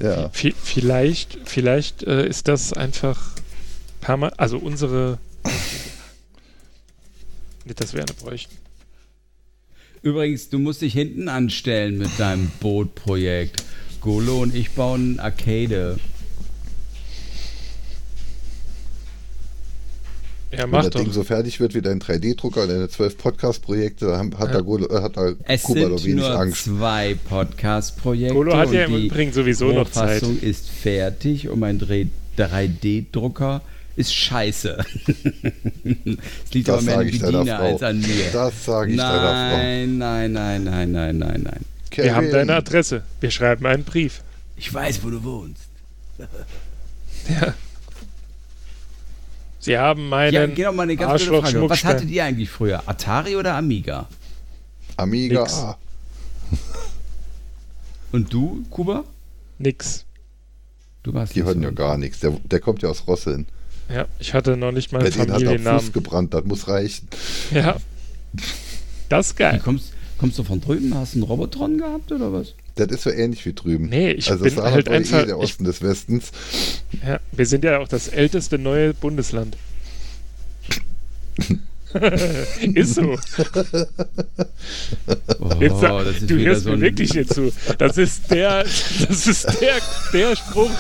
[0.04, 3.32] Ja, V vielleicht, vielleicht äh, ist das einfach
[4.02, 5.20] perma also unsere.
[7.66, 8.56] Nicht, dass wir eine bräuchten.
[10.02, 13.64] Übrigens, du musst dich hinten anstellen mit deinem Bootprojekt.
[14.02, 15.98] Golo und ich bauen Arcade.
[20.52, 21.02] Ja, wenn mach das doch.
[21.02, 24.46] Ding so fertig wird wie dein 3D-Drucker und deine 12 Podcast-Projekte, hat, Ja.
[24.48, 26.66] da Golo- äh, hat da Es Kuba doch sind wenig nur Angst.
[26.66, 28.34] zwei Podcast-Projekte.
[28.36, 30.22] Golo hat ja und im die Übrigen sowieso noch Zeit.
[30.22, 31.80] Rohfassung ist fertig und mein
[32.38, 33.62] 3D-Drucker
[33.96, 34.78] ist scheiße.
[36.46, 38.32] Es liegt aber Das mehr an sage ich deiner Bediener als an mir.
[38.32, 39.58] Das sage ich deiner Frau.
[39.58, 41.66] Nein, nein, nein, nein, nein, nein, nein.
[41.90, 43.04] Kevin, Wir haben deine Adresse.
[43.20, 44.22] Wir schreiben einen Brief.
[44.58, 45.64] Ich weiß, wo du wohnst.
[49.60, 50.34] Sie haben meinen.
[50.34, 51.70] Ja, genau mal eine ganz blöde Frage.
[51.70, 52.84] Was hattet ihr eigentlich früher?
[52.86, 54.08] Atari oder Amiga?
[54.98, 55.42] Amiga.
[55.42, 55.64] Nix.
[58.12, 59.04] Und du, Kuba?
[59.58, 60.06] Nix.
[61.04, 61.64] Du warst Die hören so.
[61.66, 62.20] ja gar nichts.
[62.20, 63.48] Der, der kommt ja aus Rosseln.
[63.90, 65.82] Ja, ich hatte noch nicht mal einen denen hat Familiennamen.
[65.82, 67.08] Fuß gebrannt, das muss reichen.
[67.52, 67.78] Ja.
[69.10, 69.62] Das ist geil.
[69.64, 70.94] kommst, kommst du von drüben?
[70.96, 72.54] Hast du einen Robotron gehabt oder was?
[72.76, 73.88] Das ist so ähnlich wie drüben.
[73.88, 76.32] Nee, ich also bin halt war einfach- Eh der ich- Osten des Westens.
[77.06, 79.56] Ja, wir sind ja auch das älteste neue Bundesland.
[82.74, 83.18] ist so.
[85.40, 87.52] Oh, Jetzt, ist du hörst so mir wirklich nicht zu.
[87.78, 89.76] Das ist der, das ist der,
[90.14, 90.72] der Spruch.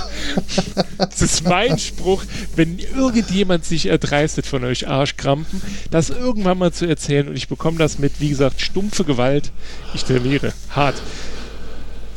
[0.97, 2.23] Das ist mein Spruch,
[2.55, 5.61] wenn irgendjemand sich erdreistet von euch Arschkrampen,
[5.91, 9.51] das irgendwann mal zu erzählen und ich bekomme das mit, wie gesagt, stumpfe Gewalt.
[9.93, 10.53] Ich trainiere.
[10.69, 11.01] Hart.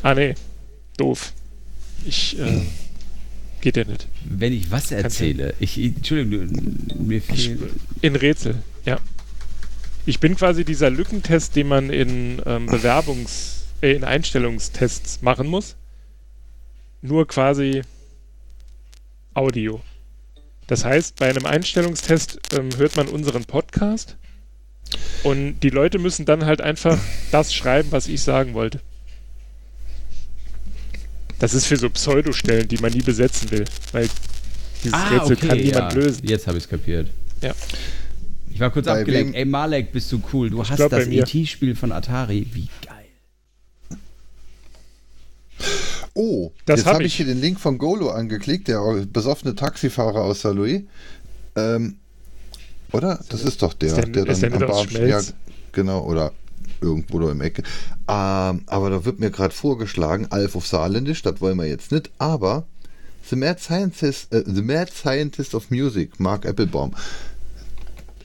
[0.03, 0.35] Ah, nee.
[0.97, 1.33] Doof.
[2.05, 2.63] Ich, äh,
[3.61, 4.07] geht ja nicht.
[4.25, 6.49] Wenn ich was erzähle, ich, Entschuldigung,
[6.99, 7.61] mir fehlt.
[8.01, 8.57] In Rätsel,
[8.89, 8.99] ja.
[10.07, 15.77] Ich bin quasi dieser Lückentest, den man in ähm, Bewerbungs-, äh, in Einstellungstests machen muss.
[17.03, 17.83] Nur quasi
[19.35, 19.83] Audio.
[20.67, 24.17] Das heißt, bei einem Einstellungstest ähm, hört man unseren Podcast
[25.23, 26.99] und die Leute müssen dann halt einfach
[27.31, 28.81] das schreiben, was ich sagen wollte.
[31.39, 34.09] Das ist für so Pseudostellen, die man nie besetzen will, weil
[34.83, 36.01] dieses Ah, Rätsel okay, kann niemand ja.
[36.01, 36.27] lösen.
[36.27, 37.09] Jetzt habe ich es kapiert.
[37.43, 37.55] Ja.
[38.59, 39.35] Ich war kurz Bei abgelenkt.
[39.35, 40.51] wem- Ey, Malek, bist du cool.
[40.51, 41.33] Du hast glaub, bei das.
[41.33, 42.45] ET-Spiel von Atari.
[42.53, 43.07] Wie geil.
[46.15, 47.17] Oh, Das jetzt hab habe ich ich.
[47.19, 48.81] hier den Link von Golo angeklickt, der
[49.13, 50.83] besoffene Taxifahrer aus Saarlouis.
[51.55, 51.99] Ähm,
[52.91, 53.25] oder?
[53.29, 55.21] Das ist doch der, Ist der- der, dann der aus Bahnsteig- ja,
[55.71, 56.33] genau, oder
[56.81, 57.63] irgendwo da im Ecke.
[58.09, 62.11] Ähm, aber da wird mir gerade vorgeschlagen, Alf auf Saarländisch, das wollen wir jetzt nicht,
[62.19, 62.67] aber
[63.31, 66.93] The Mad Scientist, äh, The Mad Scientist of Music, Mark Applebaum.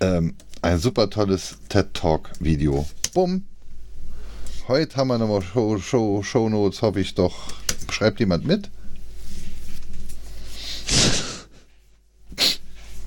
[0.03, 2.85] Ähm, ein super tolles TED Talk Video.
[3.13, 3.45] Bumm.
[4.67, 7.53] Heute haben wir nochmal Show, Show, Show Notes, hoffe ich doch.
[7.89, 8.69] Schreibt jemand mit?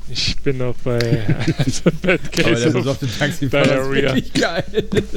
[0.08, 0.98] Ich bin noch bei
[1.58, 4.64] also Bad Aber der besoffene Taxifahrer ist geil.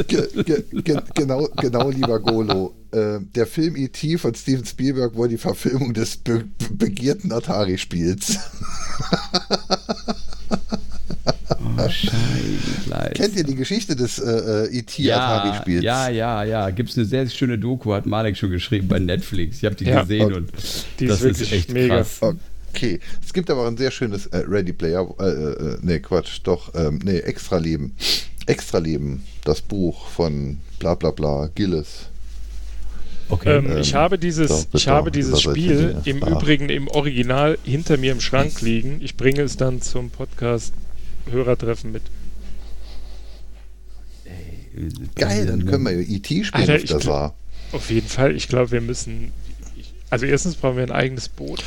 [0.07, 2.75] Ge, ge, ge, genau, genau, lieber Golo.
[2.91, 4.17] Äh, der Film E.T.
[4.17, 8.37] von Steven Spielberg war die Verfilmung des be begehrten Atari-Spiels.
[11.87, 13.11] Scheiße.
[13.13, 15.03] Kennt ihr die Geschichte des äh, äh, E.T.
[15.03, 15.83] ja, Atari-Spiels?
[15.83, 16.69] ja, ja, ja.
[16.71, 19.57] Gibt es eine sehr schöne Doku, hat Malek schon geschrieben bei Netflix.
[19.59, 20.01] Ich habe die Ja.
[20.01, 20.35] gesehen Okay.
[20.35, 20.51] und
[20.99, 21.97] Die ist das wirklich echt mega.
[21.97, 22.19] krass.
[22.71, 26.73] Okay, es gibt aber ein sehr schönes äh, Ready Player, äh, äh, nee, Quatsch, doch,
[26.75, 27.95] ähm, nee, Extra Leben.
[28.45, 32.05] Extra Leben, das Buch von bla bla bla, Gillis.
[33.29, 33.57] Okay.
[33.57, 36.29] Ähm, ich Ähm, habe dieses, doch, bitte, ich habe dieses Spiel im Ah.
[36.31, 38.99] Übrigen im Original hinter mir im Schrank liegen.
[39.03, 40.73] Ich bringe es dann zum Podcast
[41.31, 42.03] Hörertreffen mit.
[45.15, 46.43] Geil, dann können wir ja E.T.
[46.43, 47.35] spielen Alter, auf ich der gl- Saar.
[47.71, 48.35] Auf jeden Fall.
[48.35, 49.31] Ich glaube, wir müssen.
[50.09, 51.63] Also erstens brauchen wir ein eigenes Boot.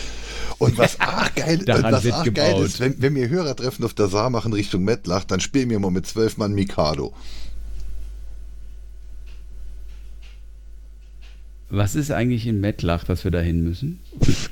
[0.58, 4.30] Und was auch geil, was auch geil ist, wenn, wenn wir Hörertreffen auf der Saar
[4.30, 7.12] machen Richtung Mettlach, dann spielen wir mal mit zwölf Mann Mikado.
[11.74, 14.00] Was ist eigentlich in Mettlach, dass wir da hin müssen?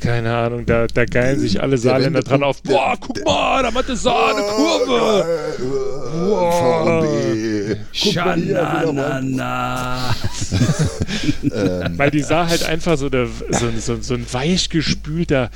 [0.01, 2.63] Keine Ahnung, da, da geilen sich alle Der Saarländer dran auf.
[2.63, 5.27] Boah, guck mal, da macht der Saar eine Kurve.
[6.15, 7.05] Wow.
[7.05, 7.77] VB.
[8.03, 9.21] Guck mal hier, wieder mal.
[9.23, 10.15] Schanana.
[11.43, 15.51] Ähm, Weil die Saar halt einfach so, der, so, ein- so, ein- so ein weichgespülter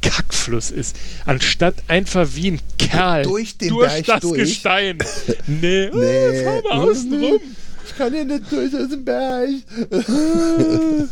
[0.00, 0.96] Kackfluss ist.
[1.26, 4.38] Anstatt einfach wie ein Kerl Durch den durch das durch.
[4.40, 4.96] Gestein.
[5.46, 5.98] Nee, Nee.
[6.00, 6.44] nee.
[6.44, 7.40] fahr mal außen rum.
[7.90, 9.48] Ich kann hier nicht durch dem Berg.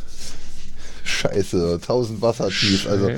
[1.04, 2.86] Scheiße, 1000 Wasser tief.
[2.88, 3.08] Also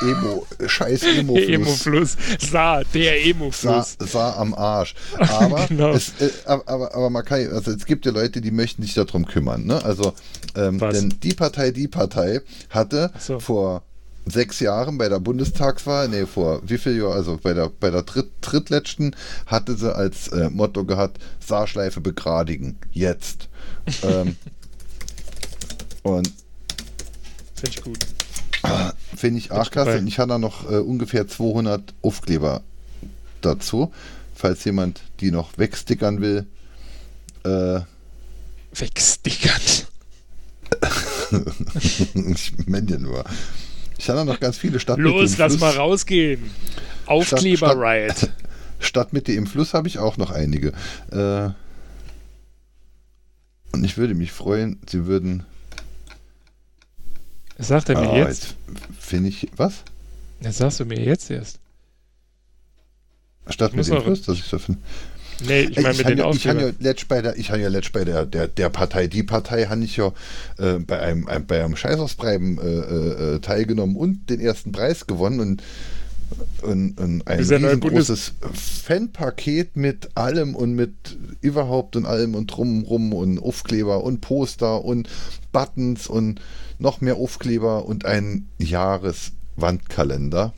[0.00, 1.48] Emo, scheiß Emo-Fluss.
[1.48, 2.16] Emo-Fluss.
[2.50, 3.96] Saar, der sah, Emo-Fluss.
[3.98, 4.94] sah am Arsch.
[5.18, 5.90] Aber, Genau.
[5.90, 9.26] es, äh, aber, aber, man kann, also es gibt ja Leute, die möchten sich darum
[9.26, 9.66] kümmern.
[9.66, 9.84] Ne?
[9.84, 10.14] Also,
[10.56, 13.38] ähm, denn die Partei, die Partei hatte so.
[13.38, 13.82] vor
[14.26, 18.02] sechs Jahren bei der Bundestagswahl, nee, vor wie viel Jahren, also bei der, bei der
[18.02, 22.78] Dritt, drittletzten, hatte sie als äh, Motto gehabt, Saarschleife begradigen.
[22.92, 23.48] Jetzt.
[24.02, 24.36] ähm,
[26.02, 26.32] und
[27.54, 28.06] Finde ich gut.
[29.16, 29.98] Finde ich auch klasse.
[29.98, 32.62] Und ich habe da noch äh, ungefähr 200 Aufkleber
[33.40, 33.92] dazu.
[34.34, 36.46] Falls jemand die noch wegstickern will.
[37.44, 37.80] Äh,
[38.74, 39.60] Wegstickern.
[42.32, 43.24] ich meine ja nur.
[44.02, 45.60] Ich habe da noch ganz viele Stadtmitte Los, im lass Fluss.
[45.60, 46.50] mal rausgehen.
[47.06, 48.30] Aufkleber-Riot.
[48.80, 50.72] Stadtmitte im Fluss habe ich auch noch einige.
[51.12, 51.50] Äh,
[53.72, 55.44] und ich würde mich freuen, sie würden.
[57.58, 58.56] Was sagt er mir Ah, jetzt?
[58.98, 59.48] Finde ich.
[59.54, 59.84] Was?
[60.40, 61.60] Das sagst du mir jetzt erst.
[63.46, 64.80] Stadtmitte muss im noch- Fluss, dass ich so finde.
[65.46, 67.92] Nee, ich meine mit den ja, ich han ja letzt bei der, ich ja letzt
[67.92, 70.12] bei der, der, der Partei, die Partei, han ich ja
[70.58, 75.40] äh, bei einem, einem, bei einem Scheißausbreiben äh, äh, teilgenommen und den ersten Preis gewonnen
[75.40, 75.62] und,
[76.62, 80.94] und, und ein riesengroßes Fanpaket mit allem und mit
[81.40, 85.08] überhaupt und allem und drumrum und Aufkleber und Poster und
[85.52, 86.40] Buttons und
[86.78, 90.52] noch mehr Aufkleber und ein Jahreswandkalender.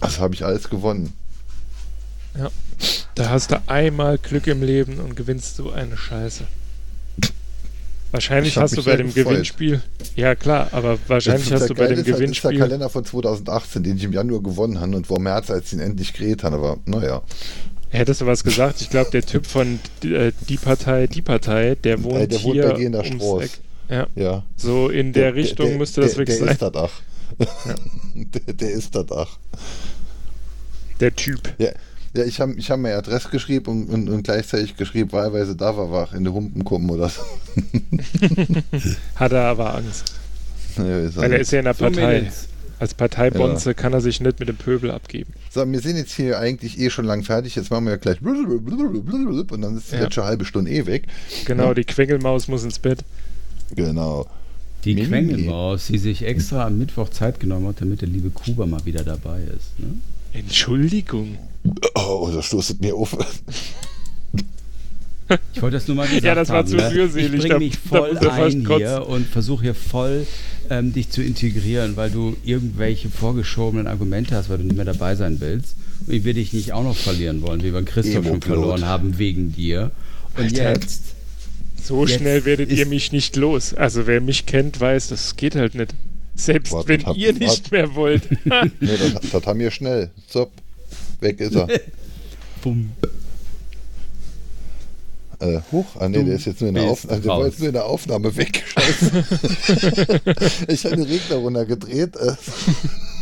[0.00, 1.12] Das habe ich alles gewonnen.
[3.14, 6.44] Da hast du einmal Glück im Leben und gewinnst so eine Scheiße.
[8.12, 9.32] Wahrscheinlich hast du bei dem gefreut.
[9.32, 9.82] Gewinnspiel.
[10.14, 12.58] Ja, klar, aber wahrscheinlich Das- hast der du bei dem ist halt, ist der Gewinnspiel.
[12.58, 15.80] Kalender von 2018, den ich im Januar gewonnen habe und wo März als ich ihn
[15.80, 17.22] endlich gedreht habe, aber naja.
[17.90, 18.80] Hättest du was gesagt?
[18.80, 22.52] Ich glaube, der Typ von äh, Die Partei, Die Partei, der wohnt, Äh, der wohnt
[22.54, 23.44] hier bei dir in der ums Straße.
[23.44, 23.50] Eck.
[23.88, 24.42] Ja, Ja.
[24.56, 26.54] so in der, Richtung der, müsste das der, wirklich der sein.
[26.54, 27.00] Ist das Ach.
[28.14, 29.38] der, der ist das Ach.
[31.00, 31.54] Der Typ.
[31.58, 31.70] Ja,
[32.16, 35.76] ja ich habe ich hab meine Adresse geschrieben und, und, und gleichzeitig geschrieben, wahlweise da
[35.76, 37.22] war wach in die Humpen kommen oder so.
[39.16, 40.14] Hat er aber Angst.
[40.76, 42.20] Ja, ist Weil er ist ja in der So, Partei.
[42.20, 42.48] Mädels.
[42.78, 45.32] Als Parteibonze kann er sich nicht mit dem Pöbel abgeben.
[45.50, 47.56] So, wir sind jetzt hier eigentlich eh schon lang fertig.
[47.56, 50.02] Jetzt machen wir ja gleich und dann ist die Ja.
[50.02, 51.04] letzte halbe Stunde eh weg.
[51.46, 51.74] Genau, Ja.
[51.74, 52.98] die Quengelmaus muss ins Bett.
[53.74, 54.26] Genau.
[54.84, 55.06] Die Mimi.
[55.08, 59.04] Quengelmaus, die sich extra am Mittwoch Zeit genommen hat, damit der liebe Kuba mal wieder
[59.04, 59.78] dabei ist.
[59.78, 59.96] Ne?
[60.34, 61.38] Entschuldigung.
[61.94, 63.16] Oh, das stoßet mir auf.
[65.54, 66.90] Ich wollte das nur mal gesagt Ja, das war haben, zu ne?
[66.92, 70.26] rührselig, Ich bringe mich voll ein hier und versuche hier voll
[70.70, 75.16] ähm, dich zu integrieren, weil du irgendwelche vorgeschobenen Argumente hast, weil du nicht mehr dabei
[75.16, 75.74] sein willst.
[76.06, 78.44] Und ich will dich nicht auch noch verlieren wollen, wie wir Christoph schon Emo-Pilot.
[78.44, 79.90] verloren haben wegen dir.
[80.36, 80.70] Und Alter.
[80.74, 81.02] jetzt
[81.82, 83.74] So Jetzt schnell werdet ihr mich nicht los.
[83.74, 85.94] Also wer mich kennt, weiß, das geht halt nicht.
[86.36, 87.74] Selbst Warte, wenn hab- ihr nicht warte.
[87.74, 88.22] mehr wollt.
[88.80, 90.10] Nee, das, das haben wir schnell.
[90.28, 90.52] Zopp.
[91.20, 91.68] Weg ist er.
[92.62, 92.92] bumm.
[95.38, 97.68] Äh, huch, ah nee, der ist jetzt nur in der, Aufnahme, der war jetzt nur
[97.68, 98.64] in der Aufnahme weg.
[98.66, 99.24] Scheiße.
[100.68, 102.16] ich habe den Regler runtergedreht.
[102.16, 102.32] Äh,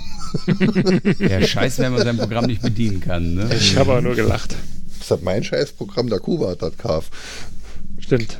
[1.19, 3.35] Ja, scheiße, wenn man sein Programm nicht bedienen kann.
[3.35, 3.51] Ne?
[3.55, 4.57] Ich habe aber nur gelacht.
[4.99, 7.13] das hat mein Scheißprogramm, der Kuba hat das gekauft.
[8.01, 8.39] Stimmt.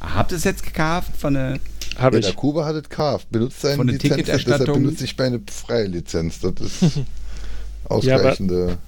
[0.00, 1.58] Habt ihr es jetzt gekauft von der.
[1.96, 2.26] Habe Ja, ich.
[2.26, 3.28] der Kuba hat es gekauft.
[3.30, 6.40] Benutzt seine Lizenz, deshalb benutze ich meine freie Lizenz.
[6.40, 6.98] Das ist
[7.90, 8.78] ausreichende.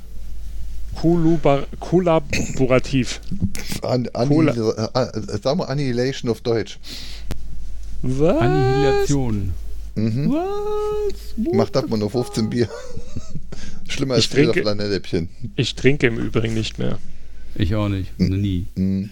[0.97, 3.21] Kolubar kollaborativ.
[3.83, 4.53] An, Cola.
[4.53, 6.79] Anni, äh, sagen wir Annihilation auf Deutsch.
[8.03, 8.39] Was?
[8.41, 9.53] Annihilation.
[9.95, 10.31] Mhm.
[10.31, 11.55] Was?
[11.55, 12.69] Macht das mal nur 15 Bier.
[13.89, 15.29] Schlimmer als trinke- Flanelläppchen.
[15.57, 16.99] Ich trinke im Übrigen nicht mehr.
[17.55, 18.19] Ich auch nicht.
[18.19, 18.67] Noch nie.
[18.75, 19.11] Mhm.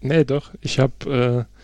[0.00, 0.50] Nee, doch.
[0.60, 1.54] Ich habe äh,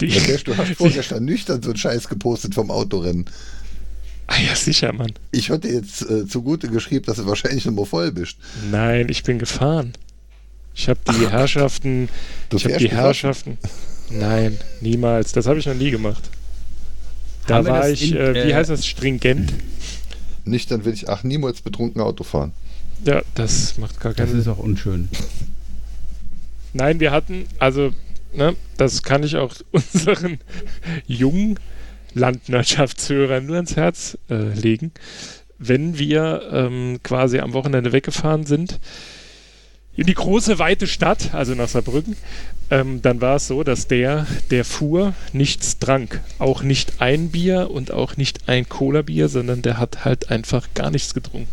[0.00, 0.06] die.
[0.06, 3.26] Ja, du hast vorgestern nüchtern so einen Scheiß gepostet vom Autorennen.
[4.30, 5.12] Ah ja, sicher, Mann.
[5.32, 8.36] Ich hatte jetzt äh, zugute geschrieben, dass du wahrscheinlich noch mal voll bist.
[8.70, 9.92] Nein, ich bin gefahren.
[10.74, 12.08] Ich habe die Herrschaften.
[12.48, 12.98] Du ich habe die besoffen?
[13.04, 13.58] Herrschaften.
[14.10, 15.32] Nein, niemals.
[15.32, 16.22] Das habe ich noch nie gemacht.
[17.46, 19.52] Da Haben war das ich, in- äh, wie äh, heißt das, stringent.
[20.44, 22.52] Nüchtern will ich, ach, niemals betrunken Auto fahren.
[23.04, 24.40] Ja, das macht gar keinen Das Sinn.
[24.40, 25.08] ist auch unschön.
[26.72, 27.92] Nein, wir hatten, also,
[28.32, 30.38] ne, das kann ich auch unseren
[31.06, 31.58] jungen
[32.14, 34.92] Landwirtschaftshörern nur ans Herz äh, legen.
[35.58, 38.80] Wenn wir ähm, quasi am Wochenende weggefahren sind,
[39.96, 42.16] in die große, weite Stadt, also nach Saarbrücken,
[42.70, 46.20] ähm, dann war es so, dass der, der fuhr, nichts trank.
[46.38, 50.90] Auch nicht ein Bier und auch nicht ein Cola-Bier, sondern der hat halt einfach gar
[50.90, 51.48] nichts getrunken.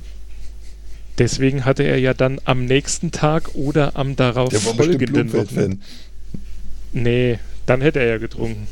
[1.18, 5.78] Deswegen hatte er ja dann am nächsten Tag oder am darauf folgenden Wochenende.
[6.94, 8.68] Nee, dann hätte er ja getrunken.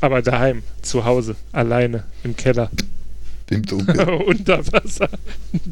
[0.00, 2.70] Aber daheim, zu Hause, alleine, im Keller,
[3.50, 5.08] Im Dunkeln, unter Wasser,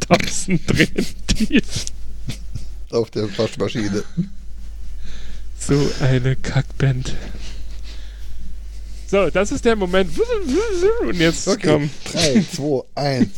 [0.09, 1.87] tausend Tränen tief.
[2.91, 4.03] auf der Waschmaschine.
[5.59, 7.15] So eine Kackband.
[9.07, 10.11] So, das ist der Moment.
[11.03, 11.91] Und jetzt Okay, komm.
[12.13, 13.29] 3, 2, 1.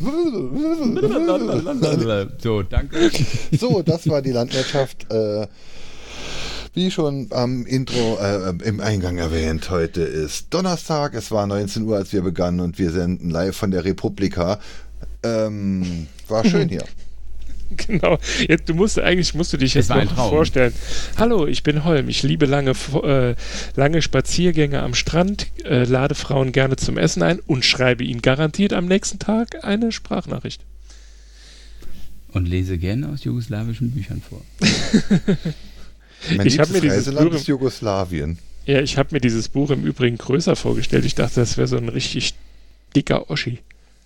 [2.42, 3.10] So, danke.
[3.58, 5.10] So, das war die Landwirtschaft.
[5.10, 5.47] Äh,
[6.76, 11.14] wie schon am Intro, äh, im Eingang erwähnt, heute ist Donnerstag.
[11.14, 14.60] Es war 19 Uhr, als wir begannen und wir senden live von der Republika.
[15.22, 16.84] Ähm, war schön hier.
[17.70, 18.18] Genau.
[18.46, 20.06] Jetzt, du musst eigentlich musst du dich jetzt Traum.
[20.06, 20.74] vorstellen.
[21.16, 22.10] Hallo, ich bin Holm.
[22.10, 22.72] Ich liebe lange,
[23.02, 23.34] äh,
[23.74, 28.74] lange Spaziergänge am Strand, äh, lade Frauen gerne zum Essen ein und schreibe ihnen garantiert
[28.74, 30.60] am nächsten Tag eine Sprachnachricht.
[32.32, 34.42] Und lese gerne aus jugoslawischen Büchern vor.
[36.36, 38.38] Mein Ich hab liebstes mir dieses Reiseland Buch- ist Jugoslawien.
[38.66, 41.05] Ja, ich habe mir dieses Buch im Übrigen größer vorgestellt.
[41.05, 42.34] Ich dachte, das wäre so ein richtig
[42.96, 43.58] dicker Oschi.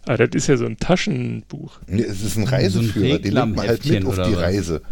[0.04, 1.78] Aber das ist ja so ein Taschenbuch.
[1.86, 4.36] Nee, es ist ein So ein Reiseführer, den nimmt man halt mit auf die was?
[4.38, 4.82] Reise.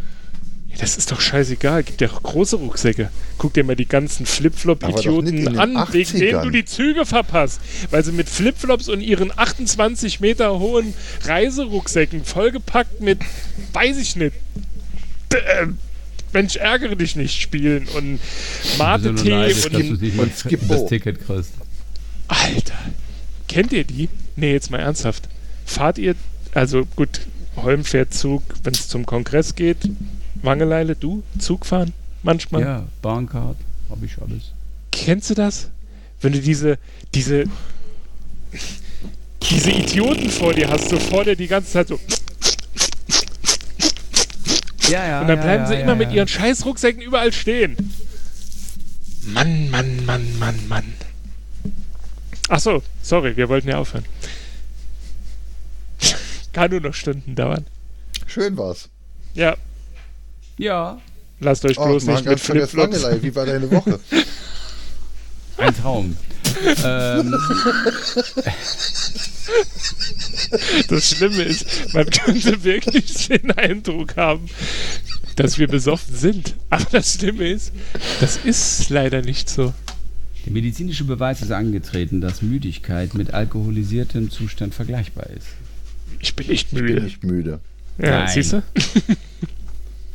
[0.71, 1.83] Ja, das ist doch scheißegal.
[1.83, 3.11] Gibt ja auch große Rucksäcke.
[3.39, 6.43] Guck dir mal die ganzen Flipflop-Idioten an, wegen denen 80ern.
[6.45, 7.61] du die Züge verpasst.
[7.91, 10.93] Weil sie mit Flipflops und ihren 28 Meter hohen
[11.25, 13.19] Reiserucksäcken vollgepackt mit,
[13.73, 14.35] weiß ich nicht,
[15.33, 15.67] äh,
[16.33, 18.21] Mensch, ärgere dich nicht spielen und
[18.79, 20.67] Mate-Tee neidisch, und dass du nicht und das, Skippo.
[20.69, 21.53] das Ticket kriegst.
[22.29, 22.79] Alter,
[23.49, 24.09] kennt ihr die?
[24.37, 25.29] Nee, jetzt mal ernsthaft.
[25.65, 26.15] Fahrt ihr,
[26.53, 27.21] also gut,
[27.57, 29.79] Holm fährt Zug, wenn es zum Kongress geht.
[30.43, 31.23] Wangeleile, du?
[31.39, 31.93] Zug fahren?
[32.23, 32.63] Manchmal?
[32.63, 33.57] Ja, Bahncard,
[33.91, 34.53] hab ich alles.
[34.93, 35.71] Kennst du das?
[36.21, 36.79] Wenn du diese,
[37.15, 37.45] diese,
[39.43, 41.99] diese Idioten vor dir hast, so vor dir die ganze Zeit so.
[44.89, 45.21] Ja, ja.
[45.21, 47.77] Und dann bleiben sie immer mit ihren scheiß Rucksäcken überall stehen.
[49.23, 50.95] Mann, Mann, Mann, Mann, Mann.
[52.49, 54.05] Ach so, sorry, wir wollten ja aufhören.
[56.53, 57.67] Kann nur noch Stunden dauern.
[58.27, 58.89] Schön war's.
[59.35, 59.57] Ja,
[60.57, 61.01] Ja,
[61.41, 63.23] lasst euch Oh, bloß mal nicht mit Flipflops.
[63.23, 64.01] Wie war deine Woche?
[65.59, 66.17] ein Traum.
[66.85, 67.35] Ähm,
[70.89, 74.47] Das Schlimme ist, man könnte wirklich den Eindruck haben,
[75.37, 76.55] dass wir besoffen sind.
[76.71, 77.73] Aber das Schlimme ist,
[78.21, 79.73] das ist leider nicht so.
[80.45, 85.47] der medizinische Beweis ist angetreten, dass Müdigkeit mit alkoholisiertem Zustand vergleichbar ist.
[86.21, 87.03] Ich bin nicht Bin müde.
[87.03, 87.61] nicht müde.
[87.99, 88.29] Ja, Nein.
[88.33, 88.63] siehst du?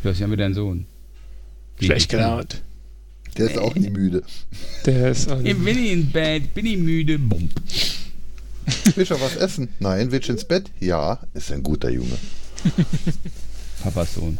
[0.04, 0.86] Du hast ja mit deinem Sohn.
[1.82, 2.62] Schlecht gelaunt.
[3.38, 4.24] Der ist auch nie müde.
[4.86, 7.18] Der ist auch Ich bin ich ins Bett, bin ich müde.
[7.20, 7.52] Bump.
[8.96, 9.70] Willst du was essen?
[9.80, 10.12] Nein.
[10.12, 10.70] Willst du ins Bett?
[10.80, 11.20] Ja.
[11.34, 12.16] Ist ein guter Junge.
[13.84, 14.38] Papas Sohn.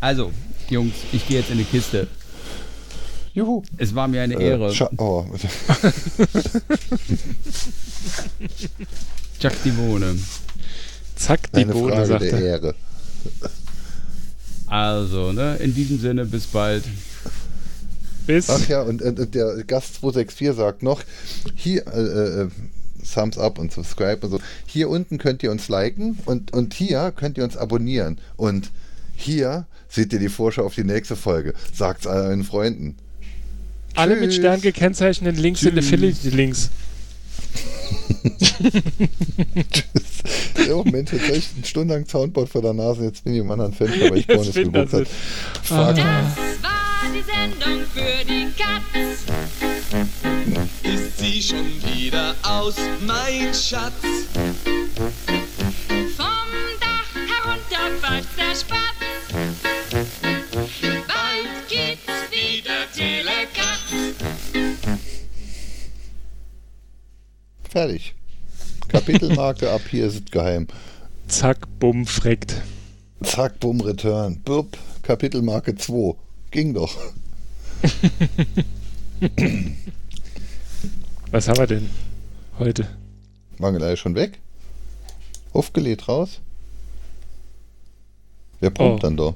[0.00, 0.32] Also,
[0.68, 2.06] Jungs, ich gehe jetzt in die Kiste.
[3.34, 3.62] Juhu.
[3.78, 4.70] Es war mir eine Äh, Ehre.
[4.72, 5.24] scha- oh.
[9.40, 10.16] Chuck die Wohne.
[11.16, 12.40] Zack, die Eine Bohne, Frage sagt der er.
[12.42, 12.74] Ehre.
[14.66, 16.84] Also, ne, in diesem Sinne, bis bald.
[18.26, 18.50] Bis.
[18.50, 21.02] Ach ja, und, und, und der Gast 264 sagt noch,
[21.54, 22.48] hier, äh, äh,
[23.12, 27.12] Thumbs up und subscribe und so, hier unten könnt ihr uns liken und, und hier
[27.14, 28.18] könnt ihr uns abonnieren.
[28.36, 28.70] Und
[29.14, 31.54] hier seht ihr die Vorschau auf die nächste Folge.
[31.74, 32.96] Sagt's euren Freunden.
[33.94, 34.36] Alle mit Tschüss.
[34.36, 35.86] Stern gekennzeichneten Links sind Tschüss.
[35.86, 36.70] Affiliate-Links.
[40.66, 43.40] Ja, Mensch, jetzt habe ich eine Stunde lang Soundboard vor der Nase, jetzt bin ich
[43.40, 45.04] im anderen Fenster, weil ich bin geguckt das habe.
[45.04, 45.16] Fuck.
[45.62, 46.71] Das war
[47.10, 49.24] die Sendung für die Katz.
[50.82, 53.92] Ist sie schon wieder aus, mein Schatz?
[56.16, 56.48] Vom
[56.80, 59.00] Dach herunter pfeift der Spatz.
[61.08, 63.90] Bald gibt's wieder Telekatz.
[67.68, 68.14] Fertig.
[68.88, 70.66] Kapitelmarke ab, hier ist es geheim.
[71.26, 72.60] Zack, bumm, freckt.
[73.22, 74.40] Zack, bumm, Return.
[74.42, 76.14] Bup, Kapitelmarke 2.
[76.52, 76.96] Ging doch.
[81.30, 81.88] Was haben wir denn
[82.58, 82.86] heute?
[83.58, 84.38] Mangelei schon weg?
[85.52, 86.40] Aufgelegt raus?
[88.60, 89.06] Wer brummt Oh.
[89.06, 89.34] dann da?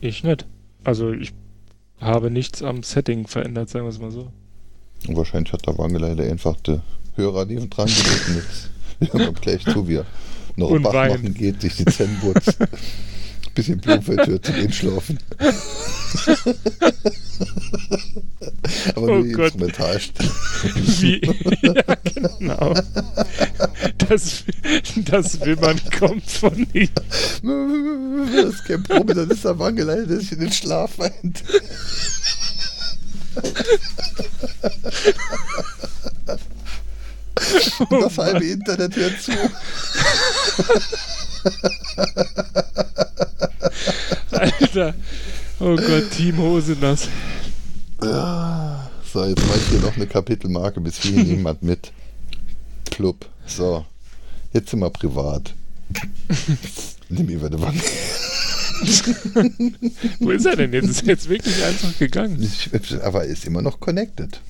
[0.00, 0.46] Ich nicht.
[0.84, 1.32] Also ich
[2.00, 4.30] habe nichts am Setting verändert, sagen wir es mal so.
[5.06, 6.80] Und wahrscheinlich hat der Wangelei der einfach die
[7.16, 8.28] Hörer neben dran gelegt.
[8.28, 8.36] und
[9.00, 10.06] Jetzt wir gleich zu, wie er
[10.56, 11.22] noch weint.
[11.22, 12.56] machen geht, sich die Zähne putzt.
[13.58, 15.18] Bisschen Blumfeld hört zu den schlafen.
[18.94, 19.54] Aber nur Oh Gott.
[19.54, 20.00] Instrumental.
[20.76, 21.20] Wie?
[21.62, 22.74] ja, genau.
[23.96, 24.44] Das,
[24.94, 26.88] das will man kommt von ihm.
[28.32, 31.42] Das ist kein Probe, das ist der Wangelei, der sich in den Schlaf weint.
[37.90, 39.32] Und das halbe Internet hört zu.
[44.30, 44.94] Alter.
[45.60, 47.08] Oh Gott, Team Hosenass.
[48.02, 48.90] Ja.
[49.12, 51.92] So, jetzt mache ich hier noch eine Kapitelmarke, bis hier niemand mit.
[52.90, 53.26] Plupp.
[53.46, 53.84] So.
[54.52, 55.54] Jetzt sind wir privat.
[57.08, 57.80] Nimm über die Wange.
[60.20, 60.88] Wo ist er denn jetzt?
[60.88, 62.50] Ist er jetzt wirklich einfach gegangen?
[63.02, 64.40] Aber er ist immer noch connected.